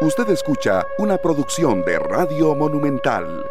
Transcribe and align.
Usted 0.00 0.30
escucha 0.30 0.86
una 0.96 1.16
producción 1.16 1.84
de 1.84 1.98
Radio 1.98 2.54
Monumental. 2.54 3.44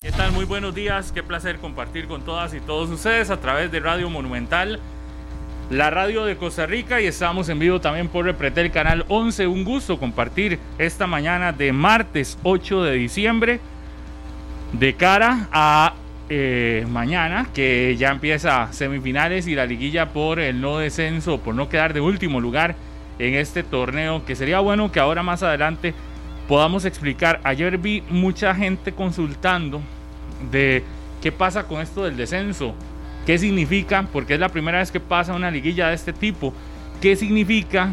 ¿Qué 0.00 0.10
tal? 0.10 0.32
Muy 0.32 0.46
buenos 0.46 0.74
días. 0.74 1.12
Qué 1.12 1.22
placer 1.22 1.58
compartir 1.58 2.08
con 2.08 2.22
todas 2.22 2.54
y 2.54 2.60
todos 2.60 2.88
ustedes 2.88 3.28
a 3.28 3.40
través 3.40 3.70
de 3.70 3.80
Radio 3.80 4.08
Monumental, 4.08 4.80
la 5.68 5.90
radio 5.90 6.24
de 6.24 6.38
Costa 6.38 6.64
Rica 6.64 6.98
y 7.02 7.06
estamos 7.06 7.50
en 7.50 7.58
vivo 7.58 7.82
también 7.82 8.08
por 8.08 8.24
Repretel 8.24 8.70
Canal 8.70 9.04
11. 9.08 9.46
Un 9.48 9.64
gusto 9.64 9.98
compartir 9.98 10.58
esta 10.78 11.06
mañana 11.06 11.52
de 11.52 11.70
martes 11.74 12.38
8 12.42 12.84
de 12.84 12.92
diciembre 12.92 13.60
de 14.72 14.94
cara 14.94 15.46
a 15.52 15.92
eh, 16.30 16.86
mañana 16.88 17.48
que 17.52 17.96
ya 17.98 18.10
empieza 18.10 18.72
semifinales 18.72 19.46
y 19.46 19.54
la 19.54 19.66
liguilla 19.66 20.08
por 20.08 20.40
el 20.40 20.62
no 20.62 20.78
descenso, 20.78 21.38
por 21.38 21.54
no 21.54 21.68
quedar 21.68 21.92
de 21.92 22.00
último 22.00 22.40
lugar 22.40 22.76
en 23.18 23.34
este 23.34 23.62
torneo, 23.62 24.24
que 24.24 24.36
sería 24.36 24.60
bueno 24.60 24.90
que 24.92 25.00
ahora 25.00 25.22
más 25.22 25.42
adelante 25.42 25.94
podamos 26.48 26.84
explicar. 26.84 27.40
Ayer 27.44 27.78
vi 27.78 28.02
mucha 28.10 28.54
gente 28.54 28.92
consultando 28.92 29.80
de 30.50 30.82
qué 31.20 31.32
pasa 31.32 31.64
con 31.64 31.80
esto 31.80 32.04
del 32.04 32.16
descenso, 32.16 32.74
qué 33.26 33.38
significa, 33.38 34.06
porque 34.12 34.34
es 34.34 34.40
la 34.40 34.48
primera 34.48 34.78
vez 34.78 34.90
que 34.90 35.00
pasa 35.00 35.34
una 35.34 35.50
liguilla 35.50 35.88
de 35.88 35.94
este 35.94 36.12
tipo, 36.12 36.52
qué 37.00 37.16
significa, 37.16 37.90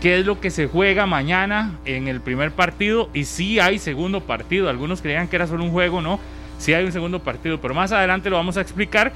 qué 0.00 0.18
es 0.18 0.26
lo 0.26 0.40
que 0.40 0.50
se 0.50 0.66
juega 0.66 1.06
mañana 1.06 1.78
en 1.84 2.08
el 2.08 2.20
primer 2.20 2.52
partido 2.52 3.08
y 3.14 3.24
si 3.24 3.58
hay 3.58 3.78
segundo 3.78 4.20
partido. 4.20 4.68
Algunos 4.68 5.00
creían 5.00 5.28
que 5.28 5.36
era 5.36 5.46
solo 5.46 5.64
un 5.64 5.70
juego, 5.70 6.02
no, 6.02 6.20
si 6.58 6.74
hay 6.74 6.84
un 6.84 6.92
segundo 6.92 7.20
partido, 7.20 7.60
pero 7.60 7.74
más 7.74 7.92
adelante 7.92 8.30
lo 8.30 8.36
vamos 8.36 8.56
a 8.56 8.60
explicar. 8.60 9.12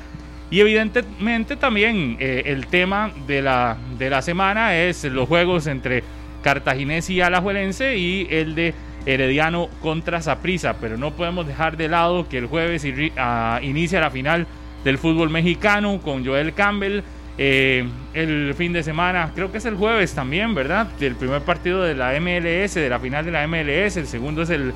Y 0.51 0.61
evidentemente 0.61 1.57
también 1.57 2.17
eh, 2.19 2.43
el 2.47 2.67
tema 2.67 3.13
de 3.27 3.41
la, 3.41 3.77
de 3.99 4.11
la 4.11 4.21
semana 4.21 4.77
es 4.77 5.05
los 5.05 5.29
juegos 5.29 5.69
entre 5.69 6.03
Cartaginés 6.43 7.09
y 7.11 7.21
Alajuelense 7.21 7.97
y 7.97 8.27
el 8.31 8.57
de 8.57 8.75
Herediano 9.07 9.69
contra 9.81 10.21
Saprissa. 10.23 10.75
Pero 10.81 10.97
no 10.97 11.13
podemos 11.13 11.47
dejar 11.47 11.77
de 11.77 11.89
lado 11.89 12.29
que 12.29 12.39
el 12.39 12.47
jueves 12.47 12.85
ah, 13.17 13.61
inicia 13.63 14.01
la 14.01 14.11
final 14.11 14.47
del 14.85 14.99
fútbol 14.99 15.31
mexicano 15.31 16.01
con 16.03 16.25
Joel 16.27 16.53
Campbell. 16.53 17.03
Eh, 17.39 17.89
el 18.13 18.53
fin 18.55 18.73
de 18.73 18.83
semana, 18.83 19.31
creo 19.35 19.51
que 19.53 19.59
es 19.59 19.65
el 19.65 19.77
jueves 19.77 20.15
también, 20.15 20.55
¿verdad? 20.55 20.89
El 21.01 21.15
primer 21.15 21.43
partido 21.43 21.83
de 21.83 21.95
la 21.95 22.13
MLS, 22.21 22.75
de 22.75 22.89
la 22.89 22.99
final 22.99 23.25
de 23.25 23.31
la 23.31 23.47
MLS. 23.47 23.97
El 23.97 24.07
segundo 24.07 24.43
es 24.43 24.51
el 24.51 24.75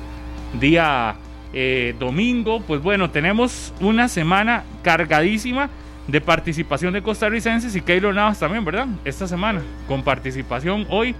día 0.59 1.15
eh, 1.57 1.95
domingo. 1.97 2.61
Pues 2.61 2.83
bueno, 2.83 3.09
tenemos 3.09 3.73
una 3.79 4.09
semana 4.09 4.65
cargadísima 4.83 5.69
de 6.05 6.21
participación 6.21 6.93
de 6.93 7.01
costarricenses 7.01 7.75
y 7.75 7.81
Keylor 7.81 8.13
Navas 8.13 8.39
también, 8.39 8.63
¿verdad? 8.65 8.87
Esta 9.05 9.25
semana, 9.27 9.61
con 9.87 10.03
participación 10.03 10.85
hoy 10.89 11.15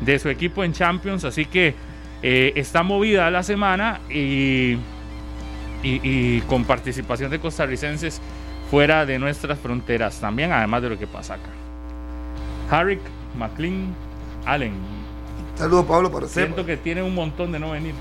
de 0.00 0.18
su 0.18 0.30
equipo 0.30 0.64
en 0.64 0.72
Champions. 0.72 1.24
Así 1.24 1.44
que 1.44 1.74
eh, 2.22 2.52
está 2.56 2.82
movida 2.82 3.30
la 3.30 3.42
semana 3.42 4.00
y, 4.10 4.78
y, 5.82 6.40
con 6.48 6.64
participación 6.64 7.30
de 7.30 7.38
costarricenses 7.38 8.22
fuera 8.70 9.04
de 9.04 9.18
nuestras 9.18 9.58
fronteras 9.58 10.18
también, 10.18 10.50
además 10.50 10.80
de 10.80 10.88
lo 10.88 10.98
que 10.98 11.06
pasa 11.06 11.34
acá. 11.34 11.50
Harrick, 12.70 13.00
McLean, 13.38 13.94
Allen. 14.46 14.72
Saludos, 15.56 15.84
Pablo, 15.84 16.10
para 16.10 16.26
Siento 16.26 16.64
que 16.64 16.78
tiene 16.78 17.02
un 17.02 17.14
montón 17.14 17.52
de 17.52 17.58
no 17.58 17.72
venir. 17.72 17.94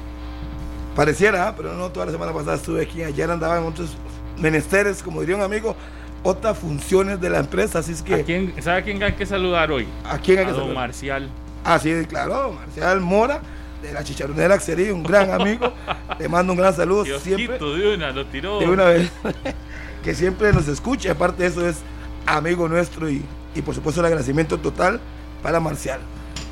Pareciera, 0.95 1.55
pero 1.55 1.73
no, 1.73 1.89
toda 1.89 2.05
la 2.05 2.11
semana 2.11 2.31
pasada 2.33 2.55
estuve 2.55 2.83
aquí, 2.83 3.01
ayer 3.01 3.29
andaba 3.29 3.57
en 3.57 3.65
otros 3.65 3.97
menesteres, 4.37 5.01
como 5.01 5.21
diría 5.21 5.35
un 5.35 5.41
amigo, 5.41 5.75
otras 6.21 6.57
funciones 6.57 7.19
de 7.19 7.29
la 7.29 7.39
empresa, 7.39 7.79
así 7.79 7.93
es 7.93 8.01
que... 8.01 8.15
¿A 8.15 8.23
quién, 8.23 8.53
¿Sabe 8.61 8.77
a 8.79 8.83
quién 8.83 9.01
hay 9.01 9.13
que 9.13 9.25
saludar 9.25 9.71
hoy? 9.71 9.87
¿A 10.05 10.19
quién 10.19 10.39
hay 10.39 10.45
que 10.45 10.51
saludar? 10.51 10.75
Marcial. 10.75 11.29
Ah, 11.63 11.79
sí, 11.79 11.91
claro, 12.07 12.51
Marcial 12.53 13.01
Mora, 13.01 13.41
de 13.81 13.91
la 13.91 14.03
Chicharronera 14.03 14.59
sería 14.59 14.93
un 14.93 15.03
gran 15.03 15.31
amigo, 15.31 15.73
le 16.19 16.29
mando 16.29 16.53
un 16.53 16.59
gran 16.59 16.75
saludo. 16.75 17.05
siempre, 17.19 17.57
de 17.57 17.93
una, 17.95 18.11
lo 18.11 18.25
tiró. 18.27 18.59
De 18.59 18.69
una 18.69 18.85
vez, 18.85 19.11
que 20.03 20.13
siempre 20.13 20.53
nos 20.53 20.67
escucha, 20.67 21.11
aparte 21.13 21.43
de 21.43 21.49
eso 21.49 21.67
es 21.67 21.77
amigo 22.25 22.69
nuestro 22.69 23.09
y, 23.09 23.23
y 23.55 23.61
por 23.61 23.73
supuesto 23.73 23.99
el 24.01 24.05
agradecimiento 24.05 24.59
total 24.59 25.01
para 25.41 25.59
Marcial. 25.59 25.99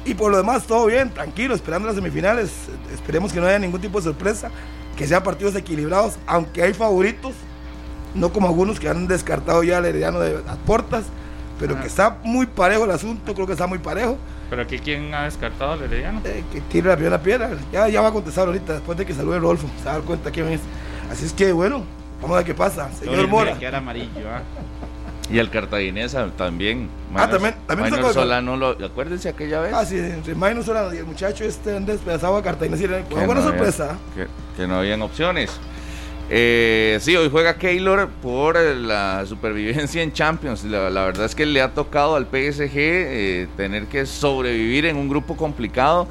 Y 0.06 0.13
por 0.16 0.31
lo 0.31 0.38
demás, 0.38 0.66
todo 0.66 0.88
bien, 0.88 1.12
tranquilo, 1.12 1.53
esperando 1.53 1.88
las 1.88 1.95
semifinales. 1.95 2.51
Esperemos 2.94 3.31
que 3.31 3.39
no 3.39 3.47
haya 3.47 3.59
ningún 3.59 3.79
tipo 3.79 4.00
de 4.00 4.06
sorpresa, 4.06 4.50
que 4.97 5.07
sean 5.07 5.23
partidos 5.23 5.56
equilibrados, 5.56 6.17
aunque 6.25 6.63
hay 6.63 6.73
favoritos, 6.73 7.34
no 8.16 8.34
como 8.34 8.47
algunos 8.47 8.79
que 8.79 8.90
han 8.90 9.07
descartado 9.07 9.63
ya 9.63 9.78
al 9.78 9.85
Herediano 9.85 10.19
de 10.19 10.41
las 10.44 10.57
puertas, 10.57 11.06
pero 11.59 11.79
que 11.79 11.88
está 11.88 12.17
muy 12.23 12.47
parejo 12.47 12.85
el 12.85 12.91
asunto, 12.91 13.35
creo 13.35 13.45
que 13.45 13.53
está 13.53 13.67
muy 13.67 13.78
parejo. 13.78 14.17
¿Pero 14.50 14.63
aquí 14.63 14.79
quién 14.79 15.13
ha 15.13 15.25
descartado 15.25 15.73
al 15.73 15.84
Herediano? 15.84 16.22
Eh, 16.25 16.44
que 16.51 16.61
tire 16.61 16.90
la 16.90 16.95
primera 16.95 17.22
piedra, 17.22 17.51
ya, 17.72 17.88
ya 17.88 18.01
va 18.01 18.07
a 18.07 18.11
contestar 18.11 18.47
ahorita, 18.47 18.73
después 18.73 18.97
de 18.97 19.06
que 19.06 19.13
salude 19.13 19.40
Rolfo, 19.40 19.67
se 19.78 19.85
va 19.85 19.91
a 19.91 19.94
dar 19.95 20.03
cuenta 20.03 20.31
quién 20.31 20.47
es. 20.47 20.61
Así 21.11 21.25
es 21.25 21.34
que, 21.34 21.51
bueno, 21.51 21.84
vamos 22.19 22.35
a 22.35 22.38
ver 22.38 22.45
qué 22.47 22.56
pasa. 22.56 22.91
Señor 22.91 23.28
Mora. 23.28 23.57
Que 23.57 23.66
era 23.66 23.78
amarillo. 23.78 24.09
Y 25.31 25.40
el 25.40 25.50
cartaginesa 25.50 26.30
también. 26.31 26.90
ah, 27.16 27.30
también. 27.30 27.56
también 27.66 27.92
Maynor 27.92 28.14
Solano, 28.14 28.58
lo, 28.58 28.69
acuérdense 28.86 29.30
aquella 29.30 29.62
vez. 29.62 29.74
Ah, 29.74 29.86
sí, 29.86 29.97
entre 29.97 30.36
Maynor 30.36 30.64
Solano 30.64 30.94
y 30.94 30.97
el 30.97 31.06
muchacho 31.06 31.46
este 31.46 31.75
han 31.75 31.86
despedazado 31.86 32.36
a 32.36 32.44
Cartaginesa. 32.44 33.03
Fue 33.09 33.25
buena 33.25 33.41
sorpresa. 33.41 33.97
que, 34.58 34.68
no 34.68 34.80
habían 34.80 35.02
opciones. 35.02 35.52
Eh, 36.30 36.97
sí, 37.02 37.16
hoy 37.16 37.30
juega 37.30 37.56
Keylor 37.56 38.09
por 38.22 38.58
la 38.58 39.25
supervivencia 39.25 40.02
en 40.02 40.12
Champions. 40.12 40.64
La, 40.66 40.90
verdad 40.90 41.25
es 41.25 41.36
que 41.36 41.46
le 41.46 41.62
ha 41.62 41.74
tocado 41.74 42.16
al 42.16 42.25
PSG 42.25 42.75
eh, 42.75 43.47
tener 43.56 43.86
que 43.86 44.06
sobrevivir 44.06 44.86
en 44.86 44.97
un 44.97 45.08
grupo 45.08 45.38
complicado. 45.38 46.08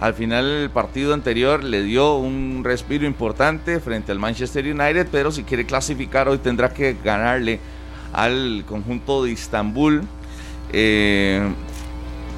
Al 0.00 0.14
final 0.14 0.44
el 0.44 0.70
partido 0.70 1.14
anterior 1.14 1.62
le 1.62 1.82
dio 1.82 2.16
un 2.16 2.62
respiro 2.64 3.06
importante 3.06 3.78
frente 3.80 4.12
al 4.12 4.18
Manchester 4.18 4.64
United, 4.64 5.06
pero 5.10 5.30
si 5.30 5.44
quiere 5.44 5.64
clasificar 5.64 6.28
hoy 6.28 6.38
tendrá 6.38 6.74
que 6.74 6.96
ganarle 7.02 7.60
al 8.14 8.64
conjunto 8.66 9.24
de 9.24 9.32
Istambul. 9.32 10.02
Eh, 10.72 11.46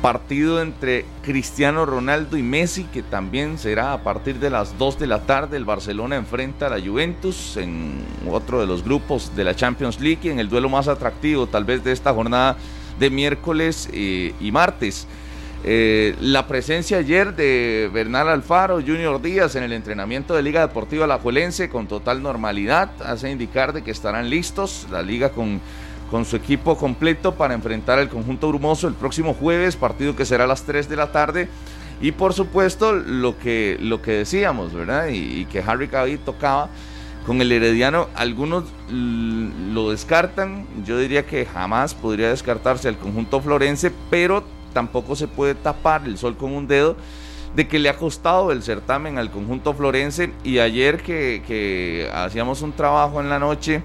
partido 0.02 0.60
entre 0.60 1.04
Cristiano 1.22 1.86
Ronaldo 1.86 2.36
y 2.36 2.42
Messi, 2.42 2.84
que 2.84 3.02
también 3.02 3.58
será 3.58 3.92
a 3.92 4.02
partir 4.02 4.38
de 4.38 4.50
las 4.50 4.78
2 4.78 4.98
de 4.98 5.06
la 5.06 5.22
tarde. 5.22 5.56
El 5.56 5.64
Barcelona 5.64 6.16
enfrenta 6.16 6.66
a 6.66 6.70
la 6.70 6.80
Juventus 6.80 7.56
en 7.56 8.04
otro 8.30 8.60
de 8.60 8.66
los 8.66 8.84
grupos 8.84 9.34
de 9.34 9.44
la 9.44 9.56
Champions 9.56 10.00
League, 10.00 10.30
en 10.30 10.38
el 10.38 10.48
duelo 10.48 10.68
más 10.68 10.86
atractivo 10.88 11.46
tal 11.46 11.64
vez 11.64 11.82
de 11.82 11.92
esta 11.92 12.12
jornada 12.12 12.56
de 12.98 13.10
miércoles 13.10 13.88
eh, 13.92 14.34
y 14.40 14.52
martes. 14.52 15.06
Eh, 15.68 16.14
la 16.20 16.46
presencia 16.46 16.98
ayer 16.98 17.34
de 17.34 17.90
Bernal 17.92 18.28
Alfaro, 18.28 18.76
Junior 18.76 19.20
Díaz 19.20 19.56
en 19.56 19.64
el 19.64 19.72
entrenamiento 19.72 20.36
de 20.36 20.42
Liga 20.42 20.60
Deportiva 20.60 21.08
La 21.08 21.18
Juelense 21.18 21.68
con 21.68 21.88
total 21.88 22.22
normalidad 22.22 22.90
hace 23.04 23.32
indicar 23.32 23.72
de 23.72 23.82
que 23.82 23.90
estarán 23.90 24.30
listos 24.30 24.86
la 24.92 25.02
liga 25.02 25.30
con, 25.30 25.60
con 26.08 26.24
su 26.24 26.36
equipo 26.36 26.76
completo 26.76 27.34
para 27.34 27.54
enfrentar 27.54 27.98
al 27.98 28.08
conjunto 28.08 28.46
brumoso 28.46 28.86
el 28.86 28.94
próximo 28.94 29.34
jueves, 29.34 29.74
partido 29.74 30.14
que 30.14 30.24
será 30.24 30.44
a 30.44 30.46
las 30.46 30.62
3 30.62 30.88
de 30.88 30.94
la 30.94 31.10
tarde. 31.10 31.48
Y 32.00 32.12
por 32.12 32.32
supuesto 32.32 32.92
lo 32.92 33.36
que, 33.36 33.76
lo 33.80 34.02
que 34.02 34.12
decíamos, 34.12 34.72
¿verdad? 34.72 35.08
Y, 35.08 35.46
que 35.46 35.64
Harry 35.66 35.88
Cavill 35.88 36.20
tocaba 36.20 36.68
con 37.26 37.40
el 37.40 37.50
Herediano, 37.50 38.06
algunos 38.14 38.66
lo 38.88 39.90
descartan, 39.90 40.64
yo 40.84 40.96
diría 40.96 41.26
que 41.26 41.44
jamás 41.44 41.92
podría 41.92 42.28
descartarse 42.28 42.88
el 42.88 42.98
conjunto 42.98 43.40
florense, 43.40 43.90
pero 44.10 44.44
tampoco 44.76 45.16
se 45.16 45.26
puede 45.26 45.54
tapar 45.54 46.02
el 46.04 46.18
sol 46.18 46.36
con 46.36 46.52
un 46.52 46.66
dedo 46.66 46.96
de 47.54 47.66
que 47.66 47.78
le 47.78 47.88
ha 47.88 47.96
costado 47.96 48.52
el 48.52 48.62
certamen 48.62 49.16
al 49.16 49.30
conjunto 49.30 49.72
florense. 49.72 50.34
Y 50.44 50.58
ayer 50.58 51.02
que, 51.02 52.10
hacíamos 52.12 52.60
un 52.60 52.72
trabajo 52.72 53.22
en 53.22 53.30
la 53.30 53.38
noche 53.38 53.80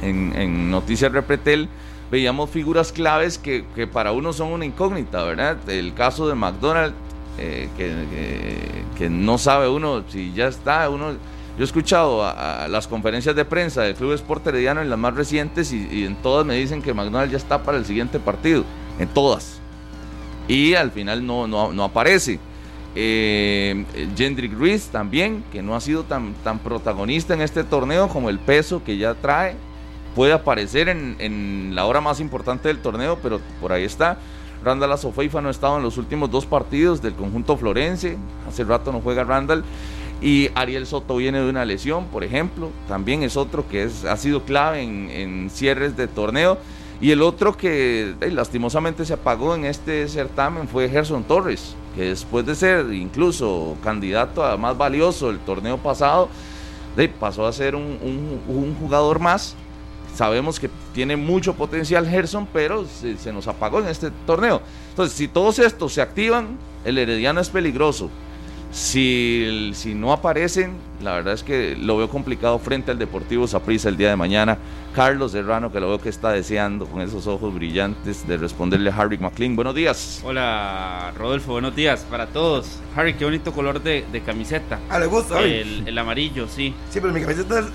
en, 0.00 0.70
Noticias 0.70 1.12
Repretel 1.12 1.68
veíamos 2.10 2.48
figuras 2.48 2.90
claves 2.90 3.36
que, 3.36 3.64
para 3.92 4.12
uno 4.12 4.32
son 4.32 4.50
una 4.50 4.64
incógnita, 4.64 5.24
¿verdad? 5.24 5.58
El 5.68 5.92
caso 5.92 6.26
de 6.26 6.34
McDonald's, 6.34 6.96
eh, 7.36 7.68
que, 8.96 9.10
no 9.10 9.36
sabe 9.36 9.68
uno 9.68 10.04
si 10.08 10.32
ya 10.32 10.48
está, 10.48 10.88
uno... 10.88 11.12
Yo 11.58 11.64
he 11.64 11.66
escuchado 11.66 12.24
a, 12.24 12.66
las 12.68 12.86
conferencias 12.86 13.36
de 13.36 13.44
prensa 13.44 13.82
del 13.82 13.94
Club 13.94 14.14
Sport 14.14 14.46
Herediano 14.46 14.80
en 14.80 14.88
las 14.88 14.98
más 14.98 15.14
recientes 15.14 15.70
y, 15.70 15.86
y 15.90 16.04
en 16.06 16.14
todas 16.22 16.46
me 16.46 16.54
dicen 16.54 16.80
que 16.80 16.94
McDonald's 16.94 17.32
ya 17.32 17.36
está 17.36 17.62
para 17.62 17.76
el 17.76 17.84
siguiente 17.84 18.18
partido, 18.18 18.64
en 18.98 19.08
todas 19.08 19.57
y 20.48 20.74
al 20.74 20.90
final 20.90 21.24
no, 21.26 21.46
no, 21.46 21.84
aparece. 21.84 22.40
Eh, 22.94 23.84
Ruiz 24.56 24.88
también, 24.88 25.44
que 25.52 25.62
no 25.62 25.76
ha 25.76 25.80
sido 25.80 26.04
tan, 26.04 26.32
tan 26.42 26.58
protagonista 26.58 27.34
en 27.34 27.42
este 27.42 27.62
torneo 27.62 28.08
como 28.08 28.30
el 28.30 28.38
peso 28.38 28.82
que 28.82 28.96
ya 28.96 29.14
trae. 29.14 29.54
Puede 30.16 30.32
aparecer 30.32 30.88
en, 30.88 31.74
la 31.74 31.84
hora 31.84 32.00
más 32.00 32.18
importante 32.18 32.68
del 32.68 32.78
torneo, 32.78 33.18
pero 33.22 33.40
por 33.60 33.72
ahí 33.72 33.84
está. 33.84 34.18
Randall 34.64 34.92
Azofeifa 34.92 35.40
no 35.40 35.48
ha 35.48 35.52
estado 35.52 35.76
en 35.76 35.84
los 35.84 35.98
últimos 35.98 36.30
dos 36.30 36.46
partidos 36.46 37.00
del 37.00 37.12
conjunto 37.12 37.56
florense. 37.56 38.16
Hace 38.48 38.64
rato 38.64 38.90
no 38.90 39.00
juega 39.00 39.22
Randall. 39.22 39.62
Y 40.20 40.50
Ariel 40.56 40.86
Soto 40.86 41.16
viene 41.16 41.40
de 41.40 41.48
una 41.48 41.64
lesión, 41.64 42.06
por 42.06 42.24
ejemplo. 42.24 42.70
También 42.88 43.22
es 43.22 43.36
otro 43.36 43.68
que 43.68 43.84
es, 43.84 44.04
ha 44.04 44.16
sido 44.16 44.42
clave 44.42 44.82
en, 44.82 45.10
en 45.10 45.50
cierres 45.50 45.96
de 45.96 46.08
torneo. 46.08 46.58
Y 47.00 47.12
el 47.12 47.22
otro 47.22 47.56
que 47.56 48.14
lastimosamente 48.32 49.04
se 49.04 49.12
apagó 49.12 49.54
en 49.54 49.64
este 49.64 50.08
certamen 50.08 50.66
fue 50.66 50.88
Gerson 50.88 51.22
Torres, 51.22 51.76
que 51.94 52.06
después 52.06 52.44
de 52.44 52.56
ser 52.56 52.92
incluso 52.92 53.76
candidato 53.84 54.44
a 54.44 54.56
más 54.56 54.76
valioso 54.76 55.30
el 55.30 55.38
torneo 55.38 55.78
pasado, 55.78 56.28
pasó 57.20 57.46
a 57.46 57.52
ser 57.52 57.76
un, 57.76 58.76
jugador 58.80 59.20
más. 59.20 59.54
Sabemos 60.16 60.58
que 60.58 60.68
tiene 60.92 61.16
mucho 61.16 61.54
potencial 61.54 62.08
Gerson, 62.08 62.48
pero 62.52 62.84
se, 62.86 63.16
se 63.16 63.32
nos 63.32 63.46
apagó 63.46 63.78
en 63.78 63.86
este 63.86 64.10
torneo. 64.26 64.60
Entonces, 64.90 65.16
si 65.16 65.28
todos 65.28 65.60
estos 65.60 65.92
se 65.92 66.02
activan, 66.02 66.58
el 66.84 66.98
Herediano 66.98 67.40
es 67.40 67.50
peligroso. 67.50 68.10
Si, 68.70 69.70
si 69.74 69.94
no 69.94 70.12
aparecen, 70.12 70.72
la 71.02 71.14
verdad 71.14 71.34
es 71.34 71.42
que 71.42 71.74
lo 71.74 71.96
veo 71.96 72.08
complicado 72.08 72.58
frente 72.58 72.90
al 72.90 72.98
Deportivo 72.98 73.46
Saprissa 73.46 73.88
el 73.88 73.96
día 73.96 74.10
de 74.10 74.16
mañana. 74.16 74.58
Carlos 74.94 75.32
Serrano, 75.32 75.72
que 75.72 75.80
lo 75.80 75.88
veo 75.88 76.00
que 76.00 76.08
está 76.08 76.32
deseando 76.32 76.86
con 76.86 77.00
esos 77.00 77.26
ojos 77.26 77.54
brillantes 77.54 78.26
de 78.26 78.36
responderle 78.36 78.90
a 78.90 78.96
Harry 78.96 79.16
McLean. 79.16 79.56
Buenos 79.56 79.74
días. 79.74 80.20
Hola, 80.24 81.12
Rodolfo, 81.16 81.52
buenos 81.52 81.74
días 81.74 82.04
para 82.10 82.26
todos. 82.26 82.78
Harry, 82.94 83.14
qué 83.14 83.24
bonito 83.24 83.52
color 83.52 83.82
de, 83.82 84.04
camiseta. 84.26 84.78
Ah, 84.90 84.98
le 84.98 85.06
gusta. 85.06 85.40
El, 85.40 85.86
el, 85.86 85.98
amarillo, 85.98 86.46
sí. 86.48 86.74
Sí, 86.90 87.00
pero 87.00 87.12
mi 87.12 87.20
camiseta 87.20 87.60
es 87.60 87.66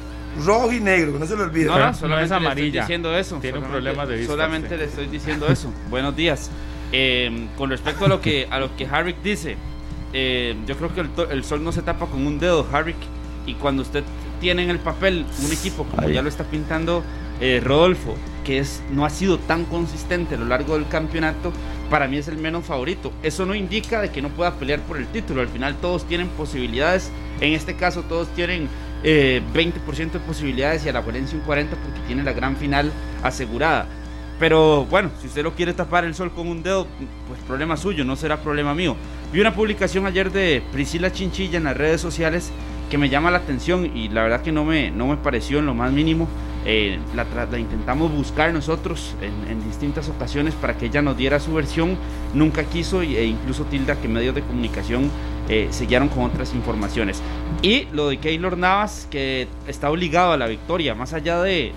rojo 0.43 0.71
y 0.71 0.79
negro, 0.79 1.17
no 1.17 1.25
se 1.25 1.35
lo 1.35 1.43
olvide. 1.43 1.65
No, 1.65 1.79
no, 1.79 1.93
solamente 1.93 2.25
es 2.25 2.31
amarilla. 2.31 2.61
Le 2.61 2.67
estoy 2.67 2.81
diciendo 2.81 3.17
eso. 3.17 3.37
Tiene 3.37 3.57
un 3.59 3.65
problema 3.65 4.05
de 4.05 4.17
vista. 4.17 4.33
Solamente 4.33 4.77
le 4.77 4.85
estoy 4.85 5.07
diciendo 5.07 5.47
eso. 5.47 5.71
buenos 5.89 6.15
días. 6.15 6.51
Eh, 6.91 7.47
con 7.57 7.71
respecto 7.71 8.05
a 8.05 8.07
lo 8.07 8.21
que 8.21 8.47
a 8.51 8.59
lo 8.59 8.75
que 8.75 8.85
Harry 8.85 9.15
dice, 9.23 9.57
eh, 10.13 10.55
yo 10.67 10.77
creo 10.77 10.93
que 10.93 11.01
el, 11.33 11.43
sol 11.43 11.63
no 11.63 11.71
se 11.71 11.81
tapa 11.81 12.05
con 12.05 12.25
un 12.25 12.39
dedo, 12.39 12.65
Harry. 12.71 12.95
Y 13.45 13.55
cuando 13.55 13.81
usted 13.81 14.03
tiene 14.39 14.63
en 14.63 14.69
el 14.69 14.79
papel 14.79 15.25
un 15.43 15.51
equipo, 15.51 15.85
como 15.85 16.07
ya 16.07 16.21
lo 16.21 16.29
está 16.29 16.43
pintando 16.45 17.03
eh, 17.41 17.61
Rodolfo, 17.63 18.15
que 18.45 18.59
es, 18.59 18.81
no 18.91 19.05
ha 19.05 19.09
sido 19.09 19.37
tan 19.39 19.65
consistente 19.65 20.35
a 20.35 20.37
lo 20.37 20.45
largo 20.45 20.75
del 20.75 20.87
campeonato, 20.87 21.51
para 21.89 22.07
mí 22.07 22.17
es 22.17 22.27
el 22.27 22.37
menos 22.37 22.65
favorito. 22.65 23.11
Eso 23.23 23.45
no 23.45 23.55
indica 23.55 24.01
de 24.01 24.11
que 24.11 24.21
no 24.21 24.29
pueda 24.29 24.53
pelear 24.53 24.79
por 24.81 24.97
el 24.97 25.07
título. 25.07 25.41
Al 25.41 25.49
final 25.49 25.75
todos 25.77 26.05
tienen 26.05 26.29
posibilidades. 26.29 27.11
En 27.41 27.53
este 27.53 27.75
caso 27.75 28.03
todos 28.03 28.27
tienen 28.29 28.69
20% 29.03 29.03
eh, 29.03 30.09
de 30.13 30.19
posibilidades 30.19 30.85
y 30.85 30.89
a 30.89 30.93
la 30.93 31.01
Valencia 31.01 31.37
un 31.37 31.45
40% 31.45 31.67
porque 31.69 31.99
tiene 32.07 32.23
la 32.23 32.33
gran 32.33 32.55
final 32.55 32.91
asegurada. 33.23 33.87
Pero 34.39 34.85
bueno, 34.85 35.09
si 35.21 35.27
usted 35.27 35.43
lo 35.43 35.53
quiere 35.53 35.73
tapar 35.73 36.05
el 36.05 36.15
sol 36.15 36.31
con 36.31 36.47
un 36.47 36.63
dedo, 36.63 36.87
pues 37.27 37.39
problema 37.41 37.77
suyo, 37.77 38.03
no 38.03 38.15
será 38.15 38.37
problema 38.37 38.73
mío. 38.73 38.95
Vi 39.31 39.39
una 39.39 39.53
publicación 39.53 40.05
ayer 40.05 40.31
de 40.31 40.63
Priscila 40.71 41.11
Chinchilla 41.11 41.57
en 41.57 41.65
las 41.65 41.77
redes 41.77 42.01
sociales 42.01 42.51
que 42.89 42.97
me 42.97 43.09
llama 43.09 43.31
la 43.31 43.39
atención 43.39 43.95
y 43.95 44.09
la 44.09 44.23
verdad 44.23 44.41
que 44.41 44.51
no 44.51 44.65
me, 44.65 44.91
no 44.91 45.07
me 45.07 45.17
pareció 45.17 45.59
en 45.59 45.65
lo 45.65 45.73
más 45.73 45.91
mínimo. 45.91 46.27
Eh, 46.65 46.97
la, 47.13 47.25
intentamos 47.59 48.11
buscar 48.11 48.53
nosotros 48.53 49.15
en, 49.21 49.63
distintas 49.65 50.07
ocasiones 50.07 50.53
para 50.53 50.77
que 50.77 50.85
ella 50.85 51.01
nos 51.01 51.17
diera 51.17 51.39
su 51.39 51.53
versión. 51.53 51.97
Nunca 52.33 52.63
quiso 52.63 53.01
e 53.01 53.25
incluso 53.25 53.65
tilda 53.65 53.95
que 53.95 54.07
medios 54.07 54.35
de 54.35 54.41
comunicación 54.41 55.09
eh, 55.49 55.67
siguieron 55.71 56.09
con 56.09 56.23
otras 56.23 56.53
informaciones. 56.53 57.21
Y 57.61 57.85
lo 57.93 58.09
de 58.09 58.17
Keylor 58.17 58.57
Navas, 58.57 59.07
que 59.09 59.47
está 59.67 59.89
obligado 59.89 60.31
a 60.31 60.37
la 60.37 60.47
victoria, 60.47 60.95
más 60.95 61.13
allá 61.13 61.41
de, 61.41 61.73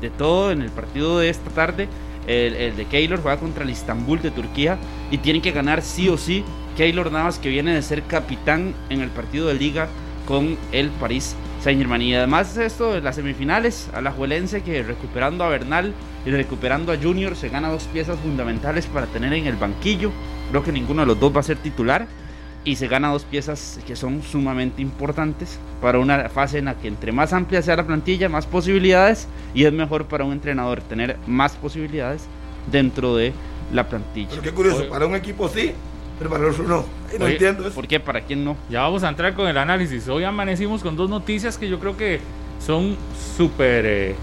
de 0.00 0.10
todo 0.10 0.52
en 0.52 0.62
el 0.62 0.70
partido 0.70 1.18
de 1.18 1.30
esta 1.30 1.50
tarde. 1.50 1.88
El, 2.26 2.54
el, 2.54 2.76
de 2.76 2.84
Keylor 2.84 3.20
juega 3.20 3.38
contra 3.38 3.64
el 3.64 3.70
Istanbul 3.70 4.22
de 4.22 4.30
Turquía 4.30 4.78
y 5.10 5.18
tiene 5.18 5.42
que 5.42 5.50
ganar 5.50 5.82
sí 5.82 6.08
o 6.08 6.16
sí 6.16 6.44
Keylor 6.76 7.10
Navas, 7.10 7.38
que 7.38 7.48
viene 7.48 7.74
de 7.74 7.82
ser 7.82 8.02
capitán 8.04 8.74
en 8.90 9.00
el 9.00 9.10
partido 9.10 9.48
de 9.48 9.54
liga 9.54 9.88
con 10.26 10.56
el 10.72 10.88
París 10.90 11.36
Saint-Germain. 11.62 12.02
Y 12.02 12.14
además 12.14 12.56
esto 12.56 12.92
de 12.92 13.00
las 13.00 13.16
semifinales, 13.16 13.88
a 13.92 14.00
la 14.00 14.12
Juelense 14.12 14.62
que 14.62 14.82
recuperando 14.82 15.44
a 15.44 15.48
Bernal 15.48 15.92
y 16.24 16.30
recuperando 16.30 16.92
a 16.92 16.96
Junior 16.96 17.36
se 17.36 17.48
gana 17.48 17.70
dos 17.70 17.84
piezas 17.84 18.18
fundamentales 18.20 18.86
para 18.86 19.06
tener 19.06 19.32
en 19.32 19.46
el 19.46 19.56
banquillo. 19.56 20.10
Creo 20.50 20.62
que 20.62 20.72
ninguno 20.72 21.02
de 21.02 21.06
los 21.06 21.20
dos 21.20 21.34
va 21.34 21.40
a 21.40 21.44
ser 21.44 21.58
titular. 21.58 22.06
Y 22.64 22.76
se 22.76 22.86
gana 22.86 23.10
dos 23.10 23.24
piezas 23.24 23.80
que 23.86 23.96
son 23.96 24.22
sumamente 24.22 24.82
importantes 24.82 25.58
para 25.80 25.98
una 25.98 26.28
fase 26.28 26.58
en 26.58 26.66
la 26.66 26.74
que 26.74 26.88
entre 26.88 27.10
más 27.10 27.32
amplia 27.32 27.60
sea 27.60 27.76
la 27.76 27.86
plantilla, 27.86 28.28
más 28.28 28.46
posibilidades. 28.46 29.26
Y 29.52 29.64
es 29.64 29.72
mejor 29.72 30.06
para 30.06 30.24
un 30.24 30.32
entrenador 30.32 30.80
tener 30.80 31.16
más 31.26 31.56
posibilidades 31.56 32.22
dentro 32.70 33.16
de 33.16 33.32
la 33.72 33.88
plantilla. 33.88 34.28
Pero 34.30 34.42
qué 34.42 34.52
curioso, 34.52 34.88
para 34.88 35.06
un 35.06 35.16
equipo 35.16 35.48
sí 35.48 35.72
pero 36.22 36.30
para 36.30 36.48
otro 36.48 36.62
no. 36.62 36.84
No 37.18 37.26
entiendo 37.26 37.66
eso. 37.66 37.74
¿Por 37.74 37.88
qué? 37.88 37.98
¿Para 37.98 38.20
quién 38.20 38.44
no? 38.44 38.56
Ya 38.70 38.82
vamos 38.82 39.02
a 39.02 39.08
entrar 39.08 39.34
con 39.34 39.48
el 39.48 39.58
análisis. 39.58 40.06
Hoy 40.08 40.22
amanecimos 40.22 40.80
con 40.80 40.94
dos 40.94 41.10
noticias 41.10 41.58
que 41.58 41.68
yo 41.68 41.80
creo 41.80 41.96
que 41.96 42.20
son 42.64 42.96
súper... 43.36 43.84
Eh, 43.86 44.14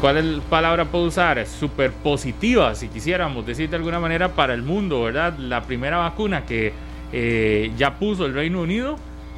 ¿Cuál 0.00 0.42
palabra 0.50 0.84
puedo 0.84 1.06
usar? 1.06 1.46
Súper 1.46 1.90
positivas, 1.90 2.78
si 2.78 2.88
quisiéramos 2.88 3.46
decir 3.46 3.70
de 3.70 3.76
alguna 3.76 3.98
manera, 3.98 4.28
para 4.28 4.52
el 4.52 4.62
mundo, 4.62 5.02
¿verdad? 5.02 5.38
La 5.38 5.62
primera 5.62 5.96
vacuna 5.96 6.44
que 6.44 6.74
eh, 7.12 7.72
ya 7.78 7.94
puso 7.98 8.26
el 8.26 8.34
Reino 8.34 8.60
Unido 8.60 8.96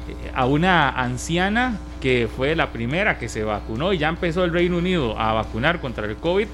eh, 0.09 0.31
a 0.35 0.45
una 0.45 0.89
anciana 0.89 1.77
que 2.01 2.27
fue 2.35 2.57
la 2.57 2.71
primera 2.71 3.17
que 3.17 3.29
se 3.29 3.43
vacunó 3.45 3.93
y 3.93 3.99
ya 3.99 4.09
empezó 4.09 4.43
el 4.43 4.51
Reino 4.51 4.77
Unido 4.77 5.17
a 5.17 5.31
vacunar 5.31 5.79
contra 5.79 6.05
el 6.05 6.17
COVID 6.17 6.47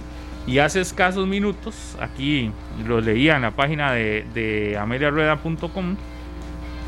y 0.46 0.60
hace 0.60 0.82
escasos 0.82 1.26
minutos, 1.26 1.98
aquí 2.00 2.52
lo 2.86 3.02
leía 3.02 3.36
en 3.36 3.42
la 3.42 3.52
página 3.52 3.92
de, 3.92 4.24
de 4.36 4.78
ameliarueda.com, 4.78 5.96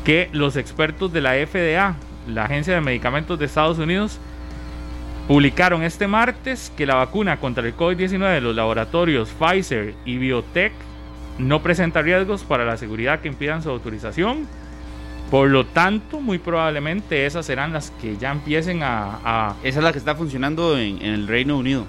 que 0.04 0.28
los 0.32 0.56
expertos 0.56 1.12
de 1.12 1.20
la 1.20 1.32
FDA, 1.32 1.96
la 2.28 2.44
Agencia 2.44 2.74
de 2.74 2.80
Medicamentos 2.80 3.36
de 3.40 3.46
Estados 3.46 3.78
Unidos, 3.78 4.20
publicaron 5.28 5.84
este 5.84 6.08
martes 6.08 6.72
que 6.76 6.86
la 6.86 6.96
vacuna 6.96 7.38
contra 7.38 7.64
el 7.64 7.76
COVID-19 7.76 8.32
de 8.32 8.40
los 8.40 8.56
laboratorios 8.56 9.28
Pfizer 9.28 9.94
y 10.04 10.18
Biotech 10.18 10.72
no 11.38 11.62
presenta 11.62 12.02
riesgos 12.02 12.42
para 12.42 12.64
la 12.64 12.76
seguridad 12.76 13.20
que 13.20 13.28
impidan 13.28 13.62
su 13.62 13.70
autorización 13.70 14.48
por 15.30 15.50
lo 15.50 15.66
tanto, 15.66 16.20
muy 16.20 16.38
probablemente 16.38 17.26
esas 17.26 17.44
serán 17.44 17.72
las 17.72 17.90
que 17.90 18.16
ya 18.16 18.32
empiecen 18.32 18.80
a... 18.82 19.56
Esa 19.62 19.78
es 19.80 19.84
la 19.84 19.92
que 19.92 19.98
está 19.98 20.14
funcionando 20.14 20.78
en, 20.78 21.02
el 21.02 21.28
Reino 21.28 21.58
Unido. 21.58 21.86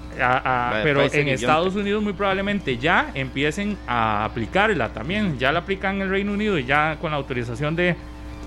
pero 0.82 1.10
en 1.10 1.28
Estados 1.28 1.74
Unidos 1.74 2.02
muy 2.02 2.12
probablemente 2.12 2.76
ya 2.76 3.10
empiecen 3.14 3.78
a 3.86 4.26
aplicarla 4.26 4.90
también. 4.90 5.38
Ya 5.38 5.52
la 5.52 5.60
aplican 5.60 5.96
en 5.96 6.02
el 6.02 6.10
Reino 6.10 6.32
Unido 6.32 6.58
y 6.58 6.66
ya 6.66 6.98
con 7.00 7.12
la 7.12 7.16
autorización 7.16 7.76
de, 7.76 7.96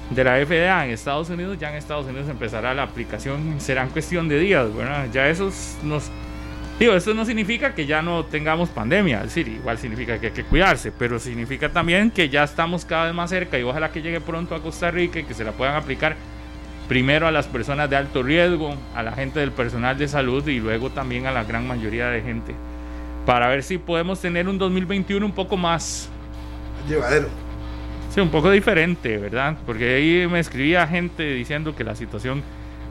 de 0.09 0.23
la 0.23 0.45
FDA 0.45 0.85
en 0.85 0.91
Estados 0.91 1.29
Unidos, 1.29 1.57
ya 1.59 1.69
en 1.69 1.75
Estados 1.75 2.05
Unidos 2.05 2.29
empezará 2.29 2.73
la 2.73 2.83
aplicación. 2.83 3.59
Será 3.59 3.85
cuestión 3.87 4.27
de 4.27 4.39
días, 4.39 4.73
¿verdad? 4.75 5.07
Ya 5.11 5.27
nos 5.83 6.11
Digo, 6.79 6.95
esto 6.95 7.13
no 7.13 7.23
significa 7.23 7.75
que 7.75 7.85
ya 7.85 8.01
no 8.01 8.25
tengamos 8.25 8.69
pandemia, 8.69 9.17
es 9.17 9.25
decir, 9.25 9.47
igual 9.47 9.77
significa 9.77 10.19
que 10.19 10.27
hay 10.27 10.33
que 10.33 10.43
cuidarse, 10.43 10.91
pero 10.91 11.19
significa 11.19 11.69
también 11.69 12.09
que 12.09 12.29
ya 12.29 12.43
estamos 12.43 12.83
cada 12.83 13.05
vez 13.05 13.13
más 13.13 13.29
cerca 13.29 13.59
y 13.59 13.63
ojalá 13.63 13.91
que 13.91 14.01
llegue 14.01 14.19
pronto 14.19 14.55
a 14.55 14.61
Costa 14.61 14.89
Rica 14.89 15.19
y 15.19 15.23
que 15.23 15.35
se 15.35 15.43
la 15.43 15.51
puedan 15.51 15.75
aplicar 15.75 16.15
primero 16.87 17.27
a 17.27 17.31
las 17.31 17.45
personas 17.45 17.89
de 17.91 17.95
alto 17.95 18.23
riesgo, 18.23 18.75
a 18.95 19.03
la 19.03 19.11
gente 19.11 19.39
del 19.39 19.51
personal 19.51 19.97
de 19.97 20.07
salud 20.07 20.45
y 20.47 20.59
luego 20.59 20.89
también 20.89 21.27
a 21.27 21.31
la 21.31 21.43
gran 21.43 21.67
mayoría 21.67 22.07
de 22.07 22.21
gente, 22.21 22.55
para 23.27 23.49
ver 23.49 23.61
si 23.61 23.77
podemos 23.77 24.19
tener 24.19 24.49
un 24.49 24.57
2021 24.57 25.23
un 25.23 25.31
poco 25.31 25.55
más 25.55 26.09
llevadero. 26.89 27.29
Sí, 28.13 28.21
un 28.21 28.29
poco 28.29 28.51
diferente, 28.51 29.17
¿verdad? 29.17 29.57
Porque 29.65 29.95
ahí 29.95 30.27
me 30.27 30.39
escribía 30.39 30.85
gente 30.85 31.33
diciendo 31.33 31.75
que 31.75 31.83
la 31.83 31.95
situación 31.95 32.43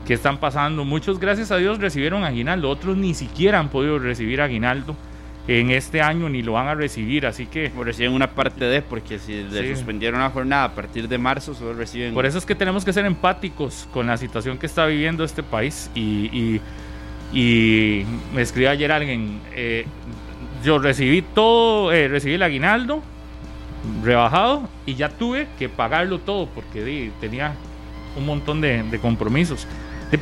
que 0.05 0.15
están 0.15 0.37
pasando. 0.37 0.83
Muchos, 0.83 1.17
gracias 1.17 1.49
a 1.49 1.55
Dios, 1.55 1.79
recibieron 1.79 2.25
aguinaldo, 2.25 2.69
otros 2.69 2.97
ni 2.97 3.13
siquiera 3.13 3.57
han 3.57 3.69
podido 3.69 3.99
recibir 3.99 4.41
aguinaldo 4.41 4.97
en 5.47 5.71
este 5.71 6.01
año 6.01 6.27
ni 6.27 6.41
lo 6.41 6.53
van 6.53 6.67
a 6.67 6.75
recibir, 6.75 7.25
así 7.25 7.45
que... 7.45 7.71
O 7.77 7.85
reciben 7.85 8.11
una 8.11 8.31
parte 8.31 8.65
de, 8.65 8.81
porque 8.81 9.17
si 9.17 9.43
le 9.43 9.73
suspendieron 9.73 10.19
la 10.19 10.29
jornada 10.29 10.65
a 10.65 10.75
partir 10.75 11.07
de 11.07 11.17
marzo, 11.17 11.53
solo 11.53 11.73
reciben... 11.73 12.13
Por 12.13 12.25
eso 12.25 12.37
es 12.37 12.45
que 12.45 12.55
tenemos 12.55 12.83
que 12.83 12.91
ser 12.91 13.05
empáticos 13.05 13.87
con 13.93 14.07
la 14.07 14.17
situación 14.17 14.57
que 14.57 14.65
está 14.65 14.85
viviendo 14.85 15.23
este 15.23 15.41
país 15.41 15.89
y, 15.95 16.59
y, 17.33 18.05
me 18.35 18.41
escribió 18.41 18.71
ayer 18.71 18.91
alguien, 18.91 19.39
eh, 19.55 19.85
yo 20.65 20.79
recibí 20.79 21.21
todo, 21.21 21.93
eh, 21.93 22.09
recibí 22.09 22.33
el 22.33 22.43
aguinaldo 22.43 23.01
rebajado 24.03 24.67
y 24.85 24.95
ya 24.95 25.09
tuve 25.09 25.47
que 25.57 25.69
pagarlo 25.69 26.19
todo 26.19 26.47
porque 26.47 27.11
tenía 27.19 27.53
un 28.17 28.25
montón 28.25 28.61
de, 28.61 28.99
compromisos 29.01 29.67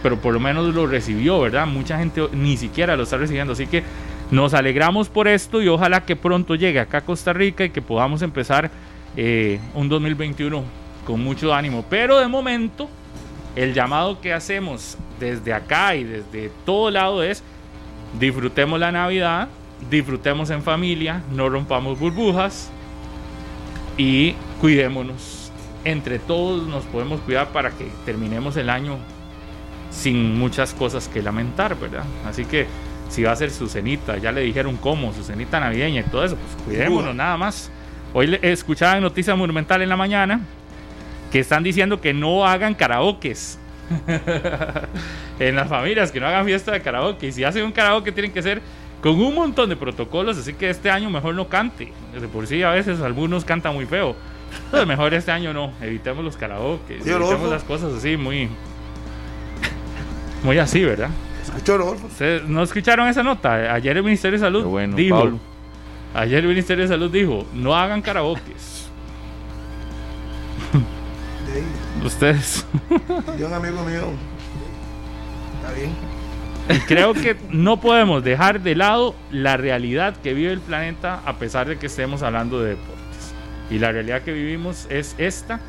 pero 0.02 0.16
por 0.22 0.34
lo 0.34 0.40
menos 0.40 0.74
lo 0.74 0.88
recibió, 0.88 1.42
¿verdad? 1.42 1.68
Mucha 1.68 1.98
gente 1.98 2.26
ni 2.32 2.56
siquiera 2.56 2.96
lo 2.96 3.04
está 3.04 3.18
recibiendo, 3.18 3.52
así 3.52 3.68
que 3.68 3.84
nos 4.32 4.54
alegramos 4.54 5.10
por 5.10 5.28
esto 5.28 5.62
y 5.62 5.68
ojalá 5.68 6.06
que 6.06 6.16
pronto 6.16 6.56
llegue 6.56 6.80
acá 6.80 7.00
a 7.00 7.02
Costa 7.02 7.34
Rica 7.34 7.66
y 7.66 7.72
que 7.72 7.82
podamos 7.82 8.22
empezar 8.22 8.72
eh, 9.18 9.60
un 9.74 9.90
2021 9.90 10.64
con 11.06 11.22
mucho 11.22 11.54
ánimo. 11.54 11.84
Pero 11.90 12.20
de 12.20 12.30
momento, 12.30 12.88
el 13.58 13.74
llamado 13.74 14.22
que 14.22 14.32
hacemos 14.32 14.98
desde 15.20 15.54
acá 15.54 15.94
y 15.96 16.06
desde 16.06 16.50
todo 16.66 16.90
lado 16.90 17.22
es 17.22 17.44
disfrutemos 18.18 18.80
la 18.80 18.94
Navidad, 18.94 19.50
disfrutemos 19.90 20.50
en 20.52 20.64
familia, 20.64 21.22
no 21.34 21.50
rompamos 21.50 22.00
burbujas 22.00 22.72
y 24.02 24.36
cuidémonos. 24.60 25.52
Entre 25.86 26.18
todos 26.18 26.68
nos 26.68 26.86
podemos 26.86 27.22
cuidar 27.22 27.50
para 27.50 27.70
que 27.70 27.88
terminemos 28.04 28.58
el 28.58 28.70
año 28.72 28.98
sin 29.92 30.40
muchas 30.40 30.74
cosas 30.74 31.08
que 31.08 31.22
lamentar, 31.22 31.78
¿verdad? 31.80 32.04
Así 32.26 32.46
que 32.46 32.66
si 33.10 33.22
va 33.22 33.32
a 33.32 33.36
ser 33.36 33.52
su 33.52 33.68
cenita, 33.68 34.18
ya 34.18 34.32
le 34.32 34.42
dijeron 34.42 34.78
cómo, 34.78 35.14
su 35.14 35.24
cenita 35.24 35.60
navideña 35.60 36.02
y 36.02 36.04
todo 36.06 36.26
eso, 36.26 36.36
pues 36.36 36.64
cuidémonos 36.64 37.14
nada 37.14 37.38
más. 37.38 37.70
Hoy 38.14 38.40
escuchaba 38.42 38.98
en 38.98 39.04
Noticias 39.04 39.38
Monumental 39.38 39.84
en 39.84 39.90
la 39.90 39.98
mañana 39.98 40.42
que 41.32 41.40
están 41.40 41.62
diciendo 41.62 42.02
que 42.02 42.14
no 42.14 42.46
hagan 42.46 42.74
karaokes 42.74 43.60
en 45.40 45.56
las 45.56 45.70
familias, 45.70 46.12
que 46.12 46.20
no 46.20 46.26
hagan 46.28 46.46
fiesta 46.46 46.72
de 46.72 46.82
karaoke. 46.82 47.28
Y 47.28 47.32
si 47.32 47.44
hacen 47.44 47.64
un 47.64 47.72
karaoke 47.72 48.12
tienen 48.12 48.32
que 48.32 48.42
ser 48.42 48.62
con 49.02 49.20
un 49.20 49.36
montón 49.36 49.70
de 49.70 49.76
protocolos, 49.76 50.38
así 50.38 50.54
que 50.54 50.70
este 50.70 50.90
año 50.90 51.10
mejor 51.10 51.36
no 51.36 51.48
cante. 51.48 51.92
De 52.20 52.28
por 52.28 52.48
sí 52.48 52.64
a 52.64 52.72
veces 52.72 53.02
algunos 53.02 53.46
cantan 53.46 53.74
muy 53.74 53.86
feo. 53.86 54.16
Mejor 54.88 55.14
este 55.14 55.32
año 55.32 55.54
no, 55.54 55.74
evitemos 55.82 56.24
los 56.24 56.38
karaoke, 56.38 56.96
evitemos 56.96 57.50
las 57.50 57.64
cosas 57.64 57.94
así 57.94 58.18
muy 58.18 58.50
muy 60.44 60.58
así, 60.58 60.84
¿verdad? 60.84 61.10
¿Ustedes 62.06 62.48
no 62.48 62.64
escucharon 62.64 63.08
esa 63.08 63.24
nota? 63.24 63.74
Ayer 63.74 63.98
el 63.98 64.04
Ministerio 64.04 64.38
de 64.38 64.46
Salud 64.46 64.96
dijo 64.96 65.40
Ayer 66.14 66.40
el 66.40 66.48
Ministerio 66.48 66.84
de 66.84 66.90
Salud 66.90 67.10
dijo, 67.10 67.46
no 67.54 67.76
hagan 67.76 68.02
karaokes. 68.02 68.90
Ustedes. 72.06 72.66
De 73.38 73.46
un 73.46 73.54
amigo 73.54 73.84
mío. 73.84 74.08
Está 75.62 75.74
bien. 75.74 76.21
Y 76.72 76.80
creo 76.82 77.14
que 77.14 77.36
no 77.50 77.80
podemos 77.82 78.24
dejar 78.24 78.62
de 78.62 78.76
lado 78.76 79.16
la 79.32 79.58
realidad 79.58 80.16
que 80.16 80.34
vive 80.34 80.52
el 80.52 80.60
planeta 80.60 81.22
a 81.26 81.38
pesar 81.38 81.68
de 81.68 81.78
que 81.78 81.88
estemos 81.88 82.24
hablando 82.24 82.62
de 82.62 82.72
deportes. 82.72 83.34
Y 83.70 83.80
la 83.80 83.92
realidad 83.92 84.22
que 84.22 84.32
vivimos 84.32 84.88
es 84.90 85.16
esta 85.18 85.60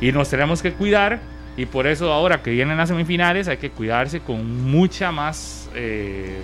y 0.00 0.12
nos 0.12 0.28
tenemos 0.28 0.62
que 0.62 0.72
cuidar 0.72 1.20
y 1.56 1.66
por 1.66 1.86
eso 1.86 2.12
ahora 2.12 2.42
que 2.42 2.50
vienen 2.50 2.76
las 2.76 2.90
semifinales 2.90 3.48
hay 3.48 3.56
que 3.56 3.70
cuidarse 3.70 4.20
con 4.20 4.70
mucha 4.70 5.10
más 5.10 5.70
eh, 5.74 6.40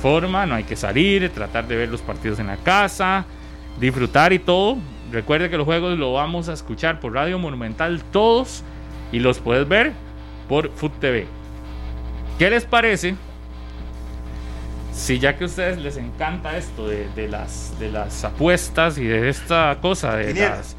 forma, 0.00 0.46
no 0.46 0.54
hay 0.54 0.64
que 0.64 0.76
salir, 0.76 1.28
tratar 1.30 1.68
de 1.68 1.76
ver 1.76 1.88
los 1.90 2.00
partidos 2.00 2.38
en 2.38 2.46
la 2.46 2.56
casa, 2.56 3.26
disfrutar 3.78 4.32
y 4.32 4.38
todo. 4.38 4.78
Recuerde 5.12 5.50
que 5.50 5.56
los 5.56 5.66
juegos 5.66 5.98
lo 5.98 6.14
vamos 6.14 6.48
a 6.48 6.54
escuchar 6.54 7.00
por 7.00 7.12
Radio 7.12 7.38
Monumental 7.38 8.02
todos 8.10 8.64
y 9.12 9.18
los 9.18 9.38
puedes 9.38 9.68
ver 9.68 9.92
por 10.48 10.70
Food 10.72 10.92
TV. 11.00 11.26
¿Qué 12.38 12.50
les 12.50 12.64
parece? 12.64 13.14
Si 14.96 15.18
ya 15.18 15.36
que 15.36 15.44
a 15.44 15.46
ustedes 15.46 15.76
les 15.76 15.98
encanta 15.98 16.56
esto 16.56 16.88
de, 16.88 17.28
las, 17.28 17.78
de 17.78 17.90
las 17.90 18.24
apuestas 18.24 18.96
y 18.96 19.04
de 19.04 19.28
esta 19.28 19.76
cosa 19.82 20.16
de 20.16 20.32
las... 20.32 20.74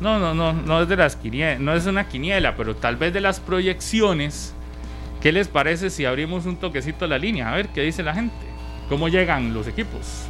No, 0.00 0.18
no, 0.18 0.34
no, 0.34 0.52
no 0.52 0.82
es 0.82 0.88
de 0.88 0.96
las 0.96 1.16
quiniela, 1.16 1.58
no 1.58 1.74
es 1.74 1.86
una 1.86 2.06
quiniela, 2.08 2.54
pero 2.56 2.76
tal 2.76 2.96
vez 2.96 3.12
de 3.14 3.20
las 3.20 3.40
proyecciones. 3.40 4.52
¿Qué 5.22 5.32
les 5.32 5.48
parece 5.48 5.88
si 5.88 6.04
abrimos 6.04 6.44
un 6.44 6.56
toquecito 6.56 7.06
a 7.06 7.08
la 7.08 7.18
línea? 7.18 7.50
A 7.50 7.56
ver 7.56 7.68
qué 7.68 7.80
dice 7.80 8.02
la 8.02 8.14
gente. 8.14 8.34
¿Cómo 8.88 9.08
llegan 9.08 9.54
los 9.54 9.66
equipos? 9.66 10.26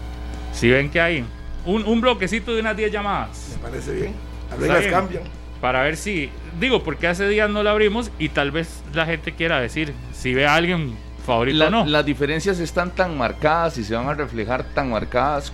Si 0.53 0.71
ven 0.71 0.89
que 0.89 1.01
hay 1.01 1.25
un, 1.67 1.85
un 1.85 2.01
bloquecito 2.01 2.55
de 2.55 2.61
unas 2.61 2.77
10 2.77 2.93
llamadas. 2.93 3.57
Me 3.57 3.69
parece 3.69 3.95
bien. 3.95 4.15
A 4.53 4.57
ver, 4.57 4.91
cambian 4.91 5.25
para 5.61 5.83
ver 5.83 5.97
si, 5.97 6.29
digo, 6.59 6.83
porque 6.83 7.07
hace 7.07 7.29
días 7.29 7.49
no 7.49 7.63
la 7.63 7.71
abrimos 7.71 8.11
y 8.19 8.31
tal 8.31 8.51
vez 8.51 8.83
la 8.95 9.07
gente 9.07 9.31
quiera 9.33 9.61
decir 9.61 9.95
si 10.13 10.35
ve 10.35 10.45
a 10.45 10.57
alguien 10.57 10.97
favorito 11.23 11.67
o 11.67 11.71
no. 11.71 11.87
Las 11.87 12.05
diferencias 12.05 12.59
están 12.59 12.91
tan 12.91 13.17
marcadas 13.17 13.79
y 13.79 13.85
se 13.85 13.95
van 13.95 14.09
a 14.09 14.15
reflejar 14.15 14.65
tan 14.65 14.91
marcadas 14.91 15.53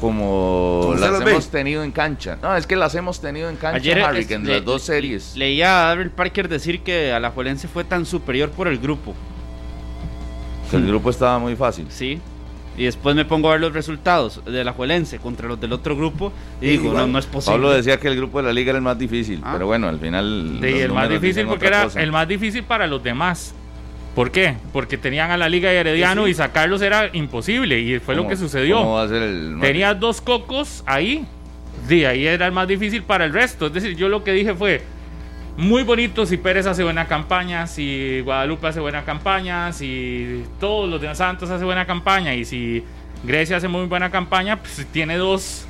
como 0.00 0.94
las 0.98 1.20
hemos 1.20 1.48
tenido 1.48 1.84
en 1.84 1.92
cancha. 1.92 2.36
No, 2.42 2.56
es 2.56 2.66
que 2.66 2.74
las 2.74 2.94
hemos 2.96 3.20
tenido 3.20 3.48
en 3.48 3.56
cancha, 3.56 3.76
Ayer, 3.76 3.98
en 4.30 4.48
las 4.48 4.64
dos 4.64 4.82
series. 4.82 5.36
Leía 5.36 5.90
a 5.90 5.94
David 5.94 6.10
Parker 6.10 6.48
decir 6.48 6.80
que 6.80 7.12
a 7.12 7.20
la 7.20 7.30
Juelense 7.30 7.68
fue 7.68 7.84
tan 7.84 8.04
superior 8.04 8.50
por 8.50 8.66
el 8.66 8.78
grupo. 8.78 9.14
El 10.72 10.86
grupo 10.86 11.10
estaba 11.10 11.38
muy 11.38 11.54
fácil. 11.54 11.86
Sí, 11.90 12.20
y 12.76 12.84
después 12.84 13.14
me 13.14 13.24
pongo 13.24 13.48
a 13.48 13.52
ver 13.52 13.60
los 13.60 13.74
resultados 13.74 14.40
de 14.44 14.64
la 14.64 14.72
Juelense 14.72 15.18
contra 15.18 15.46
los 15.46 15.60
del 15.60 15.72
otro 15.72 15.94
grupo 15.96 16.32
y 16.60 16.68
digo, 16.68 16.92
no, 16.92 17.06
no 17.06 17.18
es 17.18 17.26
posible. 17.26 17.54
Pablo 17.54 17.70
decía 17.70 17.98
que 17.98 18.08
el 18.08 18.16
grupo 18.16 18.38
de 18.38 18.44
la 18.44 18.52
liga 18.52 18.70
era 18.70 18.78
el 18.78 18.84
más 18.84 18.98
difícil, 18.98 19.40
ah. 19.44 19.50
pero 19.52 19.66
bueno, 19.66 19.88
al 19.88 19.98
final... 19.98 20.58
Sí, 20.60 20.80
el 20.80 20.92
más 20.92 21.08
difícil 21.08 21.46
porque 21.46 21.66
era 21.66 21.88
el 21.94 22.10
más 22.10 22.26
difícil 22.26 22.64
para 22.64 22.86
los 22.86 23.02
demás. 23.02 23.54
¿Por 24.14 24.30
qué? 24.30 24.56
Porque 24.72 24.98
tenían 24.98 25.30
a 25.30 25.36
la 25.36 25.48
Liga 25.48 25.72
y 25.72 25.76
Herediano 25.76 26.28
y 26.28 26.34
sacarlos 26.34 26.82
era 26.82 27.08
imposible 27.14 27.80
y 27.80 27.98
fue 27.98 28.14
lo 28.14 28.28
que 28.28 28.36
sucedió. 28.36 28.76
¿cómo 28.78 28.94
va 28.94 29.04
a 29.04 29.08
ser 29.08 29.22
el 29.22 29.58
Tenías 29.60 29.98
dos 29.98 30.20
cocos 30.20 30.82
ahí, 30.86 31.24
sí, 31.88 32.04
ahí 32.04 32.26
era 32.26 32.46
el 32.46 32.52
más 32.52 32.68
difícil 32.68 33.02
para 33.02 33.24
el 33.24 33.32
resto. 33.32 33.66
Es 33.66 33.72
decir, 33.72 33.96
yo 33.96 34.08
lo 34.08 34.22
que 34.22 34.32
dije 34.32 34.54
fue, 34.54 34.82
muy 35.56 35.82
bonito 35.82 36.26
si 36.26 36.36
Pérez 36.36 36.66
hace 36.66 36.82
buena 36.84 37.06
campaña, 37.06 37.66
si 37.66 38.20
Guadalupe 38.20 38.66
hace 38.66 38.80
buena 38.80 39.04
campaña, 39.04 39.72
si 39.72 40.44
todos 40.60 40.88
los 40.88 41.00
de 41.00 41.14
Santos 41.14 41.50
hace 41.50 41.64
buena 41.64 41.86
campaña 41.86 42.34
y 42.34 42.44
si 42.44 42.84
Grecia 43.24 43.56
hace 43.56 43.68
muy 43.68 43.86
buena 43.86 44.10
campaña, 44.10 44.58
pues 44.58 44.86
tiene 44.92 45.16
dos, 45.16 45.66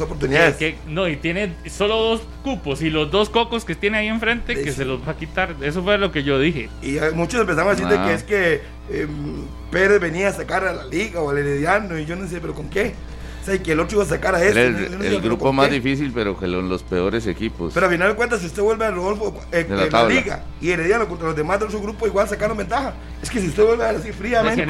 oportunidades. 0.00 0.74
no, 0.86 1.08
y 1.08 1.16
tiene 1.16 1.54
solo 1.68 1.96
dos 1.96 2.22
cupos 2.42 2.82
y 2.82 2.90
los 2.90 3.10
dos 3.10 3.30
cocos 3.30 3.64
que 3.64 3.74
tiene 3.74 3.98
ahí 3.98 4.08
enfrente 4.08 4.62
que 4.62 4.72
se 4.72 4.84
los 4.84 5.06
va 5.06 5.12
a 5.12 5.16
quitar. 5.16 5.54
Eso 5.62 5.82
fue 5.82 5.98
lo 5.98 6.12
que 6.12 6.22
yo 6.22 6.38
dije. 6.38 6.68
Y 6.82 6.98
muchos 7.14 7.40
empezaron 7.40 7.72
a 7.72 7.74
decir 7.74 7.88
que 7.88 8.14
es 8.14 8.22
que 8.22 8.60
em, 8.90 9.44
Pérez 9.70 10.00
venía 10.00 10.28
a 10.28 10.32
sacar 10.32 10.64
a 10.64 10.72
la 10.72 10.84
liga 10.84 11.20
o 11.20 11.30
al 11.30 11.38
Herediano 11.38 11.98
y 11.98 12.06
yo 12.06 12.16
no 12.16 12.28
sé, 12.28 12.40
pero 12.40 12.54
¿con 12.54 12.68
qué? 12.68 12.94
y 13.54 13.58
que 13.60 13.72
el 13.72 13.80
otro 13.80 13.96
iba 13.96 14.04
a 14.04 14.08
sacar 14.08 14.34
a 14.34 14.44
este. 14.44 14.66
El, 14.66 15.20
grupo 15.20 15.52
más 15.52 15.70
difícil, 15.70 16.12
pero 16.14 16.38
que 16.38 16.46
los, 16.46 16.82
peores 16.82 17.26
equipos. 17.26 17.72
Pero 17.74 17.86
al 17.86 17.92
final 17.92 18.10
de 18.10 18.14
cuentas, 18.14 18.40
si 18.40 18.46
usted 18.46 18.62
vuelve 18.62 18.84
a 18.84 18.90
Rodolfo 18.90 19.40
eh, 19.52 19.66
en 19.68 19.90
la, 19.90 20.08
liga 20.08 20.44
y 20.60 20.70
Herediano 20.70 21.08
contra 21.08 21.28
los 21.28 21.36
demás 21.36 21.60
de 21.60 21.70
su 21.70 21.80
grupo, 21.80 22.06
igual 22.06 22.28
sacaron 22.28 22.56
ventaja. 22.56 22.94
Es 23.22 23.30
que 23.30 23.40
si 23.40 23.48
usted 23.48 23.64
vuelve 23.64 23.84
a 23.84 23.92
decir 23.92 24.12
fríamente. 24.12 24.64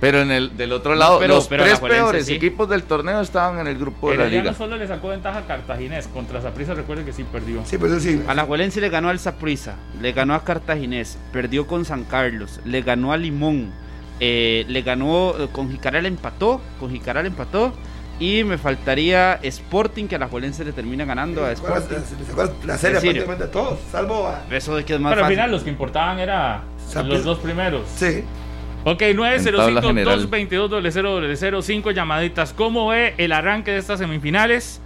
Pero 0.00 0.20
en 0.20 0.30
el 0.30 0.56
del 0.56 0.72
otro 0.72 0.94
lado, 0.94 1.26
los 1.26 1.48
tres 1.48 1.80
peores 1.80 2.28
equipos 2.28 2.68
del 2.68 2.82
torneo 2.84 3.20
estaban 3.20 3.58
en 3.60 3.66
el 3.66 3.78
grupo 3.78 4.10
de 4.10 4.16
la 4.16 4.26
liga. 4.26 4.54
solo 4.54 4.76
le 4.76 4.86
sacó 4.86 5.08
ventaja 5.08 5.38
a 5.38 5.46
Cartaginés. 5.46 6.08
Contra 6.08 6.40
Zaprisa, 6.40 6.74
recuerde 6.74 7.04
que 7.04 7.12
sí 7.12 7.24
perdió. 7.24 7.64
Sí, 7.64 7.78
pero 7.78 8.00
sí. 8.00 8.22
A 8.26 8.34
la 8.34 8.44
Juelense 8.44 8.80
le 8.80 8.88
ganó 8.88 9.08
al 9.08 9.18
Zaprisa, 9.18 9.76
le 10.00 10.12
ganó 10.12 10.34
a 10.34 10.44
Cartaginés, 10.44 11.18
perdió 11.32 11.66
con 11.66 11.84
San 11.84 12.04
Carlos, 12.04 12.60
le 12.64 12.82
ganó 12.82 13.12
a 13.12 13.16
Limón 13.16 13.72
eh, 14.20 14.64
le 14.68 14.82
ganó, 14.82 15.34
eh, 15.38 15.48
con 15.52 15.70
Jicaral 15.70 16.06
empató, 16.06 16.60
con 16.80 16.90
Jicaral 16.90 17.26
empató. 17.26 17.72
Y 18.20 18.42
me 18.42 18.58
faltaría 18.58 19.34
Sporting, 19.34 20.06
que 20.08 20.16
a 20.16 20.18
la 20.18 20.26
Juelense 20.26 20.64
le 20.64 20.72
termina 20.72 21.04
ganando 21.04 21.44
a 21.44 21.52
Sporting. 21.52 21.94
La, 22.66 22.76
serie 22.76 23.00
prácticamente 23.00 23.44
a 23.44 23.50
todos, 23.50 23.78
salvo 23.92 24.26
a... 24.26 24.42
Eso 24.50 24.74
de 24.74 24.84
que 24.84 24.94
es 24.94 25.00
más 25.00 25.14
Pero 25.14 25.24
al 25.24 25.30
final 25.30 25.52
los 25.52 25.62
que 25.62 25.70
importaban 25.70 26.18
eran 26.18 26.62
los 27.04 27.22
dos 27.22 27.38
primeros. 27.38 27.82
Sí. 27.94 28.24
Ok, 28.90 29.02
905-222-0005 29.02 31.92
llamaditas. 31.92 32.54
¿Cómo 32.54 32.88
ve 32.88 33.12
el 33.18 33.32
arranque 33.32 33.72
de 33.72 33.76
estas 33.76 33.98
semifinales? 33.98 34.80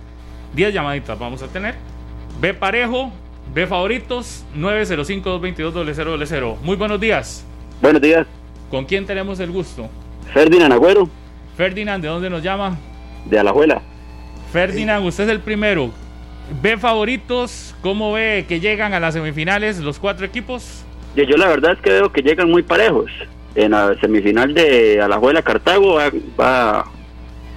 10 0.56 0.74
llamaditas 0.74 1.16
vamos 1.16 1.40
a 1.40 1.46
tener. 1.46 1.76
Ve 2.40 2.52
parejo, 2.52 3.12
ve 3.54 3.68
favoritos, 3.68 4.44
905-222-0005. 4.56 6.58
Muy 6.62 6.74
buenos 6.74 6.98
días. 6.98 7.46
Buenos 7.80 8.02
días. 8.02 8.26
¿Con 8.72 8.86
quién 8.86 9.06
tenemos 9.06 9.38
el 9.38 9.52
gusto? 9.52 9.88
Ferdinand 10.34 10.72
Agüero. 10.72 11.08
Ferdinand, 11.56 12.02
¿de 12.02 12.08
dónde 12.08 12.28
nos 12.28 12.42
llama? 12.42 12.76
De 13.26 13.38
Alajuela. 13.38 13.82
Ferdinand, 14.52 15.06
usted 15.06 15.22
es 15.24 15.30
el 15.30 15.38
primero. 15.38 15.92
¿Ve 16.60 16.76
favoritos? 16.76 17.72
¿Cómo 17.82 18.12
ve 18.12 18.46
que 18.48 18.58
llegan 18.58 18.94
a 18.94 19.00
las 19.00 19.14
semifinales 19.14 19.78
los 19.78 20.00
cuatro 20.00 20.26
equipos? 20.26 20.82
Yo, 21.14 21.22
yo 21.22 21.36
la 21.36 21.46
verdad 21.46 21.74
es 21.74 21.78
que 21.78 21.90
veo 21.90 22.10
que 22.10 22.20
llegan 22.20 22.50
muy 22.50 22.64
parejos. 22.64 23.12
En 23.54 23.72
la 23.72 23.94
semifinal 24.00 24.54
de 24.54 25.00
Alajuela 25.00 25.42
Cartago 25.42 25.94
va, 25.94 26.10
va 26.40 26.84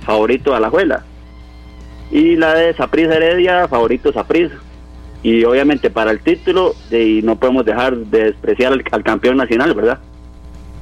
favorito 0.06 0.54
Alajuela. 0.54 1.04
Y 2.12 2.36
la 2.36 2.54
de 2.54 2.74
Saprissa 2.74 3.16
Heredia, 3.16 3.68
favorito 3.68 4.12
Saprissa. 4.12 4.56
Y 5.24 5.44
obviamente 5.44 5.90
para 5.90 6.12
el 6.12 6.20
título, 6.20 6.76
y 6.92 7.22
no 7.24 7.38
podemos 7.38 7.66
dejar 7.66 7.96
de 7.98 8.26
despreciar 8.26 8.74
al 8.92 9.04
campeón 9.04 9.38
nacional, 9.38 9.74
¿verdad? 9.74 10.00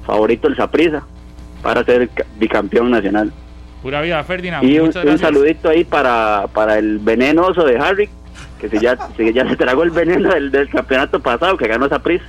favorito 0.06 0.48
el 0.48 0.56
Saprisa 0.56 1.04
para 1.62 1.84
ser 1.84 2.10
bicampeón 2.38 2.92
nacional. 2.92 3.32
Pura 3.82 4.02
vida, 4.02 4.24
Ferdinand. 4.24 4.64
Y 4.64 4.80
un, 4.80 4.94
saludito 5.18 5.70
ahí 5.70 5.84
para, 5.84 6.46
para 6.54 6.78
el 6.78 7.00
venenoso 7.00 7.66
de 7.66 7.78
Harry, 7.78 8.10
que 8.60 8.70
si 8.70 8.80
ya, 8.80 8.98
ya 9.34 9.48
se 9.48 9.56
tragó 9.56 9.84
el 9.84 9.92
veneno 9.92 10.30
del, 10.30 10.70
campeonato 10.70 11.20
pasado, 11.20 11.58
que 11.58 11.68
ganó 11.68 11.90
Saprisa. 11.90 12.26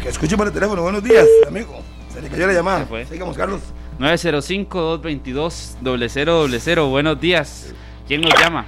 Que 0.00 0.10
escuche 0.10 0.36
por 0.36 0.46
el 0.46 0.52
teléfono. 0.52 0.82
Buenos 0.82 1.02
días, 1.02 1.26
amigo. 1.48 1.82
Se 2.08 2.22
le 2.22 2.28
cayó 2.28 2.46
la 2.46 2.52
llamada. 2.52 2.82
Se 2.82 2.86
fue. 2.86 3.04
Sigamos, 3.04 3.36
Carlos. 3.36 3.62
905-222-0000. 3.98 6.88
Buenos 6.88 7.20
días. 7.20 7.74
¿Quién 8.06 8.20
nos 8.20 8.32
llama? 8.40 8.64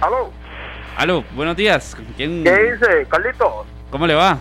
Aló, 0.00 0.30
Aló, 0.96 1.22
buenos 1.34 1.54
días. 1.54 1.94
¿Quién, 2.16 2.44
¿qué 2.44 2.72
dice 2.72 3.06
Carlito? 3.10 3.66
¿Cómo 3.90 4.06
le 4.06 4.14
va? 4.14 4.38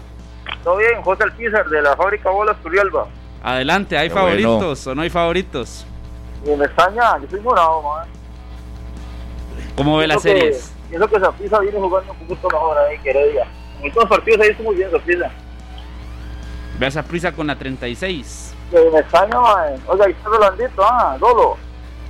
¿Todo 0.68 0.76
bien? 0.80 1.02
José 1.02 1.24
Alpizar 1.24 1.66
de 1.70 1.82
la 1.82 1.96
fábrica 1.96 2.30
Bolas 2.30 2.58
Turrialba. 2.62 3.08
Adelante, 3.42 3.98
¿hay 3.98 4.10
Qué 4.10 4.14
bueno. 4.20 4.28
favoritos 4.50 4.86
o 4.88 4.96
no 4.96 5.02
hay 5.02 5.10
favoritos? 5.10 5.86
Y 6.46 6.50
me 6.50 6.66
extraña, 6.66 7.18
yo 7.22 7.28
soy 7.30 7.40
morado, 7.40 7.82
man. 7.84 8.06
¿Cómo 9.78 9.96
ve 9.96 10.10
que- 10.10 10.20
series? 10.20 10.74
Pienso 10.90 11.08
que 11.08 11.20
Zapisa 11.22 11.60
viene 11.62 11.80
jugando 11.80 12.12
un 12.12 12.20
poquito 12.20 12.50
mejor 12.50 12.78
ahí 12.80 13.00
que 13.00 13.12
Heredia. 13.12 13.48
En 13.80 13.86
estos 13.88 14.04
partidos 14.10 14.42
ahí 14.42 14.50
estuvo 14.50 14.68
muy 14.68 14.76
bien 14.76 14.92
Zapisa. 14.92 15.32
Ve 16.78 16.86
a 16.86 16.90
esa 16.90 17.04
prisa 17.04 17.32
con 17.32 17.48
la 17.48 17.56
36. 17.58 18.54
Que 18.70 18.90
me 18.92 19.00
extraña, 19.00 19.40
man. 19.40 19.74
Oiga, 19.88 20.04
ahí 20.06 20.12
está 20.12 20.28
Rolandito, 20.30 20.84
ah, 20.84 21.16
Dolo. 21.18 21.56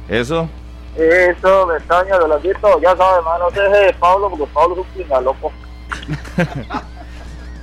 Eso. 0.09 0.49
Eso, 0.95 1.67
me 1.67 1.75
extraña, 1.77 2.17
Rolandito. 2.17 2.81
Ya 2.81 2.97
sabes, 2.97 3.23
man, 3.23 3.39
no 3.39 3.51
se 3.51 3.61
deje 3.61 3.77
de 3.85 3.93
Pablo 3.93 4.31
porque 4.31 4.47
Pablo 4.51 4.73
es 4.73 4.79
un 4.79 4.85
pinga, 5.03 5.21
loco. 5.21 5.51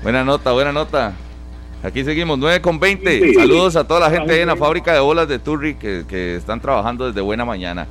Buena 0.05 0.23
nota, 0.23 0.53
buena 0.53 0.71
nota. 0.71 1.15
Aquí 1.83 2.05
seguimos, 2.05 2.39
9 2.39 2.61
con 2.61 2.79
20. 2.79 3.33
Saludos 3.33 3.75
a 3.75 3.87
toda 3.87 4.01
la 4.01 4.11
gente 4.11 4.35
ahí 4.35 4.41
en 4.41 4.49
la 4.49 4.57
fábrica 4.57 4.93
de 4.93 5.01
bolas 5.01 5.27
de 5.27 5.39
Turri 5.39 5.77
que, 5.77 6.05
que 6.07 6.37
están 6.37 6.61
trabajando 6.61 7.07
desde 7.07 7.23
buena 7.23 7.47
mañana. 7.47 7.87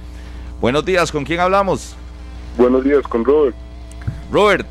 Buenos 0.61 0.85
días, 0.85 1.11
¿con 1.11 1.25
quién 1.25 1.39
hablamos? 1.39 1.95
buenos 2.55 2.83
días 2.83 3.01
con 3.01 3.25
Robert. 3.25 3.55
Robert, 4.31 4.67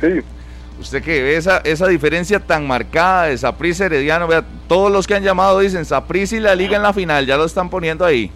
Sí, 0.00 0.08
usted 0.80 1.04
que 1.04 1.22
ve 1.22 1.36
esa, 1.36 1.58
esa 1.58 1.86
diferencia 1.86 2.40
tan 2.40 2.66
marcada 2.66 3.26
de 3.26 3.38
Saprissa 3.38 3.86
Herediano, 3.86 4.26
vea, 4.26 4.44
todos 4.66 4.90
los 4.90 5.06
que 5.06 5.14
han 5.14 5.22
llamado 5.22 5.60
dicen 5.60 5.84
Saprissa 5.84 6.36
y 6.36 6.40
la 6.40 6.56
liga 6.56 6.76
en 6.76 6.82
la 6.82 6.92
final, 6.92 7.26
ya 7.26 7.36
lo 7.36 7.44
están 7.44 7.70
poniendo 7.70 8.04
ahí. 8.04 8.32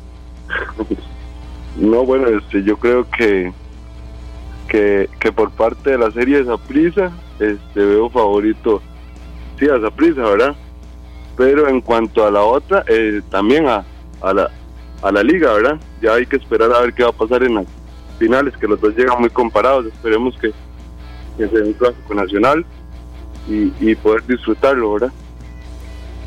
no, 1.76 2.04
bueno, 2.04 2.28
este, 2.28 2.62
yo 2.62 2.76
creo 2.76 3.10
que, 3.10 3.52
que 4.68 5.10
que 5.18 5.32
por 5.32 5.50
parte 5.50 5.90
de 5.90 5.98
la 5.98 6.12
serie 6.12 6.38
de 6.38 6.44
Saprisa, 6.44 7.10
este, 7.40 7.80
veo 7.80 8.08
favorito, 8.10 8.80
sí, 9.58 9.68
a 9.68 9.80
Saprisa, 9.80 10.22
¿verdad? 10.22 10.54
Pero 11.36 11.68
en 11.68 11.80
cuanto 11.80 12.24
a 12.26 12.30
la 12.30 12.42
otra, 12.42 12.84
eh, 12.86 13.22
también 13.30 13.66
a, 13.66 13.84
a 14.20 14.32
la 14.32 14.50
a 15.02 15.10
la 15.10 15.22
liga, 15.22 15.54
¿verdad? 15.54 15.80
Ya 16.02 16.12
hay 16.12 16.26
que 16.26 16.36
esperar 16.36 16.70
a 16.72 16.80
ver 16.80 16.92
qué 16.92 17.02
va 17.02 17.08
a 17.08 17.12
pasar 17.12 17.42
en 17.42 17.54
las 17.54 17.64
finales, 18.18 18.54
que 18.58 18.68
los 18.68 18.78
dos 18.78 18.94
llegan 18.94 19.18
muy 19.18 19.30
comparados. 19.30 19.86
Esperemos 19.86 20.34
que, 20.38 20.52
que 21.38 21.48
sea 21.48 21.64
un 21.64 21.72
clásico 21.72 22.14
nacional 22.14 22.66
y, 23.48 23.72
y 23.80 23.94
poder 23.94 24.26
disfrutarlo, 24.26 24.92
¿verdad? 24.92 25.12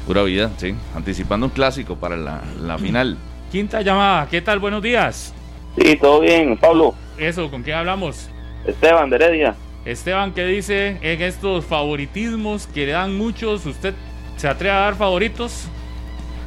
Pura 0.08 0.24
vida, 0.24 0.50
sí. 0.58 0.74
Anticipando 0.96 1.46
un 1.46 1.52
clásico 1.52 1.96
para 1.98 2.18
la, 2.18 2.42
la 2.60 2.80
final. 2.80 3.16
Quinta 3.52 3.82
llamada, 3.84 4.28
¿qué 4.28 4.42
tal? 4.42 4.58
Buenos 4.58 4.82
días. 4.82 5.36
Sí, 5.78 5.96
todo 5.98 6.22
bien, 6.22 6.58
Pablo. 6.58 6.96
Eso, 7.20 7.52
¿con 7.52 7.62
quién 7.62 7.78
hablamos? 7.78 8.28
Esteban 8.66 9.12
de 9.12 9.18
Heredia. 9.18 9.56
Esteban, 9.86 10.34
¿qué 10.34 10.46
dice 10.46 10.98
en 11.02 11.22
estos 11.22 11.66
favoritismos 11.66 12.68
que 12.68 12.86
le 12.86 12.94
dan 12.94 13.18
muchos? 13.18 13.66
¿Usted 13.66 13.94
se 14.38 14.48
atreve 14.48 14.74
a 14.74 14.80
dar 14.80 14.96
favoritos? 14.96 15.68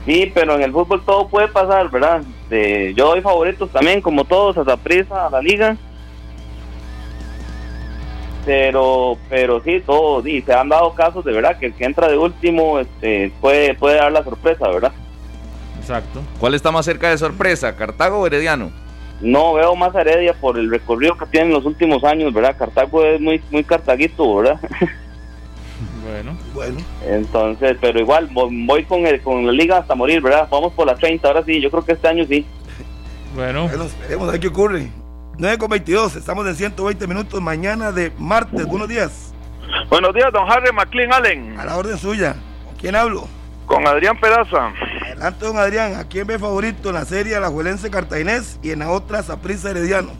Sí, 0.06 0.30
pero 0.34 0.54
en 0.54 0.62
el 0.62 0.72
fútbol 0.72 1.04
todo 1.04 1.28
puede 1.28 1.48
pasar, 1.48 1.90
¿verdad? 1.90 2.22
Yo 2.94 3.08
doy 3.08 3.20
favoritos 3.20 3.70
también, 3.70 4.00
como 4.00 4.24
todos, 4.24 4.56
a 4.56 4.64
Saprissa, 4.64 5.26
a 5.26 5.30
la 5.30 5.42
liga. 5.42 5.76
Pero, 8.46 9.18
pero 9.28 9.60
sí, 9.62 9.82
todo, 9.84 10.22
sí, 10.22 10.40
se 10.40 10.54
han 10.54 10.68
dado 10.68 10.94
casos 10.94 11.24
de 11.24 11.32
verdad 11.32 11.58
que 11.58 11.66
el 11.66 11.74
que 11.74 11.84
entra 11.84 12.08
de 12.08 12.16
último 12.16 12.78
este, 12.78 13.32
puede, 13.40 13.74
puede 13.74 13.96
dar 13.96 14.12
la 14.12 14.22
sorpresa, 14.22 14.68
¿verdad? 14.68 14.92
Exacto. 15.80 16.22
¿Cuál 16.38 16.54
está 16.54 16.70
más 16.70 16.84
cerca 16.84 17.10
de 17.10 17.18
sorpresa, 17.18 17.74
Cartago 17.74 18.20
o 18.20 18.26
Herediano? 18.26 18.70
No 19.20 19.54
veo 19.54 19.74
más 19.76 19.94
a 19.96 20.02
Heredia 20.02 20.34
por 20.34 20.58
el 20.58 20.70
recorrido 20.70 21.16
que 21.16 21.26
tiene 21.26 21.46
en 21.46 21.52
los 21.54 21.64
últimos 21.64 22.04
años, 22.04 22.32
¿verdad? 22.34 22.56
Cartago 22.58 23.04
es 23.04 23.20
muy, 23.20 23.40
muy 23.50 23.64
cartaguito, 23.64 24.36
¿verdad? 24.36 24.60
Bueno, 26.04 26.36
Bueno, 26.54 26.78
Entonces, 27.04 27.76
pero 27.80 27.98
igual 28.00 28.30
vo- 28.30 28.48
voy 28.66 28.84
con, 28.84 29.04
el, 29.06 29.20
con 29.20 29.44
la 29.44 29.50
liga 29.52 29.78
hasta 29.78 29.94
morir, 29.96 30.22
¿verdad? 30.22 30.48
Vamos 30.50 30.72
por 30.72 30.86
las 30.86 30.98
30, 31.00 31.26
ahora 31.26 31.42
sí, 31.44 31.60
yo 31.60 31.68
creo 31.70 31.84
que 31.84 31.92
este 31.92 32.06
año 32.08 32.24
sí. 32.28 32.46
bueno. 33.34 33.66
bueno, 33.68 33.84
esperemos 33.84 34.28
a 34.28 34.32
ver 34.32 34.40
qué 34.40 34.46
ocurre. 34.48 34.88
9 35.38 35.58
con 35.58 35.68
22, 35.68 36.16
estamos 36.16 36.46
en 36.46 36.54
120 36.54 37.06
minutos 37.08 37.42
mañana 37.42 37.90
de 37.92 38.12
martes. 38.18 38.64
Buenos 38.66 38.88
días. 38.88 39.34
Buenos 39.90 40.14
días, 40.14 40.32
don 40.32 40.48
Harry 40.50 40.72
McLean 40.72 41.12
Allen. 41.12 41.58
A 41.58 41.64
la 41.64 41.76
orden 41.76 41.98
suya. 41.98 42.36
¿Con 42.64 42.76
quién 42.76 42.94
hablo? 42.94 43.26
Con 43.66 43.86
Adrián 43.86 44.18
Peraza. 44.18 44.72
Adelante, 45.06 45.44
don 45.44 45.58
Adrián. 45.58 45.94
¿A 45.96 46.04
quién 46.04 46.26
ve 46.26 46.38
favorito 46.38 46.88
en 46.88 46.94
la 46.94 47.04
serie 47.04 47.36
Alajuelense 47.36 47.90
Cartaginés 47.90 48.58
y 48.62 48.70
en 48.70 48.78
la 48.78 48.90
otra 48.90 49.22
Saprissa 49.22 49.70
Herediano? 49.70 50.12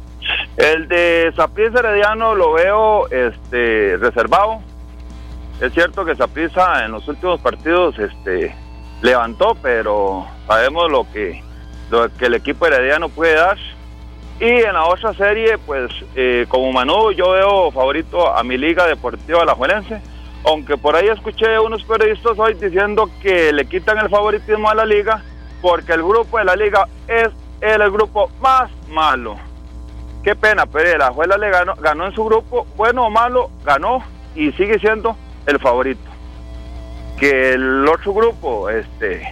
El 0.56 0.88
de 0.88 1.32
Saprissa 1.36 1.78
Herediano 1.78 2.34
lo 2.34 2.52
veo 2.54 3.08
este 3.10 3.96
reservado. 3.98 4.60
Es 5.60 5.72
cierto 5.72 6.04
que 6.04 6.14
Saprissa 6.16 6.84
en 6.84 6.92
los 6.92 7.06
últimos 7.08 7.40
partidos 7.40 7.98
este 7.98 8.54
levantó, 9.00 9.56
pero 9.62 10.26
sabemos 10.46 10.90
lo 10.90 11.10
que 11.12 11.42
lo 11.90 12.12
que 12.14 12.26
el 12.26 12.34
equipo 12.34 12.66
herediano 12.66 13.08
puede 13.08 13.34
dar. 13.34 13.56
Y 14.40 14.44
en 14.44 14.74
la 14.74 14.84
otra 14.84 15.14
serie, 15.14 15.56
pues 15.58 15.90
eh, 16.14 16.44
como 16.48 16.72
Manu, 16.72 17.12
yo 17.12 17.30
veo 17.30 17.70
favorito 17.70 18.36
a 18.36 18.42
mi 18.42 18.58
liga 18.58 18.86
deportiva 18.86 19.42
alajuelense. 19.42 20.02
Aunque 20.46 20.76
por 20.76 20.94
ahí 20.94 21.08
escuché 21.08 21.58
unos 21.58 21.82
periodistas 21.84 22.38
hoy 22.38 22.54
diciendo 22.54 23.10
que 23.20 23.52
le 23.52 23.66
quitan 23.66 23.98
el 23.98 24.08
favoritismo 24.08 24.70
a 24.70 24.74
la 24.74 24.84
liga 24.84 25.22
porque 25.60 25.92
el 25.92 26.02
grupo 26.02 26.38
de 26.38 26.44
la 26.44 26.54
liga 26.54 26.86
es 27.08 27.28
el 27.60 27.90
grupo 27.90 28.30
más 28.40 28.70
malo. 28.88 29.36
Qué 30.22 30.36
pena, 30.36 30.66
pero 30.66 30.88
el 30.90 31.02
Ajuela 31.02 31.36
le 31.36 31.50
ganó, 31.50 31.74
ganó 31.76 32.06
en 32.06 32.12
su 32.12 32.24
grupo, 32.24 32.66
bueno 32.76 33.06
o 33.06 33.10
malo, 33.10 33.50
ganó 33.64 34.04
y 34.34 34.52
sigue 34.52 34.78
siendo 34.78 35.16
el 35.46 35.58
favorito. 35.58 36.02
Que 37.18 37.54
el 37.54 37.86
otro 37.88 38.12
grupo, 38.12 38.68
este, 38.68 39.22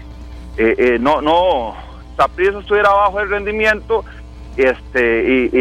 eh, 0.57 0.75
eh, 0.79 0.97
no, 1.01 1.21
no, 1.21 1.75
Saprissa 2.17 2.59
estuviera 2.59 2.91
bajo 2.91 3.21
el 3.21 3.29
rendimiento, 3.29 4.05
este, 4.57 5.51
y, 5.53 5.59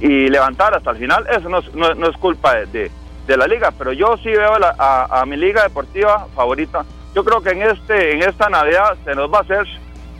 y, 0.00 0.06
y 0.06 0.28
levantar 0.28 0.74
hasta 0.74 0.90
el 0.92 0.98
final, 0.98 1.26
eso 1.30 1.48
no, 1.48 1.58
es- 1.58 2.16
culpa 2.18 2.54
de- 2.66 2.90
de 3.28 3.36
la 3.36 3.46
liga, 3.46 3.70
pero 3.78 3.92
yo 3.92 4.16
sí 4.16 4.30
veo 4.30 4.58
la- 4.58 4.74
a, 4.76 5.20
a 5.20 5.24
mi 5.26 5.36
liga 5.36 5.62
deportiva 5.62 6.26
favorita. 6.34 6.84
Yo 7.14 7.22
creo 7.24 7.40
que 7.42 7.50
en 7.50 7.62
este, 7.62 8.14
en 8.14 8.22
esta 8.22 8.48
Navidad 8.48 8.96
se 9.04 9.14
nos 9.14 9.32
va 9.32 9.38
a 9.38 9.42
hacer 9.42 9.64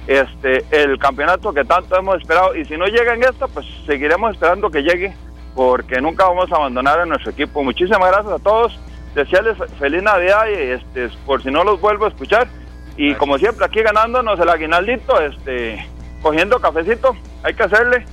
este 0.07 0.65
el 0.71 0.99
campeonato 0.99 1.53
que 1.53 1.65
tanto 1.65 1.97
hemos 1.97 2.17
esperado 2.21 2.55
y 2.55 2.65
si 2.65 2.77
no 2.77 2.87
llega 2.87 3.13
en 3.15 3.25
esta 3.25 3.47
pues 3.49 3.67
seguiremos 3.87 4.33
esperando 4.33 4.71
que 4.71 4.83
llegue 4.83 5.15
porque 5.55 6.01
nunca 6.01 6.27
vamos 6.27 6.51
a 6.51 6.57
abandonar 6.57 6.99
a 7.01 7.05
nuestro 7.05 7.31
equipo 7.33 7.63
muchísimas 7.63 8.09
gracias 8.11 8.33
a 8.33 8.39
todos 8.39 8.79
desearles 9.15 9.59
fe- 9.59 9.67
feliz 9.79 10.03
navidad 10.03 10.47
y 10.49 10.55
este 10.73 11.11
por 11.27 11.43
si 11.43 11.51
no 11.51 11.63
los 11.63 11.79
vuelvo 11.83 12.07
a 12.07 12.09
escuchar 12.09 12.49
y 12.97 13.15
como 13.17 13.37
siempre 13.37 13.67
aquí 13.67 13.83
ganándonos 13.83 14.41
el 14.41 14.49
aguinaldito 14.49 15.21
este 15.21 15.87
cogiendo 16.23 16.59
cafecito 16.59 17.15
hay 17.43 17.53
que 17.53 17.65
hacerle 17.65 18.07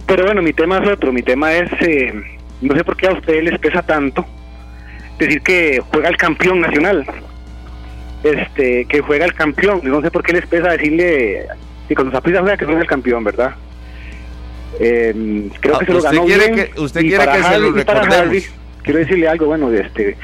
Pero 0.07 0.27
bueno, 0.27 0.43
mi 0.43 0.53
tema 0.53 0.79
es 0.79 0.89
otro. 0.89 1.13
Mi 1.13 1.23
tema 1.23 1.55
es, 1.55 1.71
eh, 1.81 2.13
no 2.61 2.77
sé 2.77 2.85
por 2.85 2.97
qué 2.99 3.07
a 3.07 3.13
ustedes 3.13 3.43
les 3.43 3.59
pesa 3.59 3.81
tanto 3.81 4.27
decir 5.19 5.41
que 5.41 5.81
juega 5.91 6.11
el 6.11 6.17
campeón 6.19 6.61
nacional. 6.61 7.07
Este, 8.25 8.87
que 8.87 9.01
juega 9.01 9.25
el 9.27 9.35
campeón. 9.35 9.81
No 9.85 10.01
sé 10.01 10.11
por 10.11 10.23
qué 10.23 10.33
les 10.33 10.47
pesa 10.47 10.71
decirle 10.73 11.47
que 11.89 11.95
cuando 11.95 12.11
Zaprisa 12.13 12.41
juega 12.41 12.57
que 12.57 12.65
juega 12.65 12.81
el 12.81 12.87
campeón, 12.87 13.23
¿verdad? 13.23 13.55
Eh, 14.81 15.51
creo 15.61 15.77
Ah, 15.77 15.79
que 15.79 15.87
se 15.87 15.93
lo 15.93 16.03
ganó 16.03 16.25
quiere 16.25 16.51
bien. 16.53 16.69
que- 16.75 16.81
usted 16.81 17.01
Y 17.03 17.09
quiere 17.11 17.25
que 17.27 17.33
se 17.33 17.39
lo 17.39 17.45
Harvey- 17.47 17.73
recordemos. 17.75 18.17
Harvey, 18.17 18.43
quiero 18.83 18.99
decirle 18.99 19.29
algo, 19.29 19.47
bueno, 19.47 19.71
de 19.71 19.81
este 19.83 20.17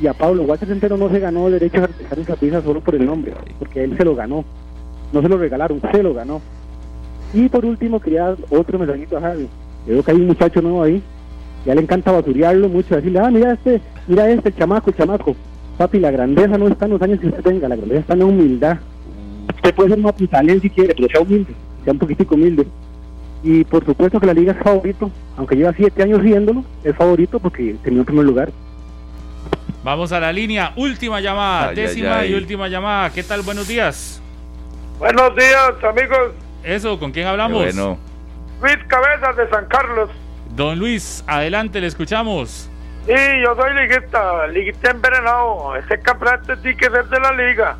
y 0.00 0.06
a 0.06 0.12
Pablo 0.12 0.42
Walter 0.42 0.68
Centeno 0.68 0.98
no 0.98 1.08
se 1.08 1.18
ganó 1.18 1.46
el 1.46 1.54
derecho 1.54 1.82
a 1.82 1.86
dejar 1.86 2.18
esa 2.18 2.36
pizza 2.36 2.60
solo 2.62 2.80
por 2.80 2.94
el 2.94 3.06
nombre, 3.06 3.32
porque 3.58 3.82
él 3.82 3.96
se 3.96 4.04
lo 4.04 4.14
ganó. 4.14 4.44
No 5.12 5.22
se 5.22 5.28
lo 5.28 5.38
regalaron, 5.38 5.80
se 5.90 6.02
lo 6.02 6.12
ganó. 6.12 6.42
Y 7.32 7.48
por 7.48 7.64
último 7.64 7.98
quería 7.98 8.24
dar 8.24 8.36
otro 8.50 8.78
mensajito 8.78 9.16
a 9.16 9.26
Harvey. 9.26 9.48
Yo 9.86 9.94
Veo 9.94 10.02
que 10.02 10.10
hay 10.10 10.16
un 10.18 10.26
muchacho 10.26 10.60
nuevo 10.60 10.82
ahí. 10.82 11.02
Ya 11.64 11.74
le 11.74 11.80
encanta 11.80 12.12
basurearlo 12.12 12.68
mucho, 12.68 12.94
decirle, 12.94 13.18
ah, 13.20 13.30
mira 13.30 13.52
este, 13.54 13.80
mira 14.06 14.28
este, 14.30 14.50
el 14.50 14.56
chamaco, 14.56 14.90
el 14.90 14.96
chamaco. 14.96 15.34
Papi, 15.76 15.98
la 15.98 16.10
grandeza 16.10 16.56
no 16.56 16.68
está 16.68 16.86
en 16.86 16.92
los 16.92 17.02
años 17.02 17.20
que 17.20 17.26
usted 17.26 17.42
tenga, 17.42 17.68
la 17.68 17.76
grandeza 17.76 18.00
está 18.00 18.12
en 18.14 18.18
la 18.20 18.24
humildad. 18.24 18.78
Usted 19.54 19.74
puede 19.74 19.90
ser 19.90 19.98
mapizalén 19.98 20.60
si 20.60 20.70
quiere, 20.70 20.94
pero 20.94 21.08
sea 21.08 21.20
humilde, 21.20 21.54
sea 21.84 21.92
un 21.92 21.98
poquitico 21.98 22.34
humilde. 22.34 22.66
Y 23.42 23.64
por 23.64 23.84
supuesto 23.84 24.18
que 24.18 24.26
la 24.26 24.34
liga 24.34 24.52
es 24.52 24.58
favorito, 24.58 25.10
aunque 25.36 25.54
lleva 25.54 25.72
siete 25.74 26.02
años 26.02 26.20
riéndolo, 26.20 26.64
es 26.82 26.96
favorito 26.96 27.38
porque 27.38 27.76
terminó 27.82 28.02
en 28.02 28.06
primer 28.06 28.24
lugar. 28.24 28.50
Vamos 29.84 30.10
a 30.10 30.18
la 30.18 30.32
línea. 30.32 30.72
Última 30.76 31.20
llamada. 31.20 31.68
Ay, 31.68 31.68
ay, 31.68 31.74
décima 31.76 32.18
ay. 32.18 32.32
y 32.32 32.34
última 32.34 32.66
llamada. 32.68 33.10
¿Qué 33.10 33.22
tal? 33.22 33.42
Buenos 33.42 33.68
días. 33.68 34.20
Buenos 34.98 35.36
días, 35.36 35.84
amigos. 35.84 36.32
Eso, 36.64 36.98
¿con 36.98 37.12
quién 37.12 37.26
hablamos? 37.26 37.62
Bueno. 37.62 37.98
Luis 38.60 38.78
Cabezas 38.88 39.36
de 39.36 39.48
San 39.48 39.66
Carlos. 39.66 40.10
Don 40.56 40.78
Luis, 40.78 41.22
adelante, 41.26 41.80
le 41.80 41.86
escuchamos. 41.86 42.68
Sí, 43.06 43.14
yo 43.44 43.54
soy 43.54 43.74
liguista, 43.74 44.46
liguista 44.48 44.90
envenenado. 44.90 45.76
Este 45.76 46.00
campeonato 46.00 46.56
tiene 46.58 46.76
que 46.76 46.90
ser 46.90 47.06
de 47.06 47.20
la 47.20 47.32
liga. 47.32 47.76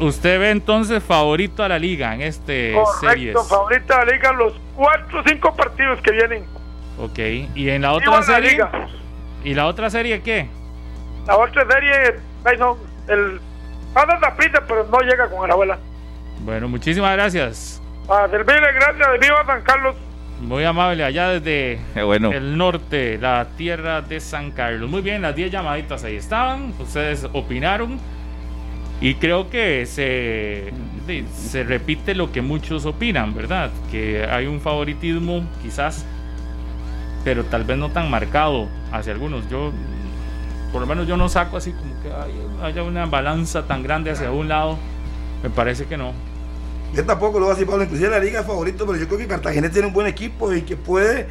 Usted 0.00 0.38
ve 0.38 0.50
entonces 0.50 1.02
favorito 1.02 1.64
a 1.64 1.68
la 1.68 1.78
liga 1.78 2.14
en 2.14 2.20
este 2.20 2.74
series. 3.00 3.34
Correcto, 3.34 3.44
favorita 3.44 3.98
de 4.00 4.06
la 4.06 4.12
liga 4.12 4.32
los 4.32 4.54
cuatro 4.76 5.20
o 5.20 5.22
cinco 5.26 5.54
partidos 5.56 6.00
que 6.02 6.12
vienen. 6.12 6.44
Ok. 7.00 7.18
¿Y 7.54 7.70
en 7.70 7.82
la 7.82 7.92
otra 7.92 8.22
serie? 8.22 8.52
liga. 8.52 8.70
¿Y 9.42 9.54
la 9.54 9.66
otra 9.66 9.88
serie 9.88 10.20
qué? 10.22 10.48
La 11.26 11.36
otra 11.36 11.66
serie, 11.70 12.20
ahí 12.44 12.58
son, 12.58 12.76
el... 13.08 13.40
Anda 13.94 14.18
la 14.20 14.36
prisa, 14.36 14.62
pero 14.68 14.84
no 14.84 15.00
llega 15.00 15.28
con 15.28 15.48
la 15.48 15.54
abuela. 15.54 15.78
Bueno, 16.40 16.68
muchísimas 16.68 17.14
gracias. 17.14 17.82
A 18.08 18.28
servirle, 18.28 18.72
gracias. 18.72 19.20
Viva 19.20 19.44
San 19.46 19.62
Carlos. 19.62 19.96
Muy 20.40 20.62
amable, 20.64 21.02
allá 21.04 21.30
desde 21.30 21.80
bueno. 22.04 22.30
el 22.32 22.56
norte, 22.56 23.18
la 23.18 23.48
tierra 23.56 24.00
de 24.02 24.20
San 24.20 24.52
Carlos. 24.52 24.88
Muy 24.88 25.02
bien, 25.02 25.22
las 25.22 25.34
10 25.34 25.50
llamaditas 25.50 26.04
ahí 26.04 26.14
estaban, 26.16 26.72
ustedes 26.78 27.26
opinaron 27.32 27.98
y 29.00 29.14
creo 29.14 29.50
que 29.50 29.84
se, 29.86 30.72
se 31.34 31.64
repite 31.64 32.14
lo 32.14 32.30
que 32.30 32.40
muchos 32.40 32.86
opinan, 32.86 33.34
¿verdad? 33.34 33.70
Que 33.90 34.24
hay 34.30 34.46
un 34.46 34.60
favoritismo 34.60 35.44
quizás, 35.62 36.06
pero 37.24 37.44
tal 37.44 37.64
vez 37.64 37.76
no 37.76 37.88
tan 37.90 38.08
marcado 38.08 38.68
hacia 38.92 39.12
algunos. 39.12 39.48
Yo, 39.50 39.72
por 40.72 40.80
lo 40.80 40.86
menos 40.86 41.08
yo 41.08 41.16
no 41.16 41.28
saco 41.28 41.56
así 41.56 41.72
como 41.72 42.00
que 42.00 42.08
hay- 42.12 42.68
haya 42.70 42.84
una 42.84 43.06
balanza 43.06 43.66
tan 43.66 43.82
grande 43.82 44.12
hacia 44.12 44.30
un 44.30 44.46
lado. 44.48 44.78
Me 45.42 45.50
parece 45.50 45.86
que 45.86 45.96
no. 45.96 46.12
Yo 46.94 47.04
tampoco 47.04 47.38
lo 47.38 47.46
voy 47.46 47.52
a 47.52 47.54
decir, 47.54 47.66
Pablo. 47.68 47.84
Inclusive 47.84 48.10
la 48.10 48.18
liga 48.18 48.40
es 48.40 48.46
favorito, 48.46 48.86
pero 48.86 48.98
yo 48.98 49.06
creo 49.06 49.18
que 49.18 49.26
Cartagena 49.26 49.70
tiene 49.70 49.88
un 49.88 49.92
buen 49.94 50.06
equipo 50.06 50.52
y 50.54 50.62
que 50.62 50.76
puede 50.76 51.26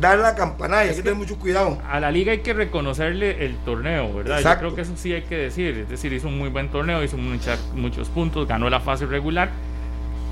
dar 0.00 0.18
la 0.18 0.34
campanada. 0.34 0.84
Y 0.86 0.88
hay 0.88 0.94
que 0.96 1.02
tener 1.02 1.18
mucho 1.18 1.38
cuidado. 1.38 1.78
A 1.88 2.00
la 2.00 2.10
liga 2.10 2.32
hay 2.32 2.38
que 2.40 2.54
reconocerle 2.54 3.44
el 3.44 3.56
torneo, 3.58 4.12
¿verdad? 4.14 4.38
Exacto. 4.38 4.64
Yo 4.64 4.70
creo 4.70 4.76
que 4.76 4.82
eso 4.82 4.92
sí 4.96 5.12
hay 5.12 5.22
que 5.22 5.36
decir. 5.36 5.78
Es 5.78 5.88
decir, 5.88 6.12
hizo 6.12 6.28
un 6.28 6.38
muy 6.38 6.48
buen 6.48 6.68
torneo, 6.70 7.04
hizo 7.04 7.16
mucha- 7.18 7.58
muchos 7.74 8.08
puntos, 8.08 8.48
ganó 8.48 8.70
la 8.70 8.80
fase 8.80 9.06
regular. 9.06 9.50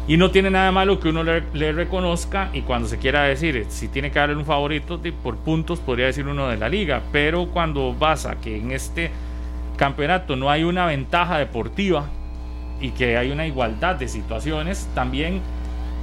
Y 0.08 0.16
no 0.16 0.30
tiene 0.32 0.50
nada 0.50 0.72
malo 0.72 0.98
que 0.98 1.10
uno 1.10 1.22
le, 1.22 1.44
le 1.52 1.72
reconozca 1.72 2.48
y 2.52 2.62
cuando 2.62 2.88
se 2.88 2.96
quiera 2.98 3.24
decir, 3.24 3.66
si 3.68 3.86
tiene 3.86 4.10
que 4.10 4.18
darle 4.18 4.34
un 4.34 4.44
favorito 4.46 5.00
por 5.22 5.36
puntos, 5.36 5.78
podría 5.78 6.06
decir 6.06 6.26
uno 6.26 6.48
de 6.48 6.56
la 6.56 6.68
liga. 6.68 7.02
Pero 7.12 7.46
cuando 7.50 7.94
vas 7.94 8.26
a 8.26 8.36
que 8.40 8.56
en 8.56 8.72
este 8.72 9.10
campeonato 9.76 10.34
no 10.36 10.50
hay 10.50 10.64
una 10.64 10.86
ventaja 10.86 11.38
deportiva 11.38 12.08
y 12.80 12.90
que 12.90 13.16
hay 13.16 13.30
una 13.30 13.46
igualdad 13.46 13.96
de 13.96 14.08
situaciones, 14.08 14.88
también 14.94 15.40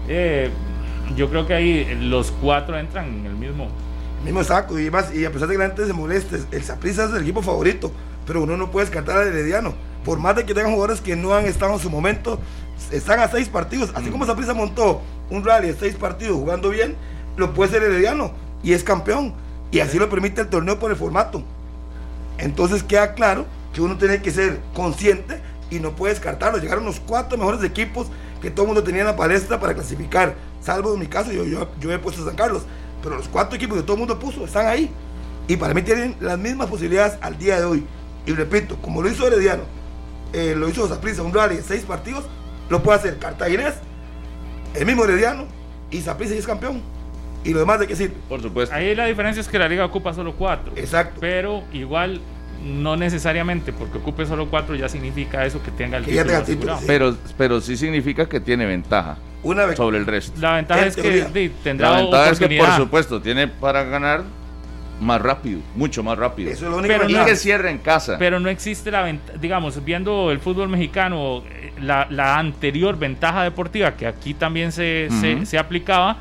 eh, 0.07 0.49
yo 1.15 1.29
creo 1.29 1.47
que 1.47 1.53
ahí 1.53 1.97
los 2.01 2.31
cuatro 2.31 2.77
entran 2.77 3.07
en 3.19 3.25
el 3.25 3.35
mismo. 3.35 3.67
Mismo 4.23 4.43
saco 4.43 4.79
y 4.79 4.89
más 4.89 5.13
y 5.13 5.25
a 5.25 5.31
pesar 5.31 5.47
de 5.47 5.53
que 5.53 5.59
la 5.59 5.67
gente 5.67 5.85
se 5.85 5.93
moleste 5.93 6.39
el 6.51 6.63
Saprissa 6.63 7.05
es 7.05 7.11
el 7.11 7.21
equipo 7.21 7.41
favorito 7.41 7.91
pero 8.27 8.43
uno 8.43 8.57
no 8.57 8.69
puede 8.69 8.85
descartar 8.85 9.17
al 9.17 9.27
Herediano. 9.29 9.73
Por 10.03 10.19
más 10.19 10.35
de 10.35 10.45
que 10.45 10.53
tengan 10.53 10.73
jugadores 10.73 11.01
que 11.01 11.15
no 11.15 11.33
han 11.33 11.45
estado 11.45 11.73
en 11.73 11.79
su 11.79 11.89
momento 11.89 12.39
están 12.91 13.19
a 13.21 13.29
seis 13.29 13.47
partidos. 13.49 13.91
Así 13.95 14.09
como 14.09 14.25
Saprissa 14.25 14.53
montó 14.53 15.01
un 15.29 15.43
rally 15.43 15.69
de 15.69 15.73
seis 15.73 15.95
partidos 15.95 16.35
jugando 16.35 16.69
bien 16.69 16.95
lo 17.37 17.53
puede 17.53 17.71
ser 17.71 17.83
Herediano 17.83 18.31
y 18.61 18.73
es 18.73 18.83
campeón. 18.83 19.33
Y 19.71 19.79
así 19.79 19.97
lo 19.97 20.09
permite 20.09 20.41
el 20.41 20.47
torneo 20.47 20.77
por 20.77 20.91
el 20.91 20.97
formato. 20.97 21.43
Entonces 22.37 22.83
queda 22.83 23.13
claro 23.13 23.45
que 23.73 23.81
uno 23.81 23.97
tiene 23.97 24.21
que 24.21 24.31
ser 24.31 24.59
consciente 24.73 25.39
y 25.69 25.79
no 25.79 25.95
puede 25.95 26.13
descartarlo 26.13 26.59
llegaron 26.59 26.85
los 26.85 26.99
cuatro 26.99 27.37
mejores 27.37 27.63
equipos 27.63 28.07
que 28.41 28.51
todo 28.51 28.63
el 28.63 28.67
mundo 28.67 28.83
tenía 28.83 29.01
en 29.01 29.07
la 29.07 29.15
palestra 29.15 29.59
para 29.59 29.73
clasificar 29.73 30.35
salvo 30.61 30.93
en 30.93 30.99
mi 30.99 31.07
caso 31.07 31.31
yo, 31.31 31.43
yo, 31.45 31.69
yo 31.79 31.91
he 31.91 31.99
puesto 31.99 32.21
a 32.21 32.25
San 32.25 32.35
Carlos 32.35 32.63
pero 33.01 33.17
los 33.17 33.27
cuatro 33.27 33.55
equipos 33.55 33.77
que 33.77 33.83
todo 33.83 33.93
el 33.93 33.99
mundo 33.99 34.19
puso 34.19 34.45
están 34.45 34.67
ahí. 34.67 34.89
Y 35.47 35.55
para 35.55 35.73
mí 35.73 35.81
tienen 35.81 36.15
las 36.19 36.37
mismas 36.37 36.67
posibilidades 36.67 37.17
al 37.21 37.37
día 37.37 37.59
de 37.59 37.65
hoy. 37.65 37.85
Y 38.25 38.33
repito, 38.33 38.75
como 38.81 39.01
lo 39.01 39.09
hizo 39.09 39.25
Herediano, 39.25 39.63
eh, 40.33 40.53
lo 40.57 40.67
hizo 40.67 40.87
Zaprisa, 40.87 41.23
un 41.23 41.33
rally 41.33 41.57
de 41.57 41.61
seis 41.61 41.83
partidos, 41.83 42.25
lo 42.69 42.83
puede 42.83 42.99
hacer 42.99 43.17
Cartaginés, 43.17 43.75
el 44.73 44.85
mismo 44.85 45.05
Herediano, 45.05 45.45
y 45.89 46.01
Zaprisa 46.01 46.33
es 46.35 46.45
campeón. 46.45 46.81
Y 47.45 47.53
lo 47.53 47.59
demás 47.59 47.79
de 47.79 47.87
qué 47.87 47.95
sirve. 47.95 48.15
Por 48.27 48.41
supuesto. 48.41 48.75
Ahí 48.75 48.93
la 48.93 49.05
diferencia 49.05 49.39
es 49.39 49.47
que 49.47 49.57
la 49.57 49.69
liga 49.69 49.85
ocupa 49.85 50.13
solo 50.13 50.35
cuatro. 50.35 50.73
Exacto. 50.75 51.19
Pero 51.21 51.63
igual, 51.71 52.19
no 52.63 52.95
necesariamente 52.95 53.71
porque 53.73 53.97
ocupe 53.99 54.25
solo 54.25 54.47
cuatro 54.49 54.75
ya 54.75 54.89
significa 54.89 55.45
eso 55.45 55.61
que 55.63 55.71
tenga 55.71 55.97
el 55.97 56.05
Que 56.05 56.11
título 56.11 56.25
tenga 56.27 56.43
título, 56.45 56.73
asegurado. 56.73 56.87
Pero, 56.87 57.17
pero 57.37 57.61
sí 57.61 57.77
significa 57.77 58.27
que 58.27 58.39
tiene 58.39 58.65
ventaja 58.65 59.17
Una 59.43 59.65
vez. 59.65 59.77
sobre 59.77 59.97
el 59.97 60.05
resto. 60.05 60.39
La 60.39 60.55
ventaja 60.55 60.81
En 60.81 60.87
es 60.87 60.95
que 60.95 61.01
teoría. 61.21 61.51
tendrá 61.63 61.91
La 61.91 61.97
ventaja 62.01 62.29
es 62.31 62.39
que, 62.39 62.57
por 62.57 62.71
supuesto, 62.75 63.21
tiene 63.21 63.47
para 63.47 63.83
ganar 63.83 64.23
más 64.99 65.21
rápido, 65.21 65.59
mucho 65.75 66.01
más 66.03 66.17
rápido. 66.17 66.49
Eso 66.51 66.65
es 66.65 66.71
lo 66.71 66.77
único 66.77 66.91
Pero 66.93 67.07
que 67.07 67.13
no 67.13 67.25
que 67.25 67.35
cierra 67.35 67.69
en 67.69 67.77
casa. 67.77 68.17
Pero 68.17 68.39
no 68.39 68.49
existe 68.49 68.89
la 68.89 69.03
ventaja, 69.03 69.37
digamos, 69.37 69.83
viendo 69.85 70.31
el 70.31 70.39
fútbol 70.39 70.69
mexicano, 70.69 71.43
eh, 71.51 71.71
la, 71.81 72.07
la 72.09 72.37
anterior 72.37 72.97
ventaja 72.97 73.43
deportiva 73.43 73.95
que 73.95 74.07
aquí 74.07 74.33
también 74.33 74.71
se, 74.71 75.09
se 75.45 75.57
aplicaba, 75.59 76.17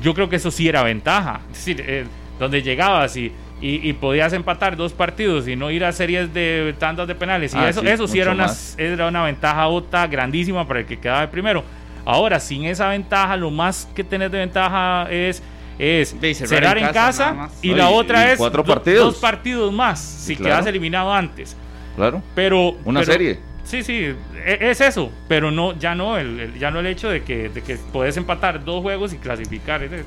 yo 0.00 0.14
creo 0.14 0.28
que 0.28 0.36
eso 0.36 0.50
sí 0.52 0.68
era 0.68 0.82
ventaja. 0.84 1.40
Es 1.50 1.56
decir, 1.58 1.84
eh, 1.86 2.04
donde 2.38 2.62
llegabas 2.62 3.16
y, 3.16 3.32
y, 3.62 3.88
y 3.88 3.92
podías 3.94 4.32
empatar 4.34 4.76
dos 4.76 4.92
partidos 4.92 5.46
y 5.48 5.54
no 5.56 5.70
ir 5.70 5.84
a 5.84 5.92
series 5.92 6.34
de 6.34 6.74
tandas 6.78 7.06
de 7.08 7.14
penales. 7.14 7.54
Y 7.54 7.58
Ah, 7.58 7.68
eso 7.68 7.80
sí, 7.80 7.86
eso 7.88 8.06
sí 8.08 8.18
era 8.20 8.32
una, 8.32 8.50
era 8.76 9.06
una 9.08 9.22
ventaja 9.24 9.68
otra 9.68 10.06
grandísima 10.08 10.66
para 10.66 10.80
el 10.80 10.86
que 10.86 10.98
quedaba 10.98 11.20
de 11.22 11.28
primero. 11.28 11.62
Ahora, 12.04 12.40
sin 12.40 12.64
esa 12.64 12.88
ventaja, 12.88 13.36
lo 13.36 13.50
más 13.52 13.88
que 13.94 14.02
tenés 14.02 14.32
de 14.32 14.38
ventaja 14.38 15.06
es, 15.10 15.40
es 15.78 16.08
cerrar 16.10 16.48
cerrar 16.48 16.78
en 16.78 16.84
en 16.86 16.92
casa, 16.92 17.06
casa, 17.06 17.24
nada 17.32 17.46
más. 17.46 17.58
y 17.64 17.70
No, 17.70 17.76
la 17.76 17.90
y- 17.90 17.94
otra 17.94 18.28
y 18.28 18.30
es 18.32 18.38
cuatro 18.38 18.62
do- 18.64 18.74
partidos. 18.74 19.04
dos 19.04 19.16
partidos 19.18 19.72
más 19.72 20.00
si 20.00 20.34
Claro. 20.36 20.56
quedas 20.56 20.66
eliminado 20.66 21.14
antes. 21.14 21.56
Claro. 21.94 22.20
Pero. 22.34 22.70
Una 22.84 23.00
pero- 23.00 23.12
serie. 23.12 23.38
sí, 23.62 23.84
sí, 23.84 24.12
e- 24.44 24.58
es 24.70 24.80
eso, 24.80 25.12
pero 25.28 25.52
no, 25.52 25.78
ya 25.78 25.94
no, 25.94 26.18
el, 26.18 26.40
el- 26.40 26.58
ya 26.58 26.72
no 26.72 26.80
el 26.80 26.86
hecho 26.86 27.08
de 27.08 27.22
que, 27.22 27.48
de 27.48 27.62
que 27.62 27.76
puedes 27.92 28.16
empatar 28.16 28.64
dos 28.64 28.82
juegos 28.82 29.12
y 29.12 29.18
clasificar. 29.18 29.84
es- 29.84 30.04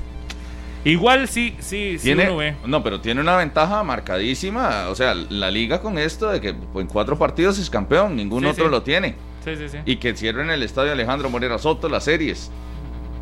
Igual 0.84 1.26
sí, 1.28 1.56
sí, 1.58 1.98
sí 1.98 2.12
uno 2.12 2.36
ve. 2.36 2.52
Tiene, 2.52 2.68
no, 2.68 2.82
pero 2.82 3.00
tiene 3.00 3.20
una 3.20 3.36
ventaja 3.36 3.82
marcadísima. 3.82 4.88
O 4.88 4.94
sea, 4.94 5.14
la 5.14 5.50
liga 5.50 5.80
con 5.80 5.98
esto 5.98 6.28
de 6.28 6.40
que 6.40 6.48
en 6.50 6.86
cuatro 6.86 7.18
partidos 7.18 7.58
es 7.58 7.68
campeón, 7.70 8.14
ningún 8.16 8.42
Sí, 8.44 8.48
otro 8.50 8.64
sí. 8.66 8.70
lo 8.70 8.82
tiene. 8.82 9.16
Sí, 9.44 9.56
sí, 9.56 9.68
sí. 9.68 9.78
Y 9.84 9.96
que 9.96 10.14
cierren 10.16 10.50
el 10.50 10.62
estadio 10.62 10.92
Alejandro 10.92 11.28
Morera 11.30 11.58
Soto 11.58 11.88
las 11.88 12.04
series. 12.04 12.50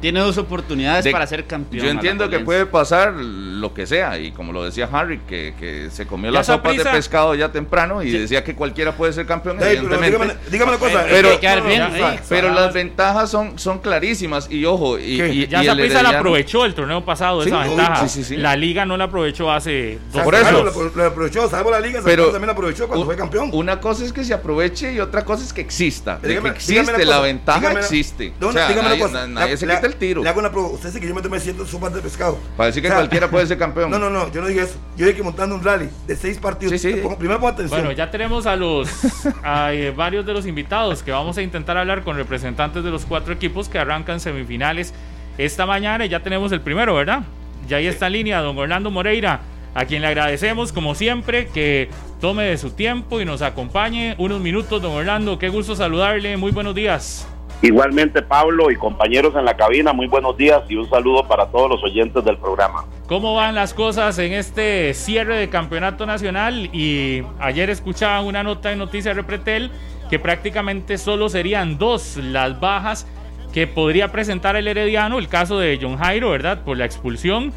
Tiene 0.05 0.21
dos 0.21 0.37
oportunidades 0.37 1.03
De- 1.05 1.13
para 1.13 1.27
ser 1.27 1.47
campeón. 1.47 1.83
Yo 1.83 1.91
entiendo 1.91 2.29
que 2.29 2.41
puede 2.41 2.67
pasar 2.67 3.15
lo 3.15 3.73
que 3.73 3.87
sea, 3.87 4.19
y 4.19 4.33
como 4.33 4.53
lo 4.53 4.63
decía 4.63 4.87
Harry, 4.93 5.21
que, 5.27 5.55
que 5.59 5.89
se 5.91 6.05
comió 6.07 6.31
las 6.31 6.45
sopas 6.47 6.77
de 6.77 6.85
pescado 6.85 7.35
ya 7.35 7.51
temprano 7.51 8.03
y 8.03 8.11
decía 8.11 8.45
que 8.45 8.55
cualquiera 8.55 8.93
puede 8.93 9.15
ser 9.15 9.25
campeón, 9.25 9.57
pero 9.59 9.71
evidentemente. 9.71 10.19
dígame, 10.19 10.35
dígame 10.51 10.71
una 10.73 10.79
cosa. 10.79 11.07
Pero- 11.09 11.31
eh, 11.31 11.39
quedar 11.41 11.63
bien 11.67 11.81
ahí. 11.81 12.21
Pero 12.29 12.53
las 12.53 12.75
ventajas 12.75 13.31
son, 13.31 13.59
son 13.59 13.79
clarísimas, 13.79 14.51
y 14.51 14.67
ojo, 14.67 14.99
y, 14.99 15.47
Ya 15.49 15.65
Saprissa 15.65 16.03
la 16.03 16.11
aprovechó 16.19 16.67
el 16.67 16.75
torneo 16.75 17.03
pasado, 17.03 17.41
Sí, 17.43 17.49
esa 17.49 17.61
ventaja. 17.61 18.07
sí, 18.07 18.23
sí, 18.23 18.25
sí. 18.25 18.37
La 18.37 18.57
liga 18.57 18.85
no 18.85 18.99
la 18.99 19.05
aprovechó 19.05 19.51
hace 19.51 19.99
dos 20.13 20.23
Por 20.23 20.35
eso. 20.35 20.65
lo 20.95 21.05
aprovechó, 21.07 21.49
salvo 21.49 21.71
la 21.71 21.81
liga, 21.81 22.03
Pero 22.05 22.25
también 22.27 22.49
la 22.49 22.53
aprovechó 22.53 22.87
cuando 22.89 23.07
fue 23.07 23.17
campeón. 23.17 23.49
Una 23.55 23.81
cosa 23.81 24.05
es 24.05 24.13
que 24.13 24.23
se 24.23 24.35
aproveche 24.35 24.93
y 24.93 25.01
otra 25.01 25.25
cosa 25.25 25.43
es 25.45 25.55
que 25.55 25.63
exista. 25.63 26.19
De 26.19 26.29
Dígame- 26.29 26.51
que 26.53 26.57
existe, 26.59 27.07
la 27.07 27.21
ventaja 27.21 27.61
dígame- 27.61 27.79
existe. 27.81 28.35
No, 28.39 28.49
o 28.49 28.53
sea, 28.53 28.69
dígame 28.69 28.89
una 28.95 28.99
cosa, 28.99 29.27
na- 29.27 29.41
nadie 29.41 29.57
se 29.57 29.67
quita 29.67 29.87
el 29.87 29.94
tiro. 29.95 30.23
Le 30.23 30.29
hago 30.29 30.41
una 30.41 30.51
pro- 30.51 30.69
Usted 30.69 30.89
dice 30.89 31.01
que 31.01 31.09
yo 31.09 31.15
me 31.15 31.23
tomé 31.23 31.41
100 31.41 31.67
sopas 31.67 31.93
de 31.95 32.01
pescado. 32.01 32.39
Para 32.57 32.67
decir 32.69 32.83
que 32.83 32.89
O 32.89 32.91
sea, 32.91 32.99
cualquiera 32.99 33.31
puede 33.31 33.47
ser 33.47 33.59
campeón. 33.59 33.91
No, 33.91 33.99
no, 33.99 34.11
no, 34.11 34.31
yo 34.33 34.41
no 34.41 34.47
dije 34.49 34.63
eso. 34.63 34.77
Yo 34.97 35.07
dije 35.07 35.17
que 35.17 35.23
montando 35.23 35.55
un 35.55 35.65
rally 35.65 35.89
de 36.07 36.17
seis 36.17 36.39
partidos. 36.39 36.81
Sí, 36.81 36.93
sí. 36.93 37.01
Pongo- 37.01 37.17
primero 37.19 37.41
pon 37.41 37.53
atención. 37.53 37.81
Bueno, 37.81 37.93
ya 37.97 38.11
tenemos 38.11 38.47
a 38.47 38.57
los 38.57 38.89
a 39.43 39.73
eh, 39.73 39.91
varios 39.91 40.25
de 40.27 40.33
los 40.33 40.47
invitados 40.47 41.03
que 41.03 41.11
vamos 41.13 41.39
a 41.39 41.43
intentar 41.43 41.77
hablar 41.77 42.03
con 42.05 42.17
representantes 42.17 42.85
de 42.85 42.91
los 42.91 43.05
cuatro 43.05 43.33
equipos 43.33 43.69
que 43.69 43.79
arrancan 43.79 44.21
semifinales 44.21 44.93
esta 45.39 45.67
mañana 45.67 46.07
y 46.07 46.09
ya 46.09 46.21
tenemos 46.23 46.53
el 46.53 46.61
primero, 46.61 46.95
¿verdad? 46.95 47.23
Ya 47.69 47.79
ahí 47.79 47.87
está 47.87 48.07
en 48.09 48.13
línea 48.13 48.41
don 48.41 48.57
Orlando 48.59 48.91
Moreira, 48.91 49.41
a 49.75 49.85
quien 49.87 50.03
le 50.03 50.09
agradecemos 50.09 50.73
como 50.73 50.95
siempre 50.95 51.49
que 51.49 51.89
tome 52.21 52.45
de 52.45 52.57
su 52.59 52.71
tiempo 52.71 53.21
y 53.21 53.25
nos 53.25 53.43
acompañe 53.43 54.15
unos 54.19 54.41
minutos, 54.41 54.81
don 54.81 54.93
Orlando. 54.93 55.39
Qué 55.39 55.49
gusto 55.49 55.75
saludarle, 55.75 56.37
muy 56.37 56.53
buenos 56.53 56.75
días. 56.75 57.27
Igualmente, 57.65 58.21
Pablo 58.21 58.71
y 58.71 58.77
compañeros 58.77 59.35
en 59.37 59.47
la 59.47 59.57
cabina, 59.57 59.95
muy 59.95 60.07
buenos 60.07 60.37
días 60.37 60.61
y 60.69 60.77
un 60.77 60.87
saludo 60.91 61.27
para 61.27 61.47
todos 61.47 61.71
los 61.71 61.83
oyentes 61.83 62.23
del 62.23 62.37
programa. 62.37 62.85
¿Cómo 63.07 63.35
van 63.35 63.55
las 63.55 63.73
cosas 63.73 64.19
en 64.19 64.35
este 64.35 64.93
cierre 64.93 65.39
de 65.39 65.49
campeonato 65.49 66.05
nacional? 66.05 66.69
Y 66.75 67.23
ayer 67.41 67.71
escuchaba 67.71 68.21
una 68.21 68.43
nota 68.43 68.71
en 68.71 68.81
Noticias 68.81 69.17
Repretel 69.17 69.71
que 70.11 70.19
prácticamente 70.19 70.99
solo 70.99 71.31
serían 71.31 71.79
dos 71.79 72.19
las 72.19 72.61
bajas 72.61 73.07
que 73.55 73.67
podría 73.67 74.13
presentar 74.13 74.57
el 74.57 74.69
Herediano, 74.69 75.19
el 75.19 75.29
caso 75.29 75.59
de 75.59 75.79
John 75.81 75.97
Jairo, 75.97 76.33
¿verdad? 76.33 76.65
Por 76.65 76.77
la 76.77 76.85
expulsión. 76.85 77.51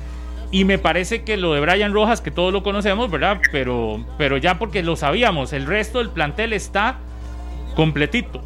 Y 0.51 0.63
me 0.63 0.77
parece 0.77 1.25
que 1.25 1.35
lo 1.35 1.53
de 1.53 1.59
Brian 1.59 1.91
Rojas, 1.91 2.21
que 2.21 2.31
todos 2.31 2.53
lo 2.53 2.63
conocemos, 2.63 3.11
¿verdad? 3.11 3.41
Pero, 3.51 4.05
pero 4.17 4.37
ya 4.37 4.57
porque 4.57 4.83
lo 4.83 4.95
sabíamos, 4.95 5.51
el 5.51 5.65
resto 5.65 5.97
del 5.97 6.11
plantel 6.11 6.53
está 6.53 6.95
completito. 7.75 8.41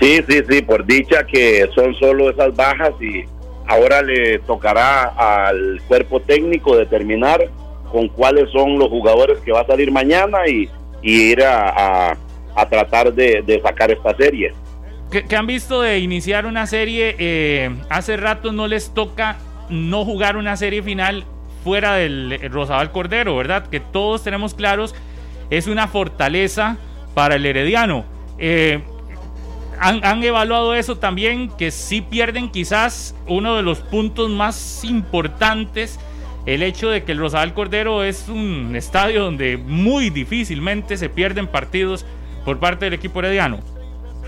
Sí, 0.00 0.20
sí, 0.28 0.40
sí, 0.48 0.62
por 0.62 0.86
dicha 0.86 1.24
que 1.26 1.68
son 1.74 1.94
solo 1.96 2.30
esas 2.30 2.54
bajas 2.56 2.92
y 3.00 3.24
ahora 3.68 4.00
le 4.02 4.38
tocará 4.40 5.02
al 5.02 5.80
cuerpo 5.86 6.20
técnico 6.20 6.76
determinar 6.76 7.48
con 7.92 8.08
cuáles 8.08 8.50
son 8.50 8.78
los 8.78 8.88
jugadores 8.88 9.38
que 9.40 9.52
va 9.52 9.60
a 9.60 9.66
salir 9.66 9.90
mañana 9.92 10.46
y, 10.48 10.68
y 11.02 11.32
ir 11.32 11.42
a, 11.44 12.10
a- 12.10 12.16
a 12.56 12.68
tratar 12.68 13.12
de, 13.12 13.42
de 13.42 13.60
sacar 13.60 13.90
esta 13.92 14.14
serie. 14.16 14.52
¿Qué, 15.10 15.24
qué 15.24 15.36
han 15.36 15.46
visto 15.46 15.82
de 15.82 15.98
iniciar 15.98 16.46
una 16.46 16.66
serie? 16.66 17.14
Eh, 17.18 17.70
hace 17.88 18.16
rato 18.16 18.52
no 18.52 18.66
les 18.66 18.92
toca 18.94 19.36
no 19.68 20.04
jugar 20.04 20.36
una 20.36 20.56
serie 20.56 20.82
final 20.82 21.24
fuera 21.62 21.94
del 21.94 22.32
eh, 22.32 22.48
Rosabal 22.48 22.90
Cordero, 22.90 23.36
¿verdad? 23.36 23.68
Que 23.68 23.78
todos 23.80 24.24
tenemos 24.24 24.54
claros, 24.54 24.94
es 25.50 25.66
una 25.68 25.86
fortaleza 25.88 26.76
para 27.14 27.36
el 27.36 27.46
Herediano. 27.46 28.04
Eh, 28.38 28.80
han, 29.80 30.04
han 30.04 30.22
evaluado 30.22 30.74
eso 30.74 30.98
también, 30.98 31.48
que 31.48 31.70
sí 31.70 32.02
pierden 32.02 32.50
quizás 32.50 33.14
uno 33.26 33.56
de 33.56 33.62
los 33.62 33.80
puntos 33.80 34.30
más 34.30 34.84
importantes, 34.84 35.98
el 36.46 36.62
hecho 36.62 36.90
de 36.90 37.02
que 37.02 37.12
el 37.12 37.18
Rosabal 37.18 37.54
Cordero 37.54 38.04
es 38.04 38.28
un 38.28 38.76
estadio 38.76 39.24
donde 39.24 39.56
muy 39.56 40.10
difícilmente 40.10 40.96
se 40.96 41.08
pierden 41.08 41.46
partidos 41.46 42.04
por 42.44 42.58
parte 42.58 42.84
del 42.84 42.94
equipo 42.94 43.20
herediano. 43.20 43.58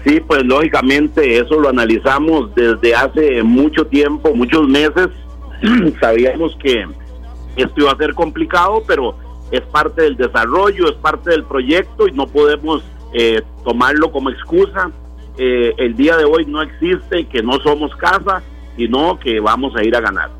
Sí, 0.04 0.20
pues 0.20 0.42
lógicamente 0.44 1.38
eso 1.38 1.60
lo 1.60 1.68
analizamos 1.68 2.54
desde 2.54 2.94
hace 2.94 3.42
mucho 3.42 3.86
tiempo, 3.86 4.34
muchos 4.34 4.66
meses. 4.68 5.08
Sabíamos 6.00 6.56
que 6.62 6.86
esto 7.56 7.74
iba 7.76 7.92
a 7.92 7.96
ser 7.96 8.14
complicado, 8.14 8.82
pero 8.86 9.16
es 9.50 9.60
parte 9.60 10.02
del 10.02 10.16
desarrollo, 10.16 10.88
es 10.88 10.96
parte 10.96 11.30
del 11.30 11.44
proyecto 11.44 12.08
y 12.08 12.12
no 12.12 12.26
podemos 12.26 12.82
eh, 13.12 13.42
tomarlo 13.64 14.10
como 14.10 14.30
excusa. 14.30 14.90
Eh, 15.38 15.72
el 15.78 15.96
día 15.96 16.16
de 16.16 16.24
hoy 16.24 16.44
no 16.46 16.62
existe 16.62 17.26
que 17.26 17.42
no 17.42 17.58
somos 17.60 17.94
casa, 17.96 18.42
sino 18.76 19.18
que 19.18 19.40
vamos 19.40 19.74
a 19.76 19.82
ir 19.82 19.96
a 19.96 20.00
ganar. 20.00 20.30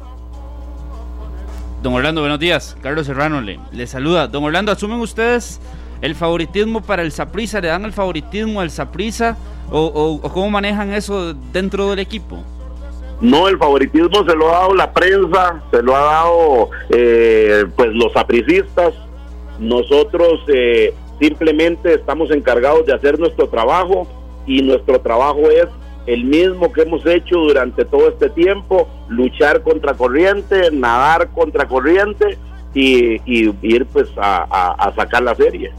Don 1.83 1.95
Orlando, 1.95 2.21
buenos 2.21 2.39
días. 2.39 2.77
Carlos 2.83 3.07
Serrano 3.07 3.41
le, 3.41 3.59
le 3.73 3.87
saluda. 3.87 4.29
Don 4.29 4.45
Orlando, 4.45 4.71
¿asumen 4.71 5.01
ustedes 5.01 5.61
el 6.01 6.15
favoritismo 6.15 6.83
para 6.83 7.03
el 7.03 7.11
Saprisa? 7.11 7.61
¿Le 7.61 7.69
dan 7.69 7.85
el 7.85 7.93
favoritismo 7.93 8.61
al 8.61 8.71
Saprisa? 8.71 9.37
¿O, 9.71 9.81
o, 9.81 10.27
o 10.27 10.33
cómo 10.33 10.51
manejan 10.51 10.93
eso 10.93 11.35
dentro 11.53 11.91
del 11.91 11.99
equipo? 11.99 12.39
No, 13.21 13.49
el 13.49 13.57
favoritismo 13.57 14.25
se 14.29 14.35
lo 14.37 14.49
ha 14.49 14.59
dado 14.59 14.75
la 14.75 14.93
prensa, 14.93 15.63
se 15.71 15.83
lo 15.83 15.97
ha 15.97 16.01
dado 16.01 16.71
eh, 16.91 17.65
pues 17.77 17.91
los 17.95 18.13
sapricistas. 18.13 18.95
Nosotros 19.59 20.41
eh, 20.53 20.93
simplemente 21.21 21.95
estamos 21.95 22.31
encargados 22.33 22.85
de 22.85 22.95
hacer 22.95 23.19
nuestro 23.19 23.49
trabajo 23.49 24.09
y 24.47 24.63
nuestro 24.63 25.01
trabajo 25.01 25.49
es 25.51 25.67
el 26.07 26.25
mismo 26.25 26.73
que 26.73 26.83
hemos 26.83 27.05
hecho 27.07 27.37
durante 27.37 27.85
todo 27.85 28.09
este 28.09 28.29
tiempo, 28.31 28.89
luchar 29.09 29.63
contra 29.63 29.95
corriente, 29.95 30.71
nadar 30.73 31.29
contra 31.31 31.69
corriente 31.69 32.39
y, 32.75 33.21
y 33.25 33.55
ir 33.63 33.87
pues 33.87 34.09
a, 34.17 34.47
a- 34.51 34.73
a 34.89 34.95
sacar 34.97 35.23
la 35.23 35.35
serie. 35.37 35.71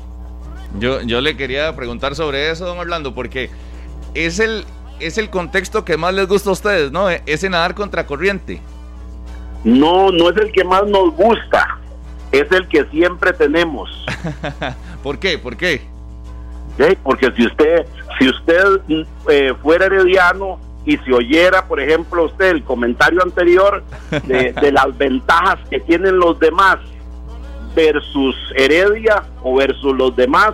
Yo, 0.79 1.01
yo 1.01 1.21
le 1.21 1.35
quería 1.37 1.75
preguntar 1.75 2.15
sobre 2.15 2.49
eso, 2.51 2.65
don 2.65 2.77
Orlando, 2.79 3.13
porque 3.13 3.49
es 4.13 4.39
el, 4.39 4.63
es 4.99 5.17
el 5.17 5.29
contexto 5.29 5.83
que 5.85 5.97
más 5.97 6.13
les 6.13 6.27
gusta 6.27 6.49
a 6.49 6.53
ustedes, 6.53 6.91
¿no? 6.91 7.09
E, 7.11 7.21
Ese 7.25 7.49
nadar 7.49 7.75
contra 7.75 8.05
corriente. 8.07 8.61
No, 9.63 10.11
no 10.11 10.29
es 10.29 10.37
el 10.37 10.51
que 10.51 10.63
más 10.63 10.85
nos 10.87 11.13
gusta, 11.15 11.79
es 12.31 12.49
el 12.51 12.67
que 12.67 12.85
siempre 12.85 13.33
tenemos. 13.33 13.89
¿Por 15.03 15.19
qué? 15.19 15.37
¿Por 15.37 15.57
qué? 15.57 15.81
Porque 17.03 17.31
si 17.35 17.45
usted, 17.45 17.85
si 18.19 18.29
usted 18.29 18.81
eh, 19.29 19.53
fuera 19.61 19.85
herediano 19.85 20.59
y 20.85 20.97
si 20.97 21.11
oyera, 21.13 21.65
por 21.67 21.79
ejemplo, 21.79 22.25
usted 22.25 22.47
el 22.51 22.63
comentario 22.63 23.21
anterior 23.23 23.83
de, 24.25 24.53
de 24.53 24.71
las 24.71 24.97
ventajas 24.97 25.59
que 25.69 25.79
tienen 25.79 26.17
los 26.17 26.39
demás 26.39 26.77
versus 27.75 28.35
Heredia 28.55 29.23
o 29.41 29.55
versus 29.55 29.95
los 29.95 30.15
demás, 30.15 30.53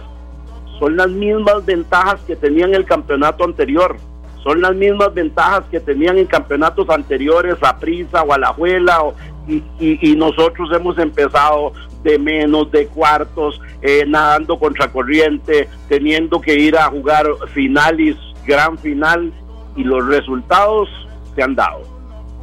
son 0.80 0.96
las 0.96 1.10
mismas 1.10 1.66
ventajas 1.66 2.20
que 2.26 2.36
tenían 2.36 2.74
el 2.74 2.86
campeonato 2.86 3.44
anterior. 3.44 3.98
Son 4.44 4.62
las 4.62 4.74
mismas 4.74 5.14
ventajas 5.14 5.64
que 5.70 5.82
tenían 5.82 6.18
en 6.18 6.26
campeonatos 6.26 6.90
anteriores, 6.90 7.58
a 7.62 7.78
Prisa 7.78 8.22
o 8.24 8.32
Alajuela, 8.32 9.04
o- 9.04 9.14
y, 9.56 9.64
y- 10.12 10.16
nosotros 10.16 10.70
hemos 10.74 10.98
empezado 11.00 11.74
de 12.04 12.18
menos, 12.20 12.72
de 12.72 12.88
cuartos, 12.88 13.60
eh, 13.82 14.04
nadando 14.08 14.58
contra 14.60 14.90
corriente, 14.92 15.68
teniendo 15.88 16.40
que 16.40 16.56
ir 16.56 16.78
a 16.78 16.86
jugar 16.86 17.26
finales, 17.54 18.16
gran 18.46 18.78
final, 18.78 19.32
y 19.76 19.84
los 19.84 20.06
resultados 20.08 20.88
se 21.36 21.44
han 21.44 21.56
dado. 21.56 21.82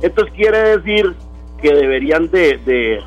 Esto 0.03 0.27
quiere 0.35 0.77
decir 0.79 1.15
que 1.63 1.73
deberían 1.75 2.31
de, 2.31 2.59
de- 2.59 2.99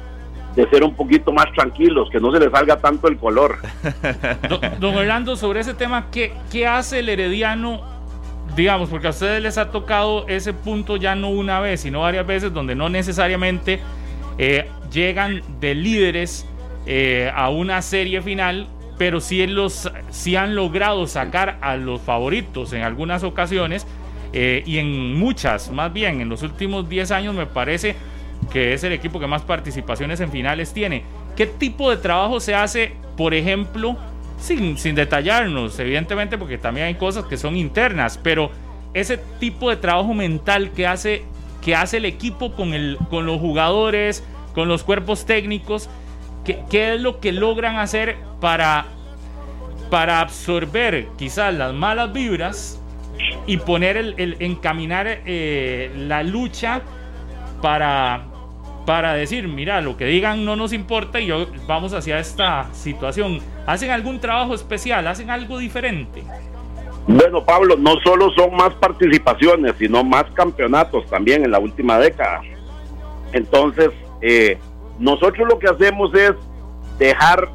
de 0.56 0.68
ser 0.72 0.84
un 0.84 0.96
poquito 0.96 1.32
más 1.32 1.46
tranquilos, 1.54 2.10
que 2.12 2.20
no 2.20 2.32
se 2.34 2.40
les 2.40 2.52
salga 2.52 2.78
tanto 2.78 3.08
el 3.08 3.18
color. 3.18 3.58
Don, 4.50 4.60
don 4.80 4.96
Orlando, 4.96 5.36
sobre 5.36 5.60
ese 5.60 5.76
tema, 5.76 6.08
¿qué, 6.12 6.34
¿qué 6.52 6.66
hace 6.68 7.00
el 7.00 7.10
Herediano? 7.10 7.82
Digamos, 8.56 8.90
porque 8.90 9.08
a 9.08 9.12
ustedes 9.12 9.42
les 9.42 9.58
ha 9.58 9.72
tocado 9.72 10.28
ese 10.28 10.54
punto 10.54 10.98
ya 10.98 11.16
no 11.16 11.30
una 11.30 11.60
vez, 11.60 11.82
sino 11.82 12.02
varias 12.02 12.26
veces, 12.26 12.54
donde 12.54 12.76
no 12.76 12.90
necesariamente 12.90 13.80
eh, 14.38 14.68
llegan 14.92 15.42
de 15.60 15.76
líderes 15.76 16.46
eh, 16.86 17.32
a 17.34 17.50
una 17.50 17.82
serie 17.82 18.22
final, 18.22 18.68
pero 18.98 19.22
sí, 19.22 19.46
los, 19.48 19.92
sí 20.10 20.36
han 20.36 20.56
logrado 20.56 21.08
sacar 21.08 21.58
a 21.62 21.76
los 21.76 22.02
favoritos 22.02 22.74
en 22.74 22.82
algunas 22.82 23.24
ocasiones 23.24 23.86
eh, 24.34 24.64
y 24.66 24.78
en 24.78 25.16
muchas, 25.16 25.72
más 25.72 25.92
bien, 25.92 26.22
en 26.22 26.30
los 26.30 26.44
últimos 26.44 26.88
10 26.90 27.12
años 27.12 27.36
me 27.36 27.46
parece 27.46 27.96
que 28.52 28.74
es 28.74 28.84
el 28.84 28.94
equipo 28.94 29.20
que 29.20 29.28
más 29.28 29.42
participaciones 29.42 30.20
en 30.20 30.32
finales 30.32 30.74
tiene. 30.74 31.04
¿Qué 31.36 31.46
tipo 31.46 31.90
de 31.90 31.98
trabajo 31.98 32.40
se 32.40 32.56
hace, 32.56 32.94
por 33.18 33.34
ejemplo, 33.34 33.98
sin, 34.40 34.78
sin 34.78 34.96
detallarnos, 34.96 35.78
evidentemente, 35.80 36.38
porque 36.38 36.58
también 36.58 36.88
hay 36.88 36.96
cosas 36.96 37.26
que 37.26 37.38
son 37.38 37.56
internas, 37.56 38.20
pero 38.22 38.52
ese 38.94 39.18
tipo 39.40 39.70
de 39.70 39.78
trabajo 39.78 40.14
mental 40.14 40.72
que 40.72 40.88
hace, 40.88 41.24
que 41.62 41.76
hace 41.76 41.98
el 41.98 42.06
equipo 42.06 42.54
con, 42.54 42.74
el, 42.74 42.98
con 43.10 43.26
los 43.26 43.40
jugadores, 43.40 44.24
con 44.54 44.68
los 44.68 44.84
cuerpos 44.84 45.26
técnicos, 45.26 45.90
¿qué, 46.44 46.60
qué 46.70 46.96
es 46.96 47.02
lo 47.02 47.20
que 47.20 47.32
logran 47.32 47.78
hacer 47.78 48.18
para, 48.40 48.86
para 49.90 50.22
absorber 50.22 51.08
quizás 51.18 51.54
las 51.54 51.74
malas 51.74 52.14
vibras 52.14 52.82
y 53.46 53.58
poner 53.58 53.98
el, 53.98 54.16
el 54.18 54.38
encaminar 54.40 55.22
eh, 55.26 55.92
la 55.96 56.24
lucha 56.24 56.82
para, 57.62 58.29
para 58.86 59.14
decir, 59.14 59.48
mira, 59.48 59.82
lo 59.82 59.98
que 59.98 60.06
digan 60.06 60.46
no 60.46 60.56
nos 60.56 60.74
importa 60.74 61.20
y 61.20 61.28
yo 61.28 61.48
vamos 61.68 61.94
hacia 61.94 62.20
esta 62.20 62.74
situación. 62.74 63.40
¿Hacen 63.68 63.92
algún 63.92 64.20
trabajo 64.20 64.56
especial? 64.56 65.08
¿Hacen 65.08 65.30
algo 65.30 65.58
diferente? 65.58 66.24
Bueno, 67.08 67.44
Pablo, 67.44 67.76
no 67.78 67.96
solo 68.04 68.32
son 68.36 68.56
más 68.56 68.74
participaciones, 68.76 69.74
sino 69.80 70.04
más 70.04 70.26
campeonatos 70.34 71.06
también 71.08 71.44
en 71.44 71.52
la 71.52 71.60
última 71.60 71.98
década. 71.98 72.42
Entonces, 73.34 73.90
eh, 74.22 74.58
nosotros 75.00 75.48
lo 75.48 75.58
que 75.60 75.68
hacemos 75.68 76.14
es 76.14 76.34
dejar 76.98 77.50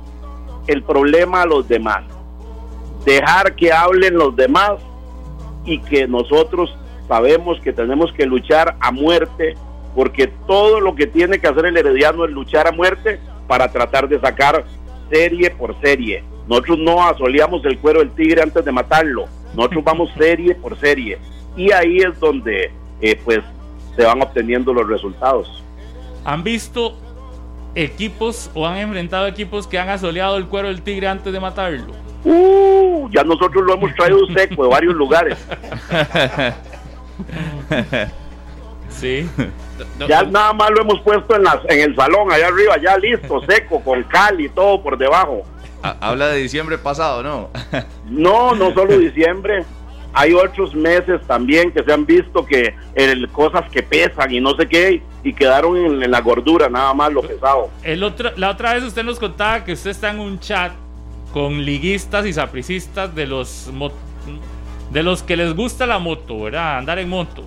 el 0.66 0.82
problema 0.82 1.42
a 1.42 1.46
los 1.46 1.68
demás, 1.68 2.04
dejar 3.04 3.54
que 3.54 3.72
hablen 3.72 4.14
los 4.14 4.34
demás 4.34 4.72
y 5.64 5.78
que 5.80 6.06
nosotros 6.08 6.74
sabemos 7.06 7.60
que 7.60 7.72
tenemos 7.72 8.12
que 8.12 8.26
luchar 8.26 8.76
a 8.80 8.90
muerte, 8.90 9.54
porque 9.94 10.28
todo 10.46 10.80
lo 10.80 10.94
que 10.94 11.07
tiene 11.07 11.38
que 11.38 11.46
hacer 11.46 11.66
el 11.66 11.76
herediano 11.76 12.24
es 12.24 12.30
luchar 12.30 12.66
a 12.66 12.72
muerte 12.72 13.20
para 13.46 13.70
tratar 13.70 14.09
de 14.09 14.20
sacar 14.20 14.64
serie 15.11 15.50
por 15.50 15.78
serie. 15.80 16.24
Nosotros 16.48 16.78
no 16.78 17.07
asoleamos 17.07 17.64
el 17.64 17.78
cuero 17.78 18.00
del 18.00 18.11
tigre 18.11 18.42
antes 18.42 18.64
de 18.64 18.72
matarlo, 18.72 19.26
nosotros 19.54 19.85
vamos 19.85 20.11
serie 20.18 20.54
por 20.54 20.78
serie 20.78 21.18
y 21.57 21.70
ahí 21.70 21.98
es 21.98 22.18
donde 22.18 22.72
eh, 23.00 23.20
pues 23.24 23.40
se 23.96 24.04
van 24.04 24.20
obteniendo 24.22 24.72
los 24.72 24.88
resultados. 24.88 25.62
¿Han 26.24 26.42
visto 26.42 26.96
equipos 27.74 28.50
o 28.54 28.66
han 28.66 28.78
enfrentado 28.78 29.26
equipos 29.26 29.66
que 29.66 29.78
han 29.78 29.88
asoleado 29.88 30.37
el 30.37 30.46
cuero 30.46 30.68
del 30.68 30.83
tigre 30.83 31.07
antes 31.07 31.33
de 31.33 31.38
matarlo? 31.38 31.92
Uh, 32.24 33.09
ya 33.11 33.22
nosotros 33.22 33.62
lo 33.64 33.74
hemos 33.74 33.94
traído 33.94 34.26
seco 34.35 34.64
de 34.64 34.68
varios 34.68 34.94
lugares. 34.94 35.38
Sí. 38.94 39.28
Ya 40.08 40.22
nada 40.22 40.52
más 40.52 40.70
lo 40.70 40.80
hemos 40.82 41.00
puesto 41.00 41.34
en, 41.37 41.44
las, 41.44 41.58
en 41.68 41.80
el 41.80 41.96
salón, 41.96 42.30
allá 42.32 42.48
arriba, 42.48 42.76
ya 42.80 42.96
listo, 42.98 43.40
seco, 43.48 43.80
con 43.80 44.02
cal 44.04 44.40
y 44.40 44.48
todo 44.48 44.82
por 44.82 44.96
debajo. 44.98 45.42
Ha- 45.82 45.96
Habla 46.00 46.28
de 46.28 46.38
diciembre 46.38 46.78
pasado, 46.78 47.22
¿no? 47.22 47.50
No, 48.06 48.54
no 48.54 48.72
solo 48.72 48.96
diciembre. 48.98 49.64
Hay 50.16 50.32
otros 50.32 50.72
meses 50.76 51.20
también 51.26 51.72
que 51.72 51.82
se 51.82 51.92
han 51.92 52.06
visto 52.06 52.46
que 52.46 52.72
el, 52.94 53.28
cosas 53.30 53.68
que 53.70 53.82
pesan 53.82 54.32
y 54.32 54.40
no 54.40 54.54
sé 54.54 54.68
qué, 54.68 55.02
y 55.24 55.32
quedaron 55.32 55.76
en, 55.76 56.00
en 56.04 56.10
la 56.10 56.20
gordura, 56.20 56.68
nada 56.68 56.94
más 56.94 57.12
lo 57.12 57.20
pesado. 57.22 57.68
El 57.82 58.04
otro, 58.04 58.30
la 58.37 58.50
otra 58.50 58.74
vez 58.74 58.84
usted 58.84 59.02
nos 59.02 59.18
contaba 59.18 59.64
que 59.64 59.72
usted 59.72 59.90
está 59.90 60.10
en 60.10 60.20
un 60.20 60.38
chat 60.38 60.70
con 61.32 61.64
liguistas 61.64 62.26
y 62.26 62.32
sapricistas 62.32 63.12
de 63.12 63.26
los 63.26 63.68
de 64.92 65.02
los 65.02 65.24
que 65.24 65.37
les 65.37 65.52
gusta 65.54 65.84
la 65.84 65.98
moto, 65.98 66.42
¿verdad? 66.42 66.78
Andar 66.78 67.00
en 67.00 67.08
moto. 67.08 67.44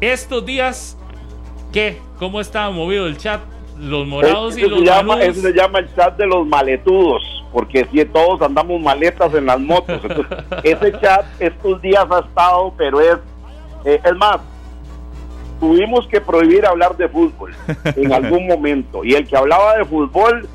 Estos 0.00 0.44
días, 0.44 0.98
¿qué? 1.74 1.98
¿Cómo 2.20 2.40
está 2.40 2.70
movido 2.70 3.08
el 3.08 3.18
chat? 3.18 3.40
Los 3.78 4.06
morados 4.06 4.56
y 4.56 4.60
Eso 4.60 4.70
los 4.70 4.78
se, 4.78 4.84
llama, 4.86 5.20
eso 5.20 5.40
se 5.40 5.52
llama 5.52 5.80
el 5.80 5.92
chat 5.96 6.16
de 6.16 6.26
los 6.26 6.46
maletudos, 6.46 7.44
porque 7.52 7.84
si 7.90 8.04
todos 8.04 8.40
andamos 8.40 8.80
maletas 8.80 9.34
en 9.34 9.46
las 9.46 9.58
motos. 9.58 10.00
Entonces, 10.04 10.38
ese 10.62 10.92
chat 11.00 11.26
estos 11.40 11.82
días 11.82 12.06
ha 12.08 12.20
estado, 12.20 12.72
pero 12.78 13.00
es, 13.00 13.18
eh, 13.84 14.00
es 14.02 14.16
más, 14.16 14.38
tuvimos 15.58 16.06
que 16.06 16.20
prohibir 16.20 16.64
hablar 16.64 16.96
de 16.96 17.08
fútbol 17.08 17.52
en 17.96 18.12
algún 18.14 18.46
momento. 18.46 19.04
Y 19.04 19.14
el 19.14 19.26
que 19.26 19.36
hablaba 19.36 19.76
de 19.76 19.84
fútbol 19.84 20.48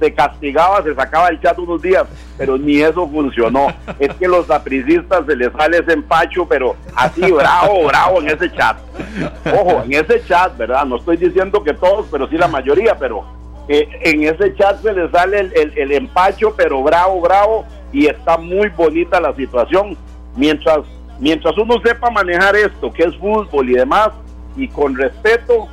se 0.00 0.12
castigaba, 0.14 0.82
se 0.82 0.94
sacaba 0.94 1.28
el 1.28 1.40
chat 1.40 1.58
unos 1.58 1.80
días, 1.82 2.04
pero 2.36 2.58
ni 2.58 2.80
eso 2.80 3.08
funcionó. 3.08 3.68
Es 3.98 4.12
que 4.14 4.26
los 4.28 4.46
sapricistas 4.46 5.24
se 5.26 5.36
les 5.36 5.52
sale 5.52 5.78
ese 5.78 5.92
empacho, 5.92 6.46
pero 6.46 6.74
así 6.96 7.20
bravo, 7.30 7.86
bravo 7.86 8.20
en 8.20 8.28
ese 8.30 8.50
chat. 8.52 8.76
Ojo, 9.52 9.82
en 9.84 9.92
ese 9.92 10.22
chat, 10.26 10.56
¿verdad? 10.56 10.84
No 10.84 10.96
estoy 10.96 11.16
diciendo 11.16 11.62
que 11.62 11.74
todos, 11.74 12.06
pero 12.10 12.28
sí 12.28 12.36
la 12.36 12.48
mayoría, 12.48 12.96
pero 12.98 13.24
eh, 13.68 13.88
en 14.04 14.22
ese 14.24 14.54
chat 14.56 14.82
se 14.82 14.92
les 14.92 15.10
sale 15.12 15.38
el, 15.40 15.52
el- 15.56 15.78
el 15.78 15.92
empacho, 15.92 16.52
pero 16.56 16.82
bravo, 16.82 17.20
bravo, 17.20 17.64
y 17.92 18.06
está 18.06 18.36
muy 18.38 18.68
bonita 18.70 19.20
la 19.20 19.34
situación. 19.36 19.96
Mientras, 20.34 20.78
mientras 21.20 21.56
uno 21.58 21.74
sepa 21.84 22.10
manejar 22.10 22.56
esto, 22.56 22.92
que 22.92 23.04
es 23.04 23.16
fútbol 23.18 23.70
y 23.70 23.74
demás, 23.74 24.08
y 24.56 24.66
con 24.68 24.96
respeto, 24.96 25.68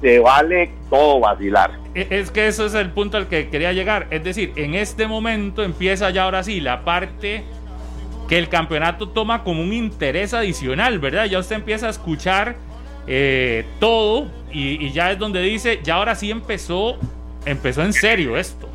se 0.00 0.18
vale 0.20 0.70
todo 0.88 1.20
vacilar. 1.20 1.70
E- 1.96 2.08
Es 2.10 2.30
que 2.30 2.46
eso 2.46 2.66
es 2.66 2.74
el 2.74 2.90
punto 2.90 3.16
al 3.16 3.26
que 3.26 3.48
quería 3.48 3.72
llegar. 3.72 4.06
Es 4.10 4.22
decir, 4.22 4.52
en 4.56 4.74
este 4.74 5.08
momento 5.08 5.62
empieza 5.64 6.10
ya 6.10 6.24
ahora 6.24 6.42
sí 6.42 6.60
la 6.60 6.84
parte 6.84 7.42
que 8.28 8.36
el 8.38 8.48
campeonato 8.50 9.08
toma 9.08 9.42
como 9.42 9.62
un 9.62 9.72
interés 9.72 10.34
adicional, 10.34 10.98
¿verdad? 10.98 11.24
Ya 11.24 11.38
usted 11.38 11.56
empieza 11.56 11.86
a 11.86 11.90
escuchar 11.90 12.56
eh, 13.06 13.64
todo 13.80 14.26
y, 14.52 14.90
ya 14.90 15.10
es 15.12 15.18
donde 15.18 15.40
dice, 15.40 15.80
ya 15.82 15.94
ahora 15.94 16.14
sí 16.14 16.30
empezó, 16.30 16.96
empezó 17.46 17.82
en 17.82 17.92
serio 17.92 18.36
esto. 18.36 18.68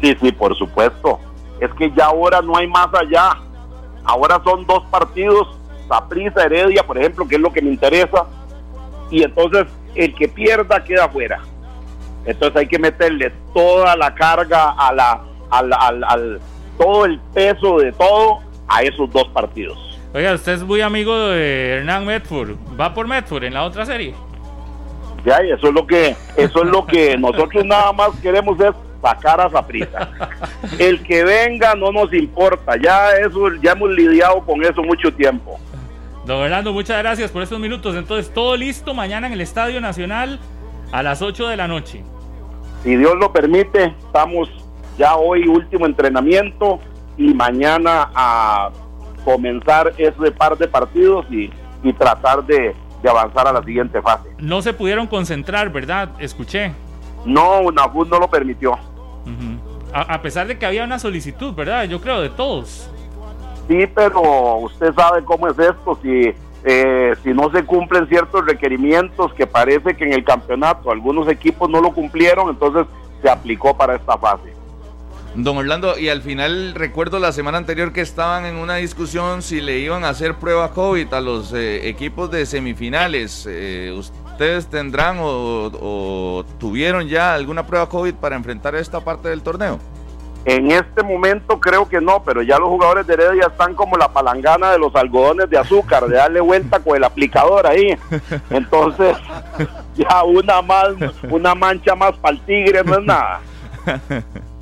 Sí, 0.00 0.16
sí, 0.20 0.32
por 0.32 0.56
supuesto. 0.56 1.20
Es 1.60 1.72
que 1.74 1.90
ya 1.96 2.06
ahora 2.06 2.40
no 2.42 2.56
hay 2.56 2.66
más 2.66 2.88
allá. 2.94 3.36
Ahora 4.04 4.40
son 4.42 4.66
dos 4.66 4.84
partidos, 4.86 5.56
Saprissa, 5.88 6.44
Heredia, 6.44 6.82
por 6.82 6.98
ejemplo, 6.98 7.28
que 7.28 7.36
es 7.36 7.40
lo 7.40 7.52
que 7.52 7.62
me 7.62 7.70
interesa. 7.70 8.26
Y 9.10 9.22
entonces 9.22 9.66
el 9.94 10.14
que 10.14 10.26
pierda 10.28 10.82
queda 10.82 11.08
fuera. 11.08 11.40
Entonces 12.28 12.56
hay 12.56 12.66
que 12.68 12.78
meterle 12.78 13.32
toda 13.54 13.96
la 13.96 14.14
carga 14.14 14.70
a 14.72 14.92
la, 14.92 15.20
al, 15.50 15.72
al- 15.72 16.04
al- 16.04 16.40
todo 16.78 17.06
el 17.06 17.18
peso 17.34 17.78
de 17.78 17.90
todo 17.92 18.38
a 18.68 18.82
esos 18.82 19.10
dos 19.10 19.26
partidos. 19.28 19.78
Oiga, 20.14 20.34
usted 20.34 20.52
es 20.52 20.62
muy 20.62 20.80
amigo 20.80 21.16
de 21.18 21.78
Hernán 21.78 22.04
Medford. 22.06 22.50
¿Va 22.78 22.92
por 22.94 23.06
Medford 23.08 23.44
en 23.44 23.54
la 23.54 23.64
otra 23.64 23.84
serie? 23.86 24.14
Ya, 25.24 25.42
y 25.44 25.50
eso 25.50 25.68
es 25.68 25.74
lo 25.74 25.86
que, 25.86 26.14
eso 26.36 26.62
es 26.64 26.70
lo 26.70 26.86
que 26.86 27.16
nosotros 27.18 27.64
nada 27.64 27.92
más 27.92 28.10
queremos 28.22 28.60
es 28.60 28.70
sacar 29.02 29.40
a 29.40 29.50
Saprissa. 29.50 30.10
El 30.78 31.02
que 31.02 31.24
venga 31.24 31.74
no 31.74 31.90
nos 31.92 32.12
importa, 32.12 32.74
ya 32.80 33.10
eso, 33.16 33.54
ya 33.62 33.72
hemos 33.72 33.90
lidiado 33.90 34.40
con 34.44 34.62
eso 34.64 34.82
mucho 34.82 35.12
tiempo. 35.12 35.58
Don 36.26 36.42
Orlando, 36.42 36.72
muchas 36.74 36.98
gracias 36.98 37.30
por 37.30 37.42
estos 37.42 37.58
minutos. 37.58 37.96
Entonces, 37.96 38.32
todo 38.34 38.54
listo 38.56 38.92
mañana 38.92 39.26
en 39.28 39.32
el 39.32 39.40
Estadio 39.40 39.80
Nacional 39.80 40.38
a 40.92 41.02
las 41.02 41.22
8 41.22 41.48
de 41.48 41.56
la 41.56 41.68
noche. 41.68 42.02
Si 42.82 42.96
Dios 42.96 43.14
lo 43.16 43.32
permite, 43.32 43.94
estamos 44.06 44.48
ya 44.96 45.16
hoy 45.16 45.46
último 45.46 45.86
entrenamiento 45.86 46.80
y 47.16 47.34
mañana 47.34 48.10
a 48.14 48.70
comenzar 49.24 49.92
ese 49.98 50.30
par 50.30 50.56
de 50.56 50.68
partidos 50.68 51.26
y, 51.30 51.50
y 51.82 51.92
tratar 51.92 52.44
de, 52.44 52.74
de 53.02 53.10
avanzar 53.10 53.48
a 53.48 53.52
la 53.52 53.62
siguiente 53.62 54.00
fase. 54.00 54.28
No 54.38 54.62
se 54.62 54.72
pudieron 54.72 55.06
concentrar, 55.06 55.70
¿verdad? 55.70 56.10
Escuché. 56.18 56.72
No, 57.24 57.60
UNAFUT 57.60 58.08
no 58.08 58.18
lo 58.20 58.28
permitió. 58.28 58.78
A, 59.92 60.14
a 60.14 60.22
pesar 60.22 60.46
de 60.46 60.58
que 60.58 60.64
había 60.64 60.84
una 60.84 60.98
solicitud, 60.98 61.54
¿verdad? 61.54 61.84
Yo 61.84 62.00
creo, 62.00 62.20
de 62.20 62.30
todos. 62.30 62.90
Sí, 63.66 63.86
pero 63.94 64.56
usted 64.58 64.94
sabe 64.94 65.22
cómo 65.24 65.48
es 65.48 65.58
esto, 65.58 65.98
si, 66.02 66.32
eh, 66.70 67.14
si 67.24 67.32
no 67.32 67.50
se 67.50 67.64
cumplen 67.64 68.06
ciertos 68.08 68.44
requerimientos 68.44 69.32
que 69.32 69.46
parece 69.46 69.96
que 69.96 70.04
en 70.04 70.12
el 70.12 70.22
campeonato 70.22 70.90
algunos 70.90 71.26
equipos 71.26 71.70
no 71.70 71.80
lo 71.80 71.92
cumplieron, 71.92 72.50
entonces 72.50 72.86
se 73.22 73.30
aplicó 73.30 73.74
para 73.74 73.96
esta 73.96 74.18
fase. 74.18 74.52
Don 75.34 75.56
Orlando, 75.56 75.98
y 75.98 76.10
al 76.10 76.20
final 76.20 76.74
recuerdo 76.74 77.20
la 77.20 77.32
semana 77.32 77.56
anterior 77.56 77.94
que 77.94 78.02
estaban 78.02 78.44
en 78.44 78.56
una 78.56 78.76
discusión 78.76 79.40
si 79.40 79.62
le 79.62 79.78
iban 79.78 80.04
a 80.04 80.10
hacer 80.10 80.34
prueba 80.34 80.72
COVID 80.72 81.10
a 81.14 81.22
los 81.22 81.54
eh, 81.54 81.88
equipos 81.88 82.30
de 82.30 82.44
semifinales. 82.44 83.46
Eh, 83.48 83.94
¿Ustedes 83.96 84.66
tendrán 84.66 85.20
o, 85.20 85.70
o 85.72 86.44
tuvieron 86.58 87.08
ya 87.08 87.32
alguna 87.32 87.66
prueba 87.66 87.88
COVID 87.88 88.12
para 88.12 88.36
enfrentar 88.36 88.74
esta 88.74 89.00
parte 89.00 89.30
del 89.30 89.40
torneo? 89.40 89.78
En 90.48 90.70
este 90.70 91.02
momento 91.02 91.60
creo 91.60 91.86
que 91.86 92.00
no, 92.00 92.22
pero 92.24 92.40
ya 92.40 92.58
los 92.58 92.70
jugadores 92.70 93.06
de 93.06 93.12
Heredia 93.12 93.48
están 93.48 93.74
como 93.74 93.98
la 93.98 94.08
palangana 94.08 94.72
de 94.72 94.78
los 94.78 94.96
algodones 94.96 95.50
de 95.50 95.58
azúcar, 95.58 96.06
de 96.06 96.16
darle 96.16 96.40
vuelta 96.40 96.80
con 96.80 96.96
el 96.96 97.04
aplicador 97.04 97.66
ahí. 97.66 97.94
Entonces, 98.48 99.14
ya 99.94 100.24
una 100.24 100.62
más, 100.62 100.94
una 101.28 101.54
mancha 101.54 101.94
más 101.94 102.16
para 102.16 102.34
el 102.34 102.40
tigre 102.46 102.82
no 102.82 102.94
es 102.98 103.04
nada. 103.04 103.40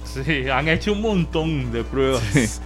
Sí, 0.03 0.49
han 0.49 0.66
hecho 0.66 0.93
un 0.93 1.03
montón 1.03 1.70
de 1.70 1.84
pruebas. 1.84 2.61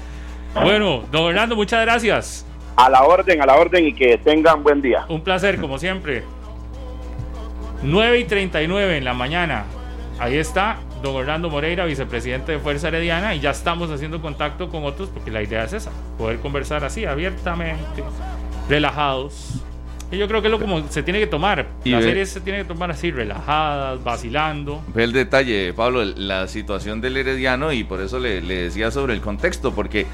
Bueno, 0.55 1.05
don 1.13 1.25
Orlando, 1.25 1.57
muchas 1.57 1.83
gracias. 1.85 2.47
A 2.75 2.89
la 2.89 3.03
orden, 3.03 3.43
a 3.43 3.45
la 3.45 3.57
orden 3.57 3.87
y 3.87 3.93
que 3.93 4.17
tengan 4.17 4.63
buen 4.63 4.81
día. 4.81 5.05
Un 5.11 5.21
placer, 5.21 5.61
como 5.61 5.79
siempre. 5.79 6.25
9 7.83 8.19
y 8.19 8.25
39 8.25 8.97
en 8.97 9.05
la 9.05 9.13
mañana. 9.13 9.65
Ahí 10.19 10.39
está 10.39 10.79
don 11.03 11.15
Orlando 11.17 11.49
Moreira, 11.51 11.85
vicepresidente 11.87 12.53
de 12.53 12.59
Fuerza 12.59 12.89
Herediana, 12.89 13.35
y 13.35 13.41
ya 13.41 13.51
estamos 13.51 13.91
haciendo 13.91 14.21
contacto 14.21 14.69
con 14.69 14.85
otros 14.85 15.09
porque 15.09 15.31
la 15.31 15.43
idea 15.43 15.65
es 15.65 15.73
esa, 15.73 15.91
poder 16.19 16.39
conversar 16.41 16.85
así, 16.85 17.05
abiertamente, 17.05 18.03
relajados. 18.69 19.55
Y 20.13 20.19
yo 20.19 20.27
creo 20.27 20.43
que 20.43 20.49
es 20.49 20.53
lo 20.53 20.59
como 20.59 20.89
se 20.89 21.03
tiene 21.05 21.21
que 21.21 21.27
tomar. 21.29 21.69
Y 21.85 21.91
Las 21.91 22.01
ve- 22.03 22.09
series 22.09 22.31
se 22.31 22.41
tienen 22.41 22.63
que 22.63 22.69
tomar 22.69 22.91
así, 22.91 23.11
relajadas, 23.13 24.03
vacilando. 24.03 24.83
Ve 24.93 25.05
el 25.05 25.13
detalle, 25.13 25.73
Pablo, 25.73 26.03
la 26.05 26.49
situación 26.49 27.01
del 27.01 27.17
Herediano 27.17 27.73
y 27.73 27.85
por 27.85 28.01
eso 28.01 28.19
le, 28.19 28.41
le 28.41 28.63
decía 28.65 28.91
sobre 28.91 29.15
el 29.15 29.21
contexto, 29.21 29.73
porque 29.73 30.07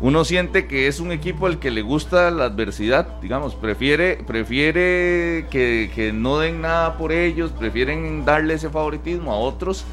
uno 0.00 0.24
siente 0.24 0.66
que 0.66 0.88
es 0.88 0.98
un 0.98 1.12
equipo 1.12 1.46
al 1.46 1.58
que 1.60 1.70
le 1.70 1.82
gusta 1.82 2.30
la 2.32 2.46
adversidad, 2.46 3.20
digamos, 3.22 3.54
prefiere, 3.54 4.18
prefiere 4.26 5.46
que, 5.48 5.90
que 5.94 6.12
no 6.12 6.38
den 6.40 6.60
nada 6.60 6.98
por 6.98 7.12
ellos, 7.12 7.52
prefieren 7.52 8.24
darle 8.24 8.54
ese 8.54 8.68
favoritismo 8.68 9.32
a 9.32 9.36
otros 9.38 9.84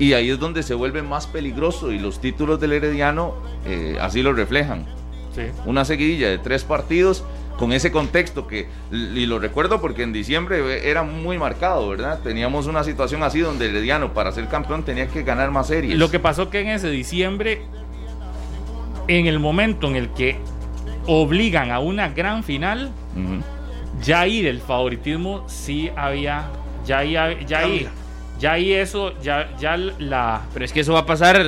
y 0.00 0.14
ahí 0.14 0.30
es 0.30 0.38
donde 0.40 0.62
se 0.62 0.74
vuelve 0.74 1.02
más 1.02 1.26
peligroso 1.26 1.92
y 1.92 1.98
los 1.98 2.20
títulos 2.20 2.58
del 2.58 2.72
Herediano 2.72 3.34
eh, 3.66 3.98
así 4.00 4.22
lo 4.22 4.32
reflejan. 4.32 4.86
Sí. 5.34 5.42
Una 5.66 5.84
seguidilla 5.84 6.28
de 6.28 6.38
tres 6.38 6.64
partidos 6.64 7.22
con 7.58 7.72
ese 7.74 7.92
contexto 7.92 8.46
que, 8.46 8.66
y 8.90 9.26
lo 9.26 9.38
recuerdo 9.38 9.82
porque 9.82 10.02
en 10.02 10.14
diciembre 10.14 10.88
era 10.88 11.02
muy 11.02 11.36
marcado, 11.36 11.86
¿verdad? 11.90 12.18
Teníamos 12.24 12.66
una 12.66 12.82
situación 12.82 13.22
así 13.22 13.40
donde 13.40 13.66
Herediano 13.66 14.14
para 14.14 14.32
ser 14.32 14.48
campeón 14.48 14.82
tenía 14.82 15.06
que 15.08 15.22
ganar 15.22 15.50
más 15.50 15.66
series. 15.66 15.98
Lo 15.98 16.10
que 16.10 16.18
pasó 16.18 16.48
que 16.48 16.60
en 16.60 16.68
ese 16.68 16.88
diciembre, 16.88 17.60
en 19.06 19.26
el 19.26 19.38
momento 19.38 19.86
en 19.86 19.96
el 19.96 20.08
que 20.08 20.38
obligan 21.06 21.70
a 21.70 21.80
una 21.80 22.08
gran 22.08 22.42
final, 22.42 22.90
ya 24.02 24.20
ahí 24.20 24.40
del 24.40 24.60
favoritismo 24.60 25.44
sí 25.46 25.90
había, 25.94 26.48
ya 26.86 26.98
ahí, 27.00 27.12
ya 27.46 27.58
ahí, 27.58 27.86
ya 28.40 28.52
ahí 28.52 28.72
eso, 28.72 29.12
ya, 29.22 29.54
ya 29.60 29.76
la... 29.76 30.40
Pero 30.52 30.64
es 30.64 30.72
que 30.72 30.80
eso 30.80 30.94
va 30.94 31.00
a 31.00 31.06
pasar 31.06 31.40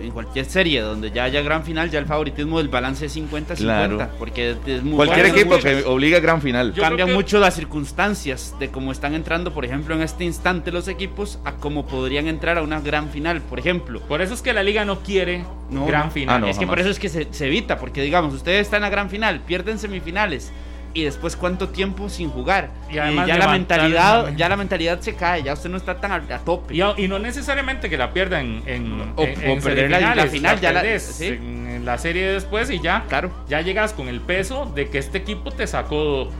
en 0.00 0.10
cualquier 0.12 0.44
serie 0.46 0.80
donde 0.80 1.10
ya 1.10 1.24
haya 1.24 1.42
gran 1.42 1.64
final, 1.64 1.90
ya 1.90 1.98
el 1.98 2.06
favoritismo 2.06 2.58
del 2.58 2.68
balance 2.68 3.04
es 3.06 3.16
50-50. 3.16 3.56
Claro. 3.56 4.08
Porque 4.18 4.56
es- 4.64 4.82
muy 4.82 4.94
Cualquier 4.94 5.26
bueno, 5.32 5.34
equipo 5.40 5.58
que 5.58 5.82
obliga 5.84 6.18
a 6.18 6.20
gran 6.20 6.40
final. 6.40 6.72
Yo 6.72 6.82
cambian 6.82 7.08
que- 7.08 7.14
mucho 7.14 7.38
las 7.40 7.54
circunstancias 7.56 8.54
de 8.60 8.68
cómo 8.70 8.92
están 8.92 9.14
entrando, 9.14 9.52
por 9.52 9.64
ejemplo, 9.64 9.94
en 9.94 10.02
este 10.02 10.24
instante 10.24 10.70
los 10.72 10.86
equipos 10.88 11.38
a 11.44 11.52
cómo 11.52 11.84
podrían 11.86 12.26
entrar 12.28 12.58
a 12.58 12.62
una 12.62 12.80
gran 12.80 13.08
final, 13.10 13.40
por 13.42 13.58
ejemplo. 13.58 14.00
Por 14.00 14.22
eso 14.22 14.32
es 14.34 14.40
que 14.42 14.52
la 14.52 14.62
liga 14.62 14.84
no 14.84 15.00
quiere 15.00 15.44
No, 15.70 15.86
gran 15.86 16.12
final. 16.12 16.36
Ah, 16.36 16.38
no. 16.38 16.46
es 16.46 16.58
que 16.58 16.66
por 16.66 16.78
eso 16.78 16.90
es 16.90 16.98
que 16.98 17.08
se, 17.08 17.26
se 17.32 17.46
evita, 17.48 17.76
porque 17.78 18.02
digamos, 18.02 18.32
ustedes 18.34 18.60
están 18.62 18.78
en 18.78 18.82
la 18.82 18.90
gran 18.90 19.10
final, 19.10 19.40
pierden 19.40 19.78
semifinales 19.78 20.52
y 20.96 21.04
después 21.04 21.36
cuánto 21.36 21.68
tiempo 21.68 22.08
sin 22.08 22.30
jugar. 22.30 22.70
Y 22.90 22.98
además 22.98 23.26
ya 23.28 23.36
la 23.38 23.48
mentalidad, 23.48 24.32
ya 24.36 24.48
la 24.48 24.56
mentalidad 24.56 25.00
se 25.00 25.14
cae, 25.14 25.42
ya 25.42 25.52
usted 25.52 25.68
no 25.70 25.76
está 25.76 26.00
tan 26.00 26.12
a, 26.12 26.16
a 26.34 26.38
tope. 26.38 26.74
Y, 26.74 26.80
y 27.04 27.08
no 27.08 27.18
necesariamente 27.18 27.90
que 27.90 27.96
la 27.98 28.12
pierdan 28.12 28.62
en, 28.66 29.12
O- 29.16 29.22
en- 29.24 29.38
o 29.40 29.52
en 29.52 29.60
perder 29.60 29.90
la- 29.90 30.14
la 30.14 30.26
final, 30.26 30.58
ya 30.60 30.72
la- 30.72 30.80
perdés 30.80 31.02
sí. 31.02 31.26
en, 31.26 31.66
en 31.68 31.84
la 31.84 31.98
serie 31.98 32.26
después 32.28 32.70
y 32.70 32.80
ya, 32.80 33.04
Claro. 33.08 33.30
ya 33.48 33.60
llegas 33.60 33.92
con 33.92 34.08
el 34.08 34.20
peso 34.20 34.70
de 34.74 34.88
que 34.88 34.98
este 34.98 35.18
equipo 35.18 35.50
te 35.50 35.66
sacó 35.66 36.30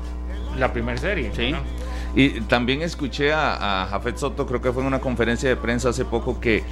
la 0.59 0.73
primera 0.73 0.97
serie. 0.99 1.31
Sí. 1.37 1.53
¿no? 1.53 1.59
Y 2.15 2.41
también 2.43 2.81
escuché 2.81 3.33
a, 3.35 3.83
a 3.83 3.87
Jafet 3.89 4.17
Soto, 4.17 4.47
creo 4.47 4.63
que 4.63 4.73
fue 4.73 4.81
en 4.83 4.87
una 4.89 5.01
conferencia 5.01 5.49
de 5.51 5.57
prensa 5.57 5.91
hace 5.91 6.07
poco, 6.07 6.41
que, 6.41 6.65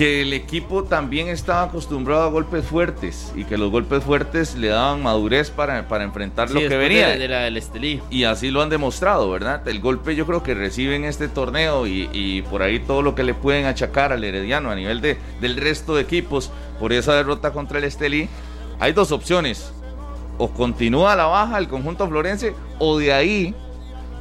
que 0.00 0.22
el 0.22 0.32
equipo 0.32 0.84
también 0.84 1.28
estaba 1.28 1.64
acostumbrado 1.64 2.22
a 2.22 2.28
golpes 2.30 2.64
fuertes 2.64 3.34
y 3.36 3.44
que 3.44 3.58
los 3.58 3.70
golpes 3.70 4.02
fuertes 4.02 4.56
le 4.56 4.68
daban 4.68 5.02
madurez 5.02 5.50
para, 5.50 5.88
para 5.88 6.04
enfrentar 6.04 6.48
Sí, 6.48 6.54
lo 6.54 6.60
que 6.60 6.74
venía. 6.78 7.08
De, 7.08 7.18
de 7.18 7.28
la 7.28 7.40
del 7.40 7.58
Estelí. 7.58 8.00
Y 8.08 8.24
así 8.24 8.50
lo 8.50 8.62
han 8.62 8.70
demostrado, 8.70 9.30
¿verdad? 9.30 9.68
El 9.68 9.78
golpe 9.80 10.16
yo 10.16 10.24
creo 10.24 10.42
que 10.42 10.54
reciben 10.54 11.04
este 11.04 11.28
torneo 11.28 11.86
y, 11.86 12.08
y 12.14 12.40
por 12.40 12.62
ahí 12.62 12.78
todo 12.78 13.02
lo 13.02 13.14
que 13.14 13.24
le 13.24 13.34
pueden 13.34 13.66
achacar 13.66 14.10
al 14.10 14.24
Herediano 14.24 14.70
a 14.70 14.74
nivel 14.74 15.02
de, 15.02 15.18
del 15.42 15.58
resto 15.58 15.94
de 15.94 16.00
equipos 16.00 16.50
por 16.78 16.94
esa 16.94 17.12
derrota 17.14 17.52
contra 17.52 17.76
el 17.76 17.84
Estelí. 17.84 18.26
Hay 18.78 18.94
dos 18.94 19.12
opciones. 19.12 19.70
O 20.38 20.48
continúa 20.48 21.14
la 21.14 21.26
baja 21.26 21.58
el 21.58 21.68
conjunto 21.68 22.08
florense 22.08 22.54
o 22.78 22.96
de 22.96 23.12
ahí 23.12 23.54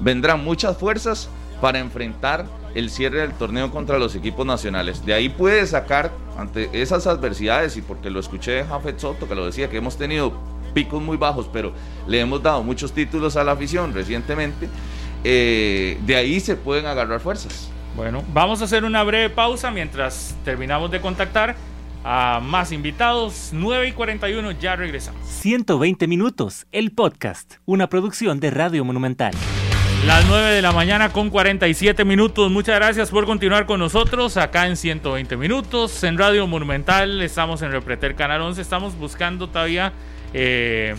vendrán 0.02 0.44
muchas 0.44 0.76
fuerzas 0.76 1.30
para 1.62 1.80
enfrentar 1.80 2.48
el 2.76 2.90
cierre 2.90 3.22
del 3.22 3.34
torneo 3.34 3.72
contra 3.72 3.98
los 4.00 4.16
equipos 4.16 4.46
nacionales. 4.46 5.06
De 5.06 5.14
ahí 5.14 5.30
puede 5.30 5.66
sacar 5.68 6.12
ante 6.38 6.70
esas 6.82 7.08
adversidades 7.08 7.78
y 7.78 7.82
porque 7.82 8.10
lo 8.10 8.20
escuché 8.20 8.52
de 8.52 8.64
Jafet 8.66 9.00
Soto 9.00 9.28
que 9.28 9.36
lo 9.36 9.46
decía 9.46 9.70
que 9.70 9.78
hemos 9.78 9.98
tenido 9.98 10.34
picos 10.74 11.02
muy 11.02 11.18
bajos, 11.18 11.50
pero 11.52 11.74
le 12.08 12.20
hemos 12.20 12.42
dado 12.44 12.64
muchos 12.64 12.94
títulos 12.94 13.36
a 13.38 13.44
la 13.44 13.54
afición 13.54 13.94
recientemente. 13.94 14.70
eh, 15.24 15.98
de 16.06 16.16
ahí 16.16 16.40
se 16.40 16.56
pueden 16.56 16.86
agarrar 16.86 17.20
fuerzas. 17.20 17.70
Bueno, 17.96 18.24
vamos 18.34 18.62
a 18.62 18.66
hacer 18.66 18.86
una 18.86 19.04
breve 19.04 19.30
pausa 19.30 19.72
mientras 19.72 20.36
terminamos 20.46 20.92
de 20.92 21.02
contactar 21.02 21.56
a 22.04 22.40
más 22.42 22.72
invitados. 22.72 23.50
9 23.52 23.90
y 23.90 23.92
41, 23.92 24.52
ya 24.52 24.76
regresamos. 24.76 25.22
120 25.28 26.08
minutos, 26.08 26.66
el 26.72 26.92
podcast, 26.92 27.56
una 27.66 27.88
producción 27.88 28.40
de 28.40 28.52
Radio 28.52 28.86
Monumental. 28.86 29.34
Las 30.06 30.26
9 30.28 30.52
de 30.52 30.62
la 30.62 30.72
mañana 30.72 31.12
con 31.12 31.30
47 31.30 32.06
minutos. 32.06 32.50
Muchas 32.50 32.76
gracias 32.76 33.10
por 33.10 33.26
continuar 33.26 33.66
con 33.66 33.82
nosotros 33.82 34.38
acá 34.38 34.66
en 34.66 34.78
120 34.78 35.36
minutos. 35.36 36.04
En 36.04 36.18
Radio 36.18 36.48
Monumental 36.48 37.22
estamos 37.22 37.62
en 37.62 37.72
Repretel 37.72 38.16
Canal 38.16 38.42
11. 38.42 38.62
Estamos 38.62 38.98
buscando 38.98 39.50
todavía 39.50 39.92
eh, 40.34 40.96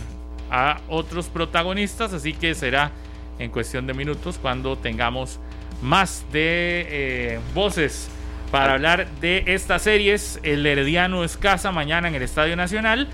a 0.51 0.81
otros 0.87 1.29
protagonistas, 1.29 2.13
así 2.13 2.33
que 2.33 2.53
será 2.53 2.91
en 3.39 3.49
cuestión 3.49 3.87
de 3.87 3.95
minutos 3.95 4.37
cuando 4.39 4.77
tengamos 4.77 5.39
más 5.81 6.23
de 6.31 6.85
eh, 6.89 7.39
voces 7.55 8.07
para 8.51 8.73
hablar 8.73 9.07
de 9.19 9.45
estas 9.47 9.81
series. 9.81 10.39
El 10.43 10.63
Herediano 10.65 11.23
es 11.23 11.37
casa 11.37 11.71
mañana 11.71 12.07
en 12.07 12.13
el 12.13 12.21
Estadio 12.21 12.55
Nacional. 12.55 13.07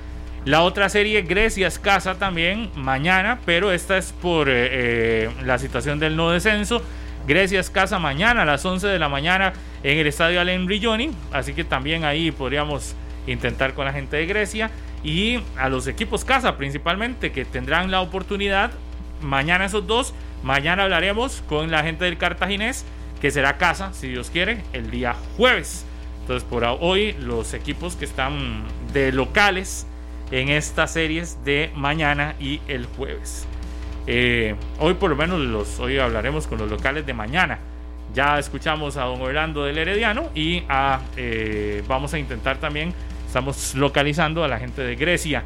La 0.47 0.61
otra 0.61 0.87
serie, 0.87 1.23
Grecia 1.23 1.67
es 1.67 1.77
casa 1.77 2.17
también 2.17 2.71
mañana, 2.73 3.39
pero 3.45 3.73
esta 3.73 3.97
es 3.97 4.13
por 4.13 4.47
eh, 4.47 4.53
eh, 4.71 5.29
la 5.43 5.57
situación 5.57 5.99
del 5.99 6.15
no 6.15 6.29
descenso. 6.31 6.81
Grecia 7.27 7.59
es 7.59 7.69
casa 7.69 7.99
mañana 7.99 8.43
a 8.43 8.45
las 8.45 8.65
11 8.65 8.87
de 8.87 8.97
la 8.97 9.09
mañana 9.09 9.51
en 9.83 9.97
el 9.97 10.07
estadio 10.07 10.39
Allen 10.39 10.65
Rigioni, 10.65 11.11
así 11.33 11.51
que 11.51 11.65
también 11.65 12.05
ahí 12.05 12.31
podríamos 12.31 12.95
intentar 13.27 13.73
con 13.73 13.83
la 13.83 13.91
gente 13.91 14.15
de 14.15 14.25
Grecia 14.25 14.71
y 15.03 15.41
a 15.57 15.67
los 15.67 15.85
equipos 15.85 16.23
casa 16.23 16.55
principalmente 16.55 17.33
que 17.33 17.43
tendrán 17.43 17.91
la 17.91 17.99
oportunidad 17.99 18.71
mañana 19.21 19.65
esos 19.65 19.85
dos. 19.85 20.13
Mañana 20.43 20.83
hablaremos 20.83 21.43
con 21.49 21.71
la 21.71 21.83
gente 21.83 22.05
del 22.05 22.17
Cartaginés 22.17 22.85
que 23.19 23.31
será 23.31 23.57
casa, 23.57 23.91
si 23.91 24.07
Dios 24.07 24.29
quiere, 24.29 24.63
el 24.71 24.91
día 24.91 25.13
jueves. 25.35 25.85
Entonces 26.21 26.47
por 26.49 26.63
hoy 26.63 27.17
los 27.19 27.53
equipos 27.53 27.97
que 27.97 28.05
están 28.05 28.63
de 28.93 29.11
locales 29.11 29.85
en 30.31 30.49
estas 30.49 30.91
series 30.91 31.43
de 31.45 31.71
mañana 31.75 32.35
y 32.39 32.61
el 32.67 32.85
jueves. 32.85 33.47
Eh, 34.05 34.55
hoy 34.79 34.93
por 34.93 35.09
lo 35.09 35.15
menos 35.15 35.39
los, 35.39 35.79
hoy 35.79 35.99
hablaremos 35.99 36.47
con 36.47 36.57
los 36.57 36.69
locales 36.69 37.05
de 37.05 37.13
mañana. 37.13 37.59
Ya 38.13 38.39
escuchamos 38.39 38.97
a 38.97 39.03
don 39.03 39.21
Orlando 39.21 39.65
del 39.65 39.77
Herediano 39.77 40.29
y 40.33 40.63
eh, 41.17 41.83
vamos 41.87 42.13
a 42.13 42.19
intentar 42.19 42.57
también, 42.57 42.93
estamos 43.25 43.75
localizando 43.75 44.43
a 44.43 44.47
la 44.47 44.59
gente 44.59 44.81
de 44.81 44.95
Grecia 44.95 45.43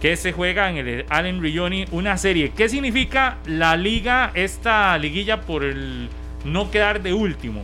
que 0.00 0.16
se 0.16 0.32
juega 0.32 0.70
en 0.70 0.78
el 0.78 1.06
Allen 1.08 1.40
Rigioni 1.40 1.84
una 1.92 2.16
serie. 2.16 2.52
¿Qué 2.56 2.68
significa 2.68 3.36
la 3.46 3.76
liga, 3.76 4.32
esta 4.34 4.96
liguilla 4.98 5.42
por 5.42 5.62
el 5.62 6.08
no 6.44 6.70
quedar 6.70 7.02
de 7.02 7.12
último? 7.12 7.62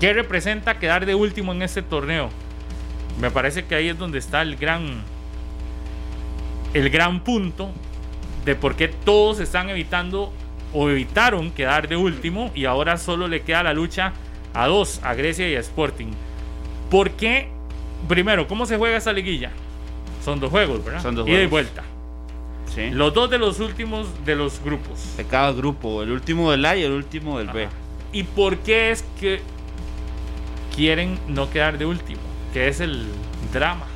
¿Qué 0.00 0.12
representa 0.12 0.78
quedar 0.78 1.06
de 1.06 1.14
último 1.14 1.52
en 1.52 1.62
este 1.62 1.82
torneo? 1.82 2.30
Me 3.20 3.30
parece 3.30 3.64
que 3.64 3.74
ahí 3.74 3.88
es 3.88 3.98
donde 3.98 4.18
está 4.18 4.42
el 4.42 4.56
gran 4.56 5.02
el 6.76 6.90
gran 6.90 7.20
punto 7.20 7.70
de 8.44 8.54
por 8.54 8.76
qué 8.76 8.88
todos 8.88 9.40
están 9.40 9.70
evitando 9.70 10.30
o 10.74 10.90
evitaron 10.90 11.50
quedar 11.50 11.88
de 11.88 11.96
último 11.96 12.50
y 12.54 12.66
ahora 12.66 12.98
solo 12.98 13.28
le 13.28 13.40
queda 13.40 13.62
la 13.62 13.72
lucha 13.72 14.12
a 14.52 14.66
dos, 14.66 15.00
a 15.02 15.14
Grecia 15.14 15.48
y 15.48 15.56
a 15.56 15.60
Sporting. 15.60 16.08
¿Por 16.90 17.12
qué? 17.12 17.48
Primero, 18.08 18.46
¿cómo 18.46 18.66
se 18.66 18.76
juega 18.76 18.98
esta 18.98 19.12
liguilla? 19.12 19.50
Son 20.22 20.38
dos 20.38 20.50
juegos, 20.50 20.84
¿verdad? 20.84 21.02
Son 21.02 21.14
dos 21.14 21.26
Ida 21.26 21.34
y 21.36 21.48
juegos. 21.48 21.50
vuelta. 21.50 21.82
Sí. 22.74 22.90
Los 22.90 23.14
dos 23.14 23.30
de 23.30 23.38
los 23.38 23.58
últimos 23.60 24.08
de 24.26 24.36
los 24.36 24.62
grupos. 24.62 25.16
De 25.16 25.24
cada 25.24 25.52
grupo, 25.52 26.02
el 26.02 26.10
último 26.10 26.50
del 26.50 26.64
A 26.66 26.76
y 26.76 26.82
el 26.82 26.92
último 26.92 27.38
del 27.38 27.48
B. 27.48 27.68
¿Y 28.12 28.24
por 28.24 28.58
qué 28.58 28.90
es 28.90 29.02
que 29.18 29.40
quieren 30.74 31.18
no 31.26 31.48
quedar 31.48 31.78
de 31.78 31.86
último? 31.86 32.20
Que 32.52 32.68
es 32.68 32.80
el 32.80 33.06
drama. 33.52 33.86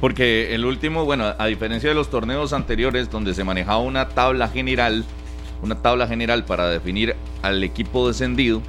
Porque 0.00 0.54
el 0.54 0.64
último, 0.64 1.04
bueno, 1.04 1.34
a 1.36 1.46
diferencia 1.46 1.90
de 1.90 1.94
los 1.94 2.08
torneos 2.08 2.52
anteriores 2.52 3.10
donde 3.10 3.34
se 3.34 3.44
manejaba 3.44 3.80
una 3.80 4.08
tabla 4.08 4.48
general, 4.48 5.04
una 5.62 5.74
tabla 5.76 6.06
general 6.06 6.44
para 6.44 6.68
definir 6.68 7.16
al 7.42 7.62
equipo 7.62 8.08
descendido, 8.08 8.62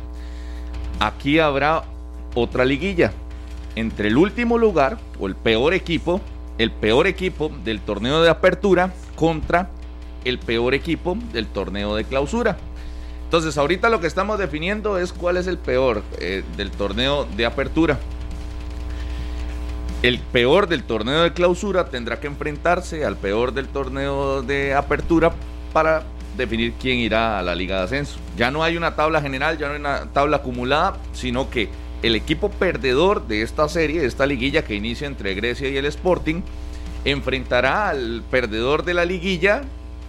aquí 0.99 1.39
habrá 1.39 1.83
otra 2.35 2.65
liguilla 2.65 3.13
entre 3.75 4.09
el 4.09 4.17
último 4.17 4.57
lugar 4.57 4.97
o 5.19 5.27
el 5.27 5.35
peor 5.35 5.73
equipo, 5.73 6.19
el 6.57 6.71
peor 6.71 7.07
equipo 7.07 7.49
del 7.63 7.79
torneo 7.79 8.21
de 8.21 8.29
apertura 8.29 8.93
contra 9.15 9.69
el 10.25 10.37
peor 10.37 10.73
equipo 10.73 11.17
del 11.31 11.47
torneo 11.47 11.95
de 11.95 12.03
clausura. 12.03 12.57
Entonces, 13.23 13.57
ahorita 13.57 13.89
lo 13.89 14.01
que 14.01 14.07
estamos 14.07 14.37
definiendo 14.37 14.97
es 14.97 15.13
cuál 15.13 15.37
es 15.37 15.47
el 15.47 15.57
peor 15.57 16.03
eh, 16.19 16.43
del 16.57 16.69
torneo 16.71 17.25
de 17.37 17.45
apertura. 17.45 17.97
El 20.03 20.17
peor 20.17 20.67
del 20.67 20.83
torneo 20.83 21.21
de 21.21 21.31
clausura 21.31 21.89
tendrá 21.89 22.19
que 22.19 22.25
enfrentarse 22.25 23.05
al 23.05 23.17
peor 23.17 23.53
del 23.53 23.67
torneo 23.67 24.41
de 24.41 24.73
apertura 24.73 25.31
para 25.73 26.03
definir 26.35 26.73
quién 26.73 26.97
irá 26.97 27.37
a 27.37 27.43
la 27.43 27.53
Liga 27.53 27.77
de 27.77 27.83
Ascenso. 27.83 28.17
Ya 28.35 28.49
no 28.49 28.63
hay 28.63 28.77
una 28.77 28.95
tabla 28.95 29.21
general, 29.21 29.59
ya 29.59 29.67
no 29.67 29.73
hay 29.73 29.79
una 29.79 30.05
tabla 30.11 30.37
acumulada, 30.37 30.97
sino 31.13 31.51
que 31.51 31.69
el 32.01 32.15
equipo 32.15 32.49
perdedor 32.49 33.27
de 33.27 33.43
esta 33.43 33.69
serie, 33.69 34.01
de 34.01 34.07
esta 34.07 34.25
liguilla 34.25 34.63
que 34.63 34.73
inicia 34.73 35.05
entre 35.05 35.35
Grecia 35.35 35.69
y 35.69 35.77
el 35.77 35.85
Sporting, 35.85 36.41
enfrentará 37.05 37.89
al 37.89 38.23
perdedor 38.31 38.83
de 38.83 38.95
la 38.95 39.05
liguilla 39.05 39.61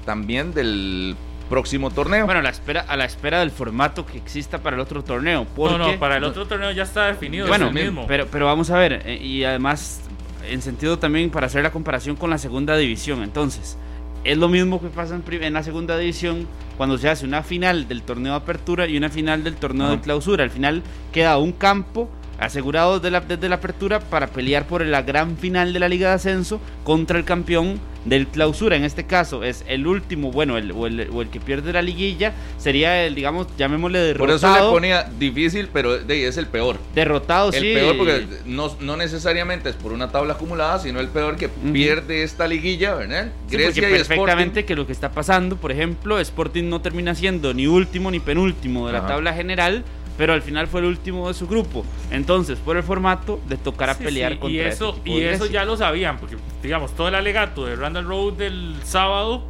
también 0.06 0.54
del 0.54 1.16
próximo 1.48 1.90
torneo. 1.90 2.24
Bueno, 2.24 2.40
a 2.40 2.42
la 2.42 2.50
espera, 2.50 2.84
a 2.88 2.96
la 2.96 3.04
espera 3.04 3.40
del 3.40 3.50
formato 3.50 4.06
que 4.06 4.18
exista 4.18 4.58
para 4.62 4.76
el 4.76 4.80
otro 4.80 5.02
torneo. 5.04 5.46
No, 5.56 5.78
no, 5.78 5.98
para 5.98 6.16
el 6.16 6.24
otro 6.24 6.46
torneo 6.46 6.70
ya 6.72 6.84
está 6.84 7.06
definido. 7.06 7.46
Bueno, 7.46 7.66
es 7.66 7.76
el 7.76 7.84
mismo. 7.84 8.06
Pero, 8.06 8.26
pero 8.30 8.46
vamos 8.46 8.70
a 8.70 8.78
ver, 8.78 9.02
eh, 9.04 9.16
y 9.22 9.44
además, 9.44 10.00
en 10.48 10.62
sentido 10.62 10.98
también 10.98 11.30
para 11.30 11.46
hacer 11.46 11.62
la 11.62 11.70
comparación 11.70 12.16
con 12.16 12.30
la 12.30 12.38
segunda 12.38 12.76
división. 12.76 13.22
Entonces, 13.22 13.76
es 14.24 14.38
lo 14.38 14.48
mismo 14.48 14.80
que 14.80 14.88
pasa 14.88 15.14
en, 15.14 15.42
en 15.42 15.52
la 15.52 15.62
segunda 15.62 15.98
división 15.98 16.46
cuando 16.76 16.96
se 16.98 17.08
hace 17.08 17.26
una 17.26 17.42
final 17.42 17.88
del 17.88 18.02
torneo 18.02 18.32
de 18.32 18.38
apertura 18.38 18.86
y 18.86 18.96
una 18.96 19.08
final 19.10 19.44
del 19.44 19.56
torneo 19.56 19.88
de 19.88 19.94
Ajá. 19.94 20.02
clausura. 20.02 20.44
Al 20.44 20.50
final 20.50 20.82
queda 21.12 21.38
un 21.38 21.52
campo 21.52 22.08
asegurado 22.46 23.00
de 23.00 23.10
la- 23.10 23.20
desde 23.20 23.48
la 23.48 23.56
apertura 23.56 24.00
para 24.00 24.26
pelear 24.28 24.66
por 24.66 24.84
la 24.84 25.02
gran 25.02 25.36
final 25.36 25.72
de 25.72 25.80
la 25.80 25.88
Liga 25.88 26.08
de 26.08 26.14
Ascenso 26.14 26.60
contra 26.84 27.18
el 27.18 27.24
campeón 27.24 27.80
del 28.04 28.26
clausura. 28.26 28.74
En 28.74 28.82
este 28.82 29.06
caso 29.06 29.44
es 29.44 29.64
el 29.68 29.86
último, 29.86 30.32
bueno, 30.32 30.58
el, 30.58 30.72
o, 30.72 30.88
el, 30.88 31.08
o 31.12 31.22
el 31.22 31.28
que 31.28 31.38
pierde 31.38 31.72
la 31.72 31.82
liguilla 31.82 32.32
sería 32.58 33.04
el, 33.06 33.14
digamos, 33.14 33.46
llamémosle 33.56 34.00
derrotado. 34.00 34.40
Por 34.40 34.50
eso 34.50 34.64
le 34.66 34.70
ponía 34.72 35.04
difícil, 35.20 35.68
pero 35.72 35.98
de, 35.98 36.26
es 36.26 36.36
el 36.36 36.48
peor. 36.48 36.78
Derrotado, 36.96 37.52
El 37.52 37.60
sí. 37.62 37.72
peor 37.74 37.96
porque 37.96 38.26
no, 38.44 38.74
no 38.80 38.96
necesariamente 38.96 39.68
es 39.68 39.76
por 39.76 39.92
una 39.92 40.10
tabla 40.10 40.32
acumulada, 40.34 40.80
sino 40.80 40.98
el 40.98 41.08
peor 41.08 41.36
que 41.36 41.48
pierde 41.48 42.24
esta 42.24 42.48
liguilla, 42.48 42.94
¿verdad? 42.96 43.30
Sí, 43.48 43.56
Grecia 43.56 43.82
porque 43.82 43.96
y 43.98 44.00
Sporting. 44.00 44.08
perfectamente 44.08 44.64
que 44.64 44.74
lo 44.74 44.84
que 44.84 44.92
está 44.92 45.12
pasando, 45.12 45.56
por 45.56 45.70
ejemplo, 45.70 46.18
Sporting 46.18 46.64
no 46.68 46.80
termina 46.80 47.14
siendo 47.14 47.54
ni 47.54 47.68
último 47.68 48.10
ni 48.10 48.18
penúltimo 48.18 48.88
de 48.88 48.94
la 48.94 48.98
Ajá. 48.98 49.06
tabla 49.08 49.32
general, 49.32 49.84
pero 50.22 50.34
al 50.34 50.42
final 50.42 50.68
fue 50.68 50.82
el 50.82 50.86
último 50.86 51.26
de 51.26 51.34
su 51.34 51.48
grupo. 51.48 51.84
Entonces, 52.12 52.56
por 52.56 52.76
el 52.76 52.84
formato, 52.84 53.40
le 53.48 53.56
tocará 53.56 53.94
Sí, 53.94 54.04
pelear 54.04 54.34
sí, 54.34 54.38
contra 54.38 54.56
y 54.56 54.60
eso 54.60 55.00
y 55.04 55.20
eso 55.22 55.46
ya 55.46 55.64
lo 55.64 55.76
sabían 55.76 56.16
porque 56.18 56.36
digamos 56.62 56.94
todo 56.94 57.08
el 57.08 57.16
alegato 57.16 57.66
de 57.66 57.74
Randall 57.74 58.04
Road 58.04 58.34
del 58.34 58.76
sábado 58.84 59.42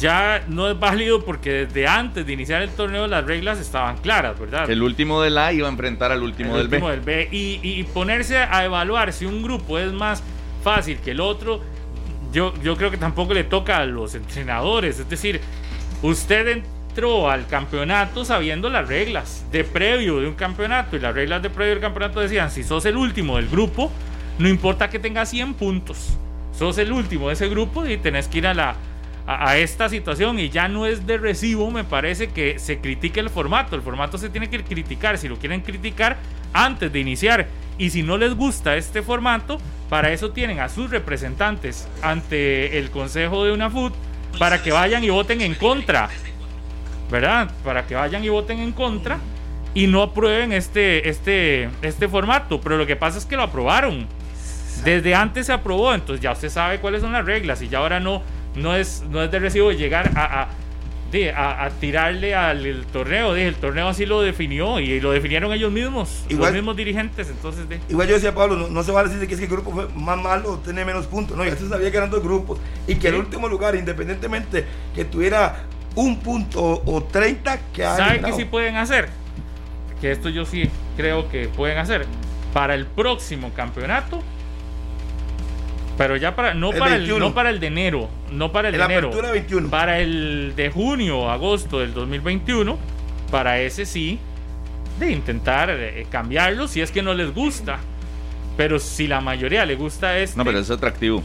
ya 0.00 0.42
no 0.48 0.68
es 0.68 0.76
válido 0.76 1.24
porque 1.24 1.66
desde 1.66 1.86
antes 1.86 2.26
de 2.26 2.32
iniciar 2.32 2.62
el 2.62 2.70
torneo 2.70 3.06
las 3.06 3.24
reglas 3.24 3.60
estaban 3.60 3.98
claras 3.98 4.36
verdad 4.40 4.68
El 4.68 4.82
último 4.82 5.22
del 5.22 5.38
A 5.38 5.52
iba 5.52 5.68
a 5.68 5.70
enfrentar 5.70 6.10
al 6.10 6.24
último 6.24 6.56
El 6.56 6.68
del 6.68 6.82
último 6.82 6.88
B. 6.88 6.96
del 6.96 7.00
B. 7.02 7.28
Y, 7.30 7.60
y 7.62 7.84
ponerse 7.84 8.38
a 8.38 8.64
evaluar 8.64 9.12
si 9.12 9.26
un 9.26 9.44
grupo 9.44 9.78
es 9.78 9.92
más 9.92 10.24
fácil 10.64 10.98
que 10.98 11.12
el 11.12 11.20
otro, 11.20 11.60
yo, 12.32 12.52
yo 12.64 12.76
creo 12.76 12.90
que 12.90 12.96
tampoco 12.96 13.32
le 13.32 13.44
toca 13.44 13.78
a 13.78 13.86
los 13.86 14.16
entrenadores. 14.16 14.98
Es 14.98 15.08
decir, 15.08 15.40
usted 16.02 16.64
al 17.30 17.46
campeonato 17.46 18.24
sabiendo 18.24 18.68
las 18.68 18.88
reglas 18.88 19.44
de 19.52 19.62
previo 19.62 20.18
de 20.20 20.26
un 20.26 20.34
campeonato. 20.34 20.96
Y 20.96 21.00
las 21.00 21.14
reglas 21.14 21.42
de 21.42 21.50
previo 21.50 21.74
del 21.74 21.80
campeonato 21.80 22.20
decían, 22.20 22.50
si 22.50 22.64
sos 22.64 22.84
el 22.86 22.96
último 22.96 23.36
del 23.36 23.48
grupo, 23.48 23.92
no 24.38 24.48
importa 24.48 24.90
que 24.90 24.98
tengas 24.98 25.30
100 25.30 25.54
puntos. 25.54 26.16
Sos 26.52 26.76
el 26.78 26.90
último 26.92 27.28
de 27.28 27.34
ese 27.34 27.48
grupo 27.48 27.86
y 27.86 27.98
tenés 27.98 28.26
que 28.26 28.38
ir 28.38 28.46
a 28.48 28.54
la, 28.54 28.74
a, 29.28 29.56
esta 29.58 29.88
situación 29.88 30.40
y 30.40 30.48
ya 30.48 30.66
no 30.66 30.86
es 30.86 31.06
de 31.06 31.18
recibo, 31.18 31.70
me 31.70 31.84
parece 31.84 32.30
que 32.30 32.58
se 32.58 32.78
critique 32.78 33.20
el 33.20 33.30
formato. 33.30 33.76
El 33.76 33.82
formato 33.82 34.18
se 34.18 34.28
tiene 34.28 34.50
que 34.50 34.64
criticar, 34.64 35.18
si 35.18 35.28
lo 35.28 35.36
quieren 35.36 35.60
criticar 35.60 36.16
antes 36.52 36.92
de 36.92 36.98
iniciar. 36.98 37.46
Y 37.78 37.90
si 37.90 38.02
no 38.02 38.18
les 38.18 38.34
gusta 38.34 38.76
este 38.76 39.02
formato, 39.02 39.58
para 39.88 40.12
eso 40.12 40.32
tienen 40.32 40.58
a 40.58 40.68
sus 40.68 40.90
representantes 40.90 41.86
ante 42.02 42.78
el 42.78 42.90
Consejo 42.90 43.44
de 43.44 43.52
UNAFUT 43.52 43.94
para 44.36 44.62
que 44.62 44.72
vayan 44.72 45.04
y 45.04 45.10
voten 45.10 45.40
en 45.42 45.54
contra. 45.54 46.08
¿Verdad? 47.10 47.50
Para 47.64 47.86
que 47.86 47.94
vayan 47.94 48.22
y 48.24 48.28
voten 48.28 48.58
en 48.58 48.72
contra 48.72 49.18
y 49.74 49.86
no 49.86 50.02
aprueben 50.02 50.52
este, 50.52 51.08
este, 51.08 51.68
este 51.82 52.08
formato. 52.08 52.60
Pero 52.60 52.76
lo 52.76 52.86
que 52.86 52.96
pasa 52.96 53.18
es 53.18 53.24
que 53.26 53.36
lo 53.36 53.42
aprobaron. 53.44 54.06
Desde 54.84 55.14
antes 55.14 55.46
se 55.46 55.52
aprobó, 55.52 55.92
entonces 55.94 56.22
ya 56.22 56.32
usted 56.32 56.50
sabe 56.50 56.78
cuáles 56.78 57.00
son 57.02 57.12
las 57.12 57.24
reglas 57.24 57.60
y 57.62 57.68
ya 57.68 57.78
ahora 57.78 57.98
no, 57.98 58.22
no, 58.54 58.76
es, 58.76 59.02
no 59.10 59.22
es 59.22 59.30
de 59.30 59.38
recibo 59.40 59.72
llegar 59.72 60.12
a, 60.14 60.42
a, 60.42 60.48
de- 61.10 61.32
a- 61.32 61.64
a 61.64 61.70
tirarle 61.70 62.34
al 62.36 62.64
el 62.64 62.84
torneo. 62.86 63.34
de, 63.34 63.48
el 63.48 63.56
torneo 63.56 63.88
así 63.88 64.06
lo 64.06 64.20
definió 64.22 64.78
y 64.78 65.00
lo 65.00 65.10
definieron 65.10 65.52
ellos 65.52 65.72
mismos, 65.72 66.24
Igual- 66.28 66.50
los 66.50 66.54
mismos 66.54 66.76
dirigentes. 66.76 67.28
Entonces, 67.28 67.68
de, 67.68 67.80
Igual 67.88 68.06
yo 68.06 68.14
decía, 68.14 68.32
Pablo, 68.34 68.54
no, 68.54 68.68
no 68.68 68.82
se 68.84 68.92
vale 68.92 69.08
decir 69.08 69.26
que 69.26 69.34
es 69.34 69.40
que 69.40 69.46
el 69.46 69.50
grupo 69.52 69.72
fue 69.72 69.88
más 69.96 70.16
malo 70.16 70.52
o 70.52 70.58
tiene 70.58 70.84
menos 70.84 71.06
puntos. 71.06 71.36
No, 71.36 71.44
ya 71.44 71.56
se 71.56 71.68
sabía 71.68 71.90
que 71.90 71.96
eran 71.96 72.10
dos 72.10 72.22
grupos. 72.22 72.60
Y 72.86 72.94
que 72.94 73.08
el 73.08 73.14
Sí. 73.14 73.20
último 73.20 73.48
lugar, 73.48 73.74
independientemente 73.74 74.64
que 74.94 75.04
tuviera 75.04 75.64
un 75.98 76.20
punto 76.20 76.62
o, 76.62 76.96
o 76.96 77.02
30, 77.02 77.58
que 77.72 77.82
¿saben 77.82 78.22
qué 78.22 78.32
sí 78.32 78.44
pueden 78.44 78.76
hacer? 78.76 79.08
Que 80.00 80.12
esto 80.12 80.28
yo 80.28 80.44
sí 80.44 80.70
creo 80.96 81.28
que 81.28 81.48
pueden 81.48 81.78
hacer. 81.78 82.06
Para 82.54 82.74
el 82.74 82.86
próximo 82.86 83.50
campeonato. 83.54 84.22
Pero 85.96 86.16
ya 86.16 86.36
para 86.36 86.54
no 86.54 86.70
El 86.70 86.78
para 86.78 86.94
el 86.94 87.00
21. 87.00 87.18
no 87.18 87.34
para 87.34 87.50
el 87.50 87.58
de 87.58 87.66
enero, 87.66 88.08
no 88.30 88.52
para 88.52 88.68
el 88.68 88.76
de 88.76 88.84
enero. 88.84 89.08
apertura 89.08 89.32
21. 89.32 89.68
Para 89.68 89.98
el 89.98 90.52
de 90.54 90.70
junio, 90.70 91.28
agosto 91.28 91.80
del 91.80 91.92
2021, 91.92 92.78
para 93.32 93.58
ese 93.58 93.84
sí 93.84 94.20
de 95.00 95.10
intentar 95.10 95.70
eh, 95.70 96.06
cambiarlo 96.08 96.68
si 96.68 96.80
es 96.80 96.92
que 96.92 97.02
no 97.02 97.12
les 97.14 97.34
gusta. 97.34 97.80
Pero 98.56 98.78
si 98.78 99.08
la 99.08 99.20
mayoría 99.20 99.66
le 99.66 99.74
gusta 99.74 100.16
este 100.18 100.36
No, 100.36 100.44
pero 100.44 100.60
es 100.60 100.70
atractivo. 100.70 101.22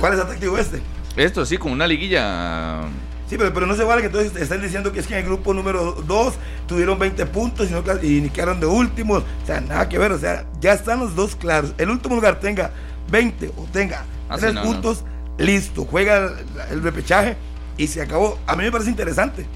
¿Cuál 0.00 0.14
es 0.14 0.20
atractivo 0.20 0.58
este? 0.58 0.80
Esto 1.16 1.44
sí, 1.44 1.56
con 1.58 1.72
una 1.72 1.86
liguilla. 1.86 2.82
Sí, 3.28 3.36
pero, 3.38 3.52
pero 3.54 3.66
no 3.66 3.74
se 3.76 3.84
vale 3.84 4.00
que 4.00 4.06
entonces 4.06 4.34
estén 4.36 4.60
diciendo 4.60 4.92
que 4.92 5.00
es 5.00 5.06
que 5.06 5.14
en 5.14 5.20
el 5.20 5.26
grupo 5.26 5.54
número 5.54 5.92
2 6.06 6.34
tuvieron 6.66 6.98
20 6.98 7.26
puntos 7.26 7.70
y, 7.70 7.72
no, 7.72 7.82
y 8.02 8.28
quedaron 8.30 8.58
de 8.58 8.66
últimos. 8.66 9.22
O 9.42 9.46
sea, 9.46 9.60
nada 9.60 9.88
que 9.88 9.98
ver. 9.98 10.12
O 10.12 10.18
sea, 10.18 10.46
ya 10.60 10.72
están 10.72 11.00
los 11.00 11.14
dos 11.14 11.36
claros. 11.36 11.72
El 11.78 11.90
último 11.90 12.16
lugar 12.16 12.40
tenga 12.40 12.72
20 13.10 13.52
o 13.56 13.66
tenga 13.72 14.04
Ah, 14.28 14.36
3 14.38 14.50
sí, 14.50 14.54
no, 14.56 14.62
puntos, 14.62 15.04
listo. 15.38 15.84
Juega 15.84 16.16
el, 16.18 16.32
el 16.70 16.82
repechaje 16.82 17.36
y 17.76 17.86
se 17.86 18.00
acabó. 18.02 18.38
A 18.46 18.56
mí 18.56 18.64
me 18.64 18.72
parece 18.72 18.90
interesante. 18.90 19.46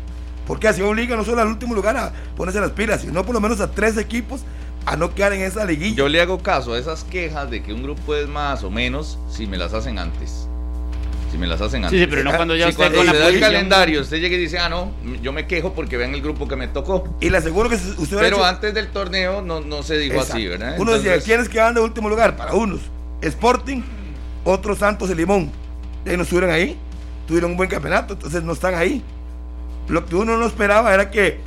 Porque 0.47 0.69
así 0.69 0.83
obliga 0.83 1.17
no 1.17 1.25
solo 1.25 1.41
al 1.41 1.49
último 1.49 1.75
lugar 1.75 1.97
a 1.97 2.13
ponerse 2.37 2.61
las 2.61 2.73
pilas, 2.73 3.01
sino 3.01 3.25
por 3.25 3.35
lo 3.35 3.41
menos 3.41 3.61
a 3.61 3.71
tres 3.71 3.97
equipos 3.97 4.43
a 4.87 4.97
no 4.97 5.15
quedar 5.15 5.33
en 5.33 5.41
esa 5.41 5.65
liguilla. 5.65 5.97
Yo 5.97 6.09
le 6.09 6.21
hago 6.21 6.43
caso 6.43 6.75
a 6.75 6.79
esas 6.79 7.05
quejas 7.05 7.51
de 7.51 7.63
que 7.63 7.73
un 7.73 7.83
grupo 7.83 8.15
es 8.15 8.29
más 8.29 8.63
o 8.63 8.71
menos 8.71 9.19
si 9.31 9.47
me 9.47 9.57
las 9.57 9.73
hacen 9.73 9.99
antes. 9.99 10.44
Si 11.35 11.39
me 11.39 11.49
las 11.49 11.61
hacen 11.61 11.85
antes. 11.85 11.99
sí, 12.01 12.07
pero 12.07 12.23
no 12.23 12.31
cuando 12.37 12.55
ya 12.55 12.67
Si 12.67 12.71
usted 12.71 12.83
cuando 12.85 12.99
con 12.99 13.07
la 13.07 13.13
da 13.13 13.29
el 13.29 13.41
calendario, 13.41 14.03
usted 14.03 14.19
llega 14.21 14.37
y 14.37 14.39
dice, 14.39 14.61
ah, 14.61 14.69
no, 14.69 14.93
yo 15.21 15.33
me 15.33 15.49
quejo 15.49 15.75
porque 15.75 15.97
vean 15.97 16.15
el 16.15 16.23
grupo 16.23 16.47
que 16.47 16.55
me 16.55 16.69
tocó. 16.69 17.17
Y 17.21 17.29
le 17.29 17.39
aseguro 17.39 17.69
que 17.69 17.75
usted 17.75 18.19
Pero 18.21 18.37
hecho- 18.37 18.45
antes 18.45 18.73
del 18.73 18.87
torneo 18.93 19.43
no, 19.43 19.61
no 19.61 19.83
se 19.83 19.99
dijo 19.99 20.15
Exacto. 20.15 20.35
así, 20.35 20.47
¿verdad? 20.47 20.77
Uno 20.79 20.93
decía, 20.93 21.15
Entonces- 21.15 21.25
¿quiénes 21.25 21.49
quedan 21.49 21.75
de 21.75 21.81
último 21.81 22.09
lugar? 22.09 22.37
Para 22.37 22.55
unos, 22.55 22.83
Sporting, 23.21 23.83
otros 24.45 24.79
Santos 24.79 25.11
y 25.11 25.17
Limón. 25.17 25.51
Y 26.07 26.17
no 26.17 26.23
estuvieron 26.23 26.51
ahí, 26.53 26.79
tuvieron 27.27 27.51
un 27.51 27.57
buen 27.57 27.69
campeonato, 27.69 28.13
entonces 28.15 28.45
no 28.45 28.53
están 28.53 28.77
ahí. 28.77 29.03
Lo 29.89 30.07
que 30.07 30.15
uno 30.15 30.37
no 30.37 30.47
esperaba 30.47 30.95
era 30.95 31.11
que 31.11 31.41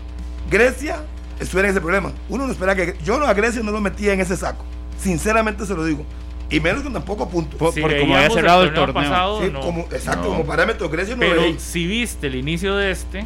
Grecia 0.51 0.97
estuviera 1.39 1.69
en 1.69 1.71
ese 1.75 1.79
problema. 1.81 2.11
Uno 2.27 2.45
no 2.45 2.51
esperaba 2.51 2.75
que. 2.75 2.97
Yo 3.05 3.19
no, 3.19 3.25
a 3.25 3.33
Grecia 3.33 3.61
no 3.63 3.71
lo 3.71 3.79
metía 3.79 4.11
en 4.11 4.19
ese 4.19 4.35
saco. 4.35 4.65
Sinceramente 4.99 5.65
se 5.65 5.73
lo 5.75 5.85
digo. 5.85 6.05
Y 6.49 6.59
menos 6.61 6.81
con 6.83 6.93
tampoco 6.93 7.27
puntos. 7.29 7.57
Por- 7.59 7.73
Si 7.73 7.81
por 7.81 7.97
como 7.99 8.15
había 8.15 8.29
cerrado 8.29 8.63
el 8.63 8.69
torneo 8.73 8.93
torneo. 8.93 9.09
pasado, 9.11 9.41
Sí, 9.43 9.49
no. 9.51 9.59
como, 9.59 9.81
exacto, 9.91 10.23
No. 10.23 10.27
como 10.29 10.45
parámetro, 10.45 10.89
Grecia 10.89 11.15
no 11.15 11.19
Pero 11.19 11.41
veía. 11.41 11.59
si 11.59 11.85
viste 11.87 12.27
el 12.27 12.35
inicio 12.35 12.75
de 12.75 12.91
este 12.91 13.25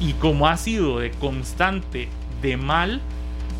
y 0.00 0.12
como 0.14 0.48
ha 0.48 0.56
sido 0.56 0.98
de 0.98 1.12
constante 1.12 2.08
de 2.42 2.56
mal, 2.56 3.00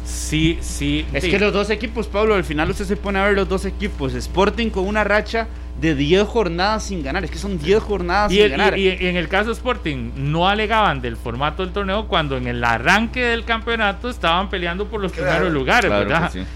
sí, 0.05 0.59
sí. 0.61 1.07
Es 1.13 1.23
sí. 1.25 1.31
que 1.31 1.39
los 1.39 1.53
dos 1.53 1.71
equipos, 1.71 2.09
Pablo, 2.09 2.35
al 2.35 2.43
final 2.45 2.69
usted 2.71 2.85
se 2.85 2.97
pone 2.97 3.21
a 3.21 3.25
ver 3.27 3.35
los 3.35 3.49
dos 3.49 3.65
equipos. 3.65 4.13
Sporting 4.15 4.71
con 4.71 4.87
una 4.89 5.05
racha 5.05 5.47
de 5.81 5.95
10 5.95 6.27
jornadas 6.27 6.83
sin 6.85 7.03
ganar. 7.05 7.25
Es 7.25 7.31
que 7.31 7.39
son 7.39 7.59
10 7.59 7.81
jornadas 7.83 8.33
Y, 8.33 8.37
sin 8.37 8.45
el- 8.45 8.51
ganar. 8.51 8.77
y- 8.79 8.89
y 8.89 9.07
en 9.07 9.17
el 9.17 9.29
caso 9.29 9.53
Sporting 9.53 10.11
no 10.17 10.49
alegaban 10.49 11.01
del 11.01 11.17
formato 11.17 11.63
del 11.65 11.73
torneo 11.73 12.09
cuando 12.09 12.37
en 12.37 12.49
el 12.49 12.63
arranque 12.65 13.23
del 13.23 13.45
campeonato 13.45 14.11
estaban 14.11 14.51
peleando 14.51 14.87
por 14.89 15.01
los 15.01 15.13
Claro, 15.13 15.31
primeros 15.31 15.53
lugares, 15.55 15.87
Claro 15.91 16.09
¿verdad? 16.09 16.33
que 16.33 16.41
sí. 16.41 16.47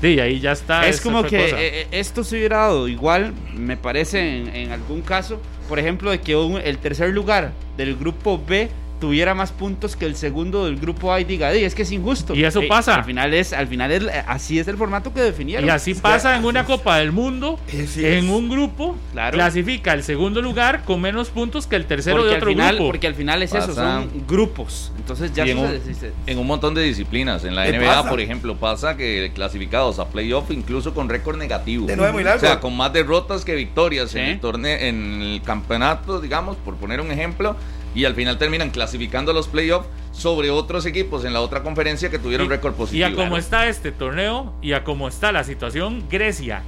Sí, 0.00 0.20
ahí 0.20 0.40
ya 0.40 0.52
está. 0.52 0.86
es 0.86 1.00
como 1.00 1.22
que 1.22 1.38
cosa. 1.44 1.60
eh, 1.62 1.80
eh, 1.82 1.86
esto 1.92 2.22
se 2.22 2.36
hubiera 2.36 2.58
dado 2.58 2.86
igual, 2.88 3.32
me 3.54 3.76
parece, 3.76 4.36
en, 4.38 4.48
en 4.54 4.72
algún 4.72 5.00
caso, 5.00 5.40
por 5.68 5.78
ejemplo, 5.78 6.10
de 6.10 6.20
que 6.20 6.36
un- 6.36 6.60
el 6.60 6.78
tercer 6.78 7.10
lugar 7.10 7.52
del 7.76 7.96
grupo 7.96 8.40
B 8.46 8.68
tuviera 9.00 9.34
más 9.34 9.52
puntos 9.52 9.96
que 9.96 10.06
el 10.06 10.16
segundo 10.16 10.64
del 10.64 10.76
grupo 10.76 11.12
A 11.12 11.20
y 11.20 11.24
diga, 11.24 11.50
"Di, 11.52 11.64
es 11.64 11.74
que 11.74 11.82
es 11.82 11.92
injusto. 11.92 12.34
Y 12.34 12.44
eso 12.44 12.60
Eh, 12.62 12.66
pasa. 12.68 12.94
Al 12.94 13.04
final 13.04 13.34
es, 13.34 13.52
al 13.52 13.66
final 13.68 13.92
es, 13.92 14.04
así 14.26 14.58
es 14.58 14.68
el 14.68 14.76
formato 14.76 15.12
que 15.12 15.20
definieron. 15.20 15.66
Y 15.66 15.70
así 15.70 15.94
pasa 15.94 16.36
en 16.36 16.44
una 16.44 16.64
Copa 16.64 16.98
del 16.98 17.12
Mundo. 17.12 17.58
En 17.96 18.30
un 18.30 18.48
grupo 18.48 18.96
Claro. 19.12 19.34
clasifica 19.34 19.92
el 19.92 20.02
segundo 20.02 20.40
lugar 20.42 20.84
con 20.84 21.00
menos 21.00 21.28
puntos 21.28 21.66
que 21.66 21.76
el 21.76 21.86
tercero 21.86 22.16
porque 22.16 22.28
de 22.28 22.34
al 22.36 22.40
otro 22.42 22.50
final, 22.50 22.74
grupo. 22.76 22.88
Porque 22.90 23.06
al 23.06 23.14
final 23.14 23.42
es 23.42 23.52
eso, 23.54 23.66
Pasa. 23.68 23.74
son 24.02 24.10
grupos. 24.26 24.92
Entonces 24.96 25.32
ya 25.34 25.44
en, 25.44 25.58
eso 25.58 25.66
un, 25.66 26.12
en 26.26 26.38
un 26.38 26.46
montón 26.46 26.74
de 26.74 26.82
disciplinas. 26.82 27.44
En 27.44 27.54
la 27.54 27.64
¿Qué 27.64 27.72
NBA, 27.78 27.86
pasa? 27.96 28.08
por 28.08 28.20
ejemplo, 28.20 28.56
pasa 28.56 28.96
que 28.96 29.30
clasificados 29.34 29.98
a 29.98 30.06
playoff 30.08 30.50
incluso 30.50 30.94
con 30.94 31.08
récord 31.08 31.36
negativo. 31.38 31.86
De 31.86 31.96
nueve 31.96 32.12
muy 32.12 32.24
largo. 32.24 32.38
O 32.38 32.40
sea, 32.40 32.60
con 32.60 32.76
más 32.76 32.92
derrotas 32.92 33.44
que 33.44 33.54
victorias 33.54 34.14
en 34.14 34.24
Sí. 34.24 34.30
el 34.32 34.40
torneo, 34.40 34.76
en 34.78 35.20
el 35.22 35.42
campeonato, 35.42 36.20
digamos, 36.20 36.56
por 36.56 36.76
poner 36.76 37.00
un 37.00 37.10
ejemplo, 37.10 37.56
y 37.96 38.04
al 38.04 38.14
final 38.14 38.36
terminan 38.36 38.68
clasificando 38.70 39.30
a 39.30 39.34
los 39.34 39.48
playoffs 39.48 39.88
sobre 40.12 40.50
otros 40.50 40.84
equipos 40.84 41.24
en 41.24 41.32
la 41.32 41.40
otra 41.40 41.62
conferencia 41.62 42.10
que 42.10 42.18
tuvieron 42.18 42.48
récord 42.50 42.74
Y 42.74 42.76
positivo. 42.76 43.06
a 43.06 43.14
cómo 43.14 43.38
está 43.38 43.66
este 43.68 43.90
torneo 43.90 44.52
y 44.60 44.74
a 44.74 44.84
cómo 44.84 45.08
está 45.08 45.32
la 45.32 45.44
situación, 45.44 46.04
Grecia 46.10 46.62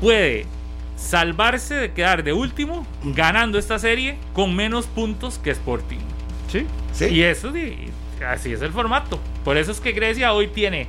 puede 0.00 0.46
salvarse 0.96 1.76
de 1.76 1.92
quedar 1.92 2.24
de 2.24 2.32
último 2.32 2.84
ganando 3.04 3.56
esta 3.56 3.78
serie 3.78 4.18
con 4.32 4.54
menos 4.56 4.86
puntos 4.86 5.38
que 5.38 5.50
Sporting. 5.52 6.00
Sí. 6.50 6.66
Sí. 6.92 7.06
Y 7.06 7.22
eso 7.22 7.52
sí, 7.52 7.76
así 8.26 8.52
es 8.52 8.62
el 8.62 8.72
formato. 8.72 9.20
Por 9.44 9.56
eso 9.56 9.70
es 9.70 9.80
que 9.80 9.92
Grecia 9.92 10.32
hoy 10.32 10.48
tiene 10.48 10.88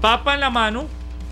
papa 0.00 0.34
en 0.34 0.40
la 0.40 0.50
mano, 0.50 0.86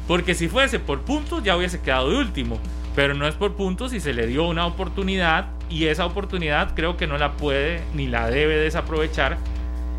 porque 0.08 0.34
si 0.34 0.48
fuese 0.48 0.80
por 0.80 1.02
puntos 1.02 1.44
ya 1.44 1.56
hubiese 1.56 1.80
quedado 1.80 2.10
de 2.10 2.16
último. 2.18 2.58
Pero 2.96 3.14
no 3.14 3.28
es 3.28 3.36
por 3.36 3.54
puntos 3.54 3.92
y 3.92 4.00
se 4.00 4.12
le 4.12 4.26
dio 4.26 4.48
una 4.48 4.66
oportunidad 4.66 5.46
y 5.70 5.86
esa 5.86 6.04
oportunidad 6.04 6.74
creo 6.74 6.96
que 6.96 7.06
no 7.06 7.16
la 7.16 7.32
puede 7.32 7.80
ni 7.94 8.08
la 8.08 8.28
debe 8.28 8.56
desaprovechar 8.56 9.38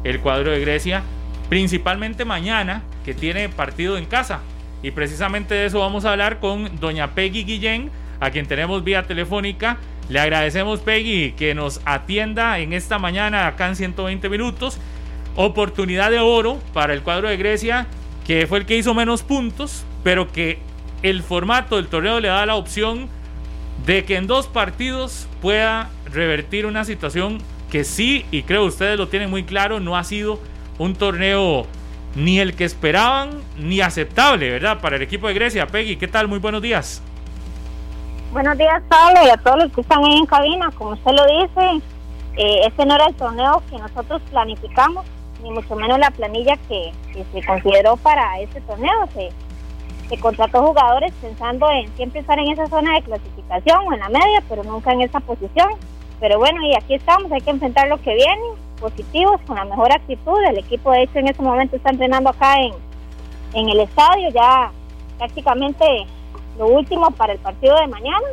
el 0.04 0.20
cuadro 0.20 0.52
de 0.52 0.60
Grecia, 0.60 1.04
principalmente 1.50 2.26
mañana 2.26 2.84
que 3.06 3.14
tiene 3.14 3.50
partido 3.50 3.98
en 3.98 4.06
casa. 4.06 4.42
Y 4.84 4.92
precisamente 4.92 5.54
de 5.54 5.68
eso 5.68 5.80
vamos 5.80 6.06
a 6.06 6.12
hablar 6.12 6.40
con 6.40 6.80
doña 6.80 7.12
Peggy 7.16 7.44
Guillén, 7.44 7.90
a 8.20 8.32
quien 8.32 8.48
tenemos 8.48 8.84
vía 8.84 9.04
telefónica. 9.04 9.78
Le 10.10 10.20
agradecemos 10.20 10.82
Peggy 10.82 11.34
que 11.34 11.56
nos 11.56 11.82
atienda 11.86 12.60
en 12.60 12.74
esta 12.74 13.00
mañana 13.00 13.48
acá 13.48 13.70
en 13.70 13.76
120 13.76 14.28
minutos. 14.30 14.80
Oportunidad 15.36 16.12
de 16.12 16.20
oro 16.20 16.60
para 16.74 16.94
el 16.94 17.02
cuadro 17.04 17.30
de 17.30 17.38
Grecia, 17.38 17.88
que 18.26 18.46
fue 18.48 18.60
el 18.60 18.66
que 18.66 18.76
hizo 18.76 18.94
menos 18.94 19.24
puntos, 19.24 19.86
pero 20.04 20.32
que 20.32 20.60
el 21.04 21.24
formato 21.24 21.78
del 21.78 21.88
torneo 21.88 22.20
le 22.20 22.28
da 22.28 22.46
la 22.46 22.56
opción 22.56 23.08
de 23.86 24.04
que 24.04 24.18
en 24.18 24.28
dos 24.28 24.48
partidos 24.48 25.28
pueda 25.42 25.90
revertir 26.06 26.66
una 26.66 26.86
situación 26.86 27.40
que 27.70 27.84
sí, 27.84 28.26
y 28.32 28.44
creo 28.44 28.66
ustedes 28.66 28.98
lo 28.98 29.08
tienen 29.08 29.30
muy 29.30 29.44
claro, 29.44 29.80
no 29.80 29.98
ha 29.98 30.04
sido 30.04 30.40
un 30.78 30.96
torneo 30.96 31.66
ni 32.16 32.40
el 32.40 32.56
que 32.56 32.66
esperaban 32.66 33.42
ni 33.58 33.82
aceptable, 33.82 34.50
¿verdad? 34.50 34.80
Para 34.82 34.98
el 34.98 35.02
equipo 35.02 35.28
de 35.28 35.34
Grecia. 35.34 35.68
Peggy, 35.68 35.96
¿qué 35.96 36.08
tal? 36.08 36.28
Muy 36.28 36.40
buenos 36.40 36.62
días. 36.62 37.02
Buenos 38.34 38.58
días, 38.58 38.82
Pablo, 38.88 39.20
y 39.26 39.30
a 39.30 39.38
todos 39.38 39.64
los 39.64 39.72
que 39.72 39.82
están 39.82 40.04
ahí 40.04 40.18
en 40.18 40.26
cabina. 40.26 40.72
Como 40.72 40.92
usted 40.92 41.12
lo 41.12 41.26
dice, 41.26 41.86
eh, 42.38 42.62
este 42.68 42.86
no 42.86 42.96
era 42.96 43.08
el 43.08 43.16
torneo 43.16 43.64
que 43.70 43.78
nosotros 43.78 44.22
planificamos, 44.30 45.06
ni 45.42 45.52
mucho 45.52 45.76
menos 45.76 46.00
la 46.00 46.12
planilla 46.12 46.58
que, 46.68 46.92
que 47.14 47.26
se 47.32 47.46
consideró 47.46 47.98
para 47.98 48.40
este 48.40 48.62
torneo. 48.62 49.08
Se, 49.14 49.30
se 50.12 50.20
contrató 50.20 50.62
jugadores 50.62 51.14
pensando 51.22 51.72
en 51.72 51.88
siempre 51.96 52.20
estar 52.20 52.38
en 52.38 52.50
esa 52.50 52.68
zona 52.68 52.96
de 52.96 53.02
clasificación 53.04 53.88
o 53.88 53.94
en 53.94 54.00
la 54.02 54.10
media, 54.10 54.44
pero 54.50 54.62
nunca 54.62 54.92
en 54.92 55.04
esa 55.04 55.22
posición. 55.22 55.70
Pero 56.20 56.38
bueno, 56.38 56.62
y 56.64 56.76
aquí 56.76 56.96
estamos, 56.96 57.32
hay 57.32 57.40
que 57.40 57.52
enfrentar 57.52 57.88
lo 57.88 57.98
que 58.02 58.14
viene, 58.14 58.42
positivos, 58.82 59.40
con 59.48 59.56
la 59.56 59.64
mejor 59.64 59.94
actitud. 59.94 60.38
El 60.44 60.58
equipo, 60.58 60.92
de 60.92 61.04
hecho, 61.04 61.18
en 61.18 61.30
este 61.30 61.42
momento 61.42 61.78
está 61.78 61.92
entrenando 61.92 62.30
acá 62.30 62.58
en, 62.58 62.74
en 63.54 63.70
el 63.70 63.80
estadio, 63.80 64.30
ya 64.32 64.70
prácticamente 65.18 65.86
lo 66.60 66.68
último 66.68 67.10
para 67.12 67.32
el 67.32 67.40
partido 67.40 67.78
de 67.78 67.88
mañana, 67.88 68.28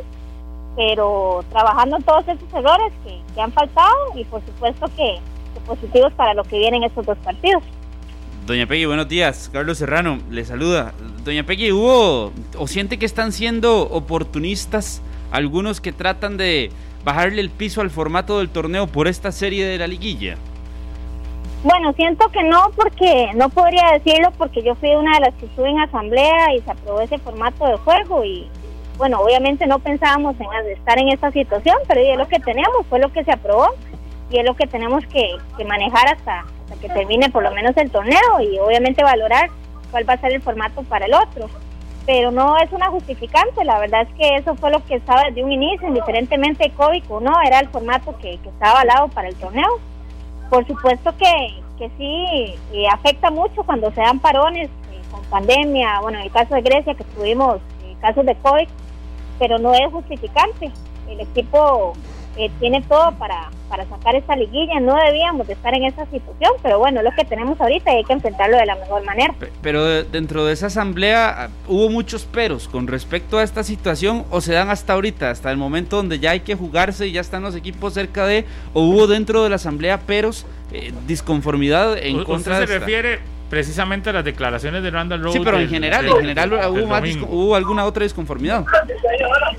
pero 0.75 1.45
trabajando 1.49 1.97
todos 1.99 2.27
esos 2.27 2.53
errores 2.53 2.91
que, 3.05 3.21
que 3.33 3.41
han 3.41 3.53
faltado 3.53 3.95
y 4.15 4.25
por 4.25 4.45
supuesto 4.45 4.85
que, 4.97 5.17
que 5.53 5.59
positivos 5.65 6.11
para 6.13 6.33
lo 6.33 6.43
que 6.43 6.57
vienen 6.57 6.83
estos 6.83 7.05
dos 7.05 7.17
partidos. 7.19 7.63
Doña 8.49 8.65
Peggy, 8.65 8.85
buenos 8.85 9.07
días. 9.07 9.47
Carlos 9.53 9.77
Serrano 9.77 10.17
le 10.31 10.43
saluda. 10.43 10.93
Doña 11.23 11.43
Peggy, 11.43 11.71
¿hubo 11.71 12.31
o 12.57 12.67
siente 12.67 12.97
que 12.97 13.05
están 13.05 13.31
siendo 13.31 13.83
oportunistas 13.83 15.03
algunos 15.29 15.79
que 15.79 15.91
tratan 15.91 16.35
de 16.35 16.71
bajarle 17.03 17.41
el 17.41 17.51
piso 17.51 17.81
al 17.81 17.91
formato 17.91 18.39
del 18.39 18.49
torneo 18.49 18.87
por 18.87 19.07
esta 19.07 19.31
serie 19.31 19.67
de 19.67 19.77
la 19.77 19.85
liguilla? 19.85 20.35
Bueno, 21.63 21.93
siento 21.93 22.27
que 22.29 22.41
no, 22.41 22.71
porque 22.75 23.29
no 23.35 23.49
podría 23.49 23.91
decirlo, 23.91 24.31
porque 24.35 24.63
yo 24.63 24.73
fui 24.73 24.95
una 24.95 25.19
de 25.19 25.25
las 25.27 25.35
que 25.35 25.45
estuve 25.45 25.69
en 25.69 25.81
asamblea 25.81 26.55
y 26.55 26.61
se 26.61 26.71
aprobó 26.71 27.01
ese 27.01 27.19
formato 27.19 27.67
de 27.67 27.77
juego. 27.77 28.25
Y 28.25 28.47
bueno, 28.97 29.19
obviamente 29.19 29.67
no 29.67 29.77
pensábamos 29.77 30.35
en 30.39 30.47
estar 30.75 30.97
en 30.97 31.09
esta 31.09 31.31
situación, 31.31 31.77
pero 31.87 32.01
es 32.01 32.17
lo 32.17 32.27
que 32.27 32.39
tenemos, 32.39 32.83
fue 32.89 32.97
lo 32.97 33.13
que 33.13 33.23
se 33.23 33.31
aprobó 33.31 33.67
y 34.31 34.39
es 34.39 34.43
lo 34.43 34.55
que 34.55 34.65
tenemos 34.65 35.05
que, 35.05 35.37
que 35.55 35.65
manejar 35.65 36.15
hasta, 36.15 36.45
hasta 36.69 36.81
que 36.81 36.93
termine 36.93 37.29
por 37.29 37.43
lo 37.43 37.51
menos 37.51 37.75
el 37.77 37.91
torneo 37.91 38.41
y 38.41 38.59
obviamente 38.59 39.03
valorar 39.03 39.49
cuál 39.91 40.07
va 40.07 40.13
a 40.13 40.21
ser 40.21 40.33
el 40.33 40.41
formato 40.41 40.83
para 40.83 41.05
el 41.05 41.13
otro. 41.13 41.49
Pero 42.05 42.31
no 42.31 42.57
es 42.57 42.71
una 42.71 42.87
justificante, 42.89 43.63
la 43.63 43.79
verdad 43.79 44.01
es 44.01 44.09
que 44.15 44.35
eso 44.35 44.55
fue 44.55 44.71
lo 44.71 44.83
que 44.85 44.95
estaba 44.95 45.25
desde 45.25 45.43
un 45.43 45.51
inicio, 45.51 45.87
indiferentemente 45.87 46.63
de 46.63 46.71
COVID 46.71 47.03
o 47.09 47.19
no, 47.19 47.39
era 47.41 47.59
el 47.59 47.69
formato 47.69 48.17
que, 48.17 48.37
que 48.37 48.49
estaba 48.49 48.81
avalado 48.81 49.09
para 49.09 49.27
el 49.27 49.35
torneo 49.35 49.79
por 50.49 50.65
supuesto 50.65 51.13
que, 51.17 51.61
que 51.77 51.91
sí 51.97 52.55
eh, 52.73 52.87
afecta 52.91 53.29
mucho 53.29 53.63
cuando 53.63 53.91
se 53.91 54.01
dan 54.01 54.19
parones 54.19 54.67
eh, 54.91 55.01
con 55.11 55.23
pandemia, 55.25 55.99
bueno, 56.01 56.17
en 56.17 56.25
el 56.25 56.31
caso 56.31 56.55
de 56.55 56.61
Grecia 56.61 56.95
que 56.95 57.03
tuvimos 57.03 57.57
eh, 57.83 57.95
casos 58.01 58.25
de 58.25 58.35
COVID, 58.35 58.67
pero 59.37 59.59
no 59.59 59.73
es 59.73 59.91
justificante. 59.91 60.71
El 61.07 61.19
equipo 61.21 61.93
eh, 62.39 62.49
tiene 62.59 62.81
todo 62.83 63.11
para, 63.13 63.49
para 63.67 63.85
sacar 63.89 64.15
esta 64.15 64.35
liguilla, 64.35 64.79
no 64.79 64.95
debíamos 64.95 65.45
de 65.47 65.53
estar 65.53 65.73
en 65.75 65.83
esa 65.83 66.05
situación, 66.05 66.53
pero 66.63 66.79
bueno, 66.79 66.99
es 66.99 67.05
lo 67.05 67.11
que 67.11 67.25
tenemos 67.25 67.59
ahorita 67.61 67.91
y 67.93 67.97
hay 67.97 68.03
que 68.05 68.13
enfrentarlo 68.13 68.57
de 68.57 68.65
la 68.65 68.75
mejor 68.75 69.03
manera. 69.03 69.33
Pe- 69.39 69.51
Pero 69.61 69.83
de- 69.85 70.03
dentro 70.05 70.45
de 70.45 70.53
esa 70.53 70.67
asamblea 70.67 71.43
ah, 71.45 71.49
hubo 71.67 71.89
muchos 71.89 72.25
peros 72.25 72.67
con 72.67 72.87
respecto 72.87 73.37
a 73.37 73.43
esta 73.43 73.63
situación 73.63 74.25
o 74.31 74.41
se 74.41 74.53
dan 74.53 74.69
hasta 74.69 74.93
ahorita, 74.93 75.29
hasta 75.29 75.51
el 75.51 75.57
momento 75.57 75.97
donde 75.97 76.19
ya 76.19 76.31
hay 76.31 76.39
que 76.39 76.55
jugarse 76.55 77.07
y 77.07 77.11
ya 77.11 77.21
están 77.21 77.43
los 77.43 77.55
equipos 77.55 77.93
cerca 77.93 78.25
de, 78.25 78.45
o 78.73 78.81
hubo 78.83 79.07
dentro 79.07 79.43
de 79.43 79.49
la 79.49 79.57
asamblea 79.57 79.99
peros, 79.99 80.45
eh, 80.71 80.93
disconformidad 81.07 81.97
en 81.97 82.23
contra 82.23 82.59
de 82.59 82.67
se 82.67 82.73
esta? 82.73 82.85
refiere 82.85 83.19
precisamente 83.49 84.13
las 84.13 84.23
declaraciones 84.23 84.83
de 84.83 84.91
Randall 84.91 85.21
Rhodes. 85.21 85.33
Sí, 85.33 85.41
pero 85.43 85.57
en 85.57 85.63
del- 85.63 85.69
general, 85.69 86.05
del- 86.05 86.13
en 86.13 86.19
general 86.21 86.53
hubo, 86.71 86.87
más 86.87 87.03
hubo 87.27 87.55
alguna 87.55 87.85
otra 87.85 88.03
disconformidad. 88.03 88.65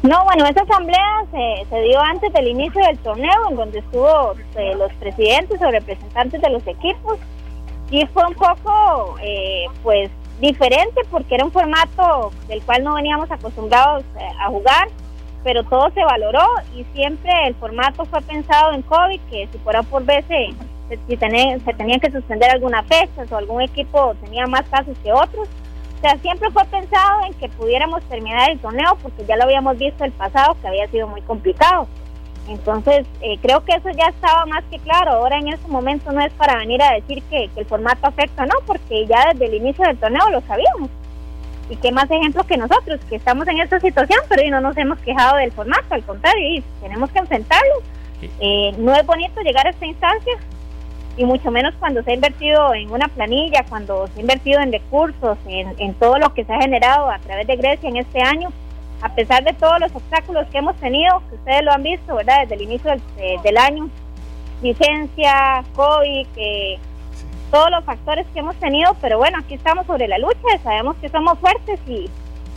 No, 0.03 0.25
bueno, 0.25 0.47
esa 0.47 0.63
asamblea 0.63 1.25
se, 1.31 1.69
se 1.69 1.83
dio 1.83 2.01
antes 2.01 2.33
del 2.33 2.49
inicio 2.49 2.83
del 2.87 2.99
torneo, 2.99 3.49
en 3.51 3.57
donde 3.57 3.79
estuvo 3.81 4.35
eh, 4.57 4.75
los 4.77 4.93
presidentes 4.95 5.61
o 5.61 5.71
representantes 5.71 6.41
de 6.41 6.51
los 6.51 6.67
equipos, 6.67 7.19
y 7.91 8.07
fue 8.07 8.25
un 8.27 8.35
poco, 8.35 9.17
eh, 9.23 9.65
pues, 9.83 10.11
diferente 10.41 11.03
porque 11.11 11.35
era 11.35 11.45
un 11.45 11.53
formato 11.53 12.31
del 12.49 12.63
cual 12.63 12.83
no 12.85 12.95
veníamos 12.95 13.31
acostumbrados 13.31 14.05
eh, 14.19 14.27
a 14.41 14.47
jugar, 14.49 14.89
pero 15.45 15.65
todo 15.65 15.91
se 15.91 16.03
valoró 16.03 16.47
y 16.75 16.85
siempre 16.95 17.31
el 17.47 17.55
formato 17.57 18.05
fue 18.07 18.23
pensado 18.23 18.73
en 18.73 18.81
COVID, 18.83 19.21
que 19.31 19.49
si 19.53 19.59
fuera 19.59 19.83
por 19.83 20.05
se, 20.07 20.55
si 21.07 21.17
tenía- 21.17 21.59
se 21.61 21.75
tenían 21.75 22.01
que 22.01 22.11
suspender 22.11 22.51
algunas 22.51 22.87
fechas 22.87 23.31
o 23.31 23.37
algún 23.37 23.63
equipo 23.63 24.15
tenía 24.25 24.47
más 24.47 24.63
casos 24.69 24.97
que 25.03 25.13
otros. 25.13 25.49
O 25.99 26.01
sea, 26.01 26.17
siempre 26.19 26.51
fue 26.51 26.65
pensado 26.65 27.27
en 27.27 27.35
que 27.35 27.49
pudiéramos 27.51 28.03
terminar 28.05 28.51
el 28.51 28.59
torneo 28.59 28.97
porque 29.03 29.25
ya 29.27 29.37
lo 29.37 29.45
habíamos 29.45 29.77
visto 29.77 30.05
el 30.05 30.13
pasado 30.13 30.57
que 30.63 30.69
había 30.69 30.87
sido 30.89 31.07
muy 31.09 31.21
complicado. 31.23 31.87
Entonces, 32.49 33.07
eh, 33.21 33.39
creo 33.43 33.65
que 33.65 33.75
eso 33.75 33.91
ya 33.91 34.07
estaba 34.09 34.47
más 34.47 34.65
que 34.71 34.79
claro. 34.79 35.13
Ahora 35.13 35.39
en 35.39 35.49
ese 35.49 35.69
momento 35.69 36.11
no 36.11 36.21
es 36.21 36.33
para 36.33 36.57
venir 36.57 36.83
a 36.83 36.95
decir 36.95 37.23
que, 37.25 37.49
que 37.55 37.61
el 37.61 37.67
formato 37.67 38.07
afecta, 38.07 38.47
no, 38.47 38.55
porque 38.67 39.07
ya 39.07 39.29
desde 39.33 39.47
el 39.47 39.55
inicio 39.55 39.85
del 39.85 39.99
torneo 39.99 40.29
lo 40.31 40.41
sabíamos. 40.43 40.89
Y 41.69 41.77
qué 41.77 41.93
más 41.93 42.11
ejemplo 42.11 42.43
que 42.45 42.57
nosotros, 42.57 42.99
que 43.09 43.17
estamos 43.17 43.47
en 43.47 43.61
esta 43.61 43.79
situación, 43.79 44.19
pero 44.29 44.43
y 44.43 44.51
no 44.51 44.61
nos 44.61 44.77
hemos 44.77 44.99
quejado 45.01 45.37
del 45.37 45.53
formato, 45.53 45.95
al 45.95 46.03
contrario, 46.03 46.57
y 46.57 46.65
tenemos 46.81 47.11
que 47.11 47.21
enfrentarlo. 47.21 47.75
Eh, 48.41 48.75
no 48.79 48.95
es 48.95 49.07
bonito 49.07 49.41
llegar 49.43 49.67
a 49.67 49.71
esta 49.71 49.87
instancia, 49.87 50.33
y 51.21 51.25
mucho 51.27 51.51
menos 51.51 51.75
cuando 51.79 52.03
se 52.03 52.13
ha 52.13 52.15
invertido 52.15 52.73
en 52.75 52.91
una 52.91 53.07
planilla, 53.09 53.63
cuando 53.69 54.07
se 54.07 54.19
ha 54.19 54.21
invertido 54.23 54.59
en 54.61 54.73
recursos, 54.73 55.37
en, 55.47 55.75
en 55.79 55.93
todo 55.95 56.19
lo 56.19 56.33
que 56.33 56.45
se 56.47 56.53
ha 56.55 56.61
generado 56.63 57.11
a 57.11 57.19
través 57.19 57.47
de 57.47 57.57
Grecia 57.57 57.91
en 57.91 57.99
este 57.99 58.23
año, 58.23 58.49
a 59.03 59.15
pesar 59.15 59.45
de 59.45 59.53
todos 59.53 59.79
los 59.81 59.95
obstáculos 59.95 60.47
que 60.51 60.59
hemos 60.59 60.77
tenido, 60.77 61.23
que 61.29 61.35
ustedes 61.35 61.63
lo 61.63 61.73
han 61.73 61.83
visto, 61.83 62.15
¿verdad? 62.17 62.41
Desde 62.43 62.55
el 62.55 62.63
inicio 62.63 62.91
del, 62.91 63.03
de- 63.17 63.39
del 63.43 63.59
año, 63.59 63.91
licencia, 64.63 65.63
COVID, 65.75 66.27
que 66.35 66.79
todos 67.51 67.71
los 67.71 67.85
factores 67.85 68.27
que 68.33 68.39
hemos 68.41 68.57
tenido, 68.57 68.95
pero 69.03 69.19
bueno, 69.19 69.39
aquí 69.41 69.55
estamos 69.55 69.87
sobre 69.87 70.09
la 70.09 70.17
lucha, 70.19 70.59
sabemos 70.63 70.97
que 71.03 71.09
somos 71.11 71.39
fuertes 71.39 71.81
y, 71.87 72.09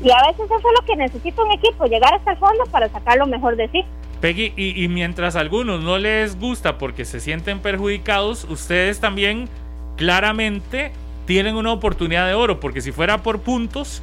y 0.03 0.11
a 0.11 0.22
veces 0.28 0.45
eso 0.45 0.55
es 0.57 0.64
lo 0.80 0.86
que 0.86 0.95
necesita 0.95 1.43
un 1.43 1.51
equipo, 1.51 1.86
llegar 1.86 2.14
hasta 2.14 2.32
el 2.32 2.38
fondo 2.38 2.64
para 2.72 2.88
sacar 2.89 3.18
lo 3.18 3.26
mejor 3.26 3.55
de 3.55 3.68
sí. 3.70 3.84
Peggy, 4.24 4.53
y, 4.55 4.88
mientras 4.88 5.36
a 5.36 5.41
algunos 5.41 5.84
no 5.84 5.97
les 5.97 6.39
gusta 6.39 6.78
porque 6.78 7.03
se 7.03 7.19
sienten 7.19 7.59
perjudicados, 7.59 8.45
ustedes 8.45 9.01
también 9.01 9.49
claramente 9.97 10.93
tienen 11.26 11.57
una 11.57 11.74
oportunidad 11.74 12.26
de 12.28 12.34
oro, 12.34 12.61
porque 12.61 12.80
si 12.80 12.93
fuera 12.93 13.17
por 13.21 13.41
puntos, 13.41 14.01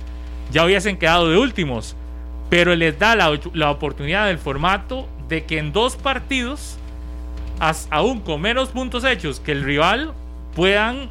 ya 0.53 0.67
hubiesen 0.67 0.99
quedado 0.99 1.31
de 1.31 1.39
últimos. 1.39 1.97
Pero 2.51 2.75
les 2.77 2.99
da 2.99 3.17
la, 3.17 3.33
la 3.55 3.71
oportunidad 3.71 4.27
del 4.27 4.37
formato 4.37 5.09
de 5.31 5.45
que 5.45 5.57
en 5.57 5.73
dos 5.73 5.97
partidos, 5.97 6.77
as- 7.59 7.89
aún 7.91 8.21
con 8.21 8.43
menos 8.43 8.69
puntos 8.69 9.05
hechos 9.05 9.41
que 9.41 9.53
el 9.53 9.65
rival, 9.65 10.13
puedan 10.55 11.09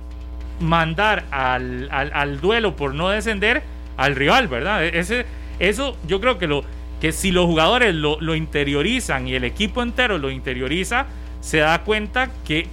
mandar 0.60 1.26
al, 1.32 1.90
al- 1.92 2.12
al 2.14 2.42
duelo 2.42 2.76
por 2.76 2.94
no 2.94 3.10
descender 3.10 3.64
al 3.98 4.16
rival, 4.16 4.48
¿verdad? 4.50 4.84
E- 4.86 5.00
Ese, 5.00 5.26
eso 5.58 5.98
yo 6.08 6.22
creo 6.22 6.38
que 6.38 6.46
lo 6.46 6.64
que 7.00 7.12
si 7.12 7.32
los 7.32 7.46
jugadores 7.46 7.96
lo, 7.96 8.20
lo 8.20 8.36
interiorizan 8.36 9.28
y 9.28 9.36
el 9.36 9.44
equipo 9.44 9.82
entero 9.82 10.18
lo 10.18 10.30
interioriza, 10.30 11.08
se 11.40 11.60
da 11.60 11.84
cuenta 11.84 12.30
que 12.46 12.68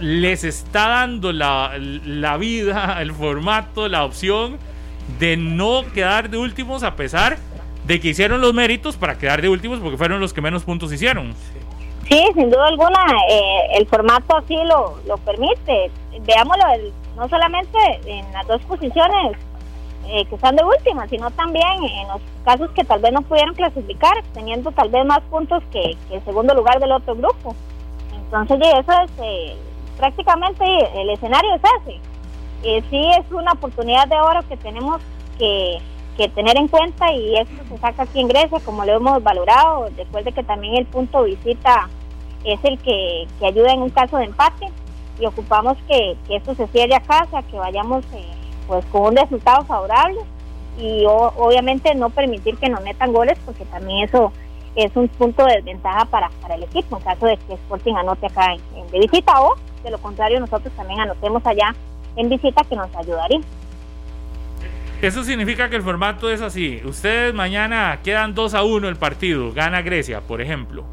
les 0.00 0.44
está 0.44 0.88
dando 0.88 1.32
la, 1.32 1.72
la 1.78 2.36
vida, 2.36 2.98
el 3.00 3.12
formato, 3.12 3.88
la 3.88 4.04
opción 4.04 4.58
de 5.18 5.36
no 5.36 5.82
quedar 5.92 6.30
de 6.30 6.38
últimos 6.38 6.82
a 6.82 6.94
pesar 6.96 7.38
de 7.86 8.00
que 8.00 8.08
hicieron 8.08 8.40
los 8.40 8.54
méritos 8.54 8.96
para 8.96 9.18
quedar 9.18 9.42
de 9.42 9.48
últimos 9.48 9.80
porque 9.80 9.96
fueron 9.96 10.20
los 10.20 10.32
que 10.32 10.40
menos 10.40 10.62
puntos 10.62 10.92
hicieron. 10.92 11.34
Sí, 12.08 12.24
sin 12.34 12.50
duda 12.50 12.66
alguna, 12.66 13.04
eh, 13.30 13.78
el 13.78 13.86
formato 13.86 14.36
así 14.36 14.54
lo, 14.54 14.98
lo 15.06 15.16
permite. 15.18 15.90
Veámoslo, 16.20 16.64
no 17.16 17.28
solamente 17.28 17.78
en 18.06 18.30
las 18.32 18.46
dos 18.46 18.60
posiciones 18.62 19.36
eh, 20.08 20.24
que 20.26 20.34
están 20.34 20.56
de 20.56 20.64
última, 20.64 21.06
sino 21.08 21.30
también 21.30 21.84
en 21.84 22.08
los 22.08 22.20
casos 22.44 22.70
que 22.72 22.84
tal 22.84 23.00
vez 23.00 23.12
no 23.12 23.22
pudieron 23.22 23.54
clasificar, 23.54 24.14
teniendo 24.34 24.70
tal 24.72 24.88
vez 24.90 25.04
más 25.06 25.20
puntos 25.30 25.62
que, 25.72 25.96
que 26.08 26.16
el 26.16 26.24
segundo 26.24 26.54
lugar 26.54 26.80
del 26.80 26.92
otro 26.92 27.14
grupo. 27.14 27.54
Entonces, 28.12 28.58
eso 28.60 28.92
es 29.02 29.10
eh, 29.22 29.56
prácticamente 29.98 30.64
el 31.00 31.10
escenario 31.10 31.54
es 31.54 31.62
ese. 31.80 32.00
Eh, 32.64 32.82
sí, 32.90 33.10
es 33.18 33.30
una 33.32 33.52
oportunidad 33.52 34.06
de 34.08 34.20
oro 34.20 34.40
que 34.48 34.56
tenemos 34.56 35.00
que, 35.38 35.78
que 36.16 36.28
tener 36.28 36.56
en 36.56 36.68
cuenta 36.68 37.12
y 37.12 37.36
esto 37.36 37.62
se 37.68 37.78
saca 37.78 38.04
aquí 38.04 38.20
en 38.20 38.28
Grecia, 38.28 38.60
como 38.64 38.84
lo 38.84 38.92
hemos 38.92 39.22
valorado. 39.22 39.88
Recuerde 39.96 40.32
que 40.32 40.42
también 40.42 40.76
el 40.76 40.86
punto 40.86 41.24
visita 41.24 41.88
es 42.44 42.58
el 42.64 42.78
que, 42.78 43.26
que 43.38 43.46
ayuda 43.46 43.72
en 43.72 43.82
un 43.82 43.90
caso 43.90 44.16
de 44.16 44.24
empate 44.24 44.70
y 45.18 45.26
ocupamos 45.26 45.76
que, 45.88 46.16
que 46.26 46.36
esto 46.36 46.54
se 46.54 46.66
cierre 46.68 46.94
a 46.94 47.00
casa, 47.00 47.42
que 47.42 47.56
vayamos 47.56 48.04
eh, 48.12 48.41
pues 48.66 48.84
con 48.86 49.02
un 49.02 49.16
resultado 49.16 49.64
favorable 49.64 50.18
y 50.78 51.04
o- 51.06 51.32
obviamente 51.36 51.94
no 51.94 52.10
permitir 52.10 52.56
que 52.56 52.68
nos 52.68 52.82
metan 52.82 53.12
goles 53.12 53.38
porque 53.44 53.64
también 53.66 54.04
eso 54.04 54.32
es 54.74 54.90
un 54.96 55.06
punto 55.08 55.44
de 55.44 55.56
desventaja 55.56 56.06
para, 56.06 56.30
para 56.40 56.54
el 56.54 56.62
equipo 56.62 56.96
en 56.96 57.02
caso 57.02 57.26
de 57.26 57.36
que 57.36 57.54
Sporting 57.54 57.94
anote 57.94 58.26
acá 58.26 58.54
en, 58.54 58.60
en- 58.78 58.90
de 58.90 58.98
visita 59.00 59.40
o 59.42 59.54
de 59.84 59.90
lo 59.90 59.98
contrario 59.98 60.40
nosotros 60.40 60.72
también 60.76 61.00
anotemos 61.00 61.44
allá 61.44 61.74
en 62.16 62.28
visita 62.28 62.62
que 62.64 62.76
nos 62.76 62.94
ayudaría. 62.96 63.40
Eso 65.00 65.24
significa 65.24 65.68
que 65.68 65.76
el 65.76 65.82
formato 65.82 66.30
es 66.30 66.40
así. 66.40 66.80
Ustedes 66.84 67.34
mañana 67.34 67.98
quedan 68.04 68.34
2 68.34 68.54
a 68.54 68.62
1 68.62 68.88
el 68.88 68.96
partido, 68.96 69.52
gana 69.52 69.82
Grecia, 69.82 70.20
por 70.20 70.40
ejemplo. 70.40 70.84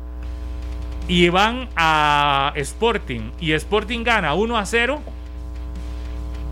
Y 1.08 1.30
van 1.30 1.70
a 1.76 2.52
Sporting 2.56 3.32
y 3.40 3.52
Sporting 3.54 4.04
gana 4.04 4.34
1 4.34 4.58
a 4.58 4.66
0. 4.66 5.00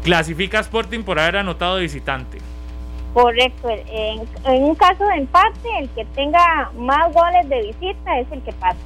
Clasifica 0.03 0.59
a 0.59 0.61
Sporting 0.61 1.03
por 1.03 1.19
haber 1.19 1.37
anotado 1.37 1.75
de 1.75 1.81
visitante. 1.83 2.37
Correcto, 3.13 3.69
en, 3.69 4.27
en 4.45 4.63
un 4.63 4.75
caso 4.75 5.03
de 5.05 5.15
empate 5.15 5.69
el 5.79 5.89
que 5.89 6.05
tenga 6.05 6.71
más 6.77 7.11
goles 7.13 7.49
de 7.49 7.63
visita 7.63 8.19
es 8.19 8.31
el 8.31 8.41
que 8.43 8.53
pasa. 8.53 8.77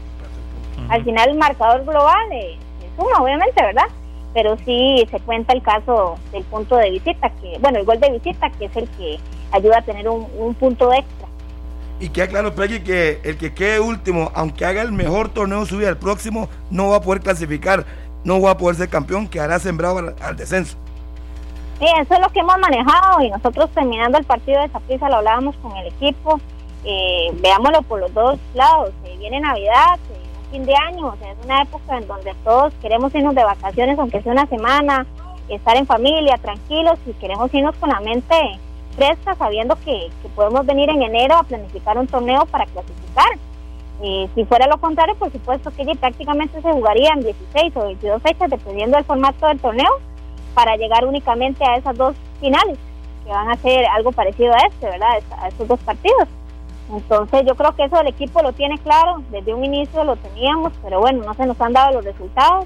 Al 0.89 1.03
final 1.03 1.29
el 1.29 1.37
marcador 1.37 1.83
global 1.83 2.31
eh, 2.31 2.57
se 2.79 2.95
suma 2.95 3.21
obviamente, 3.21 3.61
¿verdad? 3.61 3.85
Pero 4.33 4.57
sí 4.65 5.05
se 5.11 5.19
cuenta 5.19 5.53
el 5.53 5.61
caso 5.61 6.17
del 6.31 6.43
punto 6.45 6.77
de 6.77 6.91
visita, 6.91 7.29
que 7.41 7.57
bueno, 7.59 7.79
el 7.79 7.85
gol 7.85 7.99
de 7.99 8.09
visita 8.11 8.49
que 8.51 8.65
es 8.65 8.75
el 8.75 8.87
que 8.91 9.19
ayuda 9.51 9.79
a 9.79 9.81
tener 9.81 10.07
un, 10.07 10.25
un 10.37 10.53
punto 10.55 10.93
extra. 10.93 11.27
Y 11.99 12.09
queda 12.09 12.27
claro, 12.27 12.55
Peggy, 12.55 12.79
que 12.79 13.19
el 13.23 13.37
que 13.37 13.53
quede 13.53 13.79
último, 13.79 14.31
aunque 14.33 14.65
haga 14.65 14.81
el 14.81 14.91
mejor 14.91 15.29
torneo 15.29 15.65
suyo 15.65 15.87
al 15.87 15.97
próximo, 15.97 16.49
no 16.69 16.89
va 16.89 16.97
a 16.97 17.01
poder 17.01 17.21
clasificar, 17.21 17.85
no 18.23 18.41
va 18.41 18.51
a 18.51 18.57
poder 18.57 18.77
ser 18.77 18.89
campeón, 18.89 19.27
quedará 19.27 19.59
sembrado 19.59 19.97
al, 19.99 20.15
al 20.21 20.35
descenso. 20.35 20.77
Sí, 21.81 21.87
eso 21.99 22.13
es 22.13 22.19
lo 22.19 22.29
que 22.29 22.41
hemos 22.41 22.59
manejado 22.59 23.23
y 23.23 23.31
nosotros 23.31 23.71
terminando 23.71 24.19
el 24.19 24.23
partido 24.23 24.61
de 24.61 24.69
Saprissa 24.69 25.09
lo 25.09 25.15
hablábamos 25.15 25.55
con 25.63 25.75
el 25.77 25.87
equipo. 25.87 26.39
Eh, 26.85 27.31
veámoslo 27.41 27.81
por 27.81 27.99
los 27.99 28.13
dos 28.13 28.39
lados. 28.53 28.91
Eh, 29.03 29.15
viene 29.17 29.39
Navidad, 29.39 29.97
eh, 30.11 30.51
fin 30.51 30.63
de 30.63 30.75
año, 30.75 31.07
o 31.07 31.15
sea, 31.17 31.31
es 31.31 31.37
una 31.43 31.63
época 31.63 31.97
en 31.97 32.07
donde 32.07 32.35
todos 32.43 32.71
queremos 32.83 33.15
irnos 33.15 33.33
de 33.33 33.43
vacaciones, 33.43 33.97
aunque 33.97 34.21
sea 34.21 34.31
una 34.31 34.45
semana, 34.45 35.07
estar 35.49 35.75
en 35.75 35.87
familia, 35.87 36.37
tranquilos 36.37 36.99
y 37.07 37.13
queremos 37.13 37.51
irnos 37.51 37.75
con 37.77 37.89
la 37.89 37.99
mente 37.99 38.35
fresca, 38.95 39.33
sabiendo 39.33 39.75
que, 39.83 40.11
podemos 40.35 40.63
venir 40.67 40.87
en 40.91 41.01
enero 41.01 41.35
a 41.35 41.43
planificar 41.43 41.97
un 41.97 42.05
torneo 42.05 42.45
para 42.45 42.67
clasificar. 42.67 43.39
Eh, 44.03 44.29
si 44.35 44.45
fuera 44.45 44.67
lo 44.67 44.77
contrario, 44.77 45.15
por 45.15 45.31
supuesto 45.31 45.71
que 45.71 45.83
prácticamente 45.95 46.61
se 46.61 46.71
jugaría 46.71 47.11
en 47.13 47.21
16 47.21 47.75
o 47.75 47.85
22 47.85 48.21
fechas, 48.21 48.51
dependiendo 48.51 48.97
del 48.97 49.05
formato 49.05 49.47
del 49.47 49.59
torneo 49.59 49.89
para 50.53 50.75
llegar 50.75 51.05
únicamente 51.05 51.63
a 51.63 51.77
esas 51.77 51.97
dos 51.97 52.15
finales, 52.39 52.77
que 53.23 53.29
van 53.31 53.49
a 53.49 53.57
ser 53.57 53.85
algo 53.87 54.11
parecido 54.11 54.53
a 54.53 54.57
este, 54.67 54.87
¿verdad? 54.87 55.21
A 55.37 55.47
estos 55.47 55.67
dos 55.67 55.79
partidos. 55.81 56.27
Entonces 56.91 57.43
yo 57.47 57.55
creo 57.55 57.75
que 57.75 57.85
eso 57.85 57.99
el 58.01 58.07
equipo 58.07 58.41
lo 58.41 58.51
tiene 58.53 58.77
claro, 58.79 59.23
desde 59.31 59.53
un 59.53 59.63
inicio 59.63 60.03
lo 60.03 60.17
teníamos, 60.17 60.73
pero 60.83 60.99
bueno, 60.99 61.23
no 61.23 61.33
se 61.33 61.45
nos 61.45 61.59
han 61.61 61.73
dado 61.73 61.93
los 61.93 62.03
resultados. 62.03 62.65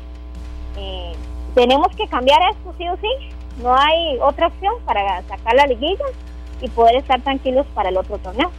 Eh, 0.78 1.14
tenemos 1.54 1.96
que 1.96 2.08
cambiar 2.08 2.40
esto 2.52 2.74
sí 2.78 2.88
o 2.88 2.98
sí, 2.98 3.08
no 3.62 3.76
hay 3.76 4.18
otra 4.20 4.48
opción 4.48 4.74
para 4.86 5.22
sacar 5.24 5.56
la 5.56 5.68
liguilla 5.68 6.06
y 6.62 6.70
poder 6.70 6.96
estar 6.96 7.22
tranquilos 7.22 7.66
para 7.74 7.90
el 7.90 7.98
otro 7.98 8.18
torneo. 8.18 8.52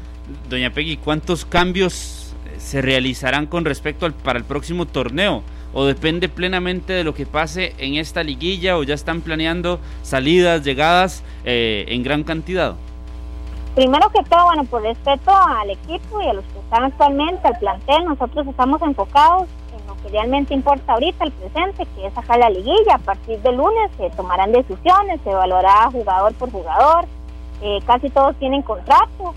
Doña 0.49 0.71
Peggy, 0.71 0.97
¿cuántos 0.97 1.45
cambios 1.45 2.35
se 2.59 2.83
realizarán 2.83 3.47
con 3.47 3.65
respecto 3.65 4.07
al 4.07 4.15
para 4.15 4.39
el 4.39 4.45
próximo 4.45 4.87
torneo? 4.87 5.43
¿O 5.79 5.85
depende 5.85 6.31
plenamente 6.31 6.95
de 6.95 7.05
lo 7.05 7.13
que 7.13 7.27
pase 7.27 7.75
en 7.77 7.97
esta 7.97 8.23
liguilla 8.23 8.79
o 8.79 8.83
ya 8.83 8.95
están 8.95 9.21
planeando 9.21 9.79
salidas, 10.01 10.65
llegadas 10.65 11.23
eh, 11.45 11.85
en 11.89 12.03
gran 12.03 12.25
cantidad? 12.25 12.77
Primero 13.75 14.09
que 14.09 14.23
todo, 14.23 14.47
bueno, 14.47 14.65
por 14.65 14.81
respeto 14.81 15.31
al 15.31 15.69
equipo 15.69 16.23
y 16.23 16.29
a 16.29 16.33
los 16.33 16.45
que 16.47 16.61
están 16.61 16.85
actualmente, 16.85 17.47
al 17.47 17.59
plantel, 17.59 18.07
nosotros 18.07 18.47
estamos 18.47 18.81
enfocados 18.81 19.49
en 19.79 19.87
lo 19.87 19.95
que 20.03 20.09
realmente 20.09 20.55
importa 20.55 20.95
ahorita, 20.95 21.25
el 21.27 21.33
presente, 21.33 21.87
que 21.95 22.07
es 22.07 22.15
sacar 22.15 22.39
la 22.39 22.49
liguilla. 22.49 22.95
A 22.95 22.99
partir 22.99 23.39
del 23.41 23.59
lunes 23.59 23.91
se 23.99 24.09
tomarán 24.17 24.53
decisiones, 24.53 25.21
se 25.25 25.31
evaluará 25.31 25.91
jugador 25.93 26.33
por 26.37 26.51
jugador, 26.53 27.05
eh, 27.61 27.81
casi 27.85 28.09
todos 28.09 28.35
tienen 28.37 28.63
contrato, 28.63 29.35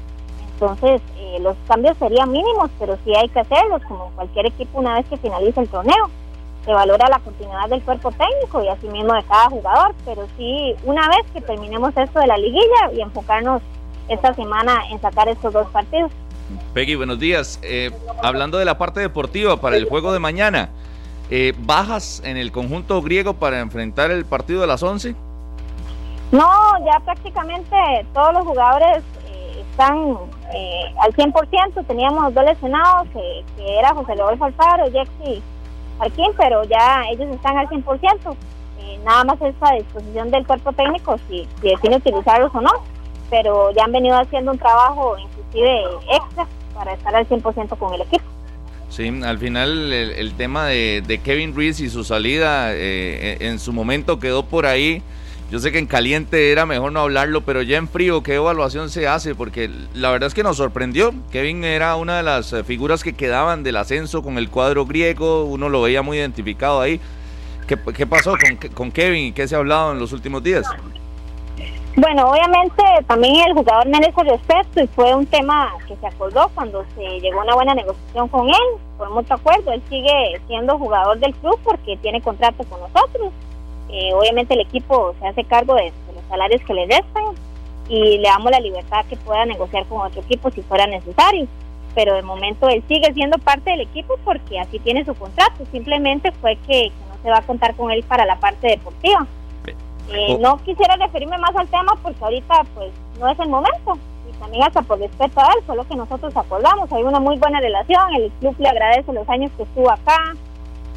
entonces 0.53 1.01
eh, 1.17 1.39
los 1.41 1.57
cambios 1.67 1.97
serían 1.97 2.31
mínimos, 2.31 2.69
pero 2.79 2.97
sí 3.03 3.13
hay 3.13 3.27
que 3.27 3.41
hacerlos, 3.41 3.81
como 3.89 4.09
cualquier 4.11 4.45
equipo 4.45 4.79
una 4.79 4.93
vez 4.95 5.05
que 5.09 5.17
finalice 5.17 5.59
el 5.59 5.67
torneo. 5.67 6.09
Se 6.65 6.73
valora 6.73 7.07
la 7.09 7.19
continuidad 7.19 7.69
del 7.69 7.81
cuerpo 7.81 8.11
técnico 8.11 8.63
y 8.63 8.67
asimismo 8.67 9.13
de 9.13 9.23
cada 9.23 9.49
jugador, 9.49 9.95
pero 10.05 10.27
sí 10.37 10.75
una 10.83 11.07
vez 11.07 11.25
que 11.33 11.41
terminemos 11.41 11.95
esto 11.95 12.19
de 12.19 12.27
la 12.27 12.37
liguilla 12.37 12.91
y 12.93 13.01
enfocarnos 13.01 13.61
esta 14.07 14.33
semana 14.33 14.81
en 14.91 14.99
sacar 15.01 15.27
estos 15.29 15.53
dos 15.53 15.67
partidos. 15.69 16.11
Peggy, 16.73 16.95
buenos 16.95 17.19
días. 17.19 17.59
Eh, 17.63 17.91
hablando 18.23 18.57
de 18.57 18.65
la 18.65 18.77
parte 18.77 18.99
deportiva 18.99 19.57
para 19.57 19.77
el 19.77 19.87
juego 19.87 20.11
de 20.11 20.19
mañana, 20.19 20.69
eh, 21.29 21.53
¿bajas 21.59 22.21
en 22.25 22.37
el 22.37 22.51
conjunto 22.51 23.01
griego 23.01 23.33
para 23.35 23.59
enfrentar 23.59 24.11
el 24.11 24.25
partido 24.25 24.61
de 24.61 24.67
las 24.67 24.81
11? 24.81 25.15
No, 26.31 26.85
ya 26.85 26.99
prácticamente 26.99 27.75
todos 28.13 28.33
los 28.33 28.43
jugadores 28.43 29.03
eh, 29.27 29.63
están 29.71 30.17
eh, 30.53 30.93
al 31.01 31.13
100%. 31.13 31.85
Teníamos 31.87 32.33
dos 32.33 32.45
lesionados, 32.45 33.07
eh, 33.15 33.43
que 33.57 33.79
era 33.79 33.93
José 33.93 34.15
Rodolfo 34.15 34.45
Alfaro 34.45 34.87
y 34.87 34.91
Jexy 34.91 35.43
Marquín, 35.99 36.31
pero 36.37 36.63
ya 36.63 37.03
ellos 37.11 37.29
están 37.35 37.57
al 37.57 37.67
100%. 37.67 38.35
Eh, 38.79 38.99
nada 39.05 39.23
más 39.25 39.41
es 39.41 39.53
a 39.61 39.73
disposición 39.73 40.31
del 40.31 40.47
cuerpo 40.47 40.71
técnico 40.71 41.17
si, 41.27 41.47
si 41.61 41.69
decide 41.69 41.97
utilizarlos 41.97 42.53
o 42.55 42.61
no. 42.61 42.71
Pero 43.29 43.71
ya 43.71 43.83
han 43.83 43.91
venido 43.91 44.17
haciendo 44.17 44.51
un 44.51 44.57
trabajo 44.57 45.15
inclusive 45.17 45.83
extra 46.11 46.47
para 46.73 46.93
estar 46.93 47.15
al 47.15 47.27
100% 47.27 47.77
con 47.77 47.93
el 47.93 48.01
equipo. 48.01 48.23
Sí, 48.89 49.07
al 49.23 49.37
final 49.37 49.93
el, 49.93 50.11
el 50.11 50.33
tema 50.33 50.65
de, 50.65 51.03
de 51.05 51.19
Kevin 51.19 51.55
Reese 51.55 51.83
y 51.83 51.89
su 51.89 52.03
salida 52.03 52.73
eh, 52.73 53.37
en 53.41 53.59
su 53.59 53.71
momento 53.71 54.19
quedó 54.19 54.43
por 54.43 54.65
ahí. 54.65 55.03
Yo 55.51 55.57
sé 55.57 55.71
que 55.71 55.79
en 55.79 55.87
caliente 55.87 56.51
era 56.51 56.67
mejor 56.67 56.91
no 56.91 56.99
hablarlo, 56.99 57.41
pero 57.41 57.63
ya 57.63 57.77
en 57.77 57.87
frío, 57.87 58.21
¿qué 58.21 58.35
evaluación 58.35 58.89
se 58.89 59.07
hace? 59.07 59.33
Porque 59.33 59.71
la 59.95 60.11
verdad 60.11 60.27
es 60.27 60.35
que 60.35 60.43
nos 60.43 60.57
sorprendió. 60.57 61.11
Kevin 61.31 61.63
era 61.63 61.95
una 61.95 62.17
de 62.17 62.23
las 62.23 62.53
eh, 62.53 62.63
figuras 62.63 63.03
que 63.03 63.13
quedaban 63.13 63.63
del 63.63 63.77
ascenso 63.77 64.21
con 64.21 64.37
el 64.37 64.49
cuadro 64.49 64.85
griego, 64.85 65.45
uno 65.45 65.67
lo 65.67 65.81
veía 65.81 66.03
muy 66.03 66.17
identificado 66.17 66.81
ahí. 66.81 67.01
¿Qué, 67.67 67.77
pasó 68.07 68.31
con, 68.31 68.69
con 68.69 68.91
Kevin 68.91 69.25
y 69.25 69.31
qué 69.31 69.47
se 69.47 69.55
ha 69.55 69.59
hablado 69.59 69.91
en 69.91 69.99
los 69.99 70.11
últimos 70.11 70.43
días? 70.43 70.65
Bueno, 71.95 72.29
obviamente 72.29 72.83
también 73.07 73.35
el 73.47 73.53
jugador 73.53 73.87
merece 73.87 74.23
respeto 74.23 74.81
y 74.83 74.87
fue 74.87 75.13
un 75.13 75.25
tema 75.25 75.73
que 75.87 75.95
se 75.97 76.07
acordó 76.07 76.49
cuando 76.55 76.85
se 76.95 77.19
llegó 77.19 77.41
a 77.41 77.43
una 77.43 77.55
buena 77.55 77.73
negociación 77.73 78.27
con 78.29 78.47
él, 78.47 78.79
por 78.97 79.09
mucho 79.09 79.33
acuerdo. 79.33 79.71
Él 79.73 79.81
sigue 79.89 80.39
siendo 80.47 80.77
jugador 80.77 81.19
del 81.19 81.33
club 81.35 81.59
porque 81.63 81.97
tiene 81.97 82.21
contrato 82.21 82.63
con 82.65 82.79
nosotros. 82.79 83.33
Eh, 83.89 84.13
obviamente 84.13 84.53
el 84.53 84.61
equipo 84.61 85.15
se 85.19 85.27
hace 85.27 85.43
cargo 85.43 85.75
de, 85.75 85.85
de 85.85 86.13
los 86.13 86.23
salarios 86.29 86.61
que 86.63 86.73
le 86.73 86.85
restan 86.85 87.23
y 87.87 88.17
le 88.19 88.27
damos 88.27 88.51
la 88.51 88.59
libertad 88.59 89.05
que 89.09 89.17
pueda 89.17 89.45
negociar 89.45 89.85
con 89.87 90.01
otro 90.01 90.21
equipo 90.21 90.51
si 90.51 90.61
fuera 90.61 90.85
necesario. 90.87 91.47
Pero 91.95 92.15
de 92.15 92.21
momento 92.21 92.69
él 92.69 92.83
sigue 92.87 93.11
siendo 93.13 93.37
parte 93.39 93.71
del 93.71 93.81
equipo 93.81 94.15
porque 94.23 94.59
así 94.59 94.79
tiene 94.79 95.03
su 95.05 95.15
contrato. 95.15 95.65
Simplemente 95.71 96.31
fue 96.33 96.55
que, 96.67 96.89
que 96.89 97.05
no 97.09 97.21
se 97.23 97.29
va 97.29 97.39
a 97.39 97.41
contar 97.41 97.75
con 97.75 97.91
él 97.91 98.03
para 98.03 98.25
la 98.25 98.39
parte 98.39 98.67
deportiva. 98.67 99.25
Eh, 99.65 99.75
Oh. 100.11 100.37
No 100.39 100.57
quisiera 100.63 100.95
referirme 100.95 101.37
más 101.37 101.55
al 101.55 101.67
tema 101.67 101.93
porque 102.01 102.23
ahorita 102.23 102.63
pues 102.73 102.91
no 103.19 103.29
es 103.29 103.39
el 103.39 103.47
momento 103.47 103.95
y 104.27 104.35
también 104.39 104.63
hasta 104.63 104.81
por 104.81 104.97
respeto 104.97 105.39
a 105.39 105.53
él 105.53 105.63
fue 105.67 105.75
lo 105.75 105.87
que 105.87 105.95
nosotros 105.95 106.35
acordamos. 106.35 106.91
Hay 106.91 107.03
una 107.03 107.19
muy 107.19 107.37
buena 107.37 107.59
relación, 107.59 108.15
el 108.15 108.31
club 108.39 108.55
le 108.57 108.69
agradece 108.69 109.13
los 109.13 109.29
años 109.29 109.51
que 109.55 109.63
estuvo 109.63 109.89
acá, 109.91 110.33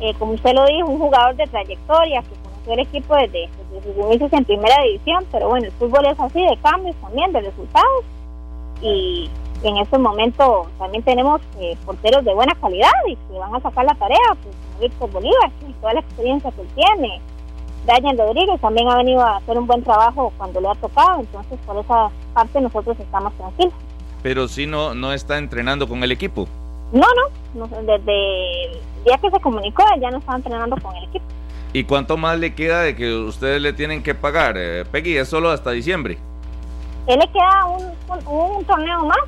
Eh, 0.01 0.15
como 0.19 0.33
usted 0.33 0.55
lo 0.55 0.65
dijo, 0.67 0.89
un 0.89 0.99
jugador 0.99 1.37
de 1.37 1.47
trayectoria 1.47 2.23
que 2.23 2.35
el 2.67 2.81
equipo 2.81 3.15
desde, 3.15 3.49
desde 3.73 3.95
sus 3.95 4.05
inicios 4.07 4.33
en 4.33 4.45
primera 4.45 4.83
división, 4.83 5.25
pero 5.33 5.49
bueno, 5.49 5.67
el 5.67 5.73
fútbol 5.73 6.07
es 6.07 6.19
así, 6.21 6.41
de 6.41 6.57
cambios 6.63 6.97
también, 6.97 7.33
de 7.33 7.41
resultados 7.41 8.05
y 8.81 9.31
en 9.63 9.77
este 9.77 9.97
momento 9.99 10.67
también 10.79 11.05
tenemos 11.05 11.41
eh, 11.61 11.77
porteros 11.87 12.25
de 12.25 12.35
buena 12.35 12.55
calidad 12.61 12.91
y 13.09 13.15
que 13.15 13.39
van 13.39 13.55
a 13.55 13.61
sacar 13.61 13.85
la 13.85 13.95
tarea, 13.95 14.19
pues 14.43 14.55
Víctor 14.81 15.11
Bolívar, 15.11 15.51
y 15.69 15.73
toda 15.75 15.95
la 15.95 16.01
experiencia 16.01 16.51
que 16.51 16.63
él 16.63 16.69
tiene. 16.75 17.21
Daniel 17.87 18.19
Rodríguez 18.19 18.61
también 18.61 18.89
ha 18.89 18.97
venido 18.97 19.21
a 19.21 19.37
hacer 19.37 19.59
un 19.59 19.67
buen 19.67 19.83
trabajo 19.83 20.33
cuando 20.37 20.61
le 20.61 20.69
ha 20.69 20.75
tocado, 20.75 21.21
entonces 21.21 21.59
por 21.67 21.77
esa 21.79 22.11
parte 22.35 22.61
nosotros 22.61 22.99
estamos 22.99 23.33
tranquilos. 23.35 23.75
Pero 24.23 24.47
sí 24.47 24.67
no, 24.67 24.95
no 24.95 25.13
está 25.13 25.39
entrenando 25.39 25.89
con 25.89 26.03
el 26.03 26.13
equipo. 26.13 26.47
No, 26.93 27.07
no, 27.55 27.67
desde 27.67 28.67
el 28.67 29.05
día 29.05 29.19
que 29.19 29.31
se 29.31 29.41
comunicó 29.41 29.83
él 29.95 30.01
ya 30.01 30.11
no 30.11 30.19
estaba 30.19 30.37
entrenando 30.37 30.77
con 30.77 30.95
el 30.97 31.05
equipo. 31.05 31.25
¿Y 31.73 31.85
cuánto 31.85 32.17
más 32.17 32.39
le 32.39 32.55
queda 32.55 32.83
de 32.83 32.95
que 32.95 33.15
ustedes 33.15 33.61
le 33.63 33.73
tienen 33.73 34.03
que 34.03 34.15
pagar? 34.15 34.57
Eh, 34.59 34.85
Peggy, 34.91 35.17
es 35.17 35.29
solo 35.29 35.51
hasta 35.51 35.71
diciembre. 35.71 36.19
Él 37.07 37.19
le 37.19 37.27
queda 37.33 37.65
un, 37.67 37.85
un, 38.09 38.57
un 38.57 38.65
torneo 38.65 39.07
más, 39.07 39.19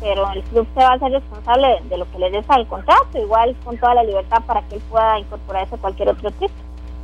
pero 0.00 0.30
el 0.32 0.42
club 0.44 0.66
se 0.72 0.80
va 0.80 0.90
a 0.90 0.94
hacer 0.94 1.10
responsable 1.12 1.66
de, 1.82 1.88
de 1.90 1.98
lo 1.98 2.10
que 2.10 2.18
le 2.18 2.30
resta 2.30 2.56
del 2.56 2.66
contrato, 2.68 3.18
igual 3.18 3.56
con 3.64 3.76
toda 3.78 3.94
la 3.94 4.04
libertad 4.04 4.38
para 4.46 4.62
que 4.68 4.76
él 4.76 4.82
pueda 4.88 5.18
incorporarse 5.18 5.74
a 5.74 5.78
cualquier 5.78 6.08
otro 6.10 6.28
equipo. 6.28 6.54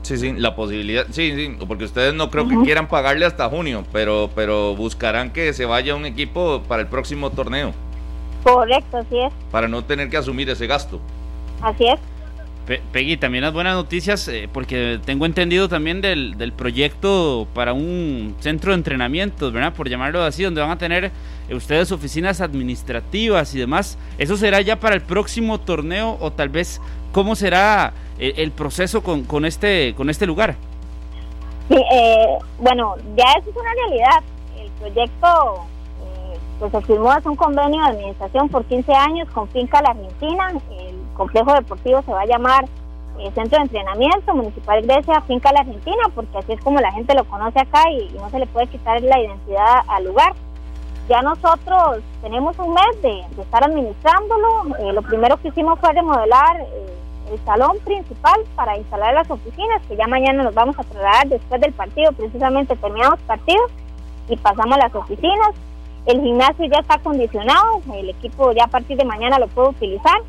Sí, 0.02 0.16
sí, 0.18 0.32
la 0.34 0.54
posibilidad, 0.54 1.06
sí, 1.10 1.34
sí, 1.34 1.56
porque 1.66 1.84
ustedes 1.84 2.14
no 2.14 2.30
creo 2.30 2.46
que 2.46 2.56
quieran 2.62 2.86
pagarle 2.86 3.26
hasta 3.26 3.48
junio, 3.48 3.84
pero, 3.92 4.30
pero 4.36 4.76
buscarán 4.76 5.32
que 5.32 5.52
se 5.52 5.64
vaya 5.66 5.96
un 5.96 6.06
equipo 6.06 6.62
para 6.68 6.82
el 6.82 6.88
próximo 6.88 7.30
torneo, 7.32 7.74
Correcto, 8.44 8.98
así 8.98 9.18
es, 9.18 9.32
para 9.50 9.66
no 9.66 9.84
tener 9.84 10.08
que 10.08 10.16
asumir 10.16 10.48
ese 10.48 10.68
gasto. 10.68 11.00
así 11.60 11.86
es. 11.88 11.98
Pe- 12.66 12.82
Peggy, 12.92 13.16
también 13.16 13.44
las 13.44 13.52
buenas 13.52 13.74
noticias, 13.74 14.26
eh, 14.28 14.48
porque 14.52 14.98
tengo 15.04 15.24
entendido 15.24 15.68
también 15.68 16.00
del, 16.00 16.36
del 16.36 16.52
proyecto 16.52 17.46
para 17.54 17.72
un 17.72 18.34
centro 18.40 18.72
de 18.72 18.78
entrenamientos, 18.78 19.52
¿verdad? 19.52 19.72
Por 19.72 19.88
llamarlo 19.88 20.22
así, 20.24 20.42
donde 20.42 20.60
van 20.60 20.70
a 20.72 20.78
tener 20.78 21.12
eh, 21.48 21.54
ustedes 21.54 21.92
oficinas 21.92 22.40
administrativas 22.40 23.54
y 23.54 23.58
demás. 23.60 23.98
¿Eso 24.18 24.36
será 24.36 24.60
ya 24.62 24.80
para 24.80 24.96
el 24.96 25.02
próximo 25.02 25.60
torneo 25.60 26.16
o 26.20 26.32
tal 26.32 26.48
vez 26.48 26.80
cómo 27.12 27.36
será 27.36 27.92
eh, 28.18 28.34
el 28.38 28.50
proceso 28.50 29.00
con, 29.02 29.22
con, 29.22 29.44
este, 29.44 29.94
con 29.96 30.10
este 30.10 30.26
lugar? 30.26 30.56
Sí, 31.68 31.76
eh, 31.76 32.26
bueno, 32.58 32.96
ya 33.16 33.24
eso 33.38 33.50
es 33.50 33.56
una 33.56 33.72
realidad. 33.74 34.22
El 34.60 34.70
proyecto 34.72 35.66
eh, 36.02 36.38
pues 36.58 36.72
se 36.72 36.80
firmó 36.82 37.12
es 37.16 37.24
un 37.26 37.36
convenio 37.36 37.80
de 37.84 37.90
administración 37.90 38.48
por 38.48 38.64
15 38.64 38.92
años 38.92 39.28
con 39.30 39.48
Finca 39.50 39.80
La 39.82 39.90
Argentina. 39.90 40.52
Complejo 41.16 41.52
deportivo 41.54 42.02
se 42.02 42.12
va 42.12 42.20
a 42.20 42.26
llamar 42.26 42.64
eh, 43.18 43.30
Centro 43.34 43.58
de 43.58 43.64
Entrenamiento 43.64 44.34
Municipal 44.34 44.84
Iglesia 44.84 45.22
Finca 45.22 45.52
La 45.52 45.60
Argentina, 45.60 46.02
porque 46.14 46.38
así 46.38 46.52
es 46.52 46.60
como 46.60 46.80
la 46.80 46.92
gente 46.92 47.14
lo 47.14 47.24
conoce 47.24 47.60
acá 47.60 47.90
y, 47.90 48.14
no 48.14 48.28
se 48.30 48.38
le 48.38 48.46
puede 48.46 48.66
quitar 48.66 49.00
la 49.02 49.18
identidad 49.18 49.80
al 49.88 50.04
lugar. 50.04 50.34
Ya 51.08 51.22
nosotros 51.22 52.02
tenemos 52.20 52.58
un 52.58 52.74
mes 52.74 53.02
de, 53.02 53.24
de 53.36 53.42
estar 53.42 53.64
administrándolo. 53.64 54.76
Eh, 54.80 54.92
lo 54.92 55.02
primero 55.02 55.36
que 55.40 55.48
hicimos 55.48 55.78
fue 55.78 55.92
remodelar 55.92 56.60
eh, 56.60 56.96
el 57.32 57.44
salón 57.44 57.78
principal 57.84 58.40
para 58.54 58.76
instalar 58.76 59.14
las 59.14 59.30
oficinas, 59.30 59.82
que 59.88 59.96
ya 59.96 60.06
mañana 60.06 60.42
nos 60.42 60.54
vamos 60.54 60.78
a 60.78 60.84
trasladar 60.84 61.28
después 61.28 61.60
del 61.60 61.72
partido, 61.72 62.12
precisamente 62.12 62.76
terminamos 62.76 63.18
partido 63.20 63.62
y 64.28 64.36
pasamos 64.36 64.76
a 64.76 64.84
las 64.84 64.94
oficinas. 64.94 65.50
El 66.06 66.20
gimnasio 66.20 66.66
ya 66.66 66.80
está 66.80 66.94
acondicionado, 66.94 67.80
el 67.94 68.10
equipo 68.10 68.52
ya 68.52 68.64
a 68.64 68.68
partir 68.68 68.96
de 68.96 69.04
mañana 69.04 69.38
lo 69.38 69.48
puede 69.48 69.70
utilizar 69.70 70.20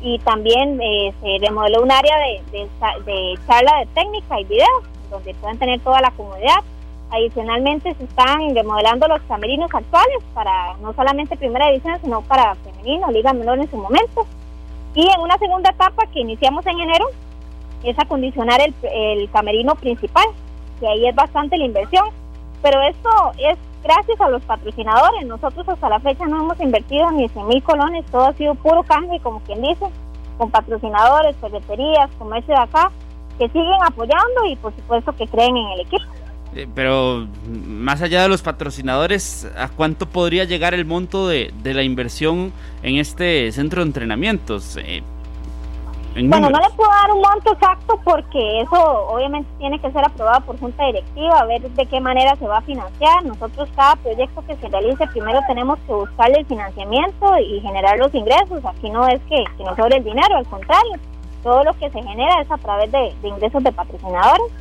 y 0.00 0.18
también 0.20 0.80
eh, 0.80 1.12
se 1.20 1.46
remodeló 1.46 1.82
un 1.82 1.90
área 1.90 2.16
de, 2.18 2.42
de, 2.52 2.68
de 3.04 3.38
charla 3.46 3.80
de 3.80 3.86
técnica 3.86 4.40
y 4.40 4.44
video, 4.44 4.68
donde 5.10 5.34
puedan 5.34 5.58
tener 5.58 5.80
toda 5.80 6.00
la 6.00 6.10
comodidad. 6.12 6.60
Adicionalmente 7.10 7.94
se 7.94 8.04
están 8.04 8.54
remodelando 8.54 9.08
los 9.08 9.20
camerinos 9.22 9.70
actuales 9.72 10.18
para 10.34 10.76
no 10.82 10.92
solamente 10.92 11.36
primera 11.36 11.68
división, 11.68 11.98
sino 12.02 12.20
para 12.22 12.54
femenino, 12.56 13.10
liga 13.10 13.32
menor 13.32 13.58
en 13.58 13.70
su 13.70 13.76
momento. 13.76 14.26
Y 14.94 15.08
en 15.08 15.20
una 15.20 15.38
segunda 15.38 15.70
etapa 15.70 16.06
que 16.12 16.20
iniciamos 16.20 16.66
en 16.66 16.80
enero 16.80 17.06
es 17.82 17.98
acondicionar 17.98 18.60
el, 18.60 18.74
el 18.92 19.30
camerino 19.30 19.74
principal, 19.74 20.26
que 20.80 20.86
ahí 20.86 21.06
es 21.06 21.14
bastante 21.14 21.56
la 21.56 21.64
inversión. 21.64 22.06
Pero 22.62 22.82
esto 22.82 23.10
es 23.38 23.56
gracias 23.82 24.20
a 24.20 24.28
los 24.28 24.42
patrocinadores. 24.42 25.26
Nosotros 25.26 25.68
hasta 25.68 25.88
la 25.88 26.00
fecha 26.00 26.26
no 26.26 26.42
hemos 26.42 26.60
invertido 26.60 27.10
ni 27.12 27.28
100 27.28 27.46
mil 27.46 27.62
colones, 27.62 28.04
todo 28.06 28.26
ha 28.26 28.32
sido 28.34 28.54
puro 28.54 28.82
canje, 28.82 29.20
como 29.20 29.40
quien 29.40 29.62
dice, 29.62 29.86
con 30.36 30.50
patrocinadores, 30.50 31.36
ferreterías, 31.36 32.10
comercio 32.18 32.54
de 32.54 32.60
acá, 32.60 32.90
que 33.38 33.48
siguen 33.48 33.82
apoyando 33.86 34.46
y 34.46 34.56
por 34.56 34.74
supuesto 34.74 35.12
que 35.14 35.26
creen 35.26 35.56
en 35.56 35.68
el 35.68 35.80
equipo. 35.80 36.04
Eh, 36.54 36.66
pero 36.74 37.28
más 37.46 38.00
allá 38.02 38.22
de 38.22 38.28
los 38.28 38.42
patrocinadores, 38.42 39.50
¿a 39.56 39.68
cuánto 39.68 40.06
podría 40.06 40.44
llegar 40.44 40.74
el 40.74 40.84
monto 40.84 41.28
de, 41.28 41.52
de 41.62 41.74
la 41.74 41.82
inversión 41.82 42.52
en 42.82 42.96
este 42.96 43.52
centro 43.52 43.82
de 43.82 43.88
entrenamientos? 43.88 44.76
Eh, 44.78 45.02
en 46.18 46.30
Bueno, 46.30 46.50
no 46.50 46.58
le 46.58 46.70
puedo 46.70 46.90
dar 46.90 47.10
un 47.12 47.20
monto 47.20 47.52
exacto 47.52 47.98
porque 48.04 48.60
eso 48.60 49.06
obviamente 49.08 49.48
tiene 49.58 49.78
que 49.80 49.90
ser 49.90 50.04
aprobado 50.04 50.40
por 50.42 50.58
junta 50.58 50.84
directiva, 50.86 51.38
a 51.38 51.46
ver 51.46 51.62
de 51.62 51.86
qué 51.86 52.00
manera 52.00 52.34
se 52.36 52.46
va 52.46 52.58
a 52.58 52.62
financiar. 52.62 53.24
Nosotros 53.24 53.68
cada 53.76 53.96
proyecto 53.96 54.42
que 54.46 54.56
se 54.56 54.68
realice 54.68 55.06
primero 55.08 55.40
tenemos 55.46 55.78
que 55.86 55.92
buscarle 55.92 56.40
el 56.40 56.46
financiamiento 56.46 57.38
y 57.38 57.60
generar 57.60 57.98
los 57.98 58.14
ingresos. 58.14 58.64
Aquí 58.64 58.90
no 58.90 59.06
es 59.06 59.20
que, 59.28 59.44
que 59.56 59.64
nos 59.64 59.76
sobre 59.76 59.98
el 59.98 60.04
dinero, 60.04 60.36
al 60.36 60.46
contrario, 60.46 60.94
todo 61.42 61.62
lo 61.64 61.72
que 61.74 61.90
se 61.90 62.02
genera 62.02 62.40
es 62.40 62.50
a 62.50 62.58
través 62.58 62.90
de, 62.90 63.14
de 63.22 63.28
ingresos 63.28 63.62
de 63.62 63.72
patrocinadores. 63.72 64.52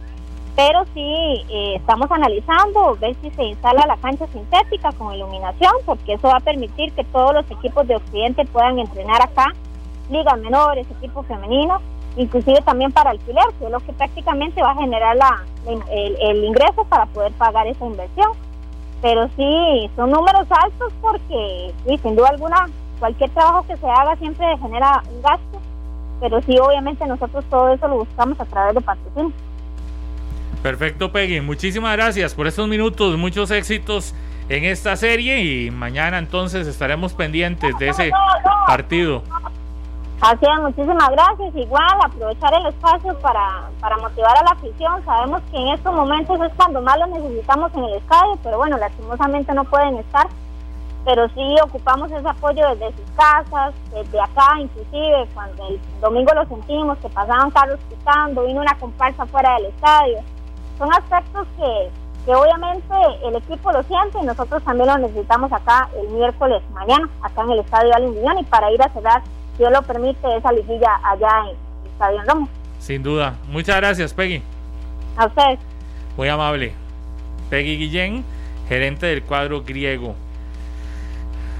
Pero 0.55 0.85
sí 0.93 1.45
eh, 1.49 1.75
estamos 1.75 2.09
analizando 2.11 2.97
ver 2.99 3.15
si 3.21 3.29
se 3.31 3.43
instala 3.43 3.85
la 3.87 3.97
cancha 3.97 4.25
sintética 4.27 4.91
con 4.93 5.13
iluminación, 5.13 5.71
porque 5.85 6.13
eso 6.13 6.29
va 6.29 6.37
a 6.37 6.39
permitir 6.39 6.91
que 6.93 7.03
todos 7.03 7.31
los 7.31 7.49
equipos 7.51 7.87
de 7.87 7.95
Occidente 7.95 8.43
puedan 8.45 8.79
entrenar 8.79 9.21
acá 9.21 9.53
ligas 10.09 10.39
menores, 10.39 10.87
equipos 10.89 11.25
femeninos, 11.27 11.81
inclusive 12.15 12.61
también 12.61 12.91
para 12.91 13.11
alquiler, 13.11 13.45
que 13.59 13.65
es 13.65 13.71
lo 13.71 13.79
que 13.79 13.93
prácticamente 13.93 14.61
va 14.61 14.71
a 14.71 14.75
generar 14.75 15.15
la, 15.15 15.43
el, 15.67 16.17
el 16.19 16.43
ingreso 16.43 16.83
para 16.85 17.05
poder 17.07 17.31
pagar 17.33 17.67
esa 17.67 17.85
inversión. 17.85 18.31
Pero 19.01 19.29
sí, 19.35 19.89
son 19.95 20.11
números 20.11 20.47
altos 20.49 20.91
porque, 21.01 21.73
sí, 21.85 21.97
sin 22.01 22.15
duda 22.15 22.29
alguna, 22.29 22.67
cualquier 22.99 23.29
trabajo 23.29 23.65
que 23.67 23.77
se 23.77 23.87
haga 23.87 24.15
siempre 24.15 24.57
genera 24.57 25.03
un 25.13 25.21
gasto, 25.21 25.61
pero 26.19 26.41
sí, 26.41 26.57
obviamente 26.57 27.05
nosotros 27.05 27.45
todo 27.49 27.73
eso 27.73 27.87
lo 27.87 27.97
buscamos 27.97 28.39
a 28.39 28.45
través 28.45 28.73
de 28.73 28.81
patrocinio. 28.81 29.31
Perfecto, 30.63 31.11
Peggy. 31.11 31.39
Muchísimas 31.41 31.95
gracias 31.95 32.33
por 32.33 32.47
estos 32.47 32.67
minutos. 32.67 33.15
Muchos 33.17 33.51
éxitos 33.51 34.15
en 34.49 34.63
esta 34.63 34.95
serie 34.95 35.43
y 35.43 35.71
mañana 35.71 36.17
entonces 36.17 36.65
estaremos 36.65 37.13
pendientes 37.13 37.77
de 37.77 37.89
ese 37.89 38.11
partido. 38.65 39.21
Así 40.19 40.45
es, 40.45 40.61
muchísimas 40.61 41.09
gracias. 41.11 41.55
Igual 41.55 41.99
aprovechar 42.03 42.51
el 42.55 42.65
espacio 42.65 43.17
para, 43.19 43.69
para 43.79 43.97
motivar 43.97 44.35
a 44.35 44.43
la 44.43 44.51
afición. 44.51 45.05
Sabemos 45.05 45.41
que 45.51 45.57
en 45.57 45.67
estos 45.69 45.93
momentos 45.93 46.41
es 46.41 46.51
cuando 46.55 46.81
más 46.81 46.97
lo 46.97 47.07
necesitamos 47.07 47.71
en 47.75 47.83
el 47.83 47.93
estadio, 47.93 48.35
pero 48.43 48.57
bueno, 48.57 48.77
lastimosamente 48.77 49.53
no 49.53 49.63
pueden 49.65 49.97
estar. 49.97 50.27
Pero 51.05 51.29
sí 51.29 51.55
ocupamos 51.63 52.11
ese 52.11 52.27
apoyo 52.27 52.67
desde 52.69 52.97
sus 52.97 53.11
casas, 53.15 53.75
desde 53.93 54.19
acá, 54.19 54.59
inclusive 54.59 55.27
cuando 55.35 55.67
el 55.67 55.79
domingo 56.01 56.33
lo 56.33 56.45
sentimos, 56.47 56.97
que 56.97 57.09
pasaban 57.09 57.51
carros 57.51 57.79
pitando, 57.87 58.43
vino 58.43 58.61
una 58.61 58.77
comparsa 58.79 59.25
fuera 59.27 59.53
del 59.53 59.67
estadio. 59.67 60.17
Son 60.79 60.91
aspectos 60.91 61.47
que, 61.57 61.91
que 62.25 62.35
obviamente 62.35 62.93
el 63.23 63.35
equipo 63.35 63.71
lo 63.71 63.83
siente 63.83 64.17
y 64.19 64.25
nosotros 64.25 64.63
también 64.63 64.89
lo 64.89 64.97
necesitamos 64.97 65.53
acá 65.53 65.89
el 65.95 66.09
miércoles 66.09 66.61
mañana, 66.73 67.07
acá 67.21 67.43
en 67.43 67.51
el 67.51 67.59
estadio 67.59 67.95
Allen 67.95 68.15
Villón 68.15 68.39
y 68.39 68.43
para 68.43 68.71
ir 68.71 68.81
a 68.81 68.89
cerrar 68.89 69.21
Dios 69.57 69.71
lo 69.71 69.81
permite, 69.81 70.37
esa 70.37 70.51
liguilla 70.51 70.99
allá 71.03 71.49
en 71.49 71.91
Estadio 71.91 72.21
Ramos. 72.23 72.49
Sin 72.79 73.03
duda. 73.03 73.35
Muchas 73.49 73.77
gracias, 73.77 74.13
Peggy. 74.13 74.41
A 75.17 75.25
ustedes. 75.25 75.59
Muy 76.15 76.29
amable. 76.29 76.73
Peggy 77.49 77.77
Guillén, 77.77 78.23
gerente 78.67 79.07
del 79.07 79.23
cuadro 79.23 79.63
griego. 79.63 80.15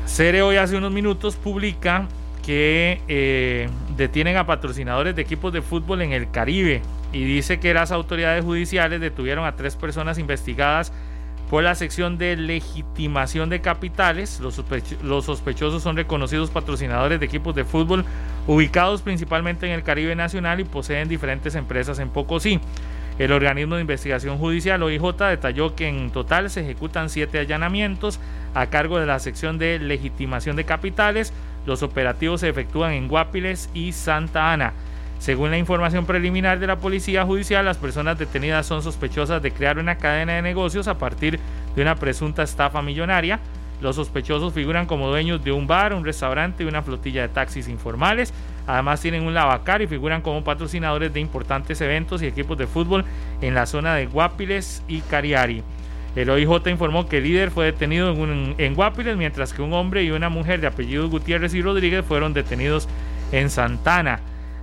Cere 0.06 0.41
hoy 0.41 0.58
hace 0.58 0.78
unos 0.78 0.91
minutos 0.91 1.36
publica 1.36 2.08
que 2.45 3.02
eh, 3.08 3.70
detienen 3.98 4.38
a 4.38 4.45
patrocinadores 4.45 5.16
de 5.16 5.22
equipos 5.22 5.52
de 5.52 5.62
fútbol 5.62 6.02
en 6.02 6.14
el 6.14 6.32
Caribe 6.32 6.82
y 7.12 7.24
dice 7.24 7.60
que 7.60 7.74
las 7.74 7.91
autoridades 7.91 8.43
judiciales 8.43 9.02
detuvieron 9.02 9.45
a 9.45 9.56
tres 9.56 9.76
personas 9.76 10.18
investigadas 10.18 10.93
por 11.50 11.64
la 11.64 11.76
sección 11.76 12.18
de 12.18 12.36
legitimación 12.36 13.50
de 13.50 13.62
capitales. 13.62 14.39
Los, 14.39 14.56
sospechosos 15.26 15.84
son 15.84 15.95
reconocidos 15.95 16.50
patrocinadores 16.50 17.20
de 17.20 17.26
equipos 17.26 17.56
de 17.56 17.64
fútbol 17.64 18.06
ubicados 18.48 19.02
principalmente 19.02 19.66
en 19.66 19.74
el 19.74 19.84
Caribe 19.84 20.16
Nacional 20.16 20.60
y 20.60 20.66
poseen 20.66 21.10
diferentes 21.10 21.56
empresas 21.56 22.00
en 22.00 22.10
Pocosí. 22.10 22.60
El 23.20 23.32
organismo 23.32 23.76
de 23.76 23.82
investigación 23.82 24.38
judicial 24.38 24.84
OIJ 24.84 25.18
detalló 25.30 25.76
que 25.76 25.88
en 25.88 26.12
total 26.12 26.50
se 26.52 26.62
ejecutan 26.62 27.10
siete 27.10 27.39
allanamientos 27.39 28.20
a 28.54 28.68
cargo 28.68 29.00
de 29.00 29.08
la 29.08 29.20
sección 29.20 29.58
de 29.58 29.80
legitimación 29.80 30.56
de 30.56 30.66
capitales. 30.66 31.34
Los 31.66 31.82
operativos 31.82 32.41
se 32.41 32.50
efectúan 32.50 32.93
en 32.93 33.08
Guapiles 33.08 33.70
y 33.74 33.91
Santa 33.93 34.54
Ana. 34.54 34.74
Según 35.20 35.51
la 35.51 35.57
información 35.57 36.05
preliminar 36.05 36.59
de 36.59 36.68
la 36.68 36.78
Policía 36.78 37.26
Judicial, 37.26 37.65
las 37.65 37.78
personas 37.78 38.20
detenidas 38.20 38.65
son 38.65 38.84
sospechosas 38.84 39.41
de 39.41 39.51
crear 39.51 39.80
una 39.80 39.97
cadena 39.97 40.34
de 40.34 40.41
negocios 40.41 40.88
a 40.88 40.97
partir 40.97 41.39
de 41.76 41.82
una 41.82 41.95
presunta 41.95 42.43
estafa 42.43 42.82
millonaria. 42.82 43.39
Los 43.82 43.95
sospechosos 43.95 44.53
figuran 44.53 44.86
como 44.86 45.07
dueños 45.07 45.43
de 45.43 45.51
un 45.51 45.68
bar, 45.68 45.93
un 45.93 46.05
restaurante 46.05 46.63
y 46.63 46.68
una 46.68 46.82
flotilla 46.82 47.24
de 47.24 47.30
taxis 47.30 47.68
informales. 47.68 48.34
Además 48.65 49.01
tienen 49.01 49.24
un 49.24 49.34
lavacar 49.34 49.82
y 49.82 49.88
figuran 49.88 50.22
como 50.22 50.43
patrocinadores 50.43 51.13
de 51.13 51.20
importantes 51.20 51.80
eventos 51.82 52.22
y 52.22 52.28
equipos 52.28 52.57
de 52.57 52.68
fútbol 52.68 53.05
en 53.41 53.53
la 53.53 53.65
zona 53.65 53.95
de 53.95 54.07
Guapiles 54.07 54.84
y 54.88 55.01
Cariari. 55.01 55.63
El 56.15 56.30
OIJ 56.32 56.68
informó 56.70 57.07
que 57.07 57.18
el 57.18 57.26
líder 57.26 57.51
fue 57.51 57.65
detenido 57.65 58.11
en, 58.11 58.55
en 58.57 58.74
Guapiles, 58.74 59.15
mientras 59.18 59.53
que 59.53 59.61
un 59.61 59.74
hombre 59.74 60.03
y 60.03 60.09
una 60.09 60.30
mujer 60.30 60.59
de 60.59 60.68
apellidos 60.68 61.11
Gutiérrez 61.11 61.53
y 61.53 61.61
Rodríguez 61.61 62.03
fueron 62.03 62.34
detenidos 62.34 62.88
en 63.32 63.51
Santana. 63.51 64.20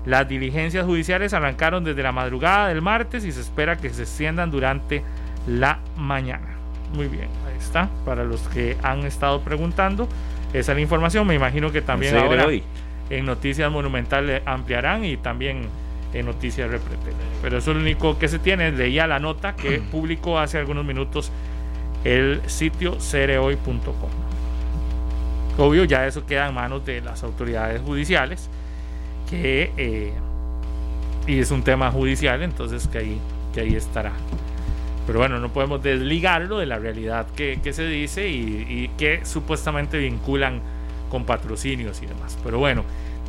Las 0.07 0.29
diligencias 0.29 0.85
judiciales 0.85 1.33
arrancaron 1.33 1.83
desde 1.83 2.03
la 2.03 2.13
madrugada 2.13 2.69
del 2.69 2.83
martes 2.83 3.25
y 3.25 3.33
se 3.33 3.41
espera 3.41 3.77
que 3.77 3.91
se 3.91 4.03
extiendan 4.03 4.51
durante 4.51 5.03
la 5.47 5.79
mañana. 5.97 6.49
Muy 6.95 7.09
bien, 7.09 7.29
ahí 7.47 7.57
está. 7.59 7.89
Para 8.05 8.25
los 8.25 8.43
que 8.49 8.77
han 8.83 9.05
estado 9.05 9.41
preguntando, 9.41 10.09
esa 10.53 10.73
es 10.73 10.77
la 10.77 10.81
información. 10.81 11.27
Me 11.27 11.35
imagino 11.35 11.73
que 11.73 11.81
también 11.81 12.17
ahora 12.17 12.47
en 13.11 13.27
Noticias 13.27 13.71
Monumental 13.71 14.43
ampliarán 14.45 15.05
y 15.05 15.17
también 15.17 15.69
en 16.13 16.27
Noticias 16.27 16.71
Reprete. 16.71 17.13
Pero 17.43 17.59
eso 17.59 17.71
es 17.71 17.77
lo 17.77 17.83
único 17.83 18.19
que 18.19 18.29
se 18.29 18.39
tiene. 18.39 18.73
Leía 18.73 19.07
la 19.07 19.19
nota 19.19 19.57
que 19.57 19.79
publicó 19.91 20.39
hace 20.39 20.59
algunos 20.59 20.85
minutos 20.85 21.33
el 22.05 22.43
sitio 22.47 23.01
cerehoy.com. 23.01 24.11
Obvio, 25.57 25.85
ya 25.85 26.07
eso 26.07 26.27
queda 26.27 26.49
en 26.49 26.55
manos 26.55 26.85
de 26.85 27.01
las 27.01 27.23
autoridades 27.23 27.81
judiciales 27.81 28.51
que 29.29 29.73
eh, 29.77 30.13
y 31.27 31.39
es 31.39 31.51
un 31.51 31.63
tema 31.63 31.91
judicial, 31.91 32.43
entonces 32.43 32.87
que 32.89 32.99
ahí, 32.99 33.19
que 33.55 33.61
ahí 33.61 33.75
estará. 33.75 34.13
Pero 35.07 35.19
bueno, 35.19 35.39
no 35.39 35.51
podemos 35.51 35.83
desligarlo 35.83 36.59
de 36.59 36.67
la 36.67 36.79
realidad 36.79 37.27
que, 37.37 37.59
se 37.73 37.87
dice 37.87 38.29
y, 38.29 38.91
que 38.97 39.25
supuestamente 39.25 39.99
vinculan 39.99 40.61
con 41.11 41.25
patrocinios 41.25 42.03
y 42.03 42.07
demás. 42.07 42.39
Pero 42.43 42.59
bueno, 42.59 42.85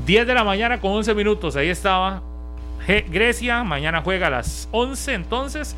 10 0.05 0.27
de 0.27 0.33
la 0.33 0.43
mañana 0.43 0.79
con 0.79 0.91
11 0.91 1.13
minutos, 1.15 1.55
ahí 1.55 1.69
estaba 1.69 2.21
Grecia, 2.87 3.63
mañana 3.63 4.01
juega 4.01 4.27
a 4.27 4.29
las 4.29 4.69
11 4.71 5.13
entonces 5.15 5.75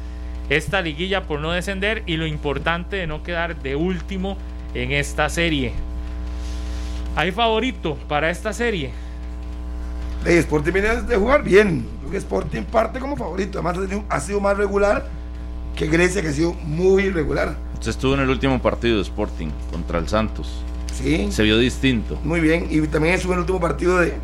esta 0.49 0.81
liguilla 0.81 1.23
por 1.23 1.39
no 1.39 1.51
descender 1.51 2.03
y 2.05 2.17
lo 2.17 2.25
importante 2.25 2.97
de 2.97 3.07
no 3.07 3.23
quedar 3.23 3.61
de 3.61 3.75
último 3.75 4.37
en 4.73 4.91
esta 4.91 5.29
serie. 5.29 5.73
¿Hay 7.15 7.31
favorito 7.31 7.97
para 8.07 8.29
esta 8.29 8.53
serie? 8.53 8.91
Hey, 10.29 10.39
Sporting 10.39 10.73
viene 10.73 11.03
de 11.03 11.15
jugar 11.15 11.41
bien. 11.41 11.87
Creo 11.99 12.11
que 12.11 12.17
Sporting 12.17 12.63
parte 12.63 12.99
como 12.99 13.15
favorito. 13.15 13.59
Además, 13.59 13.77
ha 14.09 14.19
sido 14.19 14.41
más 14.41 14.57
regular 14.57 15.07
que 15.73 15.87
Grecia, 15.87 16.21
que 16.21 16.27
ha 16.27 16.33
sido 16.33 16.51
muy 16.65 17.03
irregular. 17.03 17.55
Usted 17.75 17.91
estuvo 17.91 18.13
en 18.13 18.19
el 18.19 18.29
último 18.29 18.61
partido 18.61 18.97
de 18.97 19.03
Sporting 19.03 19.47
contra 19.71 19.99
el 19.99 20.09
Santos. 20.09 20.61
Sí. 20.93 21.31
Se 21.31 21.43
vio 21.43 21.57
distinto. 21.57 22.19
Muy 22.25 22.41
bien. 22.41 22.67
Y 22.69 22.81
también 22.87 23.15
estuvo 23.15 23.31
en 23.31 23.37
el 23.37 23.41
último 23.43 23.61
partido 23.61 23.99
de, 23.99 24.15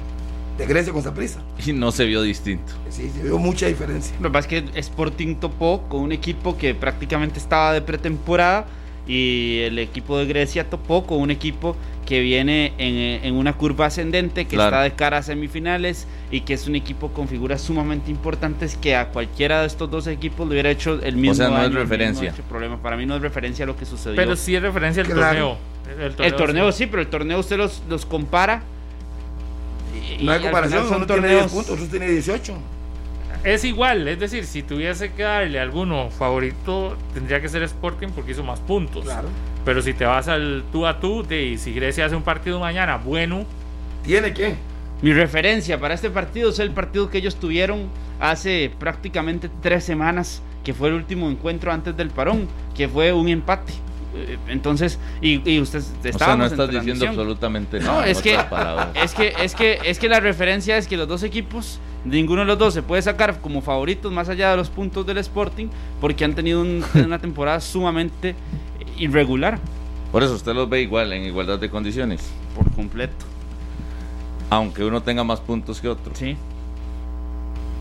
de 0.58 0.66
Grecia 0.66 0.92
con 0.92 1.04
Zaprisa. 1.04 1.40
Y 1.66 1.72
no 1.72 1.90
se 1.94 2.04
vio 2.04 2.22
distinto. 2.22 2.74
Sí, 2.90 3.10
se 3.16 3.24
vio 3.24 3.38
mucha 3.38 3.68
diferencia. 3.68 4.14
Lo 4.20 4.28
que 4.28 4.34
pasa 4.34 4.50
es 4.50 4.64
que 4.64 4.80
Sporting 4.82 5.36
topó 5.36 5.84
con 5.88 6.02
un 6.02 6.12
equipo 6.12 6.58
que 6.58 6.76
prácticamente 6.76 7.40
estaba 7.40 7.72
de 7.72 7.82
pretemporada 7.82 8.66
y 9.08 9.60
el 9.64 9.80
equipo 9.80 10.18
de 10.18 10.26
Grecia 10.26 10.70
topó 10.70 11.06
con 11.06 11.20
un 11.20 11.32
equipo 11.32 11.76
que 12.06 12.22
viene 12.22 12.74
en, 12.78 13.34
una 13.36 13.54
curva 13.54 13.88
ascendente, 13.88 14.46
que 14.46 14.56
está 14.56 14.82
de 14.82 14.92
cara 14.92 15.18
a 15.18 15.24
semifinales 15.24 16.08
y 16.32 16.42
que 16.42 16.54
es 16.54 16.68
un 16.68 16.76
equipo 16.76 17.10
con 17.10 17.28
figuras 17.28 17.62
sumamente 17.62 18.12
importantes 18.12 18.76
que 18.76 18.96
a 18.96 19.08
cualquiera 19.10 19.62
de 19.62 19.68
estos 19.68 19.90
dos 19.90 20.08
equipos 20.08 20.48
le 20.48 20.54
hubiera 20.54 20.70
hecho 20.70 21.02
el 21.02 21.16
mismo. 21.16 21.32
O 21.32 21.36
sea, 21.36 21.50
no 21.50 21.64
es 21.64 21.74
referencia. 21.74 22.34
problema. 22.50 22.82
Para 22.82 22.98
mí 22.98 23.06
no 23.06 23.16
es 23.16 23.22
referencia 23.22 23.64
a 23.64 23.68
lo 23.68 23.78
que 23.78 23.86
sucedió. 23.86 24.16
Pero 24.16 24.36
sí 24.36 24.56
es 24.56 24.62
referencia 24.62 25.04
al 25.04 25.10
torneo. 25.10 25.58
El 26.20 26.36
torneo, 26.36 26.72
sí. 26.72 26.88
pero 26.88 27.02
el 27.02 27.08
torneo 27.08 27.40
usted 27.40 27.58
los, 27.58 27.84
los 27.90 28.06
compara. 28.06 28.64
no 30.22 30.32
hay 30.32 30.42
comparación, 30.42 30.88
son 30.90 31.08
torneos. 31.08 31.52
puntos, 31.52 31.72
otros 31.72 31.90
tiene 31.90 32.10
18 32.10 32.73
es 33.44 33.64
igual, 33.66 34.08
es 34.08 34.20
decir, 34.20 34.46
si 34.46 34.64
tuviese 34.64 35.12
que 35.12 35.24
darle 35.24 35.60
alguno 35.60 36.10
favorito, 36.10 36.98
tendría 37.14 37.42
que 37.42 37.50
ser 37.50 37.64
Sporting 37.64 38.10
porque 38.10 38.32
hizo 38.32 38.44
más 38.44 38.60
puntos. 38.62 39.04
Claro. 39.04 39.28
Pero 39.66 39.82
si 39.82 39.94
te 39.94 40.06
vas 40.06 40.28
al 40.28 40.64
tú 40.72 40.86
a 40.86 41.00
tú, 41.00 41.24
de, 41.24 41.58
si 41.58 41.74
Grecia 41.74 42.06
hace 42.06 42.16
un 42.16 42.24
partido 42.24 42.60
mañana 42.60 42.98
bueno. 42.98 43.46
¿Tiene 44.04 44.34
que 44.34 44.56
Mi 45.02 45.14
referencia 45.14 45.80
para 45.80 45.94
este 45.94 46.10
partido 46.10 46.50
es 46.50 46.60
el 46.60 46.72
partido 46.72 47.10
que 47.10 47.18
ellos 47.18 47.36
tuvieron 47.36 47.90
hace 48.20 48.72
prácticamente 48.80 49.50
tres 49.62 49.84
semanas, 49.84 50.42
que 50.64 50.74
fue 50.74 50.90
el 50.90 50.96
último 50.96 51.30
encuentro 51.30 51.72
antes 51.72 51.96
del 51.96 52.10
parón, 52.10 52.48
que 52.76 52.88
fue 52.88 53.12
un 53.12 53.28
empate. 53.28 53.74
Eh, 54.16 54.38
entonces, 54.48 55.00
y, 55.22 55.48
y 55.50 55.60
usted 55.60 55.84
estaba. 56.04 56.36
no 56.36 56.46
estás 56.46 56.70
diciendo 56.70 57.08
absolutamente 57.08 57.80
nada. 57.80 58.02
No, 58.02 58.04
es 58.04 58.22
que, 58.22 58.38
es 58.96 59.14
que, 59.14 59.34
es 59.40 59.56
que, 59.56 59.80
es 59.84 60.00
que 60.00 60.10
la 60.10 60.20
referencia 60.20 60.78
es 60.78 60.88
que 60.88 60.98
los 60.98 61.08
dos 61.08 61.24
equipos, 61.24 61.80
ninguno 62.06 62.42
de 62.42 62.48
los 62.48 62.58
dos 62.58 62.74
se 62.74 62.84
puede 62.84 63.02
sacar 63.02 63.40
como 63.42 63.62
favoritos 63.62 64.12
más 64.12 64.30
allá 64.30 64.52
de 64.52 64.58
los 64.58 64.70
puntos 64.70 65.06
del 65.06 65.18
Sporting, 65.18 65.68
porque 66.00 66.26
han 66.26 66.36
tenido 66.36 66.62
una 66.94 67.20
temporada 67.20 67.60
sumamente 67.60 68.36
irregular. 68.98 69.60
Por 70.12 70.22
eso 70.22 70.36
usted 70.36 70.54
los 70.54 70.70
ve 70.70 70.82
igual, 70.82 71.12
en 71.14 71.24
igualdad 71.24 71.58
de 71.58 71.70
condiciones. 71.70 72.22
Por 72.56 72.72
completo. 72.72 73.26
Aunque 74.52 74.84
uno 74.84 75.02
tenga 75.02 75.24
más 75.24 75.40
puntos 75.40 75.82
que 75.82 75.88
otro. 75.88 76.14
Sí. 76.16 76.38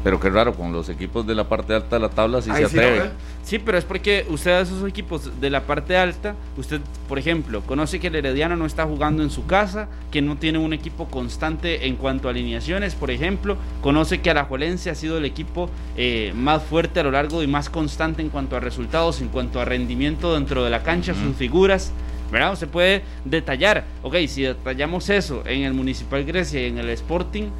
Pero 0.05 0.18
qué 0.18 0.30
raro, 0.30 0.55
con 0.55 0.72
los 0.72 0.88
equipos 0.88 1.26
de 1.26 1.34
la 1.34 1.48
parte 1.48 1.74
alta 1.74 1.96
de 1.96 2.00
la 2.00 2.09
tabla 2.09 2.42
sí 2.42 2.50
se 2.50 2.64
atreve. 2.64 3.11
Sí, 3.44 3.59
pero 3.59 3.78
es 3.78 3.84
porque 3.84 4.26
usted 4.28 4.53
a 4.53 4.61
esos 4.61 4.88
equipos 4.88 5.40
de 5.40 5.50
la 5.50 5.62
parte 5.62 5.96
alta, 5.96 6.34
usted, 6.57 6.80
por 7.09 7.18
ejemplo, 7.18 7.61
conoce 7.62 8.00
que 8.00 8.09
el 8.09 8.14
Herediano 8.14 8.57
no 8.57 8.66
está 8.66 8.84
jugando 8.84 9.22
en 9.22 9.30
su 9.30 9.46
casa, 9.46 9.88
que 10.11 10.22
no 10.22 10.36
tiene 10.36 10.59
un 10.59 10.72
equipo 10.72 11.07
constante 11.07 11.86
en 11.86 11.96
cuanto 11.96 12.28
a 12.28 12.30
alineaciones, 12.30 12.94
por 12.94 13.11
ejemplo, 13.11 13.57
conoce 13.80 14.20
que 14.20 14.30
Alajuelense 14.30 14.90
ha 14.90 14.94
sido 14.94 15.18
el 15.18 15.24
equipo 15.24 15.68
eh, 15.96 16.32
más 16.36 16.62
fuerte 16.62 17.00
a 17.00 17.03
lo 17.03 17.11
largo 17.11 17.42
y 17.42 17.46
más 17.46 17.68
constante 17.68 18.22
en 18.22 18.28
cuanto 18.28 18.57
a 18.57 18.61
resultados, 18.61 19.20
en 19.20 19.28
cuanto 19.28 19.61
a 19.61 19.64
rendimiento 19.64 20.34
dentro 20.34 20.64
de 20.64 20.70
la 20.70 20.82
cancha, 20.82 21.14
sus 21.14 21.36
figuras. 21.36 21.92
¿verdad? 22.32 22.55
Se 22.57 22.66
puede 22.66 23.03
detallar, 23.26 23.84
ok, 24.03 24.16
si 24.26 24.42
detallamos 24.42 25.11
eso 25.11 25.42
en 25.46 25.64
el 25.64 25.74
Municipal 25.74 26.24
Grecia 26.24 26.62
y 26.62 26.70
en 26.70 26.78
el 26.78 26.88
Sporting, 26.88 27.50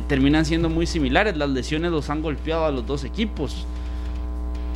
terminan 0.00 0.44
siendo 0.44 0.68
muy 0.68 0.86
similares. 0.86 1.36
Las 1.36 1.50
lesiones 1.50 1.90
los 1.90 2.08
han 2.10 2.22
golpeado 2.22 2.64
a 2.64 2.70
los 2.70 2.86
dos 2.86 3.04
equipos. 3.04 3.66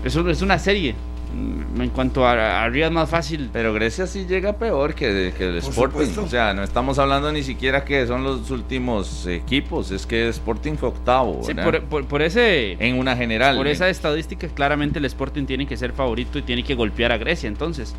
Eso 0.05 0.29
es 0.29 0.43
una 0.43 0.59
serie. 0.59 0.95
Mm, 1.35 1.81
en 1.83 1.91
cuanto 1.91 2.27
a 2.27 2.69
es 2.69 2.91
más 2.91 3.11
fácil. 3.11 3.51
Pero 3.53 3.73
Grecia 3.75 4.07
sí 4.07 4.27
llega 4.27 4.55
peor 4.55 4.95
que, 4.95 5.33
el 5.39 5.57
Sporting. 5.57 6.19
O 6.19 6.29
sea, 6.29 6.55
no 6.55 6.63
estamos 6.63 6.99
hablando 6.99 7.33
ni 7.33 7.43
siquiera 7.43 7.85
que 7.85 8.07
son 8.07 8.23
los 8.23 8.51
últimos 8.51 9.27
equipos. 9.27 9.91
Es 9.91 10.07
que 10.07 10.29
Sporting 10.29 10.77
fue 10.77 10.89
octavo. 10.91 11.41
Sí, 11.45 11.53
por, 11.89 12.23
ese. 12.23 12.73
En 12.73 12.99
una 12.99 13.17
general. 13.17 13.57
Por 13.57 13.67
esa 13.67 13.89
estadística, 13.89 14.49
claramente 14.49 14.99
el 14.99 15.05
Sporting 15.07 15.45
tiene 15.45 15.67
que 15.67 15.77
ser 15.77 15.93
favorito 15.93 16.39
y 16.39 16.43
tiene 16.43 16.63
que 16.63 16.75
golpear 16.75 17.13
a 17.13 17.19
Grecia. 17.19 17.49
Entonces. 17.49 17.95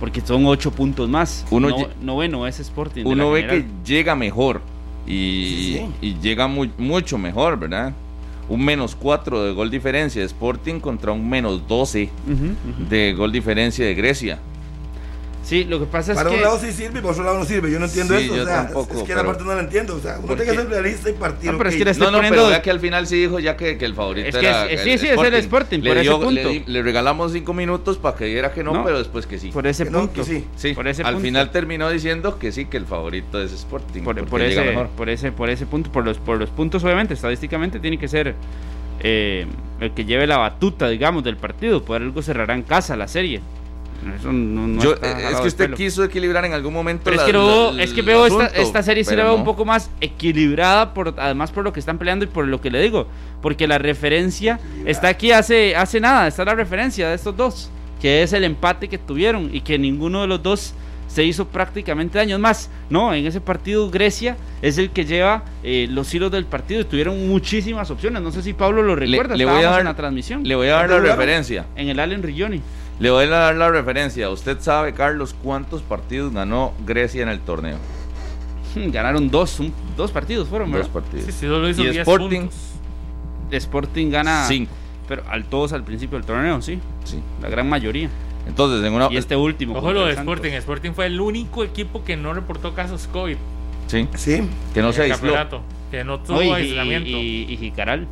Porque 0.00 0.20
son 0.20 0.44
ocho 0.44 0.72
puntos 0.72 1.08
más. 1.08 1.46
Uno 1.50 1.70
no, 1.70 1.88
noveno 2.02 2.46
es 2.46 2.60
Sporting. 2.60 3.04
Uno 3.06 3.30
ve 3.30 3.46
que 3.46 3.64
llega 3.82 4.14
mejor 4.14 4.60
y, 5.06 6.16
llega 6.20 6.46
muy, 6.46 6.70
mucho 6.78 7.18
mejor, 7.18 7.58
¿verdad? 7.58 7.92
Un 8.48 8.64
menos 8.64 8.94
4 8.96 9.44
de 9.44 9.52
gol 9.52 9.70
diferencia 9.70 10.20
de 10.20 10.26
Sporting 10.26 10.80
contra 10.80 11.12
un 11.12 11.28
menos 11.28 11.66
12 11.66 12.10
de 12.88 13.12
gol 13.14 13.32
diferencia 13.32 13.84
de 13.84 13.94
Grecia. 13.94 14.38
Sí, 15.46 15.62
lo 15.62 15.78
que 15.78 15.86
pasa 15.86 16.10
es 16.10 16.18
Para 16.18 16.28
que. 16.30 16.36
un 16.36 16.42
lado 16.42 16.58
sí 16.58 16.72
sirve 16.72 16.98
y 16.98 17.02
para 17.02 17.12
otro 17.12 17.22
lado 17.22 17.38
no 17.38 17.44
sirve. 17.44 17.70
Yo 17.70 17.78
no 17.78 17.84
entiendo 17.84 18.18
Sí, 18.18 18.24
eso. 18.24 18.34
yo 18.34 18.42
o 18.42 18.46
sea, 18.46 18.64
tampoco, 18.64 18.94
es 18.94 19.00
que 19.02 19.06
pero- 19.06 19.18
la 19.20 19.24
parte 19.26 19.44
no 19.44 19.54
la 19.54 19.60
entiendo. 19.60 19.94
O 19.94 20.00
sea, 20.00 20.16
uno 20.18 20.26
¿Por 20.26 20.36
tiene 20.36 20.50
que 20.50 20.58
ser 20.58 20.68
realista 20.68 21.08
y 21.08 21.12
partir. 21.12 21.52
No, 21.52 21.56
pero 21.58 21.70
es 21.70 21.76
que 21.76 21.84
le 21.84 21.90
estoy 21.92 22.04
No, 22.06 22.10
no, 22.10 22.18
poniendo- 22.18 22.36
pero 22.38 22.48
vea 22.48 22.62
que 22.62 22.70
al 22.72 22.80
final 22.80 23.06
sí 23.06 23.16
dijo 23.20 23.38
ya 23.38 23.56
que, 23.56 23.78
que 23.78 23.84
el 23.84 23.94
favorito 23.94 24.26
Es 24.28 24.34
que 24.34 24.44
era 24.48 24.66
es- 24.68 24.80
sí, 24.80 24.98
sí, 24.98 25.06
es 25.06 25.16
el 25.22 25.34
Sporting, 25.34 25.78
le, 25.82 25.90
por 25.90 25.98
ese 25.98 26.10
punto. 26.10 26.50
le 26.66 26.82
regalamos 26.82 27.30
cinco 27.32 27.54
minutos 27.54 27.96
para 27.96 28.16
que 28.16 28.24
diera 28.24 28.50
que 28.52 28.64
no, 28.64 28.72
No, 28.74 28.82
pero 28.84 28.98
después 28.98 29.24
que 29.28 29.38
sí. 29.38 29.52
Por 29.52 29.68
ese 29.68 29.84
Que 29.84 29.90
no, 29.90 30.00
punto. 30.00 30.14
que 30.14 30.24
sí. 30.24 30.44
Sí, 30.56 30.72
por 30.74 30.88
ese 30.88 31.02
al 31.02 31.12
punto. 31.14 31.24
final 31.26 31.50
terminó 31.52 31.90
diciendo 31.90 32.40
que 32.40 32.50
sí, 32.50 32.64
que 32.66 32.76
el 32.76 32.86
favorito 32.86 33.40
es 33.40 33.52
Sporting. 33.52 34.02
por, 34.02 34.42
ese, 34.42 34.60
mejor. 34.64 34.88
por 34.88 35.08
ese 35.08 35.30
por 35.30 35.48
ese 35.48 35.64
punto 35.66 35.92
por 35.92 36.04
los 36.04 36.18
por 36.18 36.38
los 36.38 36.50
puntos 36.50 36.82
obviamente 36.82 37.14
estadísticamente 37.14 37.78
tiene 37.78 37.98
que 37.98 38.08
ser 38.08 38.34
eh, 39.00 39.46
el 39.78 39.92
que 39.92 40.04
lleve 40.04 40.26
la 40.26 40.38
batuta 40.38 40.88
digamos 40.88 41.22
del 41.22 41.36
partido 41.36 41.84
por 41.84 42.02
algo 42.02 42.20
cerrará 42.22 42.54
en 42.54 42.62
casa 42.62 42.96
la 42.96 43.06
serie 43.06 43.40
eso 44.18 44.32
no, 44.32 44.66
no 44.68 44.82
Yo- 44.82 44.94
está 44.94 45.10
eh, 45.20 45.32
es 45.32 45.40
que 45.40 45.48
usted 45.48 45.74
quiso 45.74 46.04
equilibrar 46.04 46.44
en 46.44 46.52
algún 46.52 46.72
momento 46.74 47.02
pero 47.04 47.16
es 47.16 47.20
la- 47.22 47.26
que, 47.26 47.32
no- 47.32 47.72
la- 47.72 47.82
es 47.82 47.92
que 47.92 48.02
veo 48.02 48.26
esta, 48.26 48.44
asunto, 48.46 48.62
esta 48.62 48.82
serie 48.82 49.04
sí 49.04 49.16
la 49.16 49.24
veo 49.24 49.32
no. 49.32 49.38
un 49.38 49.44
poco 49.44 49.64
más 49.64 49.90
equilibrada 50.00 50.92
por 50.94 51.14
además 51.18 51.50
por 51.52 51.64
lo 51.64 51.72
que 51.72 51.80
están 51.80 51.98
peleando 51.98 52.24
y 52.24 52.28
por 52.28 52.46
lo 52.46 52.60
que 52.60 52.70
le 52.70 52.80
digo 52.80 53.06
porque 53.42 53.66
la 53.66 53.78
referencia 53.78 54.58
está 54.84 55.08
aquí 55.08 55.32
hace 55.32 55.76
hace 55.76 56.00
nada 56.00 56.26
está 56.28 56.44
la 56.44 56.54
referencia 56.54 57.08
de 57.08 57.14
estos 57.14 57.36
dos 57.36 57.70
que 58.00 58.22
es 58.22 58.32
el 58.32 58.44
empate 58.44 58.88
que 58.88 58.98
tuvieron 58.98 59.50
y 59.54 59.60
que 59.60 59.78
ninguno 59.78 60.20
de 60.22 60.26
los 60.26 60.42
dos 60.42 60.74
se 61.08 61.22
hizo 61.24 61.46
prácticamente 61.46 62.18
daño. 62.18 62.34
Es 62.34 62.40
más, 62.42 62.68
no, 62.90 63.14
en 63.14 63.24
ese 63.26 63.40
partido 63.40 63.88
Grecia 63.90 64.36
es 64.60 64.76
el 64.76 64.90
que 64.90 65.06
lleva 65.06 65.44
eh, 65.62 65.86
los 65.88 66.12
hilos 66.12 66.30
del 66.32 66.44
partido 66.44 66.80
y 66.80 66.84
tuvieron 66.84 67.26
muchísimas 67.28 67.90
opciones. 67.90 68.20
No 68.20 68.32
sé 68.32 68.42
si 68.42 68.52
Pablo 68.52 68.82
lo 68.82 68.96
Le- 68.96 69.06
recuerda, 69.06 69.34
le 69.36 69.46
voy 69.46 69.62
a 69.62 69.70
dar- 69.70 69.80
en 69.80 69.86
la 69.86 69.94
transmisión. 69.96 70.42
Le 70.46 70.54
voy 70.56 70.66
a 70.66 70.72
dar 70.72 70.90
la 70.90 70.98
referencia. 70.98 71.64
En 71.76 71.88
el 71.88 72.00
Allen 72.00 72.22
Rigioni. 72.22 72.60
Le 72.98 73.10
voy 73.10 73.24
a 73.24 73.28
dar 73.28 73.54
la 73.56 73.70
referencia. 73.70 74.30
Usted 74.30 74.58
sabe, 74.60 74.94
Carlos, 74.94 75.34
cuántos 75.42 75.82
partidos 75.82 76.32
ganó 76.32 76.72
Grecia 76.86 77.22
en 77.22 77.28
el 77.28 77.40
torneo. 77.40 77.76
Hmm, 78.74 78.90
Ganaron 78.90 79.30
dos, 79.30 79.60
un- 79.60 79.72
dos 79.96 80.10
partidos 80.10 80.48
fueron, 80.48 80.70
Dos 80.70 80.78
¿verdad? 80.80 80.92
partidos. 80.92 81.26
Sí, 81.26 81.32
sí, 81.32 81.46
solo 81.46 81.68
hizo 81.68 81.82
Y 81.82 81.84
10 81.90 81.96
Sporting, 81.98 82.40
puntos. 82.40 82.58
Sporting 83.50 84.10
gana 84.10 84.44
cinco. 84.46 84.72
pero 85.08 85.22
al 85.28 85.44
todos 85.44 85.72
al 85.72 85.84
principio 85.84 86.18
del 86.18 86.26
torneo, 86.26 86.60
sí, 86.62 86.78
Sí. 87.04 87.20
la 87.42 87.48
gran 87.48 87.68
mayoría. 87.68 88.08
Entonces, 88.48 88.84
en 88.84 88.92
una. 88.92 89.08
Y 89.10 89.16
este 89.16 89.34
último. 89.36 89.76
Ojo 89.78 89.92
lo 89.92 90.06
de. 90.06 90.12
Sporting. 90.14 90.52
Sporting 90.52 90.92
fue 90.92 91.06
el 91.06 91.20
único 91.20 91.64
equipo 91.64 92.04
que 92.04 92.16
no 92.16 92.32
reportó 92.32 92.74
casos 92.74 93.08
COVID. 93.12 93.36
Sí. 93.88 94.08
Sí. 94.14 94.42
Que 94.74 94.82
no 94.82 94.92
se 94.92 95.02
aisló. 95.02 95.16
campeonato, 95.16 95.62
Que 95.90 96.02
no 96.04 96.20
tuvo 96.20 96.36
No, 96.36 96.42
y, 96.42 96.50
aislamiento. 96.50 97.08
y, 97.10 97.46
y 97.48 97.56
Jicaral. 97.56 98.06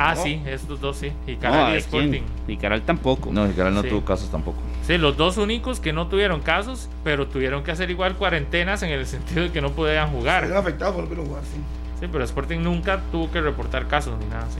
Ah, 0.00 0.14
No. 0.16 0.22
sí, 0.22 0.42
estos 0.46 0.80
dos 0.80 0.96
sí. 0.96 1.12
Y 1.26 1.34
No, 1.34 1.40
Caral 1.40 1.70
y 1.70 1.72
¿de 1.72 1.78
Sporting. 1.78 2.10
quién? 2.10 2.24
Jicaral 2.46 2.82
tampoco. 2.82 3.30
No, 3.32 3.46
Jicaral 3.46 3.74
no 3.74 3.82
Sí. 3.82 3.88
tuvo 3.88 4.04
casos 4.04 4.30
tampoco. 4.30 4.58
Sí, 4.86 4.98
los 4.98 5.16
dos 5.16 5.36
únicos 5.36 5.78
que 5.80 5.92
no 5.92 6.08
tuvieron 6.08 6.40
casos, 6.40 6.88
pero 7.04 7.26
tuvieron 7.28 7.62
que 7.62 7.70
hacer 7.70 7.90
igual 7.90 8.16
cuarentenas 8.16 8.82
en 8.82 8.90
el 8.90 9.06
sentido 9.06 9.42
de 9.42 9.52
que 9.52 9.60
no 9.60 9.70
podían 9.72 10.10
jugar. 10.10 10.44
Están 10.44 10.58
afectados 10.58 10.94
por 10.96 11.16
no 11.16 11.24
jugar, 11.24 11.42
sí. 11.44 11.60
Sí, 12.00 12.06
pero 12.10 12.24
Sporting 12.24 12.60
nunca 12.60 13.00
tuvo 13.12 13.30
que 13.30 13.40
reportar 13.40 13.86
casos 13.86 14.18
ni 14.18 14.26
nada 14.26 14.46
así. 14.46 14.58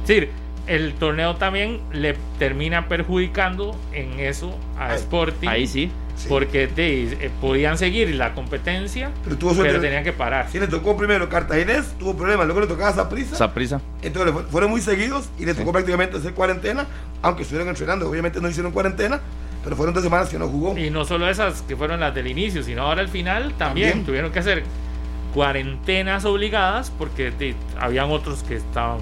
Decir, 0.00 0.30
el 0.68 0.94
torneo 0.94 1.36
también 1.36 1.80
le 1.92 2.14
termina 2.38 2.88
perjudicando 2.88 3.74
en 3.92 4.20
eso 4.20 4.56
a 4.78 4.90
Ahí- 4.90 4.96
Sporting. 4.96 5.48
Ahí 5.48 5.66
sí. 5.66 5.90
Sí. 6.16 6.26
Porque 6.28 6.66
de- 6.66 7.12
eh, 7.26 7.30
podían 7.40 7.78
seguir 7.78 8.12
la 8.16 8.34
competencia, 8.34 9.12
Pero 9.22 9.38
tuvo 9.38 9.54
suerte. 9.54 9.70
pero 9.70 9.80
tenían 9.80 10.02
que 10.02 10.12
parar. 10.12 10.48
Sí, 10.50 10.58
le 10.58 10.66
tocó 10.66 10.96
primero 10.96 11.28
Cartaginés, 11.28 11.96
tuvo 11.96 12.16
problemas, 12.16 12.44
luego 12.46 12.60
le 12.60 12.66
tocaba 12.66 12.92
Zaprisa. 12.92 13.36
Saprisa. 13.36 13.80
Entonces 14.02 14.34
fueron 14.50 14.68
muy 14.70 14.80
seguidos 14.80 15.28
y 15.38 15.44
le 15.46 15.54
tocó 15.54 15.70
prácticamente 15.70 16.16
hacer 16.16 16.34
cuarentena, 16.34 16.86
aunque 17.22 17.42
estuvieron 17.42 17.68
entrenando. 17.68 18.10
Obviamente 18.10 18.40
no 18.40 18.48
hicieron 18.48 18.72
cuarentena, 18.72 19.20
pero 19.62 19.76
fueron 19.76 19.94
dos 19.94 20.02
semanas 20.02 20.28
que 20.28 20.40
no 20.40 20.48
jugó. 20.48 20.76
Y 20.76 20.90
no 20.90 21.04
solo 21.04 21.28
esas 21.30 21.62
que 21.62 21.76
fueron 21.76 22.00
las 22.00 22.12
del 22.12 22.26
inicio, 22.26 22.64
sino 22.64 22.82
ahora 22.82 23.00
al 23.00 23.08
final 23.08 23.54
también, 23.56 23.90
También. 23.90 24.04
tuvieron 24.04 24.32
que 24.32 24.40
hacer 24.40 24.64
cuarentenas 25.34 26.24
obligadas 26.24 26.90
porque 26.98 27.30
de- 27.30 27.54
habían 27.78 28.10
otros 28.10 28.42
que 28.42 28.56
estaban 28.56 28.98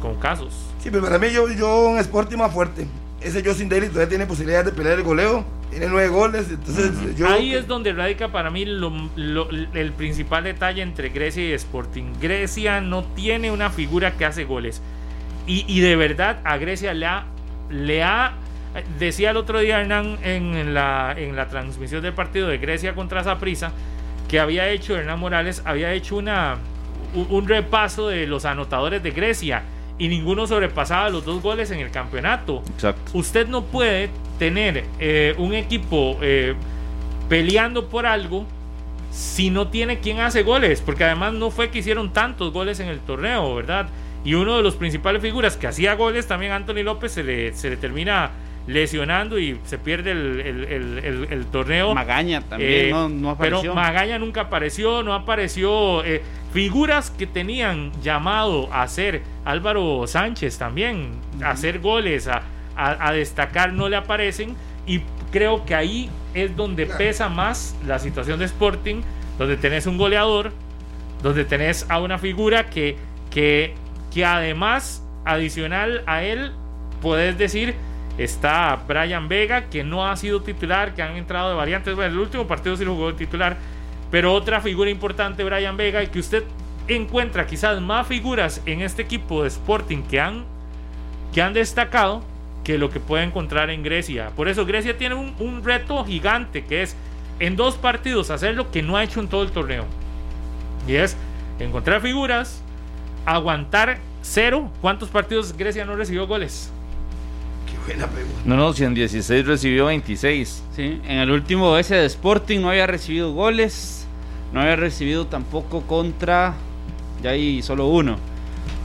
con 0.00 0.16
casos. 0.16 0.54
Sí, 0.82 0.90
pero 0.90 1.04
para 1.04 1.18
mí 1.18 1.30
yo, 1.30 1.48
yo 1.52 1.88
un 1.88 1.98
Sporting 1.98 2.36
más 2.38 2.52
fuerte. 2.52 2.86
Ese 3.20 3.44
Justin 3.44 3.68
Daly 3.68 3.88
todavía 3.88 4.08
tiene 4.08 4.26
posibilidades 4.26 4.66
de 4.66 4.72
pelear 4.72 4.98
el 4.98 5.04
goleo. 5.04 5.44
Tiene 5.70 5.86
nueve 5.86 6.08
goles, 6.08 6.46
entonces 6.50 6.90
yo... 7.16 7.28
Ahí 7.28 7.54
es 7.54 7.68
donde 7.68 7.92
radica 7.92 8.28
para 8.32 8.50
mí 8.50 8.64
lo- 8.64 8.92
lo- 9.14 9.48
el 9.50 9.92
principal 9.92 10.42
detalle 10.42 10.82
entre 10.82 11.10
Grecia 11.10 11.48
y 11.48 11.52
Sporting. 11.52 12.14
Grecia 12.20 12.80
no 12.80 13.04
tiene 13.04 13.52
una 13.52 13.70
figura 13.70 14.16
que 14.16 14.24
hace 14.24 14.44
goles. 14.44 14.82
Y, 15.46 15.64
y 15.68 15.80
de 15.80 15.94
verdad 15.96 16.40
a 16.44 16.56
Grecia 16.56 16.92
le 16.94 17.06
ha, 17.06 17.24
le 17.70 18.02
ha... 18.02 18.32
Decía 18.98 19.30
el 19.30 19.36
otro 19.36 19.58
día 19.60 19.80
Hernán 19.80 20.18
en 20.22 20.74
la, 20.74 21.14
en 21.16 21.36
la 21.36 21.48
transmisión 21.48 22.02
del 22.02 22.14
partido 22.14 22.48
de 22.48 22.58
Grecia 22.58 22.94
contra 22.94 23.22
Saprissa 23.22 23.72
que 24.28 24.38
había 24.40 24.68
hecho 24.68 24.96
Hernán 24.96 25.18
Morales, 25.18 25.60
había 25.64 25.92
hecho 25.92 26.16
una, 26.16 26.56
un, 27.14 27.26
un 27.30 27.48
repaso 27.48 28.08
de 28.08 28.26
los 28.28 28.44
anotadores 28.44 29.02
de 29.02 29.10
Grecia 29.10 29.62
y 30.00 30.08
ninguno 30.08 30.48
sobrepasaba 30.48 31.10
los 31.10 31.24
dos 31.24 31.40
goles 31.42 31.70
en 31.70 31.78
el 31.78 31.90
campeonato 31.92 32.62
Exacto. 32.74 33.12
usted 33.14 33.46
no 33.46 33.64
puede 33.64 34.10
tener 34.38 34.84
eh, 34.98 35.34
un 35.38 35.54
equipo 35.54 36.18
eh, 36.22 36.54
peleando 37.28 37.88
por 37.88 38.06
algo 38.06 38.46
si 39.12 39.50
no 39.50 39.68
tiene 39.68 39.98
quien 39.98 40.20
hace 40.20 40.42
goles, 40.42 40.80
porque 40.80 41.04
además 41.04 41.34
no 41.34 41.50
fue 41.50 41.70
que 41.70 41.80
hicieron 41.80 42.12
tantos 42.12 42.52
goles 42.52 42.80
en 42.80 42.88
el 42.88 43.00
torneo, 43.00 43.54
¿verdad? 43.56 43.88
Y 44.24 44.34
uno 44.34 44.56
de 44.56 44.62
los 44.62 44.76
principales 44.76 45.20
figuras 45.20 45.56
que 45.56 45.66
hacía 45.66 45.94
goles, 45.94 46.26
también 46.26 46.52
Anthony 46.52 46.82
López, 46.84 47.12
se 47.12 47.24
le, 47.24 47.52
se 47.52 47.70
le 47.70 47.76
termina 47.76 48.30
lesionando 48.72 49.38
y 49.38 49.58
se 49.64 49.78
pierde 49.78 50.12
el, 50.12 50.40
el- 50.40 50.64
el- 50.64 50.98
el- 51.04 51.26
el 51.30 51.46
torneo. 51.46 51.94
Magaña 51.94 52.40
también 52.42 52.86
Eh, 52.86 52.90
no, 52.90 53.08
no 53.08 53.30
apareció. 53.30 53.60
Pero 53.60 53.74
Magaña 53.74 54.18
nunca 54.18 54.42
apareció, 54.42 55.02
no 55.02 55.14
apareció. 55.14 56.04
eh, 56.04 56.22
figuras 56.52 57.10
que 57.10 57.26
tenían 57.26 57.92
llamado 58.02 58.68
a 58.72 58.86
ser 58.88 59.22
Álvaro 59.44 60.06
Sánchez 60.06 60.58
también, 60.58 61.10
a 61.42 61.50
hacer 61.50 61.78
goles, 61.80 62.26
a, 62.28 62.42
a- 62.76 63.08
a 63.08 63.12
destacar, 63.12 63.72
no 63.72 63.88
le 63.88 63.96
aparecen. 63.96 64.56
Y 64.86 65.02
creo 65.30 65.64
que 65.64 65.74
ahí 65.74 66.10
es 66.34 66.56
donde 66.56 66.86
pesa 66.86 67.28
más 67.28 67.76
la 67.86 67.98
situación 67.98 68.38
de 68.38 68.46
Sporting, 68.46 69.02
donde 69.38 69.56
tenés 69.56 69.86
un 69.86 69.96
goleador, 69.96 70.52
donde 71.22 71.44
tenés 71.44 71.86
a 71.88 72.00
una 72.00 72.18
figura 72.18 72.68
que, 72.70 72.96
que, 73.30 73.74
que 74.12 74.24
además, 74.24 75.04
adicional 75.24 76.02
a 76.06 76.22
él, 76.24 76.52
puedes 77.00 77.36
decir, 77.38 77.74
está 78.24 78.78
Brian 78.86 79.28
Vega, 79.28 79.70
que 79.70 79.82
no 79.82 80.06
ha 80.06 80.16
sido 80.16 80.42
titular, 80.42 80.94
que 80.94 81.02
han 81.02 81.16
entrado 81.16 81.50
de 81.50 81.56
variantes. 81.56 81.94
Bueno, 81.94 82.12
el 82.12 82.18
último 82.18 82.46
partido 82.46 82.76
sí 82.76 82.84
lo 82.84 82.94
jugó 82.94 83.14
titular, 83.14 83.56
pero 84.10 84.34
otra 84.34 84.60
figura 84.60 84.90
importante, 84.90 85.42
Brian 85.42 85.76
Vega, 85.76 86.02
y 86.02 86.08
que 86.08 86.18
usted 86.18 86.44
encuentra 86.88 87.46
quizás 87.46 87.80
más 87.80 88.06
figuras 88.06 88.60
en 88.66 88.82
este 88.82 89.02
equipo 89.02 89.42
de 89.42 89.48
Sporting 89.48 90.02
que 90.02 90.20
han, 90.20 90.44
que 91.32 91.40
han 91.40 91.52
destacado 91.54 92.22
que 92.64 92.76
lo 92.76 92.90
que 92.90 93.00
puede 93.00 93.24
encontrar 93.24 93.70
en 93.70 93.82
Grecia. 93.82 94.30
Por 94.36 94.48
eso 94.48 94.66
Grecia 94.66 94.98
tiene 94.98 95.14
un, 95.14 95.34
un 95.38 95.64
reto 95.64 96.04
gigante 96.04 96.64
que 96.64 96.82
es 96.82 96.96
en 97.38 97.56
dos 97.56 97.76
partidos 97.76 98.30
hacer 98.30 98.54
lo 98.54 98.70
que 98.70 98.82
no 98.82 98.96
ha 98.96 99.04
hecho 99.04 99.20
en 99.20 99.28
todo 99.28 99.42
el 99.42 99.50
torneo. 99.50 99.86
Y 100.86 100.96
es 100.96 101.16
encontrar 101.58 102.02
figuras, 102.02 102.62
aguantar 103.24 103.98
cero. 104.22 104.70
¿Cuántos 104.80 105.08
partidos 105.08 105.56
Grecia 105.56 105.84
no 105.84 105.96
recibió 105.96 106.26
goles? 106.26 106.70
Qué 107.90 107.96
buena 107.96 108.12
pregunta. 108.12 108.40
No, 108.44 108.56
no, 108.56 108.72
si 108.72 108.84
en 108.84 108.94
16 108.94 109.46
recibió 109.46 109.86
26. 109.86 110.62
Sí, 110.76 111.00
en 111.04 111.18
el 111.18 111.30
último 111.30 111.76
ese 111.76 111.96
de 111.96 112.06
Sporting 112.06 112.60
no 112.60 112.70
había 112.70 112.86
recibido 112.86 113.32
goles, 113.32 114.06
no 114.52 114.60
había 114.60 114.76
recibido 114.76 115.26
tampoco 115.26 115.82
contra, 115.82 116.54
ya 117.22 117.30
hay 117.30 117.62
solo 117.62 117.86
uno. 117.88 118.16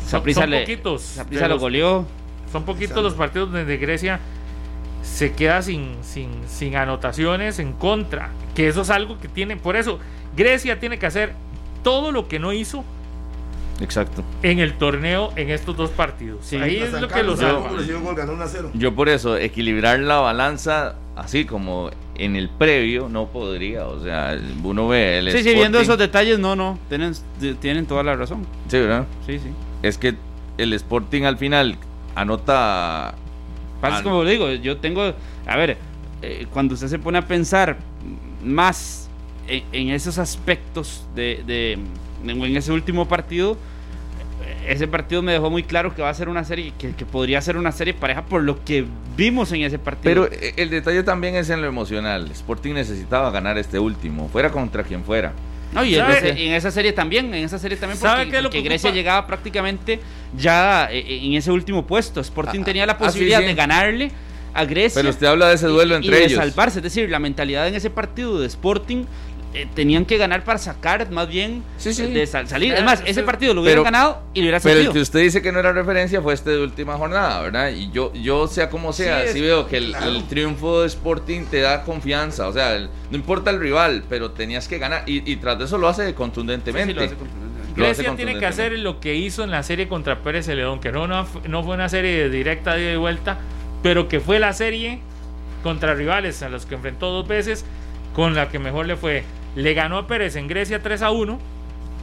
Son, 0.02 0.10
Saprissa 0.10 0.42
son 0.42 0.50
le- 0.50 0.62
poquitos. 0.62 1.02
Saprissa 1.02 1.44
de 1.44 1.50
lo 1.50 1.56
los- 1.56 1.62
goleó. 1.62 2.06
Son 2.52 2.64
poquitos 2.64 3.04
los 3.04 3.14
partidos 3.14 3.52
donde 3.52 3.78
Grecia 3.78 4.20
se 5.04 5.34
queda 5.34 5.62
sin, 5.62 5.96
sin, 6.02 6.30
sin 6.48 6.76
anotaciones 6.76 7.60
en 7.60 7.74
contra. 7.74 8.32
Que 8.56 8.68
eso 8.70 8.82
es 8.82 8.90
algo 8.90 9.20
que 9.20 9.28
tiene. 9.28 9.56
Por 9.58 9.76
eso, 9.76 10.00
Grecia 10.36 10.80
tiene 10.80 10.98
que 10.98 11.06
hacer 11.06 11.34
todo 11.84 12.12
lo 12.12 12.28
que 12.28 12.40
no 12.40 12.54
hizo 12.54 12.84
Exacto. 13.82 14.24
en 14.44 14.60
el 14.60 14.74
torneo 14.78 15.32
en 15.36 15.50
estos 15.50 15.76
dos 15.76 15.90
partidos. 15.92 16.52
Ahí 16.54 16.78
es 16.78 16.92
lo 16.94 17.08
que 17.08 17.24
los 17.24 17.40
tampoco 17.40 17.64
salva. 17.68 17.78
recibió 17.80 18.02
gol, 18.02 18.16
ganó 18.16 18.34
1 18.34 18.44
a 18.44 18.48
0. 18.48 18.72
Yo 18.74 18.96
por 18.96 19.10
eso, 19.10 19.38
equilibrar 19.38 20.00
la 20.00 20.18
balanza 20.20 20.96
así 21.16 21.46
como 21.46 21.90
en 22.16 22.36
el 22.36 22.50
previo 22.50 23.10
no 23.10 23.28
podría. 23.28 23.86
O 23.88 24.02
sea, 24.02 24.38
uno 24.64 24.88
ve 24.88 25.18
el 25.20 25.32
Sí, 25.32 25.40
sí, 25.40 25.44
viendo 25.54 25.80
Sporting- 25.80 25.82
esos 25.84 25.98
detalles, 25.98 26.40
no, 26.40 26.56
no, 26.56 26.80
tienen, 26.90 27.14
tienen 27.60 27.86
toda 27.86 28.04
la 28.04 28.16
razón. 28.16 28.46
Sí, 28.70 28.80
¿verdad? 28.80 29.06
Sí, 29.26 29.40
sí. 29.40 29.50
Es 29.84 29.98
que 29.98 30.16
el 30.58 30.72
Sporting 30.74 31.24
al 31.24 31.38
final 31.38 31.78
anota... 32.16 33.14
Pasa 33.82 33.98
es 33.98 34.04
como 34.04 34.24
digo, 34.24 34.50
yo 34.52 34.78
tengo, 34.78 35.14
a 35.46 35.58
ver, 35.58 35.78
eh, 36.22 36.48
cuando 36.52 36.74
usted 36.76 36.88
se 36.88 36.98
pone 36.98 37.18
a 37.18 37.28
pensar 37.28 37.78
más 38.44 39.10
en, 39.48 39.64
en 39.74 39.90
esos 39.90 40.18
aspectos 40.18 41.06
de, 41.14 41.44
de- 41.46 41.78
en, 42.30 42.42
en 42.44 42.58
ese 42.58 42.72
último 42.72 43.08
partido, 43.08 43.58
ese 44.68 44.88
partido 44.88 45.22
me 45.22 45.32
dejó 45.32 45.50
muy 45.50 45.64
claro 45.64 45.94
que 45.96 46.02
va 46.02 46.10
a 46.10 46.14
ser 46.14 46.28
una 46.30 46.44
serie, 46.44 46.74
que, 46.78 46.92
que 46.92 47.06
podría 47.06 47.40
ser 47.42 47.58
una 47.58 47.72
serie 47.72 47.94
pareja 47.94 48.24
por 48.26 48.42
lo 48.44 48.64
que 48.64 48.86
vimos 49.16 49.52
en 49.52 49.62
ese 49.62 49.78
partido. 49.80 50.28
Pero 50.28 50.30
eh, 50.42 50.54
el 50.58 50.70
detalle 50.70 51.04
también 51.04 51.36
es 51.36 51.50
en 51.50 51.62
lo 51.62 51.68
emocional. 51.68 52.30
Sporting 52.32 52.74
necesitaba 52.74 53.30
ganar 53.32 53.58
este 53.58 53.78
último, 53.80 54.28
fuera 54.30 54.52
contra 54.52 54.84
quien 54.84 55.04
fuera. 55.04 55.34
No, 55.72 55.84
y 55.84 55.96
en, 55.96 56.06
en 56.10 56.54
esa 56.54 56.72
serie 56.72 56.94
también, 56.94 57.34
en 57.34 57.44
esa 57.44 57.60
serie 57.60 57.78
también, 57.78 58.00
¿Sabe 58.00 58.20
porque, 58.22 58.32
qué 58.32 58.38
es 58.38 58.44
lo 58.44 58.50
que 58.50 58.62
Grecia 58.62 58.92
llegaba 58.92 59.28
prácticamente 59.28 60.00
ya 60.38 60.88
eh, 60.92 61.26
en 61.26 61.34
ese 61.34 61.52
último 61.52 61.86
puesto. 61.86 62.22
Sporting 62.22 62.62
Ah, 62.62 62.66
tenía 62.66 62.86
la 62.86 62.94
ah, 62.94 62.98
sí, 63.00 63.06
posibilidad 63.06 63.40
sí. 63.42 63.46
de 63.46 63.54
ganarle 63.56 64.12
a 64.54 64.64
Grecia. 64.64 65.00
Pero 65.02 65.10
usted 65.10 65.28
habla 65.28 65.50
de 65.50 65.56
ese 65.56 65.68
duelo 65.68 65.96
y- 65.96 65.98
entre 65.98 66.16
y 66.16 66.20
de 66.20 66.26
ellos. 66.28 66.40
salvarse, 66.40 66.80
es 66.80 66.84
decir, 66.84 67.10
la 67.10 67.20
mentalidad 67.20 67.68
en 67.68 67.76
ese 67.76 67.90
partido 67.90 68.40
de 68.40 68.48
Sporting 68.48 69.04
eh, 69.56 69.68
tenían 69.74 70.06
que 70.06 70.18
ganar 70.18 70.44
para 70.44 70.60
sacar 70.60 71.10
más 71.12 71.28
bien 71.28 71.64
Sí, 71.78 71.94
sí. 71.94 72.06
de 72.12 72.28
sal- 72.28 72.48
salir. 72.48 72.70
Claro, 72.74 72.82
Es 72.82 72.86
más, 72.86 73.00
sí. 73.00 73.06
ese 73.08 73.24
partido 73.24 73.54
lo 73.54 73.62
hubieran 73.62 73.84
Pero- 73.84 73.92
ganado 73.92 74.22
y 74.34 74.40
lo 74.40 74.44
hubiera 74.46 74.60
Pero 74.60 74.72
el 74.74 74.78
salido. 74.80 74.94
que 74.94 75.00
usted 75.00 75.20
dice 75.22 75.42
que 75.42 75.52
no 75.52 75.60
era 75.60 75.72
referencia 75.74 76.22
fue 76.22 76.34
este 76.34 76.52
de 76.52 76.62
última 76.62 76.98
jornada, 76.98 77.42
¿verdad? 77.42 77.70
Y 77.72 77.90
yo, 77.92 78.14
yo 78.14 78.48
sea 78.48 78.70
como 78.70 78.94
sea, 78.94 79.22
Sí, 79.24 79.30
sí, 79.34 79.38
es- 79.40 79.44
veo 79.46 79.68
que 79.68 79.78
el, 79.78 79.88
claro. 79.92 80.08
el 80.12 80.24
triunfo 80.28 80.82
de 80.82 80.88
Sporting 80.88 81.46
te 81.46 81.62
da 81.62 81.84
confianza. 81.84 82.48
O 82.48 82.54
sea, 82.54 82.76
el- 82.76 82.90
no 83.10 83.18
importa 83.18 83.50
el 83.50 83.60
rival, 83.60 84.04
pero 84.10 84.32
tenías 84.32 84.68
que 84.68 84.78
ganar. 84.78 85.04
Y, 85.08 85.30
y 85.32 85.38
tras 85.38 85.58
de 85.58 85.66
eso 85.66 85.78
lo 85.78 85.88
hace 85.88 86.14
contundentemente. 86.14 86.88
Sí, 86.88 86.92
sí, 86.94 86.96
lo 87.00 87.06
hace 87.06 87.16
contundentemente. 87.16 87.46
Lo 87.80 87.86
hace 87.88 88.04
Grecia 88.04 88.16
tiene 88.16 88.40
que 88.40 88.46
hacer 88.46 88.72
lo 88.80 89.00
que 89.02 89.16
hizo 89.16 89.44
en 89.44 89.52
la 89.52 89.62
serie 89.64 89.88
contra 89.90 90.20
Pérez 90.22 90.46
Celedón, 90.46 90.80
que 90.80 90.92
no, 90.94 91.08
no, 91.08 91.28
no 91.48 91.64
fue 91.64 91.76
una 91.76 91.90
serie 91.90 92.30
directa 92.30 92.76
de 92.76 92.84
ida 92.84 92.94
y 92.94 92.96
vuelta, 92.98 93.38
pero 93.84 94.08
que 94.08 94.20
fue 94.22 94.40
la 94.40 94.54
serie 94.54 95.00
contra 95.62 95.94
rivales 95.94 96.42
a 96.42 96.48
los 96.50 96.66
que 96.66 96.76
enfrentó 96.76 97.12
dos 97.12 97.28
veces, 97.28 97.66
con 98.14 98.34
la 98.34 98.48
que 98.48 98.60
mejor 98.60 98.86
le 98.86 98.96
fue. 98.96 99.24
Le 99.56 99.74
ganó 99.74 99.98
a 99.98 100.08
Pérez 100.08 100.36
en 100.36 100.48
Grecia 100.48 100.82
3 100.82 101.02
a 101.02 101.12
1 101.12 101.40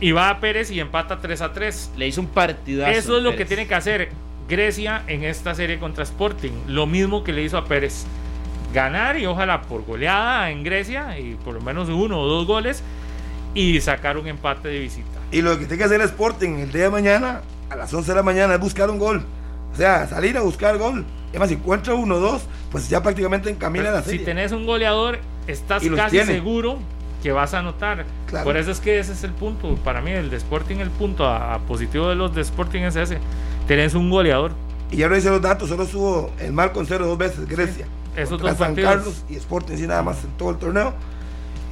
y 0.01 0.13
va 0.13 0.31
a 0.31 0.41
Pérez 0.41 0.71
y 0.71 0.81
empata 0.81 1.21
3 1.21 1.41
a 1.43 1.53
3. 1.53 1.93
Le 1.97 2.09
hizo 2.09 2.21
un 2.21 2.27
partidazo. 2.27 2.91
Eso 2.91 3.17
es 3.19 3.23
lo 3.23 3.37
que 3.37 3.45
tiene 3.45 3.67
que 3.67 3.75
hacer 3.75 4.09
Grecia 4.49 5.03
en 5.07 5.23
esta 5.25 5.55
serie 5.55 5.79
contra 5.79 6.03
Sporting. 6.03 6.53
Lo 6.67 6.87
mismo 6.87 7.23
que 7.23 7.33
le 7.33 7.43
hizo 7.43 7.57
a 7.57 7.67
Pérez. 7.67 8.05
Ganar 8.75 9.19
y 9.19 9.27
ojalá 9.27 9.63
por 9.63 9.85
goleada 9.85 10.51
en 10.51 10.65
Grecia 10.65 11.19
y 11.19 11.35
por 11.35 11.55
lo 11.55 11.61
menos 11.61 11.91
uno 11.91 12.21
o 12.21 12.27
dos 12.27 12.47
goles 12.47 12.83
y 13.55 13.81
sacar 13.83 14.17
un 14.17 14.27
empate 14.27 14.69
de 14.69 14.79
visita. 14.79 15.21
Y 15.31 15.43
lo 15.43 15.53
que 15.59 15.67
tiene 15.67 15.79
que 15.79 15.85
hacer 15.85 16.01
Sporting 16.01 16.59
el 16.59 16.73
día 16.73 16.85
de 16.85 16.91
mañana, 16.91 17.43
a 17.69 17.77
las 17.77 17.93
11 17.93 18.11
de 18.11 18.17
la 18.17 18.23
mañana, 18.23 18.55
es 18.55 18.61
buscar 18.61 18.89
un 18.91 18.99
gol. 18.99 19.25
O 19.73 19.77
sea, 19.77 20.07
salir 20.07 20.37
a 20.39 20.41
buscar 20.41 20.79
gol. 20.79 21.05
Y 21.27 21.31
además, 21.31 21.49
si 21.51 21.55
encuentra 21.55 21.95
uno 21.95 22.17
o 22.17 22.21
dos, 22.21 22.43
pues 22.71 22.89
ya 22.89 23.03
prácticamente 23.03 23.51
encamina 23.51 23.91
la 23.91 24.03
si 24.03 24.11
serie. 24.11 24.25
tenés 24.25 24.53
un 24.53 24.67
goleador, 24.67 25.19
estás 25.47 25.83
casi 25.97 26.17
tiene. 26.17 26.33
seguro 26.33 26.79
que 27.23 27.33
vas 27.33 27.55
a 27.55 27.61
anotar. 27.61 28.05
Claro. 28.27 28.45
Por 28.45 28.57
eso 28.57 28.71
es 28.71 28.81
que 28.81 28.99
ese 28.99 29.13
es 29.13 29.25
el 29.25 29.33
punto. 29.33 29.77
Para 29.77 30.01
mí, 30.01 30.11
el 30.11 30.29
de 30.31 30.37
Sporting, 30.37 30.77
el 30.77 30.91
punto 30.91 31.27
a, 31.27 31.55
a 31.55 31.59
positivo 31.61 32.09
de 32.09 32.17
los 32.17 32.35
de 32.35 32.43
Sporting 32.43 32.83
es 32.83 32.97
ese. 32.97 33.19
Tenés 33.67 33.95
un 33.95 34.11
goleador. 34.11 34.53
Y 34.91 34.97
ya 34.97 35.09
revisé 35.09 35.31
los 35.31 35.41
datos, 35.41 35.69
solo 35.69 35.87
subo 35.87 36.31
el 36.39 36.53
mal 36.53 36.73
con 36.73 36.85
cero 36.87 37.07
dos 37.07 37.17
veces 37.17 37.49
Grecia. 37.49 37.87
Esos 38.15 38.31
Contra 38.31 38.51
dos 38.51 38.59
San 38.59 38.69
partidos. 38.69 38.95
Carlos 38.95 39.25
y 39.31 39.37
Sporting, 39.37 39.77
sí, 39.77 39.87
nada 39.87 40.03
más 40.03 40.23
en 40.25 40.31
todo 40.33 40.51
el 40.51 40.57
torneo. 40.57 40.93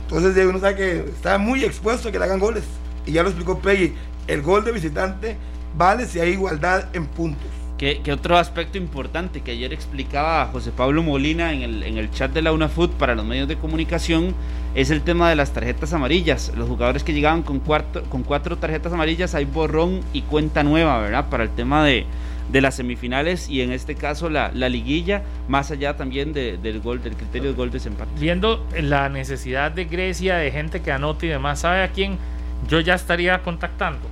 Entonces, 0.08 0.46
uno 0.46 0.58
sabe 0.58 0.76
que 0.76 0.98
está 1.00 1.36
muy 1.36 1.62
expuesto 1.64 2.08
a 2.08 2.12
que 2.12 2.18
le 2.18 2.24
hagan 2.24 2.38
goles. 2.40 2.64
Y 3.04 3.12
ya 3.12 3.22
lo 3.22 3.28
explicó 3.28 3.58
Peggy, 3.58 3.94
el 4.26 4.42
gol 4.42 4.64
de 4.64 4.72
visitante 4.72 5.36
vale 5.76 6.06
si 6.06 6.18
hay 6.18 6.30
igualdad 6.30 6.86
en 6.94 7.06
puntos. 7.06 7.48
Que, 7.80 8.02
que 8.02 8.12
otro 8.12 8.36
aspecto 8.36 8.76
importante 8.76 9.40
que 9.40 9.52
ayer 9.52 9.72
explicaba 9.72 10.44
José 10.52 10.70
Pablo 10.70 11.02
Molina 11.02 11.54
en 11.54 11.62
el, 11.62 11.82
en 11.82 11.96
el 11.96 12.10
chat 12.10 12.30
de 12.30 12.42
la 12.42 12.52
UNAFUT 12.52 12.92
para 12.92 13.14
los 13.14 13.24
medios 13.24 13.48
de 13.48 13.56
comunicación 13.56 14.34
es 14.74 14.90
el 14.90 15.00
tema 15.00 15.30
de 15.30 15.34
las 15.36 15.54
tarjetas 15.54 15.94
amarillas. 15.94 16.52
Los 16.58 16.68
jugadores 16.68 17.04
que 17.04 17.14
llegaban 17.14 17.42
con, 17.42 17.58
cuarto, 17.58 18.02
con 18.10 18.22
cuatro 18.22 18.58
tarjetas 18.58 18.92
amarillas 18.92 19.34
hay 19.34 19.46
borrón 19.46 20.00
y 20.12 20.20
cuenta 20.20 20.62
nueva, 20.62 20.98
¿verdad? 21.00 21.30
Para 21.30 21.44
el 21.44 21.48
tema 21.48 21.82
de, 21.82 22.04
de 22.52 22.60
las 22.60 22.74
semifinales 22.74 23.48
y 23.48 23.62
en 23.62 23.72
este 23.72 23.94
caso 23.94 24.28
la, 24.28 24.50
la 24.52 24.68
liguilla, 24.68 25.22
más 25.48 25.70
allá 25.70 25.96
también 25.96 26.34
de- 26.34 26.58
del 26.58 26.80
gol, 26.82 27.02
del 27.02 27.14
criterio 27.16 27.48
del 27.48 27.56
gol 27.56 27.70
desempate. 27.70 28.10
Viendo 28.20 28.66
la 28.78 29.08
necesidad 29.08 29.70
de 29.72 29.86
Grecia, 29.86 30.36
de 30.36 30.50
gente 30.50 30.82
que 30.82 30.92
anote 30.92 31.24
y 31.24 31.28
demás, 31.30 31.60
¿sabe 31.60 31.82
a 31.82 31.88
quién 31.88 32.18
yo 32.68 32.80
ya 32.80 32.94
estaría 32.94 33.42
contactando? 33.42 34.06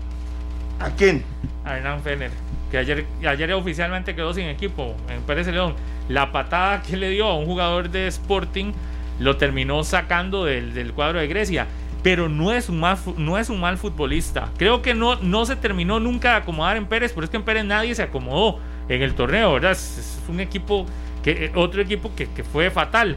¿A 0.80 0.88
quién? 0.90 1.22
A 1.64 1.76
Hernán 1.76 2.02
Fener, 2.02 2.30
que 2.70 2.78
ayer, 2.78 3.06
ayer 3.26 3.52
oficialmente 3.52 4.14
quedó 4.14 4.32
sin 4.32 4.46
equipo 4.46 4.94
en 5.08 5.22
Pérez 5.22 5.46
León. 5.48 5.74
La 6.08 6.32
patada 6.32 6.82
que 6.82 6.96
le 6.96 7.10
dio 7.10 7.26
a 7.26 7.36
un 7.36 7.44
jugador 7.46 7.90
de 7.90 8.06
Sporting 8.06 8.72
lo 9.18 9.36
terminó 9.36 9.84
sacando 9.84 10.44
del, 10.44 10.74
del 10.74 10.92
cuadro 10.92 11.18
de 11.18 11.26
Grecia. 11.26 11.66
Pero 12.02 12.28
no 12.28 12.52
es, 12.52 12.68
un 12.68 12.78
mal, 12.78 12.96
no 13.16 13.38
es 13.38 13.50
un 13.50 13.60
mal 13.60 13.76
futbolista. 13.76 14.48
Creo 14.56 14.82
que 14.82 14.94
no, 14.94 15.16
no 15.16 15.44
se 15.44 15.56
terminó 15.56 15.98
nunca 15.98 16.30
de 16.30 16.36
acomodar 16.36 16.76
en 16.76 16.86
Pérez, 16.86 17.12
pero 17.12 17.24
es 17.24 17.30
que 17.30 17.36
en 17.36 17.42
Pérez 17.42 17.64
nadie 17.64 17.94
se 17.94 18.02
acomodó 18.02 18.60
en 18.88 19.02
el 19.02 19.14
torneo, 19.14 19.54
¿verdad? 19.54 19.72
Es, 19.72 19.98
es 19.98 20.28
un 20.28 20.38
equipo, 20.38 20.86
que, 21.22 21.46
eh, 21.46 21.52
otro 21.56 21.82
equipo 21.82 22.14
que, 22.14 22.28
que 22.30 22.44
fue 22.44 22.70
fatal. 22.70 23.16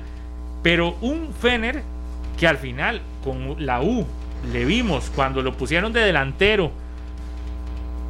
Pero 0.63 0.97
un 1.01 1.31
Fener 1.33 1.83
que 2.37 2.47
al 2.47 2.57
final 2.57 3.01
con 3.23 3.63
la 3.63 3.81
U 3.81 4.05
le 4.51 4.65
vimos 4.65 5.11
cuando 5.15 5.43
lo 5.43 5.53
pusieron 5.53 5.93
de 5.93 6.01
delantero. 6.01 6.71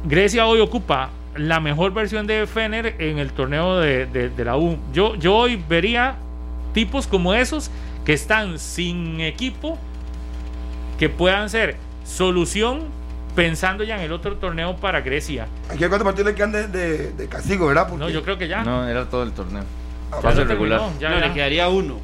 Grecia 0.04 0.46
hoy 0.46 0.60
ocupa 0.60 1.10
la 1.36 1.60
mejor 1.60 1.92
versión 1.92 2.26
de 2.26 2.46
Fener 2.46 2.96
en 2.98 3.18
el 3.18 3.32
torneo 3.32 3.78
de, 3.78 4.06
de- 4.06 4.28
de 4.30 4.44
la 4.44 4.56
U. 4.56 4.78
Yo, 4.92 5.14
yo 5.14 5.34
hoy 5.36 5.62
vería 5.68 6.16
tipos 6.74 7.06
como 7.06 7.34
esos 7.34 7.70
que 8.04 8.12
están 8.12 8.58
sin 8.58 9.20
equipo, 9.20 9.78
que 10.98 11.08
puedan 11.08 11.48
ser 11.48 11.76
solución 12.04 12.80
pensando 13.36 13.84
ya 13.84 13.96
en 13.96 14.02
el 14.02 14.12
otro 14.12 14.36
torneo 14.36 14.76
para 14.76 15.00
Grecia. 15.00 15.46
Aquí 15.70 15.84
hay 15.84 15.88
cuatro 15.88 16.04
partidos 16.04 16.26
le 16.32 16.34
quedan 16.34 16.52
de, 16.52 16.66
de- 16.68 17.12
de 17.12 17.28
castigo, 17.28 17.66
¿verdad? 17.66 17.88
Porque 17.88 18.04
No, 18.04 18.10
yo 18.10 18.22
creo 18.22 18.36
que 18.36 18.48
ya. 18.48 18.62
No, 18.64 18.86
era 18.86 19.08
todo 19.08 19.22
el 19.22 19.32
torneo. 19.32 19.62
Ah, 20.10 20.18
fase 20.20 20.38
ya 20.38 20.44
regular. 20.44 20.80
terminó, 20.80 21.00
ya, 21.00 21.10
no, 21.10 21.20
ya. 21.20 21.26
le 21.28 21.32
quedaría 21.32 21.68
uno. 21.68 21.98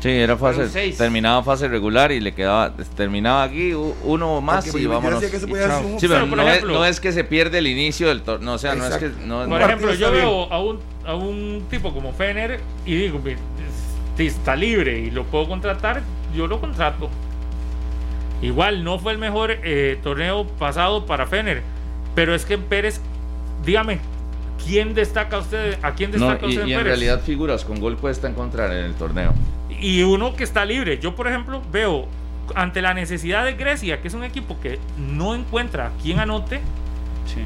Sí, 0.00 0.08
era 0.08 0.36
fase. 0.36 0.92
Terminaba 0.92 1.42
fase 1.42 1.68
regular 1.68 2.10
y 2.10 2.20
le 2.20 2.32
quedaba. 2.32 2.74
Terminaba 2.96 3.42
aquí 3.42 3.74
uno 3.74 4.40
más 4.40 4.64
Porque 4.64 4.80
y 4.82 4.86
vámonos. 4.86 5.20
que 5.22 5.38
se 5.38 5.46
y 5.46 5.50
podía 5.50 5.66
chao. 5.68 5.78
hacer 5.78 5.92
un- 5.92 6.00
Sí, 6.00 6.08
pero, 6.08 6.26
no, 6.26 6.42
es, 6.48 6.48
ejemplo- 6.56 6.72
no 6.74 6.84
es 6.86 7.00
que 7.00 7.12
se 7.12 7.22
pierde 7.24 7.58
el 7.58 7.66
inicio 7.66 8.08
del 8.08 8.22
torneo. 8.22 8.54
O 8.54 8.58
sea, 8.58 8.74
no 8.74 8.86
es 8.86 8.96
que. 8.96 9.10
No, 9.26 9.46
Por 9.46 9.60
ejemplo, 9.60 9.92
yo 9.94 10.10
veo 10.10 10.50
a 10.52 10.58
un, 10.62 10.78
a 11.06 11.14
un 11.14 11.64
tipo 11.70 11.92
como 11.92 12.12
Fener 12.14 12.60
y 12.86 12.94
digo, 12.96 13.18
"Mi- 13.18 13.34
si 14.16 14.26
está 14.26 14.56
libre 14.56 14.98
y 15.00 15.10
lo 15.10 15.24
puedo 15.24 15.46
contratar, 15.48 16.02
yo 16.34 16.46
lo 16.46 16.60
contrato. 16.60 17.10
Igual 18.42 18.84
no 18.84 18.98
fue 18.98 19.12
el 19.12 19.18
mejor 19.18 19.50
eh, 19.62 19.98
torneo 20.02 20.46
pasado 20.46 21.04
para 21.04 21.26
Fener, 21.26 21.62
pero 22.14 22.34
es 22.34 22.46
que 22.46 22.54
en 22.54 22.62
Pérez, 22.62 23.00
dígame, 23.66 23.98
¿quién 24.66 24.94
destaca 24.94 25.38
usted? 25.38 25.78
¿A 25.82 25.92
quién 25.94 26.10
no, 26.12 26.16
destaca 26.26 26.46
y, 26.46 26.48
usted 26.50 26.62
en 26.62 26.68
y 26.68 26.72
en 26.72 26.78
Pérez? 26.78 26.88
realidad 26.90 27.20
figuras 27.20 27.64
con 27.66 27.80
gol 27.80 27.98
cuesta 27.98 28.28
encontrar 28.28 28.72
en 28.72 28.84
el 28.84 28.94
torneo. 28.94 29.34
Y 29.80 30.02
uno 30.02 30.34
que 30.36 30.44
está 30.44 30.64
libre. 30.64 30.98
Yo, 30.98 31.14
por 31.16 31.26
ejemplo, 31.28 31.62
veo 31.72 32.06
ante 32.54 32.82
la 32.82 32.94
necesidad 32.94 33.44
de 33.44 33.54
Grecia, 33.54 34.00
que 34.00 34.08
es 34.08 34.14
un 34.14 34.24
equipo 34.24 34.58
que 34.60 34.78
no 34.98 35.34
encuentra 35.34 35.92
quién 36.02 36.18
anote, 36.20 36.60
Sí. 37.26 37.40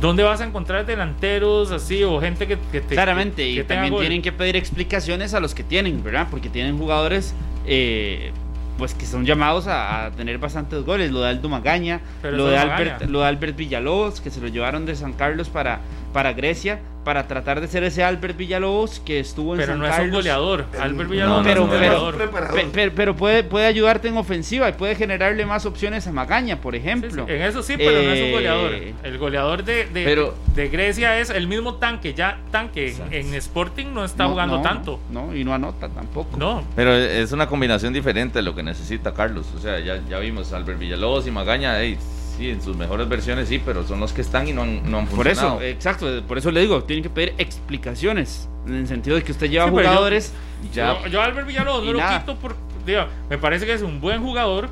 ¿dónde 0.00 0.22
vas 0.22 0.40
a 0.40 0.44
encontrar 0.44 0.86
delanteros 0.86 1.70
así 1.70 2.02
o 2.02 2.20
gente 2.20 2.46
que, 2.46 2.58
que 2.72 2.80
te 2.80 2.94
Claramente, 2.94 3.42
que- 3.42 3.50
y 3.50 3.54
que 3.56 3.64
tenga 3.64 3.74
también 3.82 3.92
gol? 3.92 4.00
tienen 4.02 4.22
que 4.22 4.32
pedir 4.32 4.56
explicaciones 4.56 5.34
a 5.34 5.40
los 5.40 5.54
que 5.54 5.62
tienen, 5.62 6.02
¿verdad? 6.02 6.28
Porque 6.30 6.48
tienen 6.48 6.78
jugadores 6.78 7.34
eh, 7.66 8.32
pues 8.78 8.94
que 8.94 9.04
son 9.06 9.24
llamados 9.26 9.66
a, 9.68 10.06
a 10.06 10.10
tener 10.12 10.38
bastantes 10.38 10.82
goles. 10.84 11.12
Lo 11.12 11.20
de 11.20 11.28
Aldo 11.28 11.48
Magaña, 11.48 12.00
lo 12.24 12.46
de, 12.46 12.56
Albert, 12.58 12.92
Magaña. 12.94 13.10
lo 13.12 13.20
de 13.20 13.26
Albert 13.26 13.56
Villalobos, 13.56 14.20
que 14.20 14.30
se 14.30 14.40
lo 14.40 14.48
llevaron 14.48 14.86
de 14.86 14.96
San 14.96 15.12
Carlos 15.12 15.48
para, 15.50 15.80
para 16.12 16.32
Grecia, 16.32 16.80
para 17.04 17.26
tratar 17.26 17.60
de 17.60 17.66
ser 17.66 17.82
ese 17.82 18.04
Albert 18.04 18.36
Villalobos 18.36 19.00
que 19.00 19.18
estuvo 19.18 19.54
en 19.54 19.58
Pero 19.60 19.72
San 19.72 19.80
no 19.80 19.86
es 19.88 19.98
un 19.98 20.10
goleador. 20.12 20.66
El- 20.72 20.80
Albert 20.80 21.10
Villalobos 21.10 21.38
no, 21.38 21.42
pero, 21.44 21.62
es 21.64 21.70
un 22.04 22.30
pero, 22.30 22.48
pe- 22.54 22.64
pe- 22.66 22.90
pero 22.92 23.16
puede, 23.16 23.42
puede 23.42 23.66
ayudarte 23.66 24.06
en 24.06 24.16
ofensiva 24.16 24.68
y 24.68 24.72
puede 24.74 24.94
generarle 24.94 25.44
más 25.44 25.66
opciones 25.66 26.06
a 26.06 26.12
Magaña, 26.12 26.60
por 26.60 26.74
Sí, 26.74 26.80
sí, 26.80 26.86
ejemplo. 26.86 27.26
en 27.28 27.42
eso 27.42 27.62
sí, 27.64 27.74
pero 27.76 27.90
no 27.90 27.98
es 28.12 28.20
un 28.20 28.26
Eh, 28.26 28.32
goleador. 28.32 28.72
El 29.02 29.18
goleador 29.18 29.64
de, 29.64 29.86
de, 29.86 30.04
pero- 30.04 30.34
de 30.54 30.68
Grecia 30.68 31.18
es 31.18 31.30
el 31.30 31.48
mismo 31.48 31.74
tanque. 31.74 32.14
Ya 32.14 32.38
tanque 32.52 32.84
en- 32.86 32.92
Exacto. 32.92 33.16
en 33.16 33.34
Sporting 33.34 33.86
no 33.92 34.04
está 34.04 34.24
No, 34.24 34.30
jugando 34.30 34.56
no, 34.58 34.62
tanto. 34.62 35.00
No, 35.10 35.34
y 35.34 35.42
no 35.42 35.54
anota 35.54 35.88
tampoco. 35.88 36.36
No, 36.36 36.62
Pero 36.76 36.94
es 36.94 37.32
una 37.32 37.48
combinación 37.48 37.92
diferente 37.92 38.38
de 38.38 38.42
lo 38.42 38.54
que 38.54 38.62
necesita 38.62 39.12
Carlos. 39.12 39.46
O 39.56 39.58
sea, 39.58 39.80
ya, 39.80 40.00
ya 40.08 40.18
vimos 40.20 40.52
Albert 40.52 40.78
Villalobos 40.78 41.26
y 41.26 41.30
Magaña. 41.32 41.80
ey, 41.80 41.98
sí, 42.36 42.50
en 42.50 42.60
sus 42.62 42.76
mejores 42.76 43.08
versiones 43.08 43.48
sí, 43.48 43.60
pero 43.64 43.86
son 43.86 44.00
los 44.00 44.12
que 44.12 44.20
están 44.22 44.48
y 44.48 44.52
no 44.52 44.62
han, 44.62 44.90
no 44.90 44.98
han 44.98 45.06
Por 45.06 45.24
funcionado. 45.26 45.60
eso, 45.60 45.62
exacto, 45.62 46.22
por 46.26 46.38
eso 46.38 46.50
le 46.50 46.60
digo, 46.60 46.82
tienen 46.84 47.02
que 47.02 47.10
pedir 47.10 47.34
explicaciones. 47.38 48.48
En 48.66 48.74
el 48.74 48.86
sentido 48.88 49.16
de 49.16 49.22
que 49.24 49.32
usted 49.32 49.50
lleva 49.50 49.64
Sí, 49.66 49.70
pero 49.74 49.82
yo- 49.84 49.88
jugadores. 49.90 50.32
ya, 50.72 51.00
yo, 51.02 51.08
yo 51.08 51.22
Albert 51.22 51.46
Villalobos 51.46 51.84
no 51.84 51.92
lo 51.92 51.98
quito 52.18 52.36
por. 52.36 52.54
digo, 52.86 53.02
me 53.30 53.38
parece 53.38 53.66
que 53.66 53.72
es 53.72 53.82
un 53.82 54.00
buen 54.00 54.22
jugador. 54.22 54.68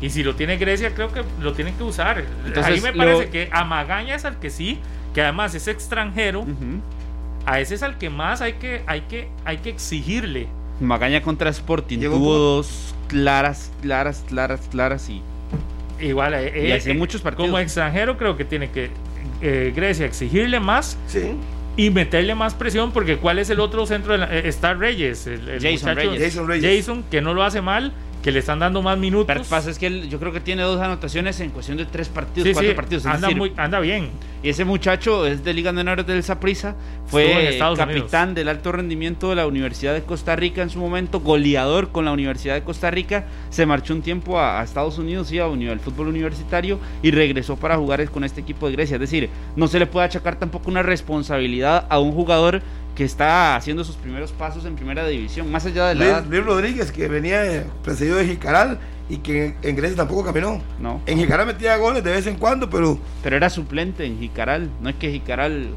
Y 0.00 0.10
si 0.10 0.22
lo 0.22 0.34
tiene 0.34 0.58
Grecia, 0.58 0.94
creo 0.94 1.10
que 1.10 1.22
lo 1.40 1.54
tienen 1.54 1.74
que 1.74 1.82
usar. 1.82 2.22
Entonces, 2.44 2.66
Ahí 2.74 2.80
me 2.82 2.92
lo- 2.92 2.98
parece 2.98 3.30
que 3.30 3.48
a 3.50 3.64
Magaña 3.64 4.14
es 4.14 4.26
al 4.26 4.38
que 4.38 4.50
sí, 4.50 4.78
que 5.14 5.22
además 5.22 5.54
es 5.54 5.68
extranjero. 5.68 6.40
Ujú. 6.40 6.80
A 7.46 7.60
ese 7.60 7.76
es 7.76 7.82
al 7.82 7.96
que 7.96 8.10
más 8.10 8.42
hay 8.42 8.54
que, 8.54 8.82
hay 8.86 9.02
que, 9.02 9.28
hay 9.46 9.56
que 9.58 9.70
exigirle. 9.70 10.48
Magaña 10.80 11.22
contra 11.22 11.48
Sporting 11.48 11.98
Llegó 11.98 12.16
tuvo 12.16 12.24
como- 12.26 12.38
dos 12.38 12.94
claras, 13.08 13.70
claras, 13.80 14.22
claras, 14.28 14.60
claras 14.70 15.08
y 15.08 15.22
Igual, 16.00 16.34
eh, 16.34 16.52
Y 16.54 16.66
eh, 16.70 16.74
hace 16.74 16.90
eh, 16.90 16.94
muchos 16.94 17.20
partidos. 17.22 17.46
Como 17.48 17.58
extranjero, 17.58 18.16
creo 18.18 18.36
que 18.36 18.44
tiene 18.44 18.70
que. 18.70 18.90
eh, 19.42 19.72
Grecia 19.74 20.06
exigirle 20.06 20.60
más 20.60 20.96
y 21.76 21.90
meterle 21.90 22.34
más 22.34 22.54
presión, 22.54 22.92
porque 22.92 23.16
¿cuál 23.16 23.38
es 23.38 23.50
el 23.50 23.60
otro 23.60 23.84
centro? 23.86 24.12
De 24.12 24.18
la, 24.18 24.34
eh, 24.34 24.48
está 24.48 24.74
Reyes, 24.74 25.26
el, 25.26 25.48
el 25.48 25.60
Jason 25.60 25.90
muchacho- 25.90 26.10
Reyes. 26.10 26.22
Jason 26.24 26.48
Reyes. 26.48 26.76
Jason, 26.78 27.04
que 27.10 27.20
no 27.20 27.34
lo 27.34 27.42
hace 27.42 27.60
mal, 27.60 27.92
que 28.26 28.32
le 28.32 28.40
están 28.40 28.58
dando 28.58 28.82
más 28.82 28.98
minutos. 28.98 29.32
Lo 29.36 29.40
que 29.44 29.48
pasa 29.48 29.70
es 29.70 29.78
que 29.78 29.86
él- 29.86 30.08
yo 30.08 30.18
creo 30.18 30.32
que 30.32 30.40
tiene 30.40 30.62
dos 30.62 30.80
anotaciones 30.80 31.38
en 31.38 31.50
cuestión 31.50 31.78
de 31.78 31.84
tres 31.84 32.08
partidos, 32.08 32.48
Sí, 32.48 32.52
cuatro 32.54 32.70
sí, 32.70 32.74
partidos. 32.74 33.06
anda, 33.06 33.28
decir, 33.28 33.36
muy, 33.36 33.52
anda 33.56 33.78
bien. 33.78 34.08
Y 34.42 34.48
ese 34.48 34.64
muchacho 34.64 35.24
es 35.28 35.44
de 35.44 35.54
Liga 35.54 35.70
Menores 35.70 36.04
del 36.08 36.24
Saprissa, 36.24 36.74
fue 37.06 37.56
capitán 37.76 38.34
del 38.34 38.48
alto 38.48 38.72
rendimiento 38.72 39.28
de 39.30 39.36
la 39.36 39.46
Universidad 39.46 39.94
de 39.94 40.02
Costa 40.02 40.34
Rica 40.34 40.60
en 40.62 40.70
su 40.70 40.80
momento, 40.80 41.20
goleador 41.20 41.90
con 41.92 42.04
la 42.04 42.10
Universidad 42.10 42.54
de 42.54 42.62
Costa 42.64 42.90
Rica, 42.90 43.26
se 43.50 43.64
marchó 43.64 43.94
un 43.94 44.02
tiempo 44.02 44.40
a, 44.40 44.60
a 44.60 44.64
Estados 44.64 44.98
Unidos 44.98 45.30
y 45.30 45.38
a 45.38 45.46
uni- 45.46 45.68
al 45.68 45.78
fútbol 45.78 46.08
universitario 46.08 46.80
y 47.04 47.12
regresó 47.12 47.54
para 47.54 47.76
jugar 47.76 48.10
con 48.10 48.24
este 48.24 48.40
equipo 48.40 48.66
de 48.66 48.72
Grecia. 48.72 48.94
Es 48.96 49.00
decir, 49.00 49.30
no 49.54 49.68
se 49.68 49.78
le 49.78 49.86
puede 49.86 50.06
achacar 50.06 50.34
tampoco 50.36 50.68
una 50.68 50.82
responsabilidad 50.82 51.86
a 51.88 52.00
un 52.00 52.10
jugador 52.10 52.60
que 52.96 53.04
está 53.04 53.54
haciendo 53.56 53.84
sus 53.84 53.94
primeros 53.96 54.32
pasos 54.32 54.64
en 54.64 54.74
primera 54.74 55.06
división, 55.06 55.50
más 55.52 55.64
allá 55.66 55.88
de 55.88 55.94
la 55.96 56.04
edad. 56.06 56.18
Luis, 56.24 56.30
Luis 56.30 56.44
Rodríguez, 56.46 56.90
que 56.90 57.06
venía 57.08 57.64
precedido 57.84 58.16
de 58.16 58.26
Jicaral 58.26 58.78
y 59.08 59.18
que 59.18 59.54
en 59.62 59.76
Grecia 59.76 59.96
tampoco 59.96 60.24
caminó. 60.24 60.60
No. 60.80 61.00
En 61.06 61.18
Jicaral 61.18 61.46
metía 61.46 61.76
goles 61.76 62.02
de 62.02 62.10
vez 62.10 62.26
en 62.26 62.36
cuando, 62.36 62.68
pero 62.70 62.98
Pero 63.22 63.36
era 63.36 63.50
suplente 63.50 64.04
en 64.06 64.18
Jicaral, 64.18 64.70
no 64.80 64.88
es 64.88 64.96
que 64.96 65.10
Jicaral, 65.12 65.68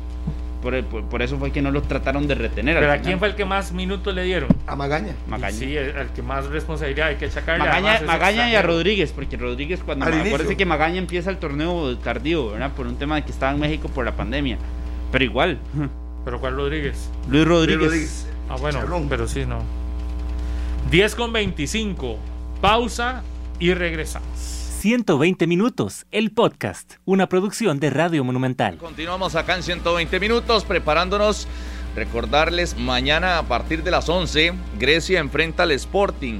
por, 0.63 0.81
por- 0.85 1.03
por 1.03 1.21
eso 1.21 1.37
fue 1.37 1.51
que 1.51 1.61
no 1.61 1.71
lo 1.71 1.81
trataron 1.81 2.25
de 2.27 2.35
retener. 2.35 2.77
al 2.77 2.81
Pero 2.83 2.91
¿a 2.91 2.95
final. 2.95 3.05
quién 3.05 3.19
fue 3.19 3.27
el 3.27 3.35
que 3.35 3.43
más 3.45 3.71
minutos 3.73 4.15
le 4.15 4.23
dieron? 4.23 4.49
a 4.65 4.75
Magaña. 4.77 5.13
Magaña. 5.27 5.51
Sí, 5.57 5.75
el, 5.75 5.89
el 5.97 6.07
que 6.09 6.21
más 6.21 6.45
responsabilidad 6.47 7.09
hay 7.09 7.15
que 7.17 7.25
achacarle. 7.25 7.65
Magaña, 7.65 8.01
Magaña 8.05 8.49
y 8.49 8.55
a. 8.55 8.61
Rodríguez, 8.61 9.11
porque 9.11 9.35
Rodríguez 9.35 9.81
cuando 9.85 10.09
inicio. 10.09 10.55
que 10.57 10.65
Magaña 10.65 10.97
empieza 10.99 11.29
el 11.29 11.37
torneo 11.37 11.97
tardío, 11.97 12.51
¿verdad? 12.51 12.71
Por 12.73 12.87
un 12.87 12.95
tema 12.95 13.15
de 13.17 13.23
que 13.23 13.31
estaba 13.31 13.51
en 13.51 13.59
México 13.59 13.89
por 13.89 14.05
la 14.05 14.13
pandemia. 14.15 14.57
Pero 15.11 15.23
igual, 15.25 15.59
¿Pero 16.25 16.39
cuál 16.39 16.55
Rodríguez? 16.55 17.09
Luis 17.29 17.45
Rodríguez. 17.45 17.79
Luis 17.79 17.89
Rodríguez. 17.91 18.27
Ah, 18.49 18.55
bueno, 18.59 18.79
Charrón. 18.79 19.07
pero 19.09 19.27
sí, 19.27 19.45
no. 19.45 19.63
10 20.91 21.15
con 21.15 21.33
25. 21.33 22.17
Pausa 22.61 23.23
y 23.59 23.73
regresamos. 23.73 24.27
120 24.79 25.45
minutos, 25.45 26.05
el 26.11 26.31
podcast, 26.31 26.93
una 27.03 27.27
producción 27.27 27.81
de 27.81 27.89
Radio 27.89 28.23
Monumental. 28.23 28.77
Continuamos 28.77 29.35
acá 29.35 29.55
en 29.57 29.63
120 29.63 30.19
minutos 30.21 30.63
preparándonos. 30.63 31.47
Recordarles, 31.95 32.77
mañana 32.77 33.39
a 33.39 33.43
partir 33.43 33.83
de 33.83 33.91
las 33.91 34.07
11, 34.07 34.53
Grecia 34.79 35.19
enfrenta 35.19 35.63
al 35.63 35.71
Sporting 35.71 36.39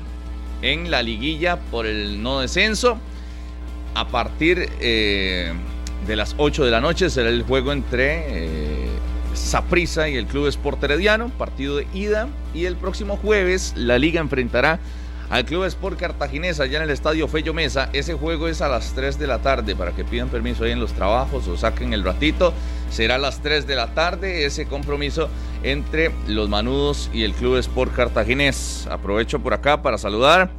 en 0.62 0.90
la 0.90 1.04
liguilla 1.04 1.60
por 1.70 1.86
el 1.86 2.24
no 2.24 2.40
descenso. 2.40 2.98
A 3.94 4.08
partir 4.08 4.70
eh, 4.80 5.52
de 6.08 6.16
las 6.16 6.36
8 6.38 6.64
de 6.64 6.72
la 6.72 6.80
noche 6.80 7.10
será 7.10 7.28
el 7.30 7.44
juego 7.44 7.74
entre 7.74 8.24
eh, 8.28 8.79
Saprissa 9.34 10.10
y 10.10 10.16
el 10.16 10.26
Club 10.26 10.48
Sport 10.48 10.84
Herediano, 10.84 11.30
partido 11.30 11.78
de 11.78 11.88
ida. 11.94 12.28
Y 12.54 12.66
el 12.66 12.76
próximo 12.76 13.18
jueves 13.18 13.74
la 13.76 13.98
liga 13.98 14.22
enfrentará 14.22 14.80
al 15.30 15.46
Club 15.46 15.66
Sport 15.66 16.00
Cartaginés 16.00 16.60
allá 16.60 16.78
en 16.78 16.84
el 16.84 16.90
Estadio 16.90 17.28
Fello 17.28 17.54
Mesa. 17.54 17.90
Ese 17.94 18.16
juego 18.16 18.48
es 18.48 18.62
a 18.62 18.68
las 18.68 18.94
3 18.94 19.20
de 19.20 19.28
la 19.28 19.40
tarde 19.40 19.76
para 19.76 19.92
que 19.92 20.04
pidan 20.04 20.30
permiso 20.30 20.64
ahí 20.64 20.72
en 20.72 20.80
los 20.80 20.94
trabajos 20.94 21.48
o 21.48 21.56
saquen 21.56 21.94
el 21.94 22.04
ratito. 22.04 22.54
Será 22.90 23.16
a 23.16 23.20
las 23.20 23.42
3 23.42 23.68
de 23.68 23.76
la 23.76 23.94
tarde 23.94 24.46
ese 24.46 24.66
compromiso 24.66 25.30
entre 25.64 26.12
los 26.28 26.50
Manudos 26.50 27.10
y 27.14 27.24
el 27.24 27.34
Club 27.34 27.58
Sport 27.58 27.96
Cartaginés. 27.96 28.88
Aprovecho 28.90 29.40
por 29.40 29.54
acá 29.54 29.82
para 29.82 29.98
saludar 29.98 30.50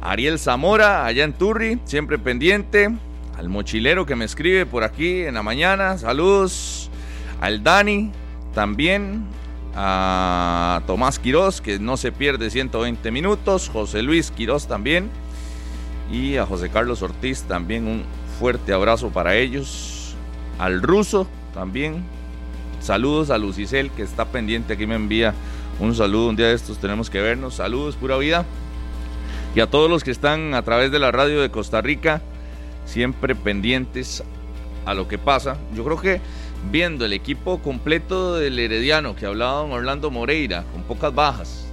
a 0.00 0.12
Ariel 0.12 0.38
Zamora 0.38 1.04
allá 1.04 1.24
en 1.24 1.34
Turri, 1.34 1.78
siempre 1.84 2.18
pendiente. 2.18 2.90
Al 3.36 3.50
mochilero 3.50 4.06
que 4.06 4.16
me 4.16 4.24
escribe 4.24 4.64
por 4.64 4.82
aquí 4.82 5.20
en 5.20 5.34
la 5.34 5.42
mañana. 5.42 5.98
Saludos. 5.98 6.85
Al 7.40 7.62
Dani 7.62 8.10
también 8.54 9.24
a 9.74 10.80
Tomás 10.86 11.18
Quirós, 11.18 11.60
que 11.60 11.78
no 11.78 11.98
se 11.98 12.10
pierde 12.10 12.50
120 12.50 13.10
minutos, 13.10 13.68
José 13.68 14.02
Luis 14.02 14.30
Quirós 14.30 14.66
también, 14.66 15.10
y 16.10 16.36
a 16.36 16.46
José 16.46 16.70
Carlos 16.70 17.02
Ortiz 17.02 17.42
también 17.42 17.86
un 17.86 18.04
fuerte 18.38 18.72
abrazo 18.72 19.10
para 19.10 19.36
ellos, 19.36 20.14
al 20.58 20.80
ruso 20.80 21.26
también, 21.52 22.02
saludos 22.80 23.28
a 23.28 23.36
Lucicel 23.36 23.90
que 23.90 24.02
está 24.02 24.24
pendiente, 24.24 24.72
aquí 24.72 24.86
me 24.86 24.94
envía 24.94 25.34
un 25.78 25.94
saludo, 25.94 26.30
un 26.30 26.36
día 26.36 26.48
de 26.48 26.54
estos 26.54 26.78
tenemos 26.78 27.10
que 27.10 27.20
vernos, 27.20 27.56
saludos, 27.56 27.96
pura 27.96 28.16
vida, 28.16 28.46
y 29.54 29.60
a 29.60 29.66
todos 29.66 29.90
los 29.90 30.04
que 30.04 30.10
están 30.10 30.54
a 30.54 30.62
través 30.62 30.90
de 30.90 30.98
la 30.98 31.12
radio 31.12 31.42
de 31.42 31.50
Costa 31.50 31.82
Rica, 31.82 32.22
siempre 32.86 33.34
pendientes 33.34 34.22
a 34.86 34.94
lo 34.94 35.06
que 35.06 35.18
pasa, 35.18 35.58
yo 35.74 35.84
creo 35.84 36.00
que 36.00 36.20
viendo 36.70 37.04
el 37.04 37.12
equipo 37.12 37.58
completo 37.62 38.34
del 38.36 38.58
Herediano 38.58 39.16
que 39.16 39.26
hablaba 39.26 39.60
don 39.60 39.72
Orlando 39.72 40.10
Moreira, 40.10 40.64
con 40.72 40.82
pocas 40.82 41.14
bajas, 41.14 41.66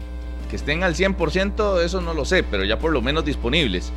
que 0.49 0.55
estén 0.55 0.83
al 0.83 0.95
100%, 0.95 1.81
eso 1.81 2.01
no 2.01 2.13
lo 2.13 2.25
sé, 2.25 2.43
pero 2.43 2.63
ya 2.63 2.77
por 2.77 2.91
lo 2.91 3.01
menos 3.01 3.25
disponibles. 3.25 3.91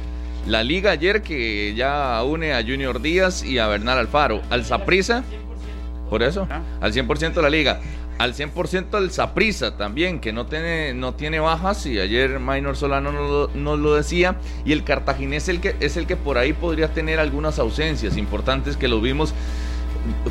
La 0.47 0.63
liga 0.63 0.93
ayer 0.93 1.23
que 1.23 1.75
ya 1.75 2.23
une 2.23 2.55
a 2.55 2.63
Junior 2.63 3.03
Díaz 3.03 3.43
y 3.43 3.59
a 3.59 3.67
Bernal 3.67 3.99
Alfaro, 3.99 4.41
al 4.49 4.65
Saprisa, 4.65 5.25
por 6.09 6.23
eso, 6.23 6.47
al 6.81 6.93
100% 6.93 7.43
la 7.43 7.51
liga, 7.51 7.81
al 8.19 8.33
100% 8.33 8.97
el 8.99 9.11
Saprisa 9.11 9.77
también, 9.77 10.21
que 10.21 10.33
no 10.33 10.47
tiene, 10.47 10.95
no 10.95 11.15
tiene 11.15 11.41
bajas, 11.41 11.85
y 11.87 11.99
ayer 11.99 12.39
Minor 12.39 12.77
Solano 12.77 13.13
nos 13.13 13.31
lo, 13.31 13.51
nos 13.55 13.79
lo 13.79 13.95
decía, 13.95 14.37
y 14.65 14.73
el 14.73 14.85
Cartaginés 14.85 15.49
el 15.49 15.61
que, 15.61 15.77
es 15.81 15.97
el 15.97 16.07
que 16.07 16.17
por 16.17 16.39
ahí 16.39 16.53
podría 16.53 16.89
tener 16.95 17.19
algunas 17.19 17.59
ausencias 17.59 18.17
importantes 18.17 18.77
que 18.77 18.89
lo 18.89 19.01
vimos 19.01 19.35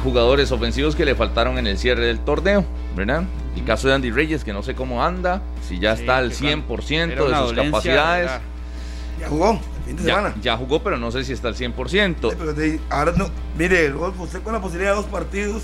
jugadores 0.04 0.52
ofensivos 0.52 0.96
que 0.96 1.06
le 1.06 1.16
faltaron 1.16 1.58
en 1.58 1.68
el 1.68 1.78
cierre 1.78 2.06
del 2.06 2.20
torneo, 2.20 2.66
¿verdad? 2.96 3.24
El 3.56 3.64
caso 3.64 3.88
de 3.88 3.94
Andy 3.96 4.12
Reyes, 4.12 4.44
que 4.44 4.54
no 4.54 4.64
sé 4.64 4.76
cómo 4.76 5.04
anda, 5.04 5.42
si 5.68 5.80
ya 5.80 5.96
Sí, 5.96 6.02
está 6.02 6.18
al 6.18 6.30
que 6.30 6.36
cuando- 6.38 6.76
100% 6.76 7.14
era 7.14 7.24
de 7.24 7.36
sus 7.38 7.46
dolencia, 7.48 7.72
capacidades. 7.72 8.26
¿verdad? 8.26 8.42
Ya 9.20 9.28
jugó 9.30 9.52
el 9.52 9.60
fin 9.86 9.96
de 9.96 10.04
Ya, 10.04 10.10
semana. 10.16 10.36
ya 10.42 10.58
jugó, 10.58 10.84
pero 10.84 10.98
no 10.98 11.12
sé 11.12 11.24
si 11.24 11.32
está 11.34 11.48
al 11.48 11.56
100%. 11.56 12.30
Pero 12.38 12.54
de- 12.54 12.80
ahora 12.90 13.14
no. 13.16 13.30
Mire, 13.58 13.90
Rodolfo, 13.90 14.24
usted 14.24 14.42
con 14.42 14.54
la 14.54 14.60
posibilidad 14.62 14.92
de 14.92 14.98
dos 14.98 15.06
partidos, 15.06 15.64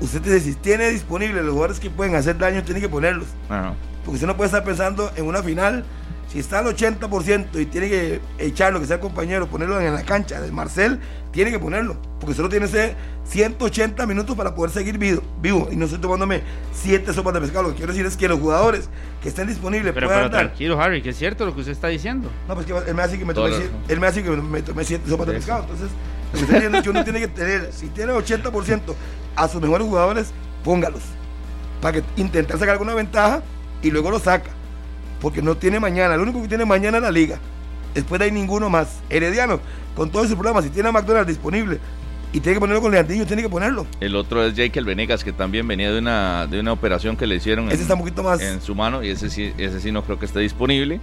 usted 0.00 0.20
tiene, 0.22 0.40
si 0.40 0.54
tiene 0.54 0.88
disponible 0.90 1.42
los 1.42 1.50
jugadores 1.52 1.80
que 1.80 1.90
pueden 1.90 2.14
hacer 2.14 2.38
daño, 2.38 2.62
tiene 2.62 2.80
que 2.80 2.88
ponerlos. 2.88 3.26
Ajá. 3.48 3.74
Porque 4.04 4.14
usted 4.16 4.26
no 4.28 4.36
puede 4.36 4.46
estar 4.48 4.62
pensando 4.64 5.10
en 5.16 5.26
una 5.26 5.42
final. 5.42 5.84
Si 6.32 6.38
está 6.38 6.60
al 6.60 6.66
80% 6.74 7.60
y 7.60 7.66
tiene 7.66 7.90
que 7.90 8.20
echar 8.38 8.72
lo 8.72 8.80
que 8.80 8.86
sea 8.86 8.96
el 8.96 9.02
compañero, 9.02 9.46
ponerlo 9.48 9.78
en 9.80 9.92
la 9.92 10.02
cancha 10.02 10.40
de 10.40 10.50
Marcel, 10.50 10.98
tiene 11.30 11.50
que 11.50 11.58
ponerlo. 11.58 11.96
Porque 12.20 12.34
solo 12.34 12.48
tiene 12.48 12.64
ese 12.64 12.94
180 13.28 14.06
minutos 14.06 14.34
para 14.34 14.54
poder 14.54 14.70
seguir 14.70 14.96
vivo. 14.96 15.20
vivo. 15.42 15.68
Y 15.70 15.76
no 15.76 15.84
estoy 15.84 16.00
tomándome 16.00 16.40
7 16.72 17.12
sopas 17.12 17.34
de 17.34 17.40
pescado. 17.42 17.64
Lo 17.64 17.68
que 17.70 17.76
quiero 17.76 17.92
decir 17.92 18.06
es 18.06 18.16
que 18.16 18.28
los 18.28 18.40
jugadores 18.40 18.88
que 19.22 19.28
estén 19.28 19.46
disponibles 19.46 19.92
Pero, 19.92 20.06
puedan 20.06 20.22
pero 20.24 20.34
dar. 20.34 20.46
tranquilo, 20.46 20.80
Harry, 20.80 21.02
que 21.02 21.10
es 21.10 21.18
cierto 21.18 21.44
lo 21.44 21.52
que 21.54 21.60
usted 21.60 21.72
está 21.72 21.88
diciendo. 21.88 22.30
No, 22.48 22.54
pues 22.54 22.64
que 22.66 22.72
él 22.72 22.94
me 22.94 23.02
hace 23.02 23.18
que 23.18 23.24
me 23.26 23.34
siete- 23.34 23.70
él 23.88 24.00
me 24.00 24.06
hace 24.06 24.22
que 24.22 24.30
me 24.30 24.62
tomé 24.62 24.84
7 24.84 25.10
sopas 25.10 25.26
de 25.26 25.34
pescado. 25.34 25.62
Entonces, 25.64 25.88
lo 26.32 26.38
que 26.38 26.38
estoy 26.44 26.54
diciendo 26.54 26.78
es 26.78 26.84
que 26.84 26.90
uno 26.90 27.04
tiene 27.04 27.20
que 27.20 27.28
tener, 27.28 27.68
si 27.74 27.88
tiene 27.88 28.12
80% 28.14 28.94
a 29.36 29.48
sus 29.48 29.60
mejores 29.60 29.86
jugadores, 29.86 30.30
póngalos. 30.64 31.02
Para 31.82 32.00
que 32.00 32.04
intentar 32.16 32.58
sacar 32.58 32.70
alguna 32.72 32.94
ventaja 32.94 33.42
y 33.82 33.90
luego 33.90 34.10
lo 34.10 34.18
saca. 34.18 34.48
Porque 35.22 35.40
no 35.40 35.54
tiene 35.56 35.80
mañana. 35.80 36.16
Lo 36.16 36.24
único 36.24 36.42
que 36.42 36.48
tiene 36.48 36.66
mañana 36.66 36.98
es 36.98 37.02
la 37.04 37.10
liga. 37.10 37.38
Después 37.94 38.18
de 38.18 38.26
ahí 38.26 38.30
ninguno 38.32 38.68
más. 38.68 38.98
Herediano, 39.08 39.60
con 39.96 40.10
todos 40.10 40.26
sus 40.26 40.34
problemas, 40.36 40.64
si 40.64 40.70
tiene 40.70 40.88
a 40.88 40.92
McDonald's 40.92 41.28
disponible 41.28 41.78
y 42.32 42.40
tiene 42.40 42.54
que 42.56 42.60
ponerlo 42.60 42.80
con 42.80 42.90
Leandrillo, 42.92 43.26
tiene 43.26 43.42
que 43.42 43.48
ponerlo. 43.48 43.86
El 44.00 44.16
otro 44.16 44.42
es 44.44 44.54
Jake 44.54 44.80
Venegas, 44.80 45.22
que 45.22 45.32
también 45.32 45.68
venía 45.68 45.92
de 45.92 45.98
una, 45.98 46.46
de 46.46 46.60
una 46.60 46.72
operación 46.72 47.16
que 47.16 47.26
le 47.26 47.36
hicieron 47.36 47.66
Ese 47.68 47.76
en, 47.76 47.80
está 47.82 47.94
un 47.94 48.00
poquito 48.00 48.22
más- 48.22 48.40
en 48.40 48.60
su 48.60 48.74
mano 48.74 49.02
y 49.04 49.10
ese 49.10 49.30
sí, 49.30 49.52
ese 49.58 49.80
sí 49.80 49.92
no 49.92 50.02
creo 50.02 50.18
que 50.18 50.24
esté 50.26 50.40
disponible. 50.40 50.98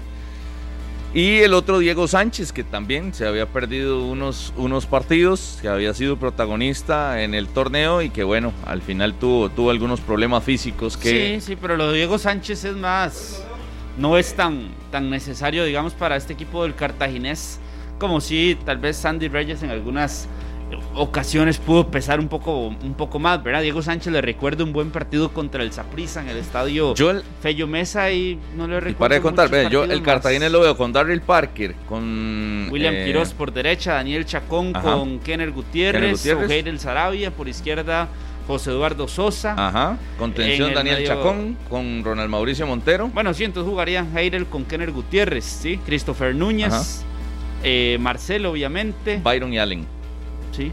Y 1.13 1.37
el 1.39 1.53
otro 1.55 1.79
Diego 1.79 2.07
Sánchez, 2.07 2.51
que 2.51 2.63
también 2.63 3.15
se 3.15 3.25
había 3.25 3.47
perdido 3.47 4.05
unos, 4.05 4.53
unos 4.57 4.85
partidos, 4.85 5.57
que 5.61 5.67
había 5.67 5.93
sido 5.95 6.17
protagonista 6.17 7.23
en 7.23 7.33
el 7.33 7.47
torneo 7.47 8.01
y 8.03 8.09
que 8.11 8.23
bueno, 8.23 8.53
al 8.65 8.81
final 8.83 9.15
tuvo, 9.15 9.49
tuvo 9.49 9.71
algunos 9.71 10.01
problemas 10.01 10.43
físicos 10.43 10.97
que... 10.97 11.39
Sí, 11.39 11.45
sí, 11.47 11.57
pero 11.59 11.77
lo 11.77 11.87
de 11.91 11.97
Diego 11.97 12.19
Sánchez 12.19 12.63
es 12.65 12.75
más. 12.75 13.43
No 13.99 14.17
es 14.17 14.33
tan, 14.33 14.69
tan 14.91 15.09
necesario, 15.09 15.65
digamos, 15.65 15.93
para 15.93 16.15
este 16.15 16.33
equipo 16.33 16.63
del 16.63 16.73
Cartaginés. 16.73 17.59
Como 17.99 18.21
si 18.21 18.57
tal 18.65 18.77
vez 18.77 18.95
Sandy 18.95 19.27
Reyes 19.27 19.61
en 19.61 19.71
algunas 19.71 20.27
ocasiones 20.93 21.57
pudo 21.57 21.89
pesar 21.89 22.19
un 22.19 22.27
poco, 22.27 22.67
un 22.67 22.93
poco 22.95 23.17
más, 23.19 23.43
¿verdad? 23.43 23.61
Diego 23.61 23.81
Sánchez 23.81 24.13
le 24.13 24.21
recuerda 24.21 24.63
un 24.63 24.71
buen 24.71 24.91
partido 24.91 25.29
contra 25.33 25.63
el 25.63 25.71
Saprissa 25.71 26.21
en 26.21 26.29
el 26.29 26.37
estadio 26.37 26.93
Yo 26.93 27.09
el- 27.11 27.23
Fello 27.41 27.65
Mesa 27.67 28.11
y 28.11 28.39
no 28.55 28.67
le 28.67 28.75
Y 28.75 28.79
recuerdo. 28.79 28.99
para 28.99 29.15
de 29.15 29.21
contar, 29.21 29.49
ve, 29.49 29.67
yo 29.71 29.83
el 29.83 29.89
más. 29.89 30.01
Cartaginés 30.01 30.51
lo 30.51 30.59
veo 30.61 30.77
con 30.77 30.93
Darryl 30.93 31.21
Parker, 31.21 31.75
con... 31.87 32.67
William 32.71 32.93
eh, 32.93 33.03
Quiroz 33.05 33.33
por 33.33 33.51
derecha, 33.51 33.93
Daniel 33.93 34.25
Chacón 34.25 34.71
Ajá. 34.75 34.93
con 34.93 35.19
Kenner 35.19 35.51
Gutiérrez, 35.51 35.99
Kenner 36.01 36.15
Gutiérrez. 36.15 36.45
Ojeir 36.45 36.67
El 36.67 36.79
Sarabia, 36.79 37.31
por 37.31 37.47
izquierda 37.49 38.07
José 38.49 38.71
Eduardo 38.71 39.07
Sosa. 39.07 39.53
Ajá, 39.55 39.97
contención 40.17 40.63
En 40.63 40.69
el 40.69 40.75
Daniel 40.75 40.95
medio- 40.97 41.07
Chacón 41.07 41.55
con 41.69 42.03
Ronald 42.03 42.31
Mauricio 42.31 42.65
Montero. 42.65 43.07
Bueno, 43.13 43.31
sí, 43.35 43.43
entonces 43.43 43.69
jugaría 43.69 44.03
Heidel 44.15 44.47
con 44.47 44.65
Kenner 44.65 44.91
Gutiérrez, 44.91 45.45
¿sí? 45.45 45.79
Christopher 45.85 46.33
Núñez, 46.33 47.03
eh, 47.63 47.97
Marcelo, 48.01 48.49
obviamente. 48.51 49.21
Byron 49.23 49.53
y 49.53 49.59
Allen. 49.59 49.85
Sí. 50.51 50.71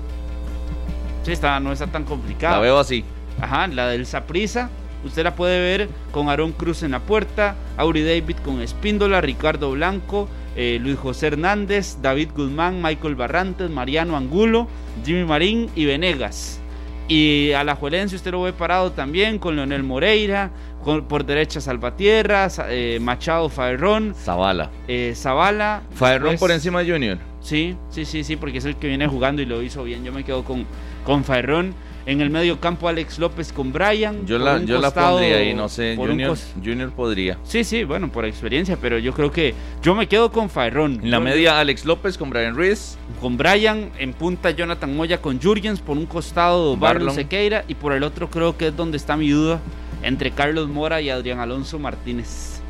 Sí, 1.23 1.32
está, 1.32 1.61
no 1.61 1.70
está 1.70 1.86
tan 1.86 2.05
complicada. 2.05 2.55
La 2.57 2.62
veo 2.62 2.78
así. 2.78 3.05
Ajá, 3.40 3.66
la 3.66 3.89
del 3.89 4.07
Saprisa. 4.07 4.70
Usted 5.05 5.23
la 5.23 5.35
puede 5.35 5.61
ver 5.61 5.89
con 6.12 6.31
Aaron 6.31 6.53
Cruz 6.53 6.82
en 6.82 6.93
la 6.93 7.01
puerta, 7.01 7.57
Auri 7.77 8.03
David 8.05 8.36
con 8.43 8.62
Espíndola, 8.62 9.20
Ricardo 9.20 9.70
Blanco, 9.73 10.28
eh, 10.57 10.78
Luis 10.81 10.98
José 10.98 11.27
Hernández, 11.27 11.98
David 12.01 12.31
Guzmán, 12.35 12.81
Michael 12.82 13.16
Barrantes, 13.16 13.69
Mariano 13.70 14.16
Angulo, 14.16 14.66
Jimmy 15.05 15.24
Marín 15.24 15.69
y 15.77 15.85
Venegas. 15.85 16.59
Y 17.08 17.52
a 17.52 17.62
la 17.62 17.76
Juelense 17.76 18.16
usted 18.16 18.32
lo 18.32 18.42
ve 18.42 18.52
parado 18.52 18.90
también 18.92 19.38
con 19.38 19.54
Leonel 19.54 19.84
Moreira, 19.84 20.50
con- 20.82 21.04
por 21.06 21.24
derecha 21.24 21.60
Salvatierra, 21.60 22.50
Sa- 22.50 22.66
eh, 22.68 22.98
Machado 23.00 23.48
Faerrón, 23.48 24.12
Zavala. 24.14 24.70
eh, 24.88 25.12
Zavala. 25.14 25.82
Faerrón 25.94 26.30
Pues, 26.30 26.40
por 26.40 26.50
encima 26.50 26.82
de 26.82 26.92
Junior. 26.92 27.18
Sí, 27.40 27.76
sí, 27.90 28.04
sí, 28.04 28.24
sí, 28.24 28.34
porque 28.34 28.58
es 28.58 28.64
el 28.64 28.74
que 28.76 28.88
viene 28.88 29.06
jugando 29.06 29.40
y 29.40 29.46
lo 29.46 29.62
hizo 29.62 29.84
bien. 29.84 30.02
Yo 30.04 30.12
me 30.12 30.24
quedo 30.24 30.42
con, 30.42 30.66
con 31.04 31.22
Faerrón. 31.22 31.74
En 32.06 32.20
el 32.20 32.30
medio 32.30 32.60
campo 32.60 32.88
Alex 32.88 33.18
López 33.18 33.52
con 33.52 33.72
Brian. 33.72 34.24
Yo 34.26 34.38
la, 34.38 34.62
yo 34.62 34.76
la 34.78 34.88
costado- 34.92 35.16
pondría 35.16 35.38
ahí, 35.38 35.54
no 35.54 35.68
sé. 35.68 35.96
Junior, 35.96 36.92
podría. 36.92 37.36
Sí, 37.42 37.64
sí, 37.64 37.82
bueno, 37.82 38.12
por 38.12 38.24
experiencia, 38.24 38.78
pero 38.80 38.96
yo 38.98 39.12
creo 39.12 39.32
que 39.32 39.54
yo 39.82 39.92
me 39.96 40.06
quedo 40.06 40.30
con 40.30 40.48
Faerrón. 40.48 41.00
En 41.02 41.10
la 41.10 41.18
Yo- 41.18 41.24
media, 41.24 41.58
Alex 41.58 41.84
López 41.84 42.16
con 42.16 42.30
Brian 42.30 42.54
Ruiz. 42.54 42.96
Con 43.20 43.36
Brian, 43.36 43.90
en 43.98 44.12
punta 44.12 44.52
Jonathan 44.52 44.96
Moya 44.96 45.20
con 45.20 45.42
Jurgens, 45.42 45.80
por 45.80 45.96
un 45.96 46.06
costado 46.06 46.76
Barlon. 46.76 47.12
Sequeira 47.12 47.64
y 47.66 47.74
por 47.74 47.92
el 47.92 48.04
otro 48.04 48.30
creo 48.30 48.56
que 48.56 48.68
es 48.68 48.76
donde 48.76 48.96
está 48.98 49.16
mi 49.16 49.30
duda 49.30 49.58
entre 50.04 50.30
Carlos 50.30 50.68
Mora 50.68 51.00
y 51.00 51.10
Adrián 51.10 51.40
Alonso 51.40 51.80
Martínez. 51.80 52.60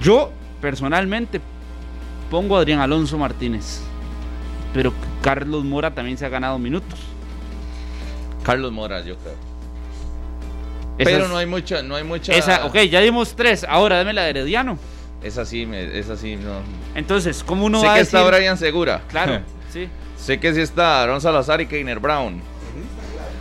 Yo 0.00 0.32
personalmente 0.62 1.38
pongo 2.30 2.56
a 2.56 2.60
Adrián 2.60 2.80
Alonso 2.80 3.18
Martínez, 3.18 3.82
pero 4.72 4.92
Carlos 5.22 5.64
Mora 5.64 5.90
también 5.94 6.16
se 6.16 6.24
ha 6.24 6.30
ganado 6.30 6.58
minutos. 6.58 6.98
Carlos 8.46 8.70
Mora, 8.72 9.00
yo 9.00 9.16
creo. 9.18 9.34
Esa 10.98 11.10
Pero 11.10 11.24
es- 11.24 11.30
no 11.30 11.36
hay 11.36 11.46
mucha, 11.46 11.82
no 11.82 11.96
hay 11.96 12.04
mucha. 12.04 12.32
Esa, 12.32 12.64
ok, 12.64 12.76
ya 12.90 13.00
dimos 13.00 13.34
tres, 13.36 13.66
ahora 13.68 13.98
dame 13.98 14.12
la 14.14 14.22
de 14.22 14.30
Herediano. 14.30 14.78
Esa 15.22 15.44
sí, 15.44 15.66
me- 15.66 15.98
esa 15.98 16.16
sí, 16.16 16.36
no. 16.36 16.60
Entonces, 16.94 17.42
¿cómo 17.44 17.66
uno 17.66 17.80
sé 17.80 17.86
va 17.86 17.94
que 17.94 17.98
a 18.00 18.02
está 18.02 18.18
decir? 18.24 18.34
Brian 18.34 18.56
Segura. 18.56 19.02
Claro, 19.08 19.40
sí. 19.72 19.88
sé 20.16 20.38
que 20.40 20.54
sí 20.54 20.60
está 20.60 21.02
Aaron 21.02 21.20
Salazar 21.20 21.60
y 21.60 21.66
Keiner 21.66 21.98
Brown. 21.98 22.40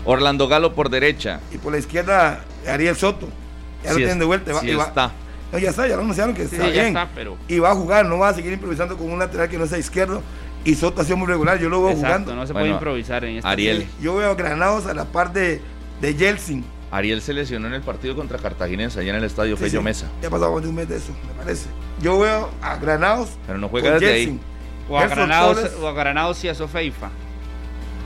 Orlando 0.06 0.48
Galo 0.48 0.74
por 0.76 0.90
derecha. 0.90 1.40
Y 1.52 1.58
por 1.58 1.72
la 1.72 1.80
izquierda, 1.80 2.42
Ariel 2.68 2.96
Soto. 2.96 3.28
Ya 3.84 3.92
lo 3.92 3.98
tienen 3.98 4.20
de 4.20 4.26
vuelta. 4.26 4.54
va- 4.54 4.62
sí 4.62 4.70
y 4.72 4.76
va- 4.76 4.84
está. 4.86 5.12
No, 5.52 5.60
ya 5.60 5.70
está, 5.70 5.88
ya 5.88 5.96
lo 5.96 6.02
anunciaron 6.02 6.34
que 6.36 6.48
Sí, 6.48 6.56
está 6.56 6.68
sí, 6.68 6.74
ya 6.74 6.82
bien. 6.84 6.88
está, 6.98 7.10
pero- 7.16 7.38
Y 7.48 7.60
va 7.60 7.72
a 7.72 7.76
jugar, 7.76 8.06
no 8.06 8.18
va 8.18 8.30
a 8.30 8.34
seguir 8.34 8.52
improvisando 8.54 8.98
con 8.98 9.10
un 9.12 9.20
lateral 9.20 9.48
que 9.48 9.58
no 9.58 9.66
sea 9.68 9.78
izquierdo. 9.78 10.22
Y 10.66 10.76
Soto 10.76 11.02
ha 11.02 11.06
sido 11.06 11.18
muy 11.18 11.28
regular, 11.28 11.60
yo 11.60 11.70
lo 11.70 11.82
veo 11.82 11.92
Exacto, 11.92 12.08
jugando. 12.08 12.36
no 12.36 12.48
se 12.48 12.54
puede 12.54 12.64
Bueno, 12.66 12.76
improvisar 12.76 13.24
en 13.24 13.38
esta 13.38 13.50
Ariel. 13.50 13.88
Yo 14.02 14.16
veo 14.16 14.32
a 14.32 14.36
Granados 14.36 14.86
a 14.88 14.94
la 14.94 15.06
par 15.06 15.32
de, 15.32 15.62
de 16.02 16.16
Yeltsin. 16.16 16.66
Ariel 16.92 17.22
se 17.22 17.34
lesionó 17.34 17.68
en 17.68 17.74
el 17.76 17.82
partido 17.82 18.16
contra 18.16 18.38
Cartaginense, 18.40 19.00
allá 19.00 19.12
en 19.12 19.18
el 19.18 19.24
estadio 19.26 19.56
Sí, 19.58 19.64
Fello 19.66 19.80
sí, 19.80 19.84
Mesa. 19.86 20.08
Ya 20.22 20.28
ha 20.28 20.32
pasado 20.32 20.54
más 20.54 20.64
de 20.64 20.70
un 20.70 20.76
mes 20.76 20.90
de 20.90 20.98
eso, 20.98 21.14
me 21.28 21.34
parece. 21.44 21.68
Yo 22.02 22.20
veo 22.20 22.50
a 22.62 22.78
Granados. 22.78 23.30
Pero 23.46 23.60
no 23.60 23.70
juega 23.70 23.92
con 23.92 24.00
desde 24.00 24.16
Yeltsin. 24.26 24.42
O 24.90 24.98
a 25.00 25.08
Granados, 25.08 25.72
o 25.82 25.88
a 25.88 25.94
Granados 25.94 26.44
y 26.44 26.50
a 26.50 26.56
Sofeifa. 26.56 27.10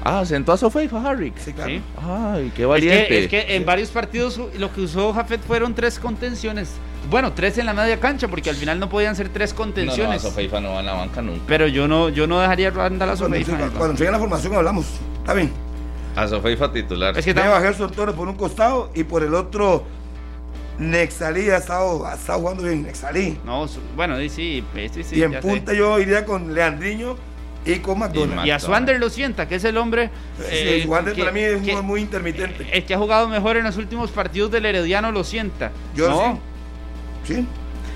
Ah, 0.04 0.24
sentó 0.26 0.54
a 0.54 0.58
Sofeifa 0.58 1.02
Harrick. 1.08 1.38
Sí, 1.38 1.52
claro. 1.54 1.70
Sí. 1.72 1.82
Ay, 2.02 2.52
qué 2.56 2.62
Es 2.64 2.68
valiente. 2.68 3.08
que, 3.08 3.24
es 3.24 3.28
que 3.30 3.56
en 3.56 3.66
varios 3.66 3.90
partidos 3.90 4.40
lo 4.58 4.72
que 4.74 4.82
usó 4.82 5.14
Jafet 5.14 5.42
fueron 5.42 5.76
tres 5.76 6.00
contenciones. 6.00 6.70
Bueno, 7.10 7.34
tres 7.34 7.58
en 7.58 7.66
la 7.66 7.74
media 7.74 8.00
cancha, 8.00 8.28
porque 8.28 8.50
al 8.50 8.56
final 8.56 8.80
no 8.80 8.90
podían 8.90 9.16
ser 9.16 9.30
tres 9.30 9.52
no, 9.52 9.58
no, 9.58 9.62
a 9.62 9.66
contenciones. 9.66 10.22
Sofeifa 10.22 10.60
no 10.62 10.72
va 10.74 10.80
a 10.80 10.84
la 10.84 10.94
banca 10.94 11.22
nunca. 11.22 11.42
pero 11.48 11.68
yo 11.68 11.88
no, 11.88 12.10
yo 12.10 12.28
no 12.28 12.40
dejaría 12.40 12.70
andar 12.70 13.10
a 13.10 13.16
Cuando, 13.16 13.26
Sofeifa. 13.38 13.52
cuando, 13.58 13.74
cuando 13.78 13.92
entreguen 13.92 14.14
la 14.14 14.20
formación 14.20 14.56
hablamos. 14.56 14.86
Está 15.20 15.34
bien. 15.34 15.52
A 16.16 16.28
Sofeifa 16.28 16.72
titular. 16.72 17.18
Es 17.18 17.26
que 17.26 17.36
tam- 17.36 17.52
a 17.54 17.60
Gerson 17.62 17.92
Torres 17.92 18.16
por 18.16 18.28
un 18.28 18.36
costado 18.36 18.92
y 18.96 19.04
por 19.04 19.24
el 19.24 19.34
otro 19.34 19.84
Nexalí 20.78 21.50
ha 21.50 21.58
estado, 21.58 22.06
ha 22.06 22.14
estado 22.16 22.40
jugando 22.40 22.64
bien. 22.64 22.84
Nexalí. 22.84 23.38
No, 23.46 23.68
su- 23.68 23.80
bueno, 23.96 24.18
sí, 24.18 24.30
sí, 24.30 24.64
pues, 24.72 24.92
sí, 24.94 25.04
sí, 25.04 25.18
y 25.18 25.24
en 25.24 25.34
punta 25.42 25.74
yo 25.74 26.00
iría 26.00 26.24
con 26.26 26.54
Leandriño 26.54 27.16
y 27.74 27.80
con 27.80 28.00
McDonald. 28.00 28.46
Y 28.48 28.52
a 28.52 28.60
Swander 28.60 29.00
lo 29.00 29.10
sienta, 29.10 29.48
que 29.48 29.56
es 29.56 29.64
el 29.64 29.78
hombre. 29.78 30.10
Sí, 30.50 30.86
Wander 30.88 31.14
que- 31.14 31.22
para 31.22 31.32
mí 31.32 31.42
es 31.42 31.56
un 31.58 31.66
que- 31.66 31.82
muy 31.82 32.02
intermitente. 32.02 32.68
El 32.72 32.84
que 32.86 32.94
ha 32.94 32.98
jugado 32.98 33.28
mejor 33.28 33.58
en 33.58 33.64
los 33.66 33.78
últimos 33.78 34.12
partidos 34.12 34.52
del 34.52 34.66
Herediano 34.66 35.12
lo 35.12 35.24
sienta. 35.24 35.72
Yo 35.96 36.10
no. 36.10 36.40
sí. 37.26 37.36
Sí. 37.36 37.48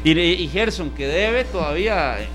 Y, 0.03 0.19
y 0.19 0.47
Gerson, 0.49 0.89
que 0.91 1.07
debe 1.07 1.45
todavía 1.45 2.19
eh, 2.21 2.27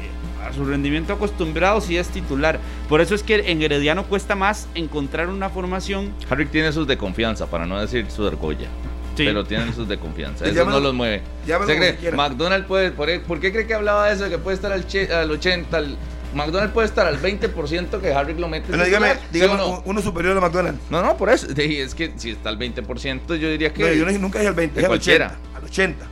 a 0.49 0.53
su 0.55 0.65
rendimiento 0.65 1.13
acostumbrado, 1.13 1.81
si 1.83 1.97
es 1.99 2.09
titular. 2.09 2.59
Por 2.89 3.01
eso 3.03 3.15
es 3.15 3.23
que 3.23 3.51
en 3.51 3.61
Herediano 3.61 4.05
cuesta 4.05 4.35
más 4.35 4.69
encontrar 4.75 5.29
una 5.29 5.51
formación. 5.51 6.15
Harrick 6.31 6.51
tiene 6.51 6.73
sus 6.73 6.87
de 6.87 6.97
confianza, 6.97 7.47
para 7.47 7.67
no 7.67 7.79
decir 7.79 8.07
su 8.11 8.27
argolla. 8.27 8.69
Sí. 9.17 9.25
Pero 9.27 9.45
tienen 9.45 9.75
sus 9.75 9.87
de 9.89 9.99
confianza. 9.99 10.45
Eso 10.47 10.55
llámalo- 10.55 10.71
no 10.75 10.81
los 10.81 10.95
mueve. 10.95 11.23
llámalo 11.47 11.65
¿Usted 11.65 11.75
como 11.75 11.81
cree? 11.81 11.93
se 11.93 11.99
quiera. 11.99 12.17
McDonald 12.17 12.65
puede. 12.67 12.91
¿por, 12.93 13.21
por 13.23 13.41
qué 13.41 13.53
cree 13.53 13.67
que 13.67 13.75
hablaba 13.75 14.07
de 14.07 14.15
eso? 14.15 14.25
de 14.25 14.31
Que 14.31 14.39
puede 14.39 14.55
estar 14.55 14.73
al, 14.73 14.87
che- 14.87 15.13
al 15.13 15.31
80. 15.31 15.77
al- 15.77 15.97
McDonald 16.35 16.73
puede 16.73 16.87
estar 16.89 17.07
al 17.07 17.21
20% 17.21 18.01
que 18.01 18.13
Harrick 18.13 18.39
lo 18.39 18.49
mete. 18.49 18.67
Titular, 18.67 18.87
dígame, 18.87 19.15
¿sí 19.15 19.21
dígame 19.33 19.55
no? 19.57 19.69
un- 19.79 19.83
uno 19.87 20.03
superior 20.03 20.37
a 20.37 20.41
McDonald. 20.41 20.79
No, 20.91 21.03
no, 21.03 21.17
por 21.17 21.31
eso. 21.31 21.47
Sí, 21.57 21.79
Es 21.79 21.95
que 21.95 22.13
si 22.17 22.31
está 22.31 22.51
al 22.51 22.59
20%, 22.59 23.35
yo 23.37 23.51
diría 23.51 23.73
que. 23.73 23.83
No, 23.83 23.93
yo 23.93 24.03
no 24.05 24.09
dije- 24.11 24.19
nunca 24.21 24.39
dije 24.39 24.49
al 24.49 24.55
20, 24.55 24.75
de 24.75 24.81
dije 24.81 24.87
al 24.87 24.91
cualquiera. 24.91 25.27
80. 25.27 25.59
Al 25.59 25.65
80. 25.65 26.07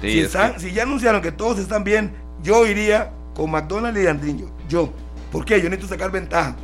Sí, 0.00 0.10
si, 0.12 0.18
es 0.20 0.26
están- 0.26 0.54
que- 0.54 0.60
si 0.60 0.72
ya 0.72 0.82
anunciaron 0.84 1.20
que 1.20 1.32
todos 1.32 1.58
están 1.58 1.82
bien, 1.84 2.12
yo 2.42 2.66
iría 2.66 3.10
con 3.34 3.50
McDonald 3.50 3.96
y 3.98 4.02
Leandriño. 4.02 4.46
Yo. 4.68 4.92
¿Por 5.32 5.44
qué? 5.44 5.60
Yo 5.60 5.68
necesito 5.68 5.88
sacar 5.92 6.10
ventaja. 6.10 6.56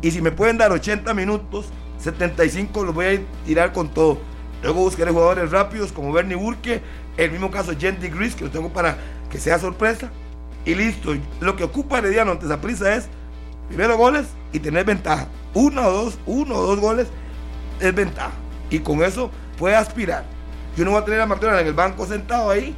Y 0.00 0.10
si 0.10 0.20
me 0.22 0.32
pueden 0.32 0.58
dar 0.58 0.72
80 0.72 1.12
minutos, 1.14 1.66
75 1.98 2.84
los 2.84 2.94
voy 2.94 3.04
a 3.06 3.12
ir 3.12 3.26
tirar 3.46 3.72
con 3.72 3.88
todo. 3.92 4.18
Luego 4.62 4.80
buscaré 4.80 5.10
jugadores 5.12 5.50
rápidos 5.50 5.92
como 5.92 6.12
Bernie 6.12 6.36
Burke, 6.36 6.80
el 7.16 7.30
mismo 7.30 7.50
caso 7.50 7.72
Jendy 7.78 8.08
Gris, 8.08 8.34
que 8.34 8.44
lo 8.44 8.50
tengo 8.50 8.70
para 8.72 8.96
que 9.30 9.38
sea 9.38 9.58
sorpresa. 9.58 10.10
Y 10.64 10.74
listo. 10.74 11.14
Lo 11.40 11.56
que 11.56 11.64
ocupa 11.64 11.98
Herediano 11.98 12.32
ante 12.32 12.46
esa 12.46 12.60
prisa 12.60 12.94
es 12.94 13.08
primero 13.68 13.96
goles 13.96 14.26
y 14.52 14.58
tener 14.60 14.84
ventaja. 14.84 15.28
Uno 15.54 15.86
o 15.86 15.90
dos, 15.92 16.18
uno 16.26 16.54
o 16.56 16.62
dos 16.62 16.80
goles 16.80 17.08
es 17.80 17.94
ventaja. 17.94 18.32
Y 18.70 18.78
con 18.78 19.02
eso 19.02 19.30
puede 19.58 19.74
aspirar. 19.76 20.24
Yo 20.76 20.84
no 20.84 20.92
voy 20.92 21.00
a 21.02 21.04
tener 21.04 21.20
a 21.20 21.26
McDonald 21.26 21.60
en 21.60 21.66
el 21.66 21.74
banco 21.74 22.06
sentado 22.06 22.50
ahí. 22.50 22.74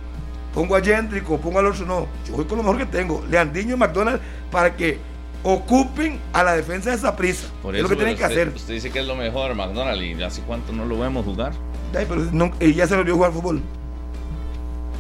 Pongo 0.55 0.77
a 0.77 0.81
Jendrick 0.81 1.29
o 1.31 1.39
pongo 1.39 1.59
al 1.59 1.67
otro. 1.67 1.85
No, 1.85 2.07
yo 2.27 2.35
voy 2.37 2.45
con 2.45 2.59
lo 2.59 2.65
mejor 2.65 2.79
que 2.79 2.87
tengo. 2.87 3.25
Leandriño 3.29 3.75
y 3.75 3.79
McDonald 3.79 4.21
para 4.51 4.75
que 4.77 4.99
ocupen 5.43 6.19
a 6.33 6.43
la 6.43 6.55
defensa 6.57 6.91
de 6.91 6.97
esa 6.97 7.15
prisa. 7.17 7.49
Por 7.63 7.77
es 7.77 7.83
lo 7.83 7.89
que 7.89 7.97
tienen 7.97 8.17
pero 8.17 8.29
que 8.29 8.33
usted, 8.35 8.43
hacer. 8.49 8.57
Usted 8.57 8.75
dice 8.75 8.91
que 8.91 9.01
es 9.01 9.07
lo 9.07 9.15
mejor, 9.15 9.55
McDonald, 9.55 10.01
y 10.01 10.21
hace 10.23 10.41
cuánto 10.43 10.73
no 10.73 10.85
lo 10.87 10.99
vemos 10.99 11.25
jugar. 11.25 11.53
Ay, 11.97 12.07
pero 12.09 12.23
no- 12.33 12.51
y 12.61 12.73
ya 12.73 12.87
se 12.87 12.97
lo 12.97 13.05
vio 13.05 13.15
jugar 13.15 13.33
fútbol. 13.33 13.61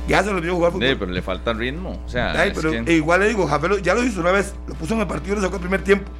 Ya 0.08 0.22
se 0.22 0.30
lo 0.32 0.40
vio 0.40 0.54
jugar 0.54 0.72
fútbol. 0.72 0.88
Sí, 0.88 0.96
pero 0.98 1.10
le 1.12 1.22
falta 1.22 1.52
ritmo. 1.52 2.02
O 2.04 2.08
sea, 2.08 2.32
Ay, 2.38 2.52
pero 2.54 2.70
que- 2.84 2.92
igual 2.94 3.20
le 3.20 3.28
digo, 3.28 3.46
Javier 3.46 3.70
lo- 3.72 3.78
ya 3.78 3.94
lo 3.94 4.02
hizo 4.04 4.20
una 4.20 4.32
vez, 4.32 4.54
lo 4.66 4.74
puso 4.74 4.94
en 4.94 5.00
el 5.00 5.06
partido 5.06 5.34
y 5.34 5.36
lo 5.36 5.42
sacó 5.42 5.56
el 5.56 5.62
primer 5.62 5.82
tiempo. 5.82 6.10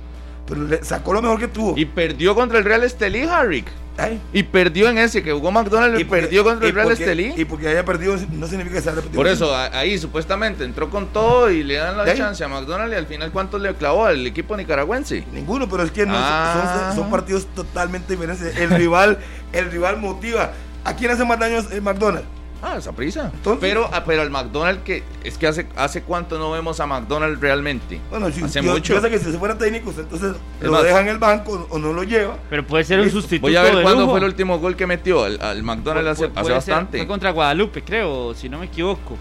Pero 0.47 0.63
le 0.65 0.85
sacó 0.85 1.13
lo 1.15 1.23
mejor 1.23 1.39
que 1.39 1.49
tuvo. 1.49 1.75
Y 1.77 1.85
perdió 1.87 2.35
contra 2.35 2.59
el 2.59 2.65
Real 2.65 2.83
Estelí, 2.85 3.23
Harrick. 3.23 3.67
Ay, 3.97 4.21
Y 4.33 4.43
perdió 4.43 4.89
en 4.91 4.99
ese 4.99 5.23
que 5.23 5.33
jugó 5.33 5.53
McDonald 5.53 5.99
y, 6.01 6.05
porque- 6.05 6.23
perdió 6.23 6.43
contra 6.45 6.67
el 6.69 6.75
Real 6.75 6.89
porque- 6.89 7.03
Estelí. 7.05 7.33
Y 7.37 7.45
porque 7.45 7.69
haya 7.69 7.85
perdido 7.85 8.17
no 8.33 8.47
significa 8.49 8.75
que 8.77 8.83
sea 8.83 8.93
repetido. 8.93 9.17
Por 9.17 9.29
eso, 9.29 9.55
ahí 9.57 9.97
supuestamente 9.99 10.65
entró 10.65 10.91
con 10.91 11.07
todo 11.09 11.51
y 11.51 11.63
le 11.63 11.75
dan 11.77 11.97
la 11.97 12.05
¿Sí? 12.11 12.19
chance 12.19 12.43
a 12.43 12.49
McDonald 12.49 12.93
y 12.93 12.97
al 12.97 13.07
final 13.07 13.31
¿cuánto 13.31 13.57
le 13.59 13.73
clavó 13.75 14.07
al 14.07 14.27
equipo 14.27 14.57
nicaragüense? 14.57 15.25
Ninguno, 15.33 15.69
pero 15.69 15.85
es 15.85 15.93
que 15.93 16.07
no, 16.07 16.15
Ah. 16.17 16.91
son, 16.95 17.03
son 17.05 17.11
partidos 17.11 17.47
totalmente 17.55 18.15
diferentes. 18.15 18.57
El 18.57 18.71
rival, 18.71 19.19
el 19.53 19.71
rival 19.71 19.99
motiva. 19.99 20.51
¿A 20.85 20.95
quién 20.97 21.11
hace 21.13 21.25
más 21.25 21.39
daño 21.39 21.61
el 21.71 21.81
McDonald's? 21.81 22.27
Ah, 22.67 22.77
esa 22.79 22.93
prisa. 22.93 23.31
Entonces- 23.35 23.61
pero, 23.61 23.91
ah, 23.93 24.05
pero 24.05 24.23
al 24.23 24.31
McDonald 24.31 24.83
que 24.85 25.03
es 25.23 25.37
que 25.37 25.47
hace 25.47 25.67
hace 25.77 26.01
cuánto 26.03 26.39
no 26.39 26.51
vemos 26.51 26.81
a 26.81 26.87
McDonald 26.87 27.39
realmente. 27.41 28.01
Bueno, 28.09 28.31
si, 28.33 28.43
hace 28.43 28.63
yo, 28.63 28.73
mucho. 28.73 28.95
yo 28.95 29.01
sé 29.03 29.11
que 29.11 29.19
si 29.19 29.31
se 29.33 29.39
fuera 29.39 29.59
técnico, 29.59 29.93
entonces 29.97 30.35
Es 30.61 30.65
lo 30.67 30.73
más- 30.73 30.83
deja 30.83 31.01
en 31.01 31.09
el 31.09 31.19
banco 31.19 31.67
o 31.69 31.79
no 31.79 31.93
lo 31.93 32.05
lleva. 32.05 32.39
Pero 32.49 32.67
puede 32.67 32.85
ser 32.85 33.01
un 33.01 33.11
sustituto. 33.11 33.43
Voy 33.49 33.57
a 33.57 33.63
ver 33.63 33.83
cuándo 33.83 34.01
lujo. 34.03 34.13
fue 34.13 34.21
el 34.21 34.25
último 34.25 34.59
gol 34.59 34.77
que 34.77 34.87
metió 34.87 35.25
al, 35.25 35.39
al 35.43 35.63
McDonald 35.63 36.09
hace, 36.09 36.31
ser- 36.33 36.53
bastante. 36.55 36.97
Fue 36.99 37.07
contra 37.07 37.31
Guadalupe, 37.33 37.83
creo, 37.83 38.33
si 38.35 38.49
no 38.49 38.59
me 38.59 38.67
equivoco. 38.67 39.19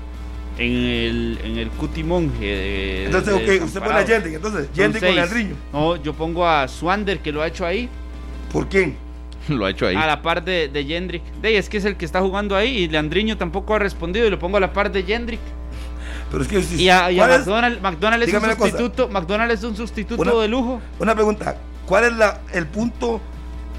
En 0.57 0.71
el, 0.71 1.39
en 1.43 1.57
el 1.57 1.69
Cuti 1.71 2.03
Monje. 2.03 2.45
de- 2.45 3.05
Entonces, 3.07 3.33
de 3.45 3.57
ok, 3.59 3.65
usted 3.65 3.79
pone 3.81 3.95
a. 3.99 4.05
Jendrick. 4.05 4.35
Entonces, 4.35 4.69
Jendrick 4.73 5.03
con. 5.03 5.15
Leandriño. 5.15 5.55
No, 5.73 5.95
yo 5.95 6.13
pongo 6.13 6.47
a 6.47 6.67
Swander, 6.67 7.19
que 7.19 7.31
lo 7.31 7.41
ha 7.41 7.47
hecho 7.47 7.65
ahí. 7.65 7.89
¿Por 8.51 8.69
quién? 8.69 8.95
Lo 9.49 9.65
ha 9.65 9.69
hecho 9.69 9.87
ahí. 9.87 9.95
A 9.95 10.05
la 10.07 10.21
par 10.21 10.43
de, 10.43 10.67
de 10.69 10.85
Jendrick. 10.85 11.23
De, 11.41 11.57
es 11.57 11.69
que 11.69 11.77
es 11.77 11.85
el 11.85 11.95
que 11.97 12.05
está 12.05 12.21
jugando 12.21 12.55
ahí. 12.55 12.69
Y 12.83 12.87
Leandriño 12.89 13.37
tampoco 13.37 13.75
ha 13.75 13.79
respondido. 13.79 14.25
Y 14.27 14.29
lo 14.29 14.39
pongo 14.39 14.57
a 14.57 14.59
la 14.59 14.71
par 14.73 14.91
de 14.91 15.03
Jendrick. 15.03 15.39
Pero 16.31 16.43
es 16.43 16.49
que 16.49 16.61
si- 16.63 16.83
Y 16.83 16.89
a, 16.89 17.11
y 17.11 17.19
a 17.19 17.27
¿cuál 17.27 17.31
es- 17.31 17.45
McDonald, 17.47 17.81
McDonald 17.81 18.23
es 18.23 18.33
un 18.33 18.41
sustituto. 18.55 19.09
McDonald 19.09 19.51
es 19.51 19.63
un 19.63 19.75
sustituto 19.75 20.21
Una- 20.21 20.33
de 20.41 20.47
lujo. 20.47 20.81
Una 20.99 21.13
pregunta. 21.13 21.57
¿Cuál 21.85 22.05
es 22.05 22.13
la, 22.13 22.41
el 22.53 22.65
punto 22.67 23.19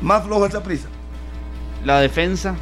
más 0.03 0.25
flojo 0.25 0.43
de 0.43 0.49
esa 0.49 0.63
prisa? 0.63 0.89
La 1.85 2.01
defensa. 2.01 2.55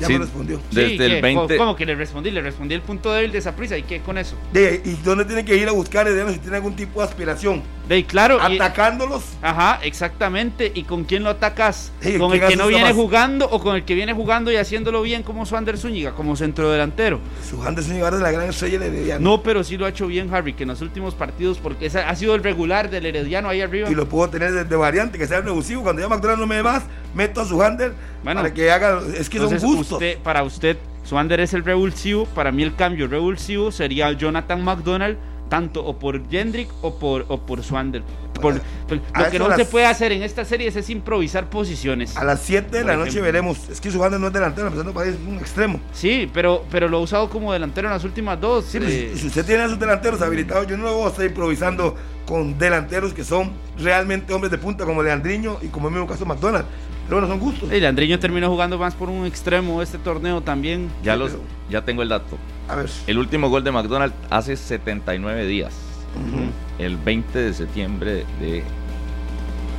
Ya 0.00 0.08
Sí. 0.08 0.12
me 0.14 0.18
respondió. 0.18 0.60
Desde 0.72 0.88
Sí, 0.96 1.02
el 1.02 1.14
¿qué? 1.14 1.20
20. 1.22 1.56
¿Cómo 1.56 1.76
que 1.76 1.86
le 1.86 1.94
respondí? 1.94 2.30
Le 2.32 2.40
respondí 2.42 2.74
el 2.74 2.82
punto 2.82 3.12
débil 3.12 3.30
de 3.30 3.38
esa 3.38 3.54
prisa. 3.54 3.78
¿Y 3.78 3.84
qué 3.84 4.00
con 4.00 4.18
eso? 4.18 4.34
De- 4.52 4.82
¿Y 4.84 4.94
dónde 5.04 5.24
tiene 5.24 5.44
que 5.44 5.56
ir 5.56 5.68
a 5.68 5.72
buscar 5.72 6.06
si 6.08 6.38
tiene 6.40 6.56
algún 6.56 6.74
tipo 6.74 7.00
de 7.00 7.06
aspiración? 7.06 7.62
De 7.88 8.02
claro. 8.06 8.38
y- 8.50 8.54
Atacándolos. 8.56 9.22
Ajá, 9.42 9.78
exactamente. 9.82 10.72
¿Y 10.74 10.84
con 10.84 11.04
quién 11.04 11.22
lo 11.22 11.30
atacas? 11.30 11.92
Sí, 12.00 12.16
¿Con 12.18 12.32
el 12.32 12.38
¿quién 12.38 12.50
que 12.52 12.56
no 12.56 12.66
viene 12.68 12.84
más? 12.84 12.94
jugando 12.94 13.46
o 13.50 13.60
con 13.60 13.76
el 13.76 13.84
que 13.84 13.94
viene 13.94 14.12
jugando 14.14 14.50
y 14.50 14.56
haciéndolo 14.56 15.02
bien 15.02 15.22
como 15.22 15.44
Swander 15.44 15.76
Zúñiga, 15.76 16.12
como 16.12 16.34
centrodelantero? 16.34 17.20
Su 17.48 17.62
Anderson 17.62 17.96
Ibarra 17.96 18.16
es 18.16 18.22
la 18.22 18.30
gran 18.30 18.48
estrella 18.48 18.78
de 18.78 18.86
Herediano. 18.86 19.20
No, 19.30 19.42
pero 19.42 19.62
sí 19.64 19.76
lo 19.76 19.84
ha 19.84 19.90
hecho 19.90 20.06
bien 20.06 20.32
Harry, 20.34 20.54
que 20.54 20.62
en 20.62 20.70
los 20.70 20.80
últimos 20.80 21.14
partidos, 21.14 21.58
porque 21.58 21.86
ha 21.86 22.16
sido 22.16 22.34
el 22.34 22.42
regular 22.42 22.88
del 22.88 23.04
Herediano 23.06 23.48
ahí 23.50 23.60
arriba. 23.60 23.90
Y 23.90 23.94
lo 23.94 24.08
puedo 24.08 24.30
tener 24.30 24.52
de, 24.52 24.64
de 24.64 24.76
variante, 24.76 25.18
que 25.18 25.26
sea 25.26 25.42
revulsivo. 25.42 25.82
Cuando 25.82 26.00
ya 26.00 26.08
McDonald's 26.08 26.40
no 26.40 26.46
me 26.46 26.56
dé 26.56 26.62
más, 26.62 26.84
meto 27.14 27.42
a 27.42 27.44
su 27.44 27.62
Hander 27.62 27.92
Bueno, 28.22 28.40
para 28.40 28.54
que 28.54 28.70
haga. 28.70 29.00
Es 29.18 29.28
que 29.28 29.38
son 29.38 29.50
gustos. 29.58 29.92
usted- 29.92 30.18
para 30.18 30.42
usted, 30.42 30.78
Swander 31.04 31.40
es 31.40 31.52
el 31.52 31.62
revulsivo. 31.64 32.24
Para 32.26 32.50
mí, 32.50 32.62
el 32.62 32.74
cambio 32.74 33.08
revulsivo 33.08 33.70
sería 33.70 34.10
Jonathan 34.12 34.62
McDonald, 34.64 35.18
tanto 35.48 35.84
o 35.84 35.98
por 35.98 36.28
Jendrick 36.28 36.68
o 36.82 36.94
por, 36.98 37.24
o 37.28 37.38
por 37.40 37.62
Swander. 37.62 38.02
Por- 38.40 38.60
por- 38.88 39.00
a 39.12 39.22
lo 39.24 39.30
que 39.30 39.38
no 39.38 39.48
las- 39.48 39.58
se 39.58 39.64
puede 39.64 39.86
hacer 39.86 40.10
en 40.12 40.22
esta 40.22 40.44
serie 40.44 40.66
es, 40.68 40.90
improvisar 40.90 41.48
posiciones. 41.48 42.16
A 42.16 42.24
las 42.24 42.40
7 42.42 42.78
de 42.78 42.84
la 42.84 42.96
noche 42.96 43.20
veremos. 43.20 43.68
Es 43.70 43.80
que 43.80 43.90
su 43.90 44.02
Hander 44.02 44.18
no 44.20 44.26
es 44.26 44.32
delantero, 44.32 44.66
empezando 44.66 44.92
para 44.92 45.08
es 45.10 45.16
un 45.26 45.36
extremo. 45.36 45.78
Sí, 45.92 46.28
pero, 46.34 46.64
pero 46.70 46.88
lo 46.88 46.96
ha 46.96 47.00
usado 47.00 47.30
como 47.30 47.52
delantero 47.52 47.86
en 47.88 47.94
las 47.94 48.04
últimas 48.04 48.40
dos. 48.40 48.64
Sí, 48.64 48.78
pues, 48.78 48.90
eh, 48.92 49.12
si 49.14 49.26
usted 49.28 49.46
tiene 49.46 49.62
a 49.62 49.68
sus 49.68 49.78
delanteros 49.78 50.20
habilitados, 50.20 50.66
yo 50.66 50.76
no 50.76 50.84
lo 50.84 50.94
voy 50.96 51.06
a 51.06 51.08
estar 51.10 51.24
improvisando 51.24 51.94
con 52.26 52.58
delanteros 52.58 53.12
que 53.14 53.22
son 53.22 53.52
realmente 53.78 54.32
hombres 54.32 54.50
de 54.50 54.58
punta, 54.58 54.84
como 54.84 55.02
Leandriño 55.02 55.58
y 55.62 55.68
como 55.68 55.88
en 55.88 55.94
el 55.94 56.00
mismo 56.00 56.12
caso 56.12 56.26
McDonald. 56.26 56.64
Pero 57.06 57.20
bueno, 57.20 57.28
son 57.28 57.38
gustos. 57.38 57.70
el 57.70 57.84
Andriño 57.84 58.18
terminó 58.18 58.48
jugando 58.48 58.78
más 58.78 58.94
por 58.94 59.10
un 59.10 59.26
extremo 59.26 59.82
este 59.82 59.98
torneo 59.98 60.40
también. 60.40 60.88
Ya, 61.02 61.14
los, 61.16 61.32
ya 61.70 61.84
tengo 61.84 62.02
el 62.02 62.08
dato. 62.08 62.38
A 62.68 62.76
ver. 62.76 62.90
El 63.06 63.18
último 63.18 63.48
gol 63.48 63.62
de 63.64 63.70
McDonald's 63.72 64.16
hace 64.30 64.56
79 64.56 65.46
días. 65.46 65.72
El 66.78 66.96
20 66.96 67.38
de 67.38 67.52
septiembre 67.54 68.24
de 68.40 68.62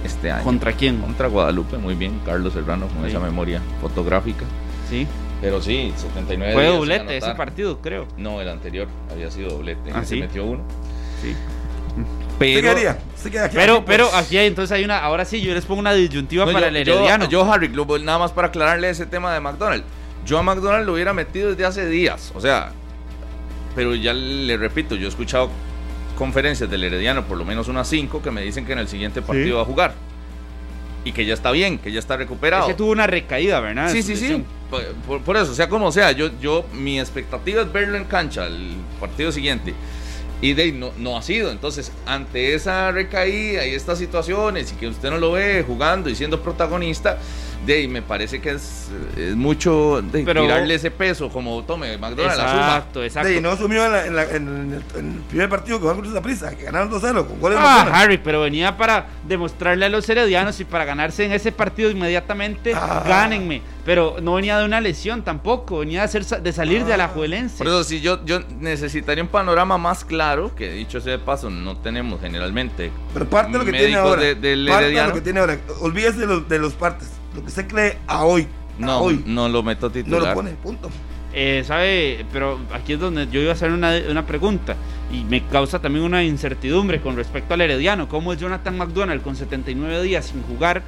este 0.04 0.32
año. 0.32 0.44
¿Contra 0.44 0.74
quién? 0.74 1.00
Contra 1.02 1.28
Guadalupe, 1.28 1.78
muy 1.78 1.96
bien. 1.96 2.20
Carlos 2.26 2.54
Serrano 2.54 2.88
con 2.88 3.04
Sí. 3.04 3.10
esa 3.10 3.20
memoria 3.20 3.62
fotográfica. 3.82 4.46
Sí. 4.90 5.08
Pero 5.42 5.62
sí, 5.62 5.94
79 5.98 6.54
Fue 6.54 6.64
días. 6.64 6.76
doblete 6.76 7.18
ese 7.18 7.36
partido, 7.36 7.80
creo. 7.82 8.08
No, 8.18 8.40
el 8.42 8.50
anterior 8.50 8.88
había 9.12 9.30
sido 9.32 9.50
doblete. 9.50 9.92
¿Ah, 9.94 10.02
se 10.02 10.16
sí? 10.16 10.20
metió 10.22 10.46
uno. 10.46 10.64
Sí. 11.22 11.36
Pero, 12.38 12.60
¿Usted 12.60 12.62
qué 12.64 12.70
haría? 12.70 12.98
¿Usted 13.16 13.32
qué 13.32 13.40
haría? 13.40 13.60
Pero, 13.60 13.86
pero 13.86 14.10
aquí 14.14 14.38
hay, 14.38 14.48
entonces 14.48 14.72
hay 14.76 14.84
una, 14.84 15.00
ahora 15.00 15.24
sí, 15.26 15.42
yo 15.42 15.54
les 15.54 15.66
pongo 15.66 15.80
una 15.80 15.94
disyuntiva 15.94 16.46
No, 16.46 16.52
para 16.52 16.70
yo, 16.70 16.78
el 16.78 16.86
yo- 16.86 16.94
Herediano. 16.96 17.30
Yo, 17.30 17.52
Harry, 17.52 17.70
lo- 17.70 17.86
nada 18.00 18.20
más 18.20 18.32
para 18.32 18.50
aclararle 18.50 18.90
ese 18.90 19.06
tema 19.06 19.34
de 19.34 19.40
McDonald's. 19.40 19.86
Yo 20.26 20.40
a 20.40 20.44
McDonald's 20.44 20.88
lo 20.88 20.94
hubiera 20.94 21.14
metido 21.14 21.52
desde 21.52 21.66
hace 21.66 21.88
días. 21.88 22.32
O 22.36 22.42
sea, 22.42 22.72
pero 23.76 23.94
ya 23.94 24.14
le 24.14 24.58
repito, 24.58 24.96
yo 24.96 25.06
he 25.06 25.10
escuchado 25.10 25.50
conferencias 26.18 26.70
del 26.70 26.84
Herediano, 26.84 27.26
por 27.26 27.38
lo 27.38 27.46
menos 27.46 27.68
unas 27.68 27.88
cinco, 27.88 28.22
que 28.22 28.32
me 28.32 28.42
dicen 28.42 28.66
que 28.66 28.74
en 28.74 28.80
el 28.80 28.88
siguiente 28.88 29.22
partido 29.22 29.58
va 29.58 29.62
a 29.62 29.66
jugar. 29.66 29.94
Y 31.04 31.12
que 31.12 31.26
ya 31.26 31.36
está 31.36 31.52
bien, 31.52 31.78
que 31.78 31.92
ya 31.92 32.00
está 32.00 32.18
recuperado. 32.18 32.64
Es 32.64 32.70
que 32.70 32.74
tuvo 32.74 32.92
una 32.92 33.06
recaída, 33.06 33.60
¿verdad? 33.60 33.92
Sí, 33.92 34.02
sí, 34.02 34.16
sí. 34.16 34.44
Por, 35.06 35.38
eso, 35.38 35.54
sea 35.54 35.70
como 35.70 35.92
sea, 35.92 36.12
yo, 36.12 36.32
yo, 36.42 36.66
mi 36.74 37.00
expectativa 37.00 37.62
es 37.62 37.72
verlo 37.72 37.96
en 37.98 38.06
cancha 38.06 38.48
el 38.48 38.72
partido 39.00 39.32
siguiente. 39.32 39.76
Y 40.42 40.54
de 40.54 40.72
no, 40.72 40.92
no 40.98 41.18
ha 41.18 41.22
sido. 41.22 41.52
Entonces, 41.52 41.92
ante 42.08 42.56
esa 42.56 42.92
recaída 42.92 43.66
y 43.68 43.76
estas 43.76 44.00
situaciones, 44.00 44.72
y 44.72 44.76
que 44.76 44.88
usted 44.88 45.12
no 45.12 45.20
lo 45.20 45.34
ve 45.34 45.64
jugando 45.66 46.10
y 46.10 46.16
siendo 46.16 46.42
protagonista, 46.42 47.20
de 47.66 47.74
ahí 47.74 47.88
me 47.88 48.02
parece 48.02 48.40
que 48.42 48.52
es, 48.52 48.90
es 49.18 49.36
mucho 49.36 50.02
de 50.02 50.24
Pero- 50.24 50.42
tirarle 50.44 50.76
ese 50.76 50.92
peso, 50.92 51.30
como 51.30 51.64
tome 51.64 51.98
McDonald's 51.98 52.38
la 52.38 52.52
suma. 52.52 52.62
Exacto, 52.66 53.04
exacto. 53.04 53.30
Sí, 53.30 53.42
no 53.42 53.52
asumió 53.52 53.86
en, 53.86 53.92
la- 53.92 54.06
en 54.06 54.16
la- 54.16 54.24
en 54.24 54.48
el, 54.94 55.00
en 55.00 55.12
el 55.14 55.20
primer 55.30 55.50
partido 55.50 55.78
que 55.78 55.82
jugaron 55.82 56.02
contra 56.04 56.20
esa 56.20 56.22
prisa, 56.24 56.56
que 56.58 56.64
ganaron 56.66 56.90
2-0 56.92 57.26
con 57.28 57.40
goles 57.40 57.58
de 57.58 57.64
Ah, 57.66 57.68
McDonald's. 57.70 58.00
Harry, 58.04 58.18
pero 58.20 58.42
venía 58.42 58.78
para 58.78 59.08
demostrarle 59.28 59.86
a 59.86 59.90
los 59.90 60.08
heredianos 60.10 60.60
y 60.60 60.66
para 60.66 60.86
ganarse 60.86 61.26
en 61.26 61.32
ese 61.32 61.52
partido 61.52 61.90
inmediatamente, 61.90 62.74
Ah. 62.76 63.04
gánenme. 63.08 63.62
Pero 63.86 64.16
no 64.20 64.34
venía 64.34 64.58
de 64.58 64.66
una 64.66 64.82
lesión 64.82 65.24
tampoco, 65.24 65.80
venía 65.80 66.00
de, 66.00 66.06
hacer, 66.06 66.24
sa- 66.24 66.40
de 66.40 66.52
salir 66.52 66.86
de 66.86 66.94
Ah. 66.94 66.98
la 66.98 67.08
Juelense. 67.08 67.60
Por 67.60 67.68
eso, 67.68 67.84
si 67.84 68.02
yo, 68.02 68.26
yo 68.26 68.40
necesitaría 68.60 69.24
un 69.24 69.30
panorama 69.30 69.78
más 69.78 70.04
claro, 70.04 70.56
que 70.56 70.72
dicho 70.72 71.00
sea 71.02 71.12
de 71.14 71.20
paso, 71.20 71.52
no 71.52 71.78
tenemos 71.78 72.20
generalmente. 72.20 72.92
Pero 73.14 73.30
parte 73.30 73.52
de 73.52 73.60
lo 73.60 73.66
que 73.66 73.72
tiene 73.74 73.96
ahora. 73.96 74.22
de- 74.22 74.36
del 74.36 74.68
parte 74.68 74.90
de 74.90 75.04
lo 75.08 75.14
que 75.14 75.22
tiene 75.22 75.40
ahora. 75.40 75.58
Olvídese 75.82 76.20
de 76.20 76.26
los, 76.26 76.50
de 76.50 76.58
los 76.58 76.74
partes. 76.74 77.10
Lo 77.36 77.42
que 77.42 77.48
usted 77.48 77.68
cree 77.68 77.98
a 78.08 78.24
hoy. 78.26 78.44
a 78.44 78.82
No, 78.86 79.00
hoy. 79.00 79.24
no 79.26 79.48
lo 79.50 79.62
meto 79.64 79.88
No 79.88 79.92
titular. 79.94 80.22
lo 80.30 80.34
pone, 80.34 80.52
punto. 80.52 80.90
Eh, 81.34 81.64
¿Sabe? 81.66 82.26
Pero 82.32 82.60
aquí 82.74 82.94
es 82.94 83.00
donde 83.00 83.28
yo 83.30 83.42
iba 83.42 83.50
a 83.52 83.54
hacer 83.54 83.72
una, 83.72 83.94
una 84.10 84.26
pregunta 84.26 84.76
y 85.12 85.24
me 85.26 85.44
causa 85.46 85.80
también 85.80 86.06
una 86.06 86.24
incertidumbre 86.24 87.02
con 87.02 87.16
respecto 87.18 87.54
al 87.54 87.62
Herediano. 87.62 88.08
¿Cómo 88.08 88.32
es 88.32 88.40
Jonathan 88.40 88.78
McDonald 88.78 89.22
con 89.22 89.36
79 89.36 90.02
días 90.04 90.26
sin 90.28 90.42
jugar? 90.44 90.82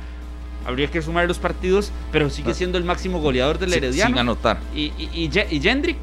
Habría 0.66 0.90
que 0.90 1.02
sumar 1.02 1.28
los 1.28 1.38
partidos, 1.40 1.92
pero 2.12 2.30
sigue 2.30 2.54
siendo 2.54 2.78
el 2.78 2.84
máximo 2.84 3.20
goleador 3.22 3.58
del 3.58 3.74
Herediano. 3.74 4.12
sin 4.12 4.20
anotar. 4.20 4.60
¿Y, 4.76 4.92
y, 4.98 5.10
y, 5.14 5.56
y 5.56 5.60
Jendrick? 5.62 5.98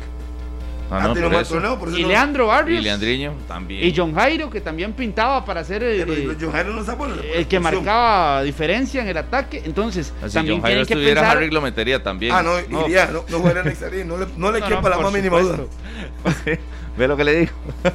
Ah, 0.90 1.08
no, 1.08 1.12
tiene 1.14 1.20
por 1.22 1.26
un 1.28 1.32
mal 1.32 1.42
eso. 1.42 1.54
torneo, 1.54 1.78
por 1.78 1.88
eso 1.88 1.98
¿Y 1.98 2.02
no- 2.02 2.08
Leandro 2.08 2.44
Y 2.44 2.48
Barrios? 2.48 2.84
Leandriño 2.84 3.32
también. 3.48 3.84
Y 3.86 3.94
John 3.96 4.14
Jairo, 4.14 4.50
que 4.50 4.60
también 4.60 4.92
pintaba 4.92 5.44
para 5.44 5.64
ser 5.64 5.82
eh, 5.82 6.04
Pero 6.06 6.32
eh, 6.32 6.36
John 6.40 6.52
Jairo 6.52 6.72
no 6.72 6.80
está 6.80 6.96
por 6.96 7.08
la- 7.08 7.16
por 7.16 7.24
la 7.24 7.30
el 7.32 7.46
que 7.48 7.58
posición. 7.58 7.84
marcaba 7.84 8.42
diferencia 8.42 9.02
en 9.02 9.08
el 9.08 9.16
ataque. 9.16 9.62
Entonces, 9.64 10.12
Ah, 10.22 10.28
Si 10.28 10.34
también 10.34 10.58
John 10.58 10.62
Jairo 10.66 10.84
tienen 10.84 10.86
que 10.86 10.94
estuviera, 10.94 11.20
pensar... 11.22 11.36
Harry 11.38 11.50
lo 11.50 11.60
metería 11.62 12.02
también. 12.02 12.32
Ah, 12.34 12.42
no, 12.42 12.60
No. 12.68 12.86
iría, 12.86 13.06
no, 13.06 13.24
no 13.28 13.38
jugaría 13.38 13.62
en 13.62 13.68
Exarí, 13.68 14.04
no 14.04 14.18
le, 14.18 14.26
no 14.36 14.52
le 14.52 14.60
No, 14.64 14.68
quepa 14.68 14.82
no, 14.82 14.88
la 14.90 14.98
más 14.98 15.12
mínima 15.12 15.40
duda. 15.40 15.58
¿Ve 16.98 17.08
lo 17.08 17.16
que 17.16 17.24
le 17.24 17.40
digo? 17.40 17.52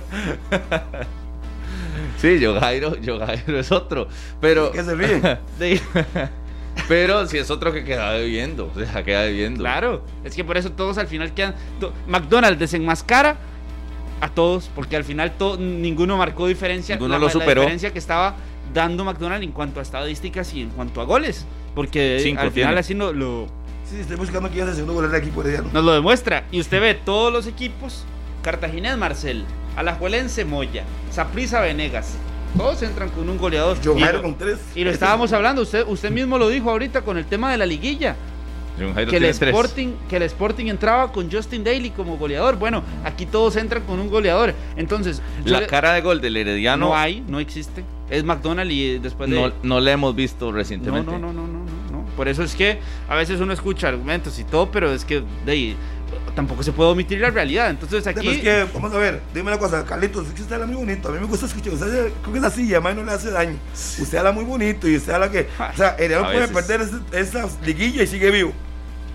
sí, 2.18 2.40
John 2.44 2.60
Jairo, 2.60 2.96
John 3.06 3.20
Jairo 3.26 3.60
es 3.60 3.72
otro. 3.72 4.08
Pero. 4.42 4.72
¿Qué 4.72 4.84
se 4.84 4.96
ríe? 4.96 5.38
Pero 6.88 7.28
si 7.28 7.38
es 7.38 7.50
otro 7.52 7.72
que 7.74 7.84
queda 7.84 8.12
debiendo. 8.14 8.72
O 8.76 8.80
sea, 8.80 9.04
queda 9.04 9.22
debiendo. 9.22 9.60
Claro, 9.60 10.04
es 10.24 10.36
que 10.36 10.44
por 10.44 10.58
eso 10.58 10.72
todos 10.72 10.98
al 10.98 11.08
final 11.08 11.34
quedan. 11.34 11.56
to- 11.80 11.94
McDonald's 12.08 12.60
desenmascara 12.60 13.38
a 14.22 14.30
todos, 14.30 14.70
porque 14.76 14.96
al 14.96 15.04
final 15.04 15.32
to- 15.38 15.58
ninguno 15.58 16.18
marcó 16.18 16.48
diferencia. 16.48 16.96
Ninguno 16.96 17.14
la, 17.14 17.20
lo 17.20 17.26
la 17.28 17.32
superó. 17.32 17.62
diferencia 17.62 17.92
que 17.94 18.00
estaba 18.00 18.36
dando 18.74 19.04
McDonald's 19.04 19.46
en 19.46 19.52
cuanto 19.52 19.80
a 19.80 19.84
estadísticas 19.84 20.54
y 20.54 20.62
en 20.62 20.70
cuanto 20.70 21.02
a 21.02 21.06
goles. 21.06 21.46
Porque 21.76 22.20
Cinco 22.22 22.42
al 22.42 22.52
final 22.52 22.70
tiene. 22.70 22.80
así 22.80 22.96
no- 22.96 23.14
lo, 23.14 23.48
Sí, 23.90 24.00
estoy 24.02 24.18
buscando 24.18 24.50
quién 24.50 24.64
es 24.66 24.70
el 24.70 24.76
segundo 24.76 24.94
goleador 24.94 25.16
del 25.16 25.24
equipo 25.28 25.42
herediano. 25.42 25.70
nos 25.74 25.84
lo 25.84 25.94
demuestra. 25.94 26.44
Y 26.52 26.60
usted 26.60 26.80
ve 26.82 26.94
todos 26.96 27.32
los 27.34 27.48
equipos: 27.48 28.04
Cartaginés 28.44 28.98
Marcel, 28.98 29.46
Alajuelense 29.76 30.46
Moya, 30.46 30.84
Saprissa 31.12 31.60
Venegas. 31.62 32.16
Todos 32.58 32.82
entran 32.82 33.10
con 33.10 33.30
un 33.30 33.38
goleador. 33.38 33.78
John 33.84 33.98
Y 33.98 34.02
Jairo 34.02 34.18
lo- 34.18 34.24
con 34.24 34.38
tres. 34.38 34.58
Y 34.76 34.84
lo 34.84 34.92
estábamos 34.92 35.32
hablando, 35.34 35.62
usted, 35.62 35.86
usted 35.88 36.12
mismo 36.12 36.38
lo 36.38 36.50
dijo 36.50 36.70
ahorita 36.70 37.02
con 37.02 37.18
el 37.18 37.26
tema 37.26 37.52
de 37.52 37.58
la 37.58 37.66
liguilla. 37.66 38.16
John 38.80 38.94
Jairo 38.94 39.12
Que 39.12 39.18
el, 39.18 39.24
tiene 39.24 39.38
tres. 39.38 39.50
Sporting, 39.54 39.88
que 40.10 40.16
el 40.18 40.24
Sporting 40.24 40.66
entraba 40.68 41.12
con 41.12 41.30
Justin 41.32 41.64
Daly 41.64 41.90
como 41.92 42.18
goleador. 42.18 42.58
Bueno, 42.58 42.82
aquí 43.04 43.26
todos 43.26 43.56
entran 43.56 43.84
con 43.84 44.00
un 44.00 44.10
goleador. 44.10 44.54
Entonces, 44.78 45.22
yo 45.46 45.52
La 45.54 45.62
le- 45.62 45.68
cara 45.68 45.94
de 45.94 46.02
gol 46.02 46.22
del 46.22 46.38
Herediano 46.38 46.88
no 46.88 46.96
hay, 46.96 47.22
no 47.28 47.40
existe. 47.40 47.84
Es 48.10 48.24
McDonald's 48.24 48.74
y 48.74 48.92
eh, 48.96 49.00
después 49.02 49.30
de. 49.30 49.36
no, 49.40 49.52
no 49.64 49.80
la 49.80 49.92
hemos 49.92 50.16
visto 50.16 50.52
recientemente. 50.52 51.12
no, 51.12 51.20
no, 51.20 51.32
no, 51.32 51.44
no, 51.46 51.48
no, 51.60 51.92
no. 51.92 52.06
Por 52.16 52.28
eso 52.28 52.42
es 52.44 52.56
que 52.56 52.80
a 53.08 53.16
veces 53.16 53.40
uno 53.40 53.54
escucha 53.54 53.88
argumentos 53.90 54.40
y 54.40 54.44
todo, 54.44 54.72
pero 54.72 54.92
es 54.92 55.06
que 55.06 55.24
de 55.46 55.52
ahí, 55.52 55.76
tampoco 56.36 56.64
se 56.64 56.72
puede 56.72 56.90
omitir 56.92 57.20
la 57.20 57.30
realidad. 57.30 57.70
Entonces 57.70 58.06
aquí. 58.08 58.40
que, 58.42 58.66
vamos 58.74 58.94
a 58.94 58.98
ver, 58.98 59.22
dime 59.34 59.48
una 59.52 59.58
cosa, 59.60 59.84
Carlitos, 59.86 60.28
usted 60.28 60.52
habla 60.54 60.66
muy 60.68 60.76
bonito, 60.76 61.10
a 61.10 61.12
mí 61.12 61.20
me 61.20 61.26
gusta 61.26 61.46
escuchar, 61.48 61.74
usted 61.74 62.12
creo 62.22 62.34
que 62.34 62.40
es 62.40 62.46
así, 62.46 62.70
además 62.74 62.96
no 62.96 63.04
le 63.04 63.12
hace 63.12 63.32
daño. 63.32 63.58
Usted 63.74 64.18
habla 64.18 64.32
muy 64.32 64.44
bonito 64.46 64.88
y 64.88 64.96
usted 64.98 65.14
habla 65.14 65.30
que, 65.32 65.48
o 65.74 65.78
sea, 65.78 65.96
Herediano 65.98 66.28
A 66.28 66.32
puede 66.32 66.48
perder 66.48 66.88
esa 67.12 67.48
liguilla 67.66 68.04
y 68.04 68.08
sigue 68.08 68.32
vivo. 68.32 68.54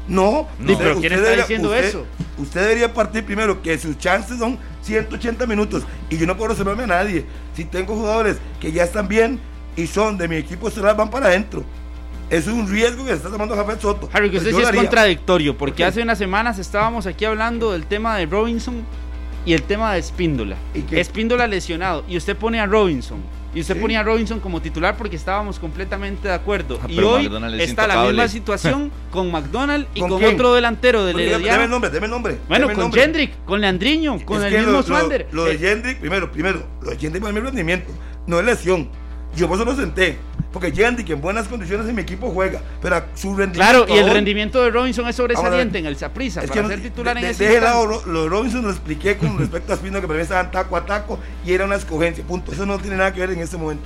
No, 0.06 0.48
No. 0.58 0.68
Sí, 0.68 0.76
pero 0.78 1.00
¿quién 1.00 1.12
está 1.12 1.22
debería- 1.24 1.44
diciendo 1.44 1.68
usted- 1.70 1.84
eso? 1.84 2.06
Usted 2.36 2.60
debería 2.60 2.92
partir 2.92 3.24
primero 3.24 3.62
que 3.62 3.78
sus 3.78 3.96
chances 3.96 4.38
son 4.38 4.58
180 4.82 5.46
minutos 5.46 5.84
y 6.10 6.18
yo 6.18 6.26
no 6.26 6.36
puedo 6.36 6.50
reservarme 6.50 6.82
a 6.82 6.88
nadie. 6.88 7.24
Si 7.56 7.64
tengo 7.64 7.94
jugadores 7.94 8.36
que 8.60 8.70
ya 8.72 8.84
están 8.84 9.08
bien 9.08 9.40
y 9.76 9.86
son 9.86 10.18
de 10.18 10.28
mi 10.28 10.36
equipo 10.36 10.68
estelar, 10.68 10.94
van 10.96 11.08
para 11.10 11.28
adentro. 11.28 11.64
Es 12.30 12.46
un 12.46 12.68
riesgo 12.68 13.04
que 13.04 13.10
se 13.10 13.16
está 13.16 13.30
tomando 13.30 13.54
Rafael 13.54 13.78
Soto. 13.78 14.08
Harry, 14.12 14.30
que 14.30 14.38
Pero 14.38 14.50
usted 14.50 14.62
sí 14.62 14.70
es 14.70 14.76
contradictorio, 14.76 15.56
porque 15.56 15.84
hace 15.84 16.02
unas 16.02 16.18
semanas 16.18 16.58
estábamos 16.58 17.06
aquí 17.06 17.24
hablando 17.24 17.72
del 17.72 17.84
tema 17.86 18.16
de 18.16 18.26
Robinson 18.26 18.82
y 19.46 19.52
el 19.52 19.62
tema 19.62 19.92
de 19.92 20.00
Espíndola. 20.00 20.56
¿Y 20.74 20.80
qué? 20.82 21.00
Espíndola 21.00 21.46
lesionado, 21.46 22.02
y 22.08 22.16
usted 22.16 22.36
pone 22.36 22.60
a 22.60 22.66
Robinson. 22.66 23.18
Y 23.54 23.60
usted 23.60 23.74
Sí. 23.76 23.80
ponía 23.80 24.00
a 24.00 24.02
Robinson 24.02 24.40
como 24.40 24.60
titular 24.60 24.96
porque 24.96 25.14
estábamos 25.14 25.60
completamente 25.60 26.26
de 26.26 26.34
acuerdo. 26.34 26.80
Ah, 26.82 26.86
y 26.88 26.98
hoy 26.98 27.30
está 27.60 27.86
la 27.86 28.02
misma 28.02 28.26
situación 28.26 28.90
con 29.12 29.30
McDonald 29.30 29.86
y 29.94 30.00
¿Con 30.00 30.10
con, 30.10 30.24
otro 30.24 30.54
delantero 30.54 31.04
del 31.04 31.14
Bueno, 31.14 31.30
Deme 31.30 31.36
el 31.36 31.46
Herediano. 31.46 31.68
nombre, 31.68 31.90
deme 31.90 32.06
el 32.06 32.10
nombre. 32.10 32.38
Bueno, 32.48 32.66
con 32.66 32.76
nombre. 32.78 33.00
Jendrick, 33.00 33.44
con 33.44 33.60
Leandriño, 33.60 34.18
con 34.24 34.38
Es 34.44 34.52
el 34.52 34.58
mismo 34.58 34.72
lo, 34.72 34.78
lo- 34.78 34.82
Swander. 34.82 35.28
Lo, 35.30 35.44
de 35.44 35.52
Eh, 35.54 35.58
Jendrick, 35.58 36.00
primero, 36.00 36.32
primero, 36.32 36.66
lo 36.82 36.90
de 36.90 36.96
Jendrick 36.98 37.22
para 37.22 37.36
es 37.38 37.44
rendimiento, 37.44 37.92
no 38.26 38.40
es 38.40 38.44
lesión. 38.44 38.88
Yo 39.36 39.46
por 39.46 39.56
eso 39.56 39.64
lo 39.64 39.76
senté. 39.76 40.18
Porque 40.54 40.70
Yandy, 40.72 41.04
que 41.04 41.12
en 41.14 41.20
buenas 41.20 41.48
condiciones 41.48 41.86
en 41.88 41.94
mi 41.96 42.02
equipo 42.02 42.30
juega, 42.30 42.62
pero 42.80 43.02
su 43.14 43.34
rendimiento. 43.36 43.58
Claro, 43.84 43.86
y 43.88 43.98
el 43.98 44.04
hoy- 44.06 44.10
rendimiento 44.14 44.62
de 44.62 44.70
Robinson 44.70 45.06
es 45.08 45.16
sobresaliente 45.16 45.78
en 45.80 45.86
el 45.86 45.96
Saprissa. 45.96 46.42
Es 46.42 46.48
Para 46.48 46.62
que 46.62 46.68
ser 46.68 46.80
titular 46.82 47.14
de- 47.14 47.20
en 47.20 47.26
de- 47.26 47.32
ese 47.32 47.48
de 47.54 47.60
lado 47.60 47.86
lo, 47.86 48.06
lo 48.06 48.22
de 48.22 48.28
Robinson 48.28 48.62
lo 48.62 48.70
expliqué 48.70 49.16
con 49.16 49.36
respecto 49.38 49.72
a 49.72 49.74
Espino 49.74 50.00
que 50.00 50.06
para 50.06 50.16
mí 50.16 50.22
estaban 50.22 50.50
taco 50.52 50.76
a 50.76 50.86
taco 50.86 51.18
y 51.44 51.52
era 51.52 51.64
una 51.64 51.74
escogencia, 51.74 52.24
punto. 52.24 52.52
Eso 52.52 52.64
no 52.64 52.78
tiene 52.78 52.96
nada 52.96 53.12
que 53.12 53.18
ver 53.20 53.30
en 53.32 53.40
este 53.40 53.56
momento. 53.56 53.84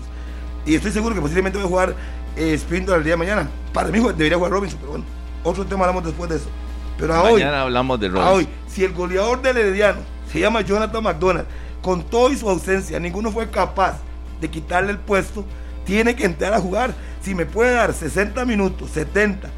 Y 0.67 0.75
estoy 0.75 0.93
seguro 0.93 1.15
que 1.15 1.23
posiblemente 1.23 1.57
voy 1.59 1.67
a 1.67 1.71
jugar 1.71 1.95
eh, 2.37 2.61
el 2.71 3.03
día 3.03 3.13
de 3.13 3.17
mañana. 3.17 3.49
Para 3.73 3.89
mí 3.89 3.99
debería 3.99 4.37
jugar 4.37 4.53
Robinson, 4.53 4.79
pero 4.79 4.91
bueno, 4.93 5.05
otro 5.45 5.65
tema 5.65 5.87
hablamos 5.87 6.05
después 6.05 6.29
de 6.29 6.37
eso. 6.37 6.51
Pero 6.99 7.15
a 7.15 7.23
hoy, 7.23 7.33
Mañana 7.41 7.63
hablamos 7.63 7.99
de 7.99 8.09
a 8.09 8.11
Robinson. 8.11 8.35
hoy, 8.35 8.49
si 8.69 8.85
el 8.85 8.93
goleador 8.93 9.41
del 9.41 9.57
Herediano 9.57 10.01
se 10.31 10.39
llama 10.41 10.61
Jonathan 10.61 11.03
McDonald, 11.03 11.47
con 11.81 12.03
todo 12.03 12.31
y 12.31 12.37
su 12.37 12.51
ausencia, 12.51 13.01
ninguno 13.01 13.33
fue 13.33 13.49
capaz 13.49 13.99
de 14.41 14.51
quitarle 14.51 14.91
el 14.93 14.99
puesto, 14.99 15.47
tiene 15.89 16.15
que 16.15 16.27
entrar 16.27 16.53
a 16.53 16.61
jugar. 16.61 16.95
Si 17.23 17.35
me 17.35 17.47
puede 17.47 17.73
dar 17.73 17.95
60 17.95 18.45
minutos, 18.45 18.91
70, 18.91 19.49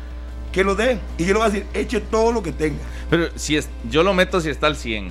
que 0.52 0.62
lo 0.62 0.76
dé. 0.76 1.00
Y 1.18 1.24
yo 1.24 1.32
le 1.32 1.40
voy 1.40 1.48
a 1.48 1.50
decir, 1.50 1.66
eche 1.74 2.00
todo 2.00 2.30
lo 2.30 2.40
que 2.40 2.52
tenga. 2.52 2.78
Pero 3.10 3.26
si 3.34 3.56
es, 3.56 3.68
yo 3.90 4.04
lo 4.04 4.14
meto 4.14 4.40
si 4.40 4.48
está 4.48 4.68
al 4.68 4.76
100. 4.76 5.10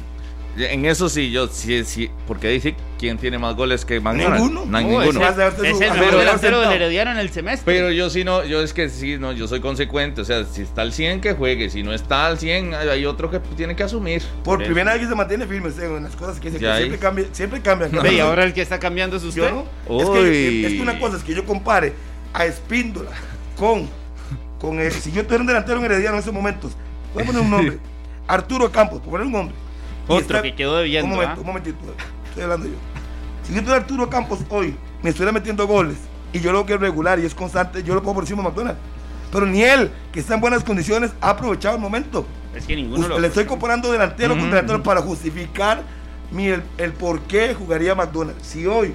En 0.57 0.85
eso 0.85 1.07
sí, 1.07 1.31
yo 1.31 1.47
sí, 1.47 1.85
sí, 1.85 2.09
porque 2.27 2.49
dice 2.49 2.75
quién 2.97 3.17
tiene 3.17 3.37
más 3.37 3.55
goles 3.55 3.85
que 3.85 3.99
McDonald. 4.01 4.33
Ninguno. 4.41 4.59
No, 4.65 4.71
No, 4.71 4.79
ninguno. 4.79 5.21
ese- 5.21 5.69
Es 5.69 5.79
el 5.81 5.91
mejor 5.99 6.17
delantero 6.17 6.59
del 6.59 6.71
Herediano 6.73 7.11
en 7.11 7.17
el 7.19 7.29
semestre. 7.29 7.63
Pero 7.65 7.91
yo 7.91 8.09
sí 8.09 8.23
no, 8.25 8.43
yo 8.43 8.61
es 8.61 8.73
que 8.73 8.89
sí, 8.89 9.17
no, 9.17 9.31
yo 9.31 9.47
soy 9.47 9.61
consecuente, 9.61 10.19
o 10.21 10.25
sea, 10.25 10.43
si 10.45 10.63
está 10.63 10.81
al 10.81 10.91
100 10.91 11.21
que 11.21 11.33
juegue, 11.33 11.69
si 11.69 11.81
no 11.83 11.93
está 11.93 12.25
al 12.25 12.39
100 12.39 12.73
hay 12.73 12.89
hay 12.89 13.05
otro 13.05 13.29
que 13.31 13.39
tiene 13.55 13.75
que 13.75 13.83
asumir. 13.83 14.21
Por 14.43 14.61
primera 14.63 14.91
vez 14.93 15.01
que 15.03 15.07
se 15.07 15.15
mantiene 15.15 15.47
firme 15.47 15.69
en 15.81 16.03
las 16.03 16.15
cosas 16.15 16.39
que 16.39 16.51
Ya 16.51 16.73
que 16.73 16.77
siempre, 16.79 16.99
cambia, 16.99 17.25
siempre 17.31 17.61
cambian. 17.61 17.91
Ve, 18.03 18.15
y 18.15 18.19
ahora 18.19 18.43
el 18.43 18.53
que 18.53 18.61
está 18.61 18.79
cambiando 18.79 19.15
es 19.15 19.23
usted. 19.23 19.43
Yo 19.49 19.65
no. 19.87 19.99
Es 20.01 20.09
que, 20.09 20.65
es 20.67 20.73
que 20.73 20.81
una 20.81 20.99
cosa 20.99 21.17
es 21.17 21.23
que 21.23 21.33
yo 21.35 21.45
compare 21.45 21.93
a 22.33 22.45
Espíndola 22.45 23.11
con, 23.55 23.87
con 24.59 24.79
el, 24.79 24.91
si 24.91 25.11
yo 25.11 25.23
tuviera 25.23 25.41
un 25.41 25.47
delantero 25.47 25.77
en 25.79 25.85
Herediano 25.85 26.15
en 26.15 26.21
esos 26.21 26.33
momentos, 26.33 26.73
voy 27.13 27.23
a 27.23 27.25
poner 27.27 27.41
un 27.41 27.49
nombre, 27.51 27.77
Arturo 28.27 28.69
Campos, 28.71 28.99
por 28.99 29.11
poner 29.11 29.25
un 29.27 29.31
nombre. 29.33 29.55
Otro 30.09 30.41
que 30.41 30.55
quedó 30.55 30.77
debiendo, 30.77 31.05
Un 31.07 31.15
momento, 31.15 31.35
¿ah? 31.37 31.41
un 31.41 31.47
momentito, 31.47 31.77
estoy 32.27 32.43
hablando 32.43 32.67
yo. 32.67 32.73
Si 33.43 33.53
yo 33.53 33.59
tuviera 33.61 33.77
Arturo 33.81 34.09
Campos 34.09 34.39
hoy, 34.49 34.75
me 35.01 35.09
estuviera 35.09 35.31
metiendo 35.31 35.65
goles 35.67 35.97
y 36.33 36.39
yo 36.39 36.51
lo 36.51 36.65
que 36.65 36.73
es 36.73 36.79
regular 36.79 37.19
y 37.19 37.25
es 37.25 37.33
constante, 37.35 37.83
yo 37.83 37.93
lo 37.95 38.01
pongo 38.01 38.15
por 38.15 38.23
encima 38.23 38.41
de 38.43 38.49
McDonald's. 38.49 38.81
Pero 39.31 39.45
ni 39.45 39.61
él, 39.63 39.91
que 40.11 40.19
está 40.19 40.33
en 40.35 40.41
buenas 40.41 40.63
condiciones, 40.63 41.11
ha 41.21 41.29
aprovechado 41.31 41.75
el 41.75 41.81
momento. 41.81 42.25
Es 42.55 42.65
que 42.65 42.75
ninguno 42.75 43.01
Usted- 43.01 43.09
lo. 43.09 43.19
Le 43.19 43.27
estoy 43.27 43.45
comparando 43.45 43.91
delantero 43.91 44.29
con 44.33 44.39
Ujú, 44.41 44.49
delantero 44.49 44.79
ujú. 44.79 44.85
para 44.85 45.01
justificar 45.01 45.83
mi, 46.31 46.47
el, 46.47 46.63
el 46.79 46.93
por 46.93 47.21
qué 47.21 47.53
jugaría 47.53 47.93
McDonald's. 47.95 48.45
Si 48.45 48.65
hoy 48.65 48.93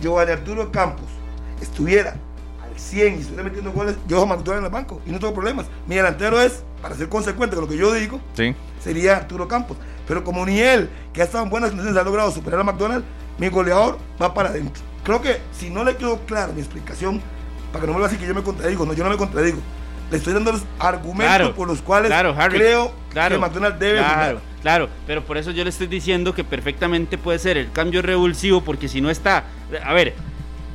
Giovanni 0.00 0.30
Arturo 0.32 0.70
Campos 0.70 1.06
estuviera 1.60 2.14
al 2.62 2.78
100 2.78 3.14
y 3.16 3.18
estuviera 3.20 3.42
metiendo 3.44 3.72
goles, 3.72 3.96
yo 4.06 4.16
dejo 4.20 4.22
a 4.32 4.36
McDonald's 4.36 4.58
en 4.60 4.64
el 4.66 4.70
banco 4.70 5.00
y 5.06 5.10
no 5.10 5.18
tengo 5.18 5.34
problemas. 5.34 5.66
Mi 5.88 5.96
delantero 5.96 6.40
es, 6.40 6.62
para 6.80 6.94
ser 6.94 7.08
consecuente 7.08 7.56
con 7.56 7.64
lo 7.64 7.70
que 7.70 7.76
yo 7.76 7.92
digo, 7.92 8.20
Sí. 8.34 8.54
sería 8.82 9.16
Arturo 9.16 9.48
Campos. 9.48 9.76
Pero 10.12 10.24
como 10.24 10.44
ni 10.44 10.60
él, 10.60 10.90
que 11.14 11.22
ha 11.22 11.24
estado 11.24 11.42
en 11.42 11.48
buenas 11.48 11.70
condiciones, 11.70 11.98
ha 11.98 12.04
logrado 12.04 12.30
superar 12.30 12.60
a 12.60 12.64
McDonald's, 12.64 13.06
mi 13.38 13.48
goleador 13.48 13.96
va 14.20 14.34
para 14.34 14.50
adentro. 14.50 14.82
Creo 15.02 15.22
que 15.22 15.38
si 15.52 15.70
no 15.70 15.84
le 15.84 15.96
quedó 15.96 16.18
clara 16.26 16.52
mi 16.52 16.60
explicación, 16.60 17.22
para 17.72 17.80
que 17.80 17.86
no 17.86 17.94
me 17.94 18.00
vuelva 18.00 18.08
a 18.08 18.10
decir 18.10 18.20
que 18.20 18.28
yo 18.28 18.34
me 18.34 18.42
contradigo, 18.42 18.84
no, 18.84 18.92
yo 18.92 19.04
no 19.04 19.08
me 19.08 19.16
contradigo. 19.16 19.56
Le 20.10 20.18
estoy 20.18 20.34
dando 20.34 20.52
los 20.52 20.64
argumentos 20.78 21.34
Claro, 21.34 21.54
por 21.54 21.66
los 21.66 21.80
cuales 21.80 22.08
claro, 22.10 22.34
Harry, 22.36 22.58
creo 22.58 22.92
claro, 23.10 23.36
que 23.36 23.40
McDonald's 23.40 23.78
debe 23.80 24.00
claro, 24.00 24.12
jugar. 24.14 24.38
Claro, 24.60 24.88
pero 25.06 25.24
por 25.24 25.38
eso 25.38 25.50
yo 25.50 25.64
le 25.64 25.70
estoy 25.70 25.86
diciendo 25.86 26.34
que 26.34 26.44
perfectamente 26.44 27.16
puede 27.16 27.38
ser 27.38 27.56
el 27.56 27.72
cambio 27.72 28.02
revulsivo, 28.02 28.60
porque 28.60 28.88
si 28.88 29.00
no 29.00 29.08
está. 29.08 29.44
A 29.82 29.94
ver, 29.94 30.12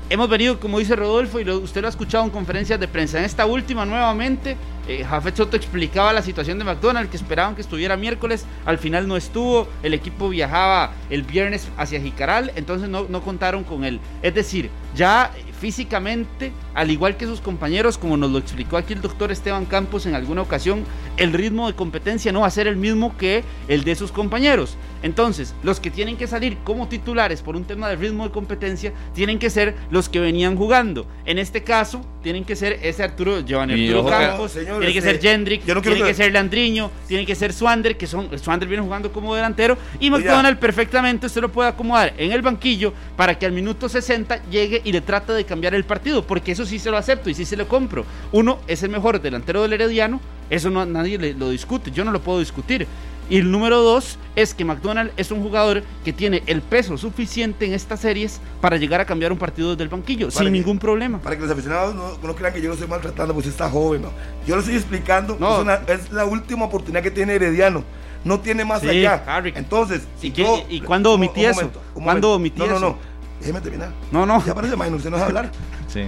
hemos 0.09 0.27
venido, 0.29 0.59
como 0.59 0.79
dice 0.79 0.95
Rodolfo, 0.95 1.39
y 1.39 1.43
lo- 1.43 1.59
usted 1.59 1.81
lo 1.81 1.87
ha 1.87 1.91
escuchado 1.91 2.23
en 2.23 2.31
conferencias 2.31 2.79
de 2.79 2.87
prensa. 2.87 3.19
En 3.19 3.25
esta 3.25 3.45
última, 3.45 3.85
nuevamente, 3.85 4.57
eh, 4.87 5.03
Jafet 5.03 5.35
Soto 5.35 5.57
explicaba 5.57 6.13
la 6.13 6.21
situación 6.21 6.57
de 6.57 6.63
McDonald's, 6.65 7.09
que 7.11 7.17
esperaban 7.17 7.55
que 7.55 7.61
estuviera 7.61 7.97
miércoles, 7.97 8.45
al 8.65 8.77
final 8.77 9.07
no 9.07 9.17
estuvo, 9.17 9.67
el 9.83 9.93
equipo 9.93 10.29
viajaba 10.29 10.93
el 11.09 11.23
viernes 11.23 11.67
hacia 11.77 11.99
Jicaral, 12.01 12.51
entonces 12.55 12.89
no, 12.89 13.05
no 13.09 13.21
contaron 13.21 13.63
con 13.63 13.83
él. 13.83 13.99
Es 14.21 14.33
decir, 14.33 14.69
ya 14.95 15.31
físicamente, 15.59 16.51
al 16.73 16.89
igual 16.91 17.17
que 17.17 17.25
sus 17.25 17.41
compañeros, 17.41 17.97
como 17.97 18.15
nos 18.17 18.31
lo 18.31 18.37
explicó 18.37 18.77
aquí 18.77 18.93
el 18.93 19.01
doctor 19.01 19.31
Esteban 19.31 19.65
Campos 19.65 20.05
en 20.05 20.15
alguna 20.15 20.41
ocasión, 20.41 20.83
el 21.17 21.33
ritmo 21.33 21.67
de 21.67 21.73
competencia 21.75 22.31
no 22.31 22.41
va 22.41 22.47
a 22.47 22.51
ser 22.51 22.67
el 22.67 22.77
mismo 22.77 23.17
que 23.17 23.43
el 23.67 23.83
de 23.83 23.95
sus 23.95 24.11
compañeros. 24.11 24.77
Entonces, 25.03 25.53
los 25.63 25.79
que 25.79 25.91
tienen 25.91 26.17
que 26.17 26.25
salir 26.25 26.57
como 26.63 26.87
titulares 26.87 27.41
por 27.41 27.55
un 27.55 27.65
tema 27.65 27.89
de 27.89 27.95
ritmo 27.97 28.23
de 28.23 28.31
competencia 28.31 28.93
tienen 29.13 29.37
que 29.39 29.49
ser 29.49 29.75
los 29.91 30.09
que 30.09 30.19
venían 30.19 30.55
jugando. 30.55 31.05
En 31.25 31.37
este 31.37 31.63
caso, 31.63 32.01
tienen 32.23 32.43
que 32.45 32.55
ser 32.55 32.79
ese 32.81 33.03
Arturo, 33.03 33.41
Giovanni 33.41 33.73
Arturo 33.87 34.05
que- 34.05 34.11
Campos, 34.11 34.55
tiene 34.79 34.93
que 34.93 34.99
eh, 34.99 35.01
ser 35.01 35.19
Jendrik, 35.21 35.65
yo 35.65 35.75
no 35.75 35.81
tiene 35.81 35.97
que 35.97 36.03
que- 36.05 36.13
ser 36.13 36.31
Landriño, 36.33 36.91
tiene 37.07 37.25
que 37.25 37.35
ser 37.35 37.53
Swander, 37.53 37.97
que 37.97 38.07
son 38.07 38.29
Swander 38.39 38.67
viene 38.67 38.83
jugando 38.83 39.11
como 39.11 39.33
delantero, 39.35 39.77
y 39.99 40.09
Oiga. 40.09 40.17
McDonald 40.31 40.57
perfectamente 40.59 41.27
usted 41.27 41.41
lo 41.41 41.49
puede 41.51 41.69
acomodar 41.69 42.13
en 42.17 42.31
el 42.31 42.41
banquillo 42.41 42.93
para 43.15 43.37
que 43.37 43.45
al 43.45 43.51
minuto 43.51 43.87
60 43.89 44.43
llegue 44.49 44.81
y 44.83 44.91
le 44.91 45.01
trate 45.01 45.33
de 45.33 45.45
cambiar 45.45 45.73
el 45.75 45.83
partido, 45.83 46.25
porque 46.25 46.51
eso 46.51 46.65
sí 46.65 46.79
se 46.79 46.89
lo 46.91 46.97
acepto 46.97 47.29
y 47.29 47.33
sí 47.33 47.45
se 47.45 47.57
lo 47.57 47.67
compro. 47.67 48.05
Uno 48.31 48.59
es 48.67 48.83
el 48.83 48.89
mejor 48.89 49.21
delantero 49.21 49.61
del 49.61 49.73
Herediano, 49.73 50.19
eso 50.49 50.69
no 50.69 50.85
nadie 50.85 51.17
le- 51.17 51.33
lo 51.33 51.49
discute, 51.49 51.91
yo 51.91 52.03
no 52.05 52.11
lo 52.11 52.21
puedo 52.21 52.39
discutir. 52.39 52.87
Y 53.29 53.37
el 53.37 53.51
número 53.51 53.81
dos 53.81 54.17
es 54.35 54.53
que 54.53 54.63
McDonald 54.63 55.11
es 55.17 55.31
un 55.31 55.41
jugador 55.43 55.83
que 56.05 56.13
tiene 56.13 56.43
el 56.45 56.61
peso 56.61 56.97
suficiente 56.97 57.65
en 57.65 57.73
estas 57.73 57.99
series 57.99 58.39
para 58.61 58.77
llegar 58.77 59.01
a 59.01 59.05
cambiar 59.05 59.31
un 59.33 59.37
partido 59.37 59.71
desde 59.71 59.83
el 59.83 59.89
banquillo, 59.89 60.27
Para 60.27 60.37
sin 60.37 60.45
que- 60.45 60.51
ningún 60.51 60.79
problema. 60.79 61.19
Para 61.19 61.35
que 61.35 61.41
los 61.41 61.51
aficionados 61.51 61.93
no, 61.93 62.17
no 62.25 62.35
crean 62.35 62.53
que 62.53 62.61
yo 62.61 62.67
lo 62.69 62.73
estoy 62.75 62.87
maltratando, 62.87 63.33
pues 63.33 63.47
está 63.47 63.69
joven, 63.69 64.03
¿no? 64.03 64.11
Yo 64.45 64.55
lo 64.55 64.61
estoy 64.61 64.75
explicando, 64.77 65.35
No. 65.39 65.55
es, 65.57 65.61
una- 65.61 65.81
es 65.87 66.11
la 66.11 66.23
última 66.25 66.65
oportunidad 66.65 67.03
que 67.03 67.11
tiene 67.11 67.35
Herediano. 67.35 67.83
No 68.23 68.39
tiene 68.39 68.65
más 68.65 68.81
Sí, 68.81 68.89
allá. 68.89 69.23
Harry. 69.27 69.53
Entonces, 69.55 70.03
¿Y 70.21 70.27
si 70.27 70.31
yo- 70.31 70.63
y 70.69 70.81
cuándo 70.81 71.13
un- 71.13 71.19
un 71.21 71.27
omití 71.27 71.45
eso? 71.45 71.61
un 71.61 71.69
¿Cuándo 72.03 72.29
momento. 72.29 72.33
omití 72.33 72.59
no, 72.59 72.65
eso? 72.65 72.73
No, 72.75 72.79
no, 72.79 72.97
Déjeme 73.39 73.61
terminar. 73.61 73.91
No, 74.11 74.25
no. 74.25 74.43
Ya 74.45 74.55
parece 74.55 74.75
minor, 74.75 74.95
usted 74.95 75.09
no 75.11 75.17
deja 75.17 75.27
hablar. 75.27 75.51
Sí. 75.87 76.03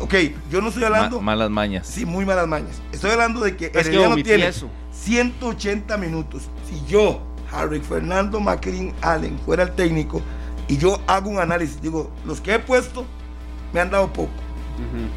Ok, 0.00 0.14
yo 0.50 0.60
no 0.60 0.68
estoy 0.68 0.82
Ma- 0.82 0.86
hablando. 0.88 1.20
malas 1.20 1.50
mañas. 1.50 1.86
Sí, 1.86 2.06
muy 2.06 2.24
malas 2.24 2.46
mañas. 2.46 2.80
Estoy 2.92 3.10
hablando 3.10 3.40
de 3.40 3.56
que 3.56 3.66
Es 3.66 3.72
que 3.72 3.78
Herediano 3.80 4.12
omití 4.14 4.28
tiene 4.28 4.46
eso. 4.46 4.68
180 5.04 5.96
minutos. 5.96 6.48
Si 6.68 6.84
yo, 6.86 7.20
Harry 7.52 7.80
Fernando 7.80 8.40
Macrin 8.40 8.94
Allen, 9.00 9.38
fuera 9.44 9.62
el 9.62 9.72
técnico 9.72 10.22
y 10.66 10.76
yo 10.76 11.00
hago 11.06 11.30
un 11.30 11.38
análisis, 11.38 11.80
digo, 11.80 12.10
los 12.24 12.40
que 12.40 12.54
he 12.54 12.58
puesto 12.58 13.06
me 13.72 13.80
han 13.80 13.90
dado 13.90 14.12
poco. 14.12 14.30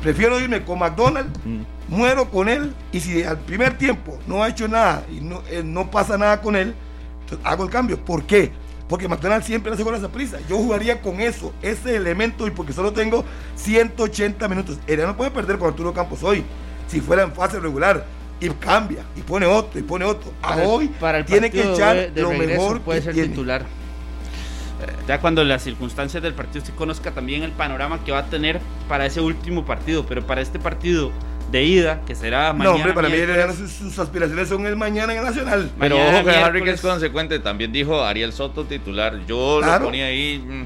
Prefiero 0.02 0.40
irme 0.40 0.64
con 0.64 0.80
McDonald's, 0.80 1.40
muero 1.88 2.30
con 2.32 2.49
él 2.49 2.74
y 2.91 2.99
si 2.99 3.24
al 3.24 3.38
primer 3.40 3.78
tiempo 3.78 4.18
no 4.26 4.41
ha 4.41 4.49
hecho 4.49 4.68
nada 4.68 5.03
y 5.12 5.20
no, 5.20 5.44
eh, 5.49 5.62
no 5.64 5.91
pasa 5.91 6.18
nada 6.18 6.41
con 6.41 6.56
él, 6.56 6.74
entonces 7.22 7.45
hago 7.45 7.64
el 7.66 7.70
cambio. 7.70 8.03
¿Por 8.03 8.24
qué? 8.24 8.52
Porque 8.88 9.08
McDonald's 9.08 9.45
siempre 9.45 9.72
hace 9.72 9.84
con 9.84 9.94
esa 9.94 10.10
prisa. 10.10 10.40
Yo 10.49 10.58
jugaría 10.58 11.02
con 11.02 11.22
eso, 11.22 11.53
ese 11.62 11.95
elemento, 11.95 12.48
y 12.48 12.52
porque 12.52 12.74
solo 12.74 12.91
tengo 12.91 13.24
180 13.56 14.48
minutos. 14.48 14.80
no 14.88 15.16
puede 15.16 15.32
perder 15.32 15.58
con 15.60 15.70
Arturo 15.70 15.94
Campos 15.94 16.24
hoy, 16.24 16.44
si 16.88 16.99
fuera 16.99 17.24
en 17.24 17.34
fase 17.34 17.60
regular. 17.60 18.06
Y 18.42 18.50
cambia, 18.50 19.04
y 19.16 19.22
pone 19.22 19.46
otro, 19.46 19.80
y 19.80 19.84
pone 19.84 20.04
otro. 20.04 20.34
A 20.42 20.50
Para 20.50 20.64
el- 20.64 20.68
hoy 20.70 20.88
para 20.88 21.18
el 21.20 21.26
tiene 21.26 21.50
que 21.52 21.62
echar 21.62 21.96
de- 21.96 22.12
de 22.12 22.22
lo 22.24 22.30
regreso 22.32 22.48
mejor 22.62 22.82
puede 22.82 23.00
que 23.00 23.06
ser 23.06 23.14
tiene. 23.14 23.30
titular. 23.30 23.62
Eh, 23.62 24.86
Ya 25.08 25.20
cuando 25.22 25.44
las 25.44 25.64
circunstancias 25.64 26.24
del 26.24 26.34
partido 26.34 26.66
se 26.66 26.72
conozca 26.74 27.12
también 27.12 27.44
el 27.44 27.52
panorama 27.52 28.04
que 28.04 28.12
va 28.12 28.20
a 28.20 28.26
tener 28.26 28.60
para 28.90 29.06
ese 29.06 29.22
último 29.22 29.64
partido, 29.64 30.06
pero 30.08 30.26
para 30.26 30.42
este 30.42 30.58
partido 30.58 31.12
de 31.52 31.64
ida, 31.64 32.02
que 32.08 32.16
será 32.16 32.52
mañana. 32.54 32.64
No, 32.72 32.76
hombre, 32.78 32.94
para 32.94 33.10
mí 33.10 33.16
miércoles, 33.16 33.58
sus, 33.78 34.00
aspiraciones 34.00 34.48
son 34.50 34.66
el 34.66 34.76
mañana 34.78 35.12
en 35.14 35.20
el 35.20 35.26
Nacional. 35.26 35.70
Pero 35.80 35.98
Mañana, 35.98 36.18
ojo 36.18 36.26
que 36.28 36.36
Harry 36.36 36.70
es 36.70 36.82
consecuente, 36.82 37.40
también 37.40 37.72
dijo 37.72 38.02
Ariel 38.04 38.32
Soto 38.34 38.64
titular. 38.66 39.20
Yo 39.28 39.60
Claro. 39.62 39.80
lo 39.84 39.86
ponía 39.90 40.06
ahí 40.06 40.40
mm, 40.44 40.64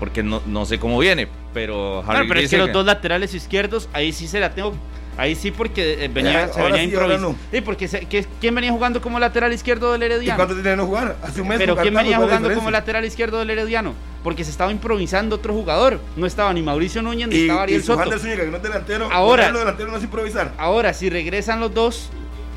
porque 0.00 0.22
no, 0.22 0.42
no 0.44 0.66
sé 0.66 0.78
cómo 0.78 0.98
viene, 0.98 1.28
pero 1.54 2.00
Harry 2.06 2.22
No, 2.24 2.28
pero 2.28 2.40
es 2.40 2.44
dice 2.50 2.56
que 2.56 2.62
los 2.64 2.72
dos 2.72 2.84
laterales 2.84 3.32
izquierdos, 3.32 3.88
ahí 3.94 4.12
sí 4.12 4.26
se 4.28 4.40
la 4.40 4.50
tengo. 4.54 4.74
Ahí 5.18 5.34
sí, 5.34 5.50
porque 5.50 6.04
eh, 6.04 6.08
venía, 6.08 6.44
Eh, 6.44 6.50
se 6.54 6.62
venía 6.62 6.78
sí, 6.78 6.84
improvisando. 6.84 7.36
Sí, 7.50 7.60
porque 7.60 7.86
se- 7.86 8.06
que- 8.06 8.26
¿quién 8.40 8.54
venía 8.54 8.72
jugando 8.72 9.02
como 9.02 9.18
lateral 9.18 9.52
izquierdo 9.52 9.92
del 9.92 10.02
¿Y 10.02 10.06
Herediano? 10.06 10.36
cuánto 10.36 10.54
tiene 10.54 10.70
de 10.70 10.76
no 10.76 10.86
jugar? 10.86 11.16
Hace 11.22 11.42
un 11.42 11.48
mes. 11.48 11.58
Pero 11.58 11.76
¿quién 11.76 11.92
venía 11.94 12.16
¿cuál 12.16 12.28
es 12.28 12.32
la 12.32 12.38
jugando 12.38 12.54
como 12.58 12.70
lateral 12.70 13.04
izquierdo 13.04 13.38
del 13.38 13.50
Herediano? 13.50 13.94
Porque 14.24 14.42
se 14.44 14.50
estaba 14.50 14.70
improvisando 14.72 15.36
otro 15.36 15.52
jugador. 15.52 16.00
No 16.16 16.26
estaba 16.26 16.52
ni 16.54 16.62
Mauricio 16.62 17.02
Núñez 17.02 17.28
ni 17.28 17.34
Y, 17.36 17.40
estaba 17.42 17.60
y 17.60 17.62
Ariel 17.64 17.80
su 17.82 17.88
Soto. 17.88 17.98
Wander 18.00 18.18
Zúñiga, 18.20 18.44
que 18.44 18.50
no 18.50 18.56
es 18.56 18.62
delantero. 18.62 19.08
Ahora- 19.12 19.42
ponerlo 19.42 19.58
delantero 19.60 19.90
no 19.90 19.96
es 19.98 20.04
improvisar. 20.04 20.52
Ahora, 20.56 20.94
si 20.94 21.10
regresan 21.10 21.60
los 21.60 21.74
dos, 21.74 22.08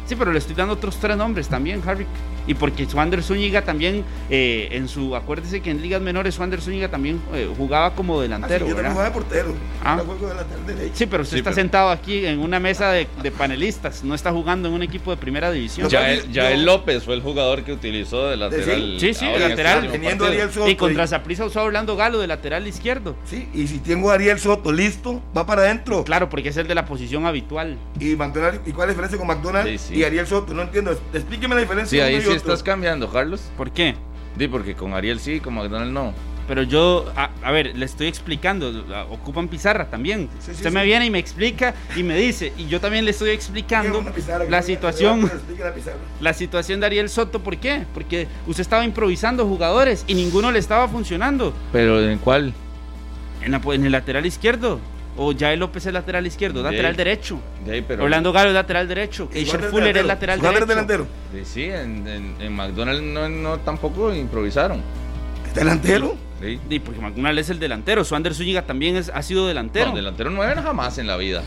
sí, 0.07 0.15
pero 0.15 0.31
le 0.31 0.39
estoy 0.39 0.55
dando 0.55 0.75
otros 0.75 0.97
tres 0.97 1.17
nombres 1.17 1.49
también, 1.49 1.81
Harry. 1.85 2.05
Y 2.47 2.53
porque 2.53 2.85
Swander 2.85 3.23
Zúñiga 3.23 3.63
también, 3.63 4.03
eh, 4.29 4.69
en 4.71 4.87
su, 4.87 5.15
acuérdese 5.15 5.61
que 5.61 5.71
en 5.71 5.81
ligas 5.81 6.01
menores 6.01 6.35
Swander 6.35 6.61
Zúñiga 6.61 6.89
también 6.89 7.21
eh, 7.33 7.49
jugaba 7.57 7.93
como 7.95 8.21
delantero. 8.21 8.65
Así, 8.65 8.69
yo 8.69 8.75
¿verdad? 8.75 8.91
también 8.91 8.93
jugaba 8.93 9.09
de 9.09 9.13
portero. 9.13 9.55
Ah. 9.83 9.95
Yo 9.99 10.05
juego 10.05 10.27
de 10.29 10.35
lateral 10.35 10.65
derecho. 10.67 10.93
Sí, 10.95 11.05
pero 11.05 11.23
usted 11.23 11.35
Sí, 11.35 11.39
está 11.39 11.49
pero- 11.51 11.61
sentado 11.61 11.89
aquí 11.89 12.25
en 12.25 12.39
una 12.39 12.59
mesa 12.59 12.91
de, 12.91 13.07
de 13.21 13.31
panelistas, 13.31 14.03
no 14.03 14.15
está 14.15 14.31
jugando 14.31 14.67
en 14.69 14.73
un 14.75 14.83
equipo 14.83 15.11
de 15.11 15.17
primera 15.17 15.51
división. 15.51 15.89
Ya, 15.89 16.13
yo- 16.13 16.23
Yael 16.31 16.65
López 16.65 17.03
fue 17.03 17.15
el 17.15 17.21
jugador 17.21 17.63
que 17.63 17.73
utilizó 17.73 18.27
de 18.29 18.37
lateral. 18.37 18.97
Sí, 18.99 19.13
sí, 19.13 19.25
lateral. 19.25 19.85
este 19.85 19.87
último 19.87 19.91
Teniendo. 19.91 20.25
Ariel 20.25 20.51
Soto. 20.51 20.69
Y 20.69 20.75
contra 20.75 21.07
Saprissa 21.07 21.45
usó 21.45 21.59
a 21.59 21.63
Orlando 21.63 21.95
Galo 21.95 22.19
de 22.19 22.27
lateral 22.27 22.67
izquierdo. 22.67 23.15
Sí, 23.25 23.47
y 23.53 23.67
si 23.67 23.79
tengo 23.79 24.11
a 24.11 24.15
Ariel 24.15 24.39
Soto 24.39 24.71
listo, 24.71 25.21
va 25.35 25.45
para 25.45 25.63
adentro. 25.63 26.03
Claro, 26.03 26.29
porque 26.29 26.49
es 26.49 26.57
el 26.57 26.67
de 26.67 26.75
la 26.75 26.85
posición 26.85 27.25
habitual. 27.25 27.77
Y, 27.99 28.15
McDonald, 28.15 28.61
¿Y 28.65 28.71
cuál 28.71 28.89
es 28.89 28.95
la 28.97 29.03
diferencia 29.03 29.17
con 29.17 29.27
McDonald 29.27 29.67
Sí, 29.69 29.77
sí. 29.77 29.95
y 29.95 30.03
Ariel 30.03 30.27
Soto? 30.27 30.53
No 30.53 30.63
entiendo. 30.63 30.91
Explíqueme 31.13 31.55
la 31.55 31.61
diferencia. 31.61 31.97
Sí, 31.97 32.01
ahí 32.01 32.15
uno 32.15 32.23
y 32.23 32.25
sí 32.27 32.34
otro. 32.37 32.53
estás 32.53 32.63
cambiando, 32.63 33.09
Carlos. 33.11 33.41
¿Por 33.57 33.71
qué? 33.71 33.95
Sí, 34.37 34.47
porque 34.47 34.75
con 34.75 34.93
Ariel 34.93 35.19
sí, 35.19 35.39
con 35.39 35.53
McDonald 35.55 35.91
no. 35.91 36.13
Pero 36.47 36.61
yo, 36.61 37.11
a, 37.15 37.31
a 37.41 37.51
ver, 37.51 37.75
le 37.75 37.85
estoy 37.85 38.05
explicando, 38.05 38.71
ocupan 39.09 39.47
pizarra 39.47 39.89
también. 39.89 40.29
Sí, 40.39 40.45
sí, 40.47 40.51
Usted 40.51 40.69
sí. 40.69 40.75
me 40.75 40.83
viene 40.85 41.05
y 41.07 41.09
me 41.09 41.17
explica 41.17 41.73
y 41.95 42.03
me 42.03 42.15
dice, 42.15 42.53
y 42.55 42.67
yo 42.67 42.79
también 42.79 43.03
le 43.03 43.11
estoy 43.11 43.31
explicando 43.31 43.97
una 43.97 44.11
pizarra, 44.11 44.45
la 44.47 44.61
situación, 44.61 45.21
la 45.57 45.73
pizarra. 45.73 45.97
la 46.21 46.33
situación 46.33 46.79
de 46.81 46.85
Ariel 46.85 47.09
Soto, 47.09 47.39
¿por 47.41 47.57
qué? 47.57 47.85
Porque 47.95 48.27
usted 48.45 48.61
estaba 48.61 48.85
improvisando 48.85 49.47
jugadores 49.47 50.03
y 50.05 50.13
ninguno 50.13 50.51
le 50.51 50.59
estaba 50.59 50.87
funcionando. 50.87 51.51
¿Pero 51.71 51.99
en 52.07 52.19
cuál? 52.19 52.53
En, 53.41 53.51
la- 53.51 53.61
en 53.73 53.85
el 53.85 53.91
lateral 53.91 54.25
izquierdo. 54.27 54.79
O 55.17 55.33
Jael 55.37 55.59
López 55.59 55.85
es 55.85 55.93
lateral 55.93 56.27
izquierdo, 56.27 56.61
De 56.61 56.69
ahí. 56.69 56.75
lateral 56.75 56.95
derecho. 56.95 57.39
De 57.65 57.73
ahí, 57.73 57.85
pero 57.87 58.03
Orlando 58.03 58.33
Galo 58.33 58.49
es 58.49 58.53
lateral 58.55 58.87
derecho. 58.87 59.29
¿Y 59.31 59.35
Keisher 59.35 59.63
Fuller 59.63 59.95
es 59.95 60.03
delantero? 60.03 60.33
lateral 60.35 60.39
derecho. 60.41 60.65
delantero. 60.65 61.07
Sí, 61.33 61.41
sí, 61.45 61.63
en, 61.63 62.07
en, 62.07 62.35
en 62.39 62.53
McDonald's 62.53 63.01
no, 63.03 63.29
no 63.29 63.57
tampoco 63.59 64.13
improvisaron. 64.13 64.81
¿Delantero? 65.53 66.17
Sí. 66.41 66.59
Sí, 66.69 66.79
porque 66.79 66.99
McDonald 66.99 67.39
es 67.39 67.49
el 67.49 67.59
delantero. 67.59 68.03
Swander 68.03 68.33
Zúñiga 68.35 68.63
también 68.63 68.97
es, 68.97 69.09
ha 69.13 69.21
sido 69.21 69.47
delantero. 69.47 69.91
No, 69.91 69.95
delantero 69.95 70.29
no 70.31 70.43
era 70.43 70.61
jamás 70.61 70.97
en 70.97 71.07
la 71.07 71.15
vida. 71.15 71.43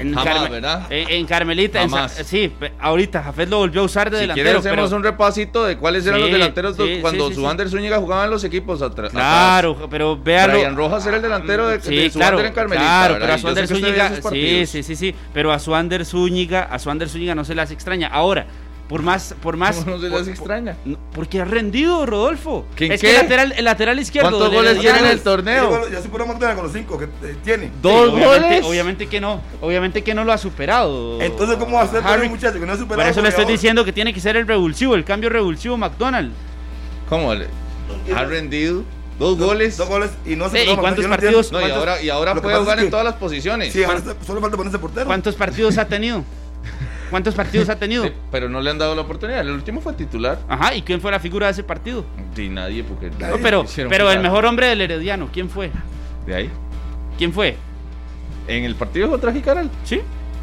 En, 0.00 0.14
Jamás, 0.14 0.34
Carme- 0.34 0.50
¿verdad? 0.50 0.86
En, 0.90 1.08
en 1.10 1.26
Carmelita, 1.26 1.82
en 1.82 1.90
Jamás. 1.90 2.12
Sa- 2.12 2.24
sí, 2.24 2.52
ahorita 2.80 3.22
Jafet 3.22 3.48
lo 3.48 3.58
volvió 3.58 3.80
a 3.80 3.84
usar 3.84 4.10
de 4.10 4.16
Si 4.16 4.20
delantero. 4.22 4.44
quieres 4.44 4.66
hacemos 4.66 4.86
pero- 4.90 4.96
un 4.96 5.02
repasito 5.04 5.64
de 5.64 5.76
cuáles 5.76 6.06
eran 6.06 6.18
Sí, 6.18 6.22
los 6.22 6.32
delanteros 6.32 6.76
sí, 6.76 6.98
cuando 7.00 7.28
sí, 7.28 7.34
su 7.34 7.40
sí. 7.40 7.46
Wander 7.46 7.68
Zúñiga 7.68 7.98
jugaba 7.98 8.24
en 8.24 8.30
los 8.30 8.44
equipos 8.44 8.80
atra- 8.80 9.10
Claro, 9.10 9.72
atrás. 9.72 9.88
pero 9.90 10.16
véalo. 10.16 10.52
Brian 10.54 10.76
Rojas 10.76 11.06
era 11.06 11.16
el 11.16 11.22
delantero 11.22 11.68
de, 11.68 11.80
Sí, 11.80 11.94
de 11.96 12.10
claro, 12.10 12.40
en 12.40 12.52
Carmelita, 12.52 12.84
claro, 12.86 13.14
¿verdad? 13.14 13.26
pero 13.26 13.34
a 13.34 13.38
Suander 13.38 13.66
Zúñiga, 13.66 14.12
sí, 14.66 14.82
sí, 14.82 14.96
sí, 14.96 15.14
pero 15.34 15.52
a 15.52 15.58
Suander 15.58 16.04
Zúñiga, 16.04 16.62
a 16.62 16.78
Suander 16.78 17.08
Zúñiga 17.08 17.34
no 17.34 17.44
se 17.44 17.54
las 17.54 17.70
extraña. 17.70 18.08
Ahora, 18.08 18.46
por 18.88 19.02
más, 19.02 19.34
por 19.42 19.56
más, 19.56 19.76
¿Cómo 19.76 19.96
no 19.96 20.00
se 20.02 20.08
por- 20.08 20.18
les 20.20 20.28
extraña? 20.28 20.76
no, 20.84 20.98
porque 21.12 21.40
ha 21.40 21.44
rendido, 21.44 22.06
Rodolfo. 22.06 22.64
¿Quién 22.74 22.92
es 22.92 23.00
qué? 23.00 23.08
que 23.08 23.16
el 23.16 23.22
lateral, 23.22 23.54
el 23.56 23.64
lateral 23.64 23.98
izquierdo. 24.00 24.30
¿Cuántos 24.30 24.52
goles 24.52 24.80
tiene 24.80 24.98
en 25.00 25.06
el 25.06 25.20
torneo? 25.20 25.88
Yo 25.90 26.00
soy 26.00 26.08
puro 26.10 26.26
McDonald 26.26 26.56
con 26.56 26.64
los 26.66 26.72
cinco 26.72 26.98
que 26.98 27.04
eh, 27.04 27.36
tiene. 27.44 27.70
¿Dos 27.82 28.10
goles? 28.10 28.64
Obviamente 28.64 29.06
que 29.06 29.20
no, 29.20 29.40
obviamente 29.60 30.02
que 30.02 30.14
no 30.14 30.24
lo 30.24 30.32
ha 30.32 30.38
superado. 30.38 31.20
Entonces, 31.20 31.56
¿cómo 31.58 31.76
va 31.76 31.82
a 31.82 31.88
ser 31.88 32.02
Harry? 32.04 32.26
un 32.26 32.32
muchacho 32.32 32.58
que 32.58 32.66
no 32.66 32.72
ha 32.72 32.76
superado? 32.76 33.02
Por 33.02 33.10
eso 33.10 33.20
le 33.22 33.28
estoy 33.28 33.44
diciendo 33.44 33.84
que 33.84 33.92
tiene 33.92 34.14
que 34.14 34.20
ser 34.20 34.36
el 34.36 34.46
revulsivo, 34.46 34.94
el 34.94 35.04
cambio 35.04 35.28
revulsivo 35.28 35.76
McDonald. 35.76 36.32
¿Cómo? 37.08 37.34
le- 37.34 37.46
Ha 38.14 38.24
rendido 38.24 38.84
dos 39.18 39.36
goles. 39.38 39.76
Dos 39.76 39.88
goles 39.88 40.10
y 40.24 40.36
no 40.36 40.48
se 40.48 40.56
Sí, 40.58 40.62
¿y 40.62 40.66
superó, 40.66 40.80
cuántos 40.82 41.06
partidos? 41.06 41.52
No, 41.52 41.60
y 41.66 41.70
ahora, 41.70 42.00
y 42.02 42.08
ahora 42.08 42.34
puede 42.34 42.56
jugar 42.58 42.78
es 42.78 42.82
en 42.84 42.86
que- 42.86 42.90
todas 42.90 43.04
las 43.04 43.14
posiciones. 43.14 43.72
Sí, 43.72 43.82
ahora 43.84 44.00
solo 44.26 44.40
falta 44.40 44.56
ponerse 44.56 44.78
portero. 44.78 45.06
¿Cuántos 45.06 45.34
partidos 45.34 45.76
ha 45.78 45.86
tenido? 45.86 46.22
¿Cuántos 47.10 47.34
partidos 47.34 47.68
ha 47.68 47.76
tenido? 47.78 48.04
Sí, 48.04 48.12
pero 48.30 48.48
no 48.48 48.60
le 48.60 48.70
han 48.70 48.78
dado 48.78 48.94
la 48.94 49.02
oportunidad. 49.02 49.40
El 49.40 49.50
último 49.50 49.80
fue 49.80 49.92
titular. 49.94 50.38
Ajá, 50.48 50.74
¿y 50.74 50.82
quién 50.82 51.00
fue 51.00 51.10
la 51.10 51.20
figura 51.20 51.46
de 51.46 51.52
ese 51.52 51.62
partido? 51.64 52.04
Y 52.36 52.48
nadie, 52.48 52.84
porque. 52.84 53.10
No, 53.10 53.36
pero, 53.42 53.64
pero 53.88 54.10
el 54.10 54.20
mejor 54.20 54.44
hombre 54.46 54.68
del 54.68 54.80
Herediano, 54.80 55.28
¿quién 55.32 55.48
fue? 55.48 55.70
De 56.26 56.34
ahí. 56.34 56.50
¿Quién 57.16 57.32
fue? 57.32 57.56
En 58.46 58.64
el 58.64 58.74
partido 58.74 59.08
contra 59.10 59.32
Jicaral. 59.32 59.70
¿Sí? 59.84 60.00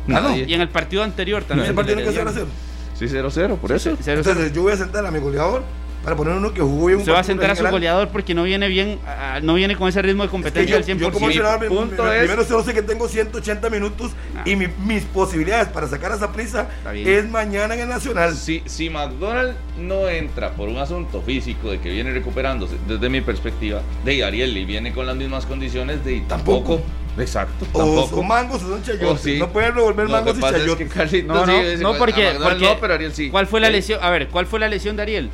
Nadie. 0.07 0.45
Y 0.47 0.53
en 0.53 0.61
el 0.61 0.69
partido 0.69 1.03
anterior 1.03 1.43
también. 1.43 1.65
Ese 1.65 1.73
partido 1.73 1.97
no 1.97 2.03
que 2.05 2.11
se 2.11 2.17
va 2.23 2.29
a 2.29 2.31
Herediano. 2.31 2.51
hacer. 2.51 3.29
Sí, 3.33 3.47
0-0, 3.47 3.57
por 3.57 3.71
eso. 3.71 3.89
Cero, 3.89 3.97
cero. 4.01 4.17
Entonces, 4.19 4.53
yo 4.53 4.61
voy 4.61 4.73
a 4.73 4.77
sentar 4.77 5.05
a 5.05 5.11
mi 5.11 5.19
goleador 5.19 5.63
para 6.05 6.15
poner 6.15 6.35
uno 6.35 6.53
que 6.53 6.61
jugó 6.61 6.85
bien 6.85 6.99
un 6.99 7.05
Se 7.05 7.11
va 7.11 7.19
a 7.19 7.23
sentar 7.23 7.49
a 7.49 7.55
su 7.55 7.57
general. 7.57 7.71
goleador 7.73 8.07
porque 8.09 8.33
no 8.33 8.43
viene 8.43 8.67
bien, 8.69 8.99
no 9.41 9.55
viene 9.55 9.75
con 9.75 9.89
ese 9.89 10.01
ritmo 10.01 10.21
de 10.23 10.27
Es 10.27 10.29
que 10.29 10.31
competencia 10.31 10.71
yo, 10.71 10.77
al 10.77 10.83
100%. 10.85 10.99
yo 10.99 11.11
como 11.11 11.27
entrenador, 11.27 11.61
mi- 11.61 11.67
punto 11.75 12.03
mi- 12.03 12.09
es- 12.11 12.19
primero 12.19 12.45
solo 12.45 12.63
sé 12.63 12.73
que 12.73 12.81
tengo 12.83 13.07
180 13.09 13.69
minutos 13.69 14.11
y 14.45 14.55
mi- 14.55 14.67
mis 14.85 15.03
posibilidades 15.03 15.67
para 15.69 15.87
sacar 15.87 16.11
a 16.11 16.15
esa 16.15 16.31
prisa 16.31 16.69
es 16.93 17.29
mañana 17.29 17.73
en 17.73 17.81
el 17.81 17.89
Nacional. 17.89 18.35
Si, 18.35 18.61
si 18.65 18.89
McDonald 18.89 19.55
no 19.79 20.07
entra 20.07 20.51
por 20.51 20.69
un 20.69 20.77
asunto 20.77 21.21
físico 21.21 21.71
de 21.71 21.79
que 21.81 21.89
viene 21.89 22.11
recuperándose, 22.13 22.75
desde 22.87 23.09
mi 23.09 23.21
perspectiva, 23.21 23.81
de 24.05 24.23
Ariel 24.23 24.55
y 24.55 24.63
viene 24.63 24.93
con 24.93 25.05
las 25.07 25.15
mismas 25.15 25.45
condiciones, 25.45 26.05
de 26.05 26.21
Tampoco. 26.27 26.81
Exacto, 27.17 27.65
O 27.71 27.77
tampoco. 27.79 28.15
son 28.17 28.27
mangos 28.27 28.61
o 28.61 28.67
son 28.67 28.83
chayotes. 28.83 29.21
Sí. 29.21 29.39
No 29.39 29.49
pueden 29.49 29.73
revolver 29.73 30.07
mangos 30.09 30.33
que 30.33 30.39
y 30.39 30.41
pasa 30.41 30.57
es 30.57 30.63
que 30.63 30.69
chayotes. 30.89 31.25
No, 31.25 31.45
sí 31.45 31.51
no, 31.81 31.93
no, 31.93 31.97
porque, 31.97 32.33
porque- 32.43 32.65
no, 32.65 32.77
pero 32.79 32.93
Ariel 32.93 33.13
sí. 33.13 33.29
¿Cuál 33.29 33.47
fue 33.47 33.61
la 33.61 33.67
Sí. 33.67 33.73
lesión? 33.73 33.99
A 34.03 34.09
ver, 34.09 34.27
¿cuál 34.27 34.45
fue 34.45 34.59
la 34.59 34.67
lesión 34.67 34.97
de 34.97 35.01
Ariel? 35.03 35.29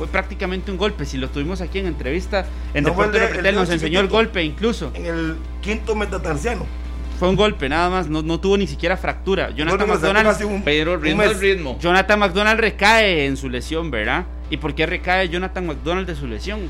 Fue 0.00 0.06
prácticamente 0.06 0.70
un 0.70 0.78
golpe. 0.78 1.04
Si 1.04 1.18
lo 1.18 1.28
tuvimos 1.28 1.60
aquí 1.60 1.78
en 1.78 1.84
entrevista, 1.84 2.46
en 2.72 2.84
No, 2.84 2.88
Deporte 2.88 3.18
el 3.18 3.42
de- 3.42 3.48
el 3.50 3.54
nos 3.54 3.68
los 3.68 3.70
enseñó 3.74 4.00
el 4.00 4.08
golpe 4.08 4.42
incluso. 4.42 4.90
En 4.94 5.04
el 5.04 5.36
quinto 5.60 5.94
metatarsiano. 5.94 6.64
Fue 7.18 7.28
un 7.28 7.36
golpe, 7.36 7.68
nada 7.68 7.90
más. 7.90 8.08
No, 8.08 8.22
no 8.22 8.40
tuvo 8.40 8.56
ni 8.56 8.66
siquiera 8.66 8.96
fractura. 8.96 9.50
Jonathan 9.50 9.86
McDonald, 9.86 10.42
un- 10.46 10.62
Pero 10.62 10.96
ritmo. 10.96 11.78
Jonathan 11.78 12.18
McDonald 12.18 12.58
recae 12.58 13.26
en 13.26 13.36
su 13.36 13.50
lesión, 13.50 13.90
¿verdad? 13.90 14.24
¿Y 14.48 14.56
por 14.56 14.74
qué 14.74 14.86
recae 14.86 15.28
Jonathan 15.28 15.66
McDonald 15.66 16.06
de 16.06 16.14
su 16.16 16.26
lesión? 16.26 16.60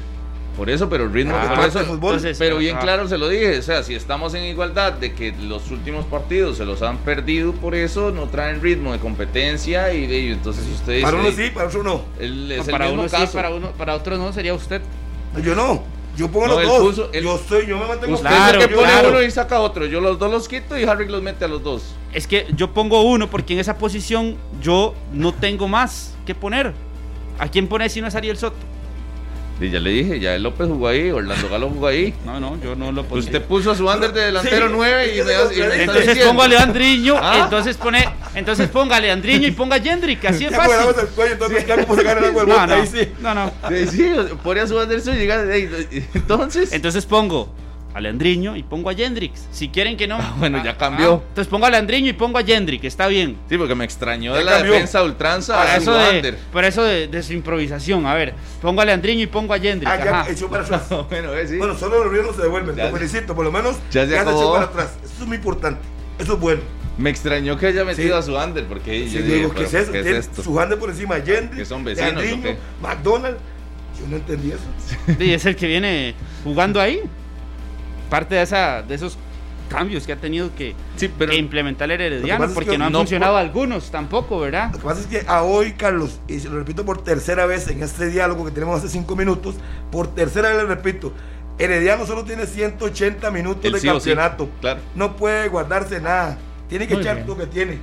Por 0.60 0.68
eso, 0.68 0.90
pero 0.90 1.04
el 1.04 1.12
ritmo. 1.14 1.32
Ah, 1.34 1.54
por 1.56 1.64
eso, 1.64 1.78
de 1.78 1.86
fútbol. 1.86 2.16
entonces, 2.16 2.36
pero 2.38 2.58
bien 2.58 2.76
ah, 2.76 2.80
claro 2.80 3.08
se 3.08 3.16
lo 3.16 3.30
dije. 3.30 3.60
O 3.60 3.62
sea, 3.62 3.82
si 3.82 3.94
estamos 3.94 4.34
en 4.34 4.44
igualdad 4.44 4.92
de 4.92 5.14
que 5.14 5.32
los 5.32 5.70
últimos 5.70 6.04
partidos 6.04 6.58
se 6.58 6.66
los 6.66 6.82
han 6.82 6.98
perdido, 6.98 7.54
por 7.54 7.74
eso 7.74 8.10
no 8.10 8.26
traen 8.26 8.60
ritmo 8.60 8.92
de 8.92 8.98
competencia. 8.98 9.90
Y, 9.94 10.06
de, 10.06 10.32
entonces 10.32 10.66
usted 10.66 10.96
dice. 10.96 11.02
Para 11.06 11.16
uno 11.16 11.28
"Ey, 11.28 11.34
sí, 11.34 11.50
para 11.54 11.68
otro 11.68 11.82
no. 11.82 12.02
el 12.18 12.60
para 12.70 12.84
mismo 12.88 13.00
uno 13.00 13.08
sí, 13.08 13.26
para, 13.32 13.48
uno, 13.54 13.70
para 13.70 13.94
otro 13.94 14.18
no, 14.18 14.34
sería 14.34 14.52
usted. 14.52 14.82
Yo 15.42 15.54
no. 15.54 15.82
Yo 16.14 16.28
pongo 16.30 16.48
No, 16.48 16.60
los 16.60 16.66
dos. 16.66 16.80
puso- 16.82 17.10
él- 17.14 17.24
yo 17.24 17.38
soy, 17.38 17.66
yo 17.66 17.78
me 17.78 17.86
mantengo 17.86 18.16
Usted 18.16 18.28
Claro, 18.28 18.58
es 18.58 18.64
el 18.64 18.68
que 18.68 18.76
pone 18.76 18.86
claro. 18.86 19.08
uno 19.08 19.22
y 19.22 19.30
saca 19.30 19.60
otro. 19.60 19.86
Yo 19.86 20.02
los 20.02 20.18
dos 20.18 20.30
los 20.30 20.46
quito 20.46 20.78
y 20.78 20.84
Harry 20.84 21.08
los 21.08 21.22
mete 21.22 21.46
a 21.46 21.48
los 21.48 21.62
dos. 21.62 21.94
Es 22.12 22.26
que 22.26 22.46
yo 22.54 22.74
pongo 22.74 23.00
uno 23.00 23.30
porque 23.30 23.54
en 23.54 23.60
esa 23.60 23.78
posición 23.78 24.36
yo 24.60 24.94
no 25.10 25.32
tengo 25.32 25.68
más 25.68 26.14
que 26.26 26.34
poner. 26.34 26.74
¿A 27.38 27.48
quién 27.48 27.66
pone 27.66 27.88
si 27.88 28.02
no 28.02 28.08
es 28.08 28.14
Ariel 28.14 28.36
Soto? 28.36 28.58
Y 29.60 29.68
ya 29.70 29.78
le 29.78 29.90
dije, 29.90 30.18
ya 30.18 30.34
el 30.34 30.42
López 30.42 30.68
jugó 30.68 30.88
ahí, 30.88 31.10
Orlando 31.10 31.48
Galo 31.50 31.68
jugó 31.68 31.86
ahí. 31.88 32.14
No, 32.24 32.40
no, 32.40 32.58
yo 32.62 32.74
no 32.74 32.92
lo 32.92 33.04
pongo. 33.04 33.16
Usted 33.20 33.42
puso 33.42 33.70
a 33.72 33.76
su 33.76 33.86
under 33.86 34.10
de 34.12 34.22
delantero 34.26 34.68
Sí, 34.68 34.72
9 34.74 35.06
y 35.14 35.20
y 35.20 35.22
me 35.22 35.32
está 35.32 35.82
Entonces 35.82 36.18
pongo 36.26 36.42
a 36.42 36.48
Leandriño, 36.48 37.14
Ah. 37.20 37.40
entonces 37.44 37.76
pone, 37.76 38.08
entonces 38.34 38.68
ponga 38.68 38.96
a 38.96 39.00
Leandriño 39.00 39.46
y 39.48 39.50
ponga 39.50 39.76
a 39.76 39.80
Jendrik, 39.80 40.24
así 40.24 40.46
es 40.46 40.56
fácil. 40.56 40.74
el 40.98 41.06
cuello, 41.08 41.32
entonces 41.34 41.66
ya 41.66 41.76
como 41.84 41.94
sacar 41.96 42.18
el 42.18 42.24
agua 42.24 42.44
del 42.44 42.48
No, 42.54 42.66
no, 42.66 42.74
ahí 42.74 42.86
sí. 42.86 43.08
no, 43.20 43.34
no. 43.34 43.52
Sí, 43.68 43.86
sí, 43.86 44.12
pone 44.42 44.60
a 44.60 44.66
su 44.66 44.76
under 44.78 44.98
y 44.98 45.02
llega. 45.02 45.44
Entonces. 46.14 46.72
Entonces 46.72 47.04
pongo 47.04 47.52
a 47.92 48.00
Leandriño 48.00 48.56
y 48.56 48.62
pongo 48.62 48.88
a 48.90 48.94
Jendrix. 48.94 49.48
Si 49.50 49.68
quieren 49.68 49.96
que 49.96 50.06
no. 50.06 50.16
Ah, 50.20 50.34
bueno, 50.38 50.62
ya 50.64 50.76
cambió. 50.76 51.22
entonces 51.28 51.48
pongo 51.48 51.66
a 51.66 51.70
Leandriño 51.70 52.08
y 52.08 52.12
pongo 52.12 52.38
a 52.38 52.44
Jendrik, 52.44 52.84
está 52.84 53.08
bien. 53.08 53.36
Sí, 53.48 53.58
porque 53.58 53.74
me 53.74 53.84
extrañó 53.84 54.32
Ya 54.32 54.38
de 54.38 54.44
la 54.44 54.52
cambió. 54.52 54.72
defensa 54.72 55.02
ultranza 55.02 55.56
Por 55.56 55.66
a 55.66 55.76
eso, 55.76 55.94
de, 55.98 56.16
under. 56.16 56.36
por 56.52 56.64
eso 56.64 56.82
de, 56.84 57.08
de 57.08 57.22
su 57.22 57.32
improvisación. 57.32 58.06
A 58.06 58.14
ver, 58.14 58.34
pongo 58.62 58.80
a 58.80 58.84
Leandriño 58.84 59.22
y 59.22 59.26
pongo 59.26 59.54
a 59.54 59.58
Jendrik. 59.58 59.88
Ah, 59.88 60.24
ya 60.26 60.32
echó 60.32 60.48
para 60.48 60.62
atrás. 60.64 60.88
bueno, 61.08 61.34
eh, 61.34 61.48
sí. 61.48 61.56
Bueno, 61.58 61.76
solo 61.76 62.04
los 62.04 62.26
no 62.26 62.32
se 62.32 62.42
devuelven. 62.42 62.76
Ya 62.76 62.84
Lo 62.84 62.90
se- 62.90 62.96
felicito, 62.98 63.34
por 63.34 63.44
lo 63.44 63.50
menos 63.52 63.76
ya 63.90 64.04
se 64.06 64.10
se 64.12 64.20
echó 64.20 64.52
para 64.52 64.64
atrás. 64.66 64.96
Eso 65.04 65.22
es 65.22 65.26
muy 65.26 65.36
importante. 65.38 65.80
Eso 66.18 66.34
es 66.34 66.40
bueno. 66.40 66.60
Me 66.98 67.10
extrañó 67.10 67.56
que 67.56 67.66
haya 67.66 67.84
metido 67.84 68.08
Sí. 68.08 68.18
a 68.18 68.22
su 68.22 68.36
under, 68.36 68.66
porque 68.66 69.08
Sí, 69.08 69.14
yo 69.16 69.22
dije, 69.22 69.34
digo, 69.36 69.54
¿qué 69.54 69.64
es 69.64 69.74
eso? 69.74 69.90
¿qué 69.90 70.00
es 70.00 70.06
esto? 70.06 70.42
Su 70.42 70.60
hand 70.60 70.76
por 70.76 70.90
encima, 70.90 71.16
Gendry, 71.16 71.58
¿Que 71.58 71.64
son 71.64 71.82
vecinos 71.82 72.14
Leandriño? 72.22 72.56
McDonald's. 72.82 73.40
Yo 73.98 74.06
no 74.08 74.16
entendí 74.16 74.52
eso. 74.52 75.16
Y 75.18 75.32
es 75.32 75.44
el 75.46 75.56
que 75.56 75.66
viene 75.66 76.14
jugando 76.44 76.80
ahí. 76.80 77.00
Parte 78.10 78.34
de, 78.34 78.42
esa, 78.42 78.82
de 78.82 78.94
esos 78.94 79.16
cambios 79.70 80.04
que 80.04 80.12
ha 80.12 80.16
tenido 80.16 80.52
que, 80.56 80.74
Sí, 80.96 81.08
pero 81.16 81.30
que 81.30 81.38
implementar 81.38 81.88
el 81.92 82.00
Herediano, 82.00 82.44
es 82.44 82.50
porque 82.52 82.70
que 82.70 82.78
no 82.78 82.86
han 82.86 82.92
no 82.92 82.98
funcionado 82.98 83.34
por- 83.34 83.40
algunos 83.40 83.90
tampoco, 83.92 84.40
¿verdad? 84.40 84.72
Lo 84.72 84.78
que 84.78 84.84
pasa 84.84 85.00
es 85.00 85.06
que 85.06 85.22
a 85.28 85.42
hoy, 85.44 85.72
Carlos, 85.74 86.20
y 86.26 86.40
se 86.40 86.48
lo 86.48 86.58
repito 86.58 86.84
por 86.84 87.04
tercera 87.04 87.46
vez 87.46 87.68
en 87.68 87.80
este 87.82 88.08
diálogo 88.08 88.44
que 88.44 88.50
tenemos 88.50 88.78
hace 88.80 88.88
cinco 88.88 89.14
minutos, 89.14 89.54
por 89.92 90.12
tercera 90.12 90.48
vez 90.48 90.58
le 90.58 90.64
repito, 90.66 91.12
Herediano 91.58 92.04
solo 92.04 92.24
tiene 92.24 92.46
180 92.46 93.30
minutos 93.30 93.64
El 93.64 93.72
de 93.74 93.80
sí 93.80 93.88
o 93.88 94.00
sí, 94.00 94.10
campeonato. 94.10 94.48
claro. 94.60 94.80
No 94.96 95.14
puede 95.16 95.46
guardarse 95.48 96.00
nada. 96.00 96.36
Tiene 96.68 96.88
que 96.88 96.94
Muy 96.94 97.02
echar 97.02 97.16
bien. 97.16 97.28
lo 97.28 97.36
que 97.36 97.46
tiene. 97.46 97.78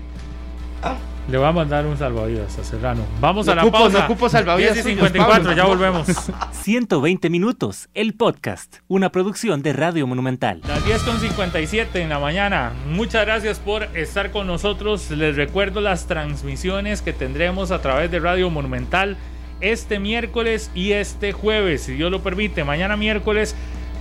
Ah, 0.84 0.98
Le 1.30 1.38
va 1.38 1.50
a 1.50 1.52
mandar 1.52 1.86
un 1.86 1.98
salvavidas 1.98 2.58
a 2.58 2.64
Serrano. 2.64 3.04
Vamos 3.20 3.46
No 3.48 3.52
a 3.52 3.56
la 3.56 3.64
ocupo- 3.64 3.72
pausa. 3.80 4.00
no 4.00 4.06
ocupo 4.06 4.30
salvavidas 4.30 4.76
10 4.76 4.86
y 4.86 4.90
suyos, 4.94 5.08
54, 5.10 5.44
Pablo. 5.44 5.58
ya 5.58 5.66
volvemos. 5.66 6.08
120 6.52 7.30
minutos, 7.30 7.90
el 7.94 8.14
podcast, 8.14 8.78
una 8.88 9.12
producción 9.12 9.62
de 9.62 9.74
Radio 9.74 10.08
Monumental. 10.08 10.62
Las 10.66 10.86
10 10.86 11.04
con 11.04 11.20
57 11.20 12.02
en 12.02 12.10
la 12.10 12.20
mañana. 12.20 12.72
Muchas 12.90 13.26
gracias 13.26 13.60
por 13.60 13.84
estar 13.94 14.32
con 14.32 14.48
nosotros. 14.48 15.12
Les 15.12 15.36
recuerdo 15.36 15.82
las 15.82 16.08
transmisiones 16.08 17.02
que 17.02 17.12
tendremos 17.12 17.72
a 17.72 17.82
través 17.82 18.10
de 18.10 18.20
Radio 18.20 18.50
Monumental 18.50 19.18
este 19.60 20.00
miércoles 20.00 20.72
y 20.76 20.94
este 20.94 21.34
jueves, 21.34 21.82
si 21.82 21.94
Dios 21.96 22.10
lo 22.10 22.22
permite. 22.24 22.64
Mañana 22.64 22.96
miércoles 22.96 23.54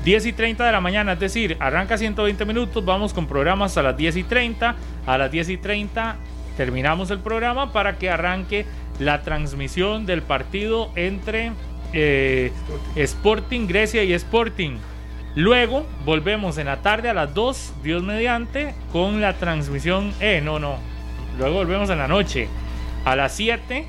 10 0.04 0.26
y 0.26 0.32
30 0.32 0.64
de 0.64 0.70
la 0.70 0.80
mañana, 0.80 1.14
es 1.14 1.18
decir, 1.18 1.56
arranca 1.58 1.98
120 1.98 2.44
minutos, 2.44 2.84
vamos 2.84 3.12
con 3.12 3.26
programas 3.26 3.76
a 3.78 3.82
las 3.82 3.96
10 3.96 4.16
y 4.18 4.22
30, 4.22 4.76
a 5.06 5.18
las 5.18 5.30
10 5.32 5.48
y 5.48 5.56
30 5.56 6.14
terminamos 6.56 7.10
el 7.10 7.20
programa 7.20 7.72
para 7.72 7.98
que 7.98 8.10
arranque 8.10 8.66
la 8.98 9.22
transmisión 9.22 10.06
del 10.06 10.22
partido 10.22 10.90
entre 10.96 11.52
eh, 11.92 12.52
Sporting 12.96 13.66
Grecia 13.66 14.04
y 14.04 14.12
Sporting. 14.12 14.78
Luego 15.34 15.86
volvemos 16.04 16.56
en 16.56 16.66
la 16.66 16.80
tarde 16.80 17.10
a 17.10 17.14
las 17.14 17.34
2, 17.34 17.74
Dios 17.82 18.02
mediante, 18.02 18.74
con 18.90 19.20
la 19.20 19.34
transmisión. 19.34 20.12
Eh, 20.20 20.40
no, 20.42 20.58
no. 20.58 20.78
Luego 21.38 21.56
volvemos 21.56 21.90
en 21.90 21.98
la 21.98 22.08
noche 22.08 22.48
a 23.04 23.14
las 23.16 23.32
7 23.32 23.86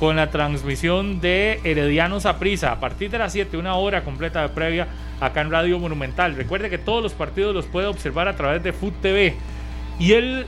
con 0.00 0.16
la 0.16 0.30
transmisión 0.30 1.20
de 1.20 1.60
Heredianos 1.64 2.26
a 2.26 2.38
Prisa. 2.38 2.72
A 2.72 2.80
partir 2.80 3.10
de 3.10 3.18
las 3.18 3.32
7, 3.32 3.56
una 3.56 3.74
hora 3.74 4.02
completa 4.02 4.42
de 4.42 4.48
previa 4.48 4.88
acá 5.20 5.40
en 5.40 5.50
Radio 5.50 5.78
Monumental. 5.78 6.36
Recuerde 6.36 6.70
que 6.70 6.78
todos 6.78 7.02
los 7.02 7.12
partidos 7.12 7.54
los 7.54 7.66
puede 7.66 7.86
observar 7.86 8.28
a 8.28 8.36
través 8.36 8.62
de 8.62 8.72
Food 8.72 8.94
TV. 9.00 9.36
Y 9.98 10.12
el 10.12 10.46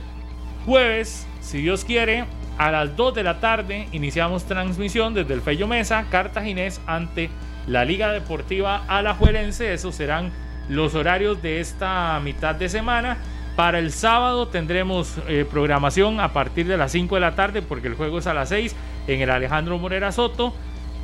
jueves, 0.65 1.27
si 1.41 1.61
Dios 1.61 1.83
quiere, 1.83 2.25
a 2.57 2.71
las 2.71 2.95
2 2.95 3.15
de 3.15 3.23
la 3.23 3.39
tarde 3.39 3.87
iniciamos 3.91 4.45
transmisión 4.45 5.13
desde 5.13 5.33
el 5.33 5.41
Fello 5.41 5.67
Mesa, 5.67 6.05
Cartaginés, 6.09 6.79
ante 6.85 7.29
la 7.67 7.83
Liga 7.85 8.11
Deportiva 8.11 8.83
Alajuelense. 8.87 9.73
Esos 9.73 9.95
serán 9.95 10.31
los 10.69 10.95
horarios 10.95 11.41
de 11.41 11.59
esta 11.59 12.19
mitad 12.23 12.55
de 12.55 12.69
semana. 12.69 13.17
Para 13.55 13.79
el 13.79 13.91
sábado 13.91 14.47
tendremos 14.47 15.17
eh, 15.27 15.45
programación 15.49 16.19
a 16.19 16.33
partir 16.33 16.67
de 16.67 16.77
las 16.77 16.91
5 16.91 17.15
de 17.15 17.21
la 17.21 17.35
tarde 17.35 17.61
porque 17.61 17.87
el 17.87 17.95
juego 17.95 18.19
es 18.19 18.27
a 18.27 18.33
las 18.33 18.49
6 18.49 18.75
en 19.07 19.21
el 19.21 19.29
Alejandro 19.29 19.77
Morera 19.77 20.11
Soto. 20.11 20.53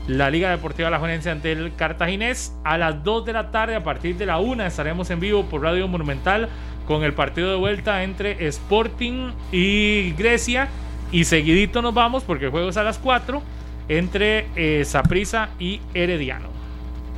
La 0.08 0.30
Liga 0.30 0.50
Deportiva 0.52 0.88
Alajuelense 0.88 1.30
ante 1.30 1.52
el 1.52 1.76
Cartaginés. 1.76 2.56
A 2.64 2.78
las 2.78 3.04
2 3.04 3.26
de 3.26 3.34
la 3.34 3.52
tarde, 3.52 3.76
a 3.76 3.84
partir 3.84 4.16
de 4.16 4.26
la 4.26 4.38
1, 4.38 4.64
estaremos 4.64 5.10
en 5.10 5.20
vivo 5.20 5.46
por 5.46 5.64
Radio 5.64 5.88
Monumental 5.88 6.48
con 6.88 7.04
el 7.04 7.14
partido 7.14 7.50
de 7.50 7.58
vuelta 7.58 8.04
entre 8.04 8.48
Sporting 8.48 9.32
y 9.52 10.14
Grecia. 10.14 10.70
Y 11.12 11.26
seguidito 11.26 11.82
nos 11.82 11.94
vamos 11.94 12.24
porque 12.24 12.46
el 12.46 12.52
juego 12.52 12.70
es 12.70 12.78
a 12.78 12.84
las 12.84 12.98
4 12.98 13.42
entre 13.90 14.84
Saprisa 14.86 15.50
eh, 15.60 15.64
y 15.64 15.82
Herediano. 15.94 16.50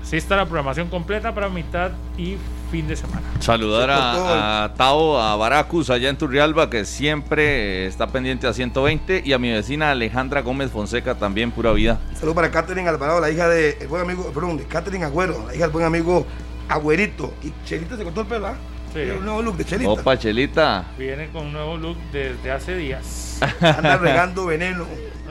Así 0.03 0.17
está 0.17 0.35
la 0.35 0.45
programación 0.45 0.89
completa 0.89 1.33
para 1.33 1.49
mitad 1.49 1.91
y 2.17 2.37
fin 2.71 2.87
de 2.87 2.95
semana. 2.95 3.21
Saludar 3.39 3.89
a, 3.91 4.63
a, 4.63 4.73
Tao, 4.73 5.19
a 5.19 5.35
Baracus 5.35 5.89
allá 5.89 6.09
en 6.09 6.17
Turrialba, 6.17 6.69
que 6.69 6.85
siempre 6.85 7.85
está 7.85 8.07
pendiente 8.07 8.47
a 8.47 8.53
120, 8.53 9.23
y 9.25 9.33
a 9.33 9.39
mi 9.39 9.51
vecina 9.51 9.91
Alejandra 9.91 10.41
Gómez 10.41 10.71
Fonseca 10.71 11.15
también, 11.15 11.51
pura 11.51 11.71
vida. 11.73 11.99
Saludos 12.13 12.35
para 12.35 12.51
Catherine 12.51 12.87
Alvarado, 12.87 13.19
la 13.19 13.29
hija 13.29 13.47
de 13.47 13.77
el 13.81 13.87
buen 13.87 14.01
amigo, 14.01 14.31
perdón, 14.33 14.57
de 14.57 14.65
Catherine 14.65 15.05
Agüero, 15.05 15.45
la 15.47 15.55
hija 15.55 15.65
del 15.65 15.71
buen 15.71 15.85
amigo 15.85 16.25
Agüerito. 16.67 17.33
Y 17.43 17.51
Chelita 17.65 17.97
se 17.97 18.03
cortó 18.03 18.21
el 18.21 18.27
pelo, 18.27 18.47
¿ah? 18.47 18.55
Sí. 18.93 19.01
un 19.01 19.25
nuevo 19.25 19.41
look 19.41 19.57
de 19.57 19.65
Chelita. 19.65 19.89
Opa, 19.91 20.17
Chelita. 20.17 20.85
Viene 20.97 21.29
con 21.29 21.47
un 21.47 21.53
nuevo 21.53 21.77
look 21.77 21.97
desde 22.11 22.51
hace 22.51 22.75
días. 22.75 23.39
Anda 23.61 23.97
regando 23.97 24.45
veneno. 24.47 24.85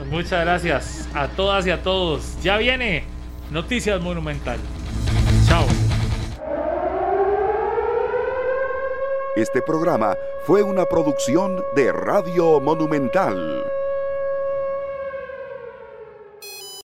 Muchas 0.09 0.41
gracias 0.45 1.07
a 1.13 1.27
todas 1.27 1.67
y 1.67 1.71
a 1.71 1.83
todos. 1.83 2.41
Ya 2.41 2.57
viene 2.57 3.03
Noticias 3.51 4.01
Monumental. 4.01 4.57
Chao. 5.47 5.65
Este 9.35 9.61
programa 9.61 10.15
fue 10.45 10.63
una 10.63 10.85
producción 10.85 11.63
de 11.75 11.91
Radio 11.91 12.59
Monumental. 12.59 13.63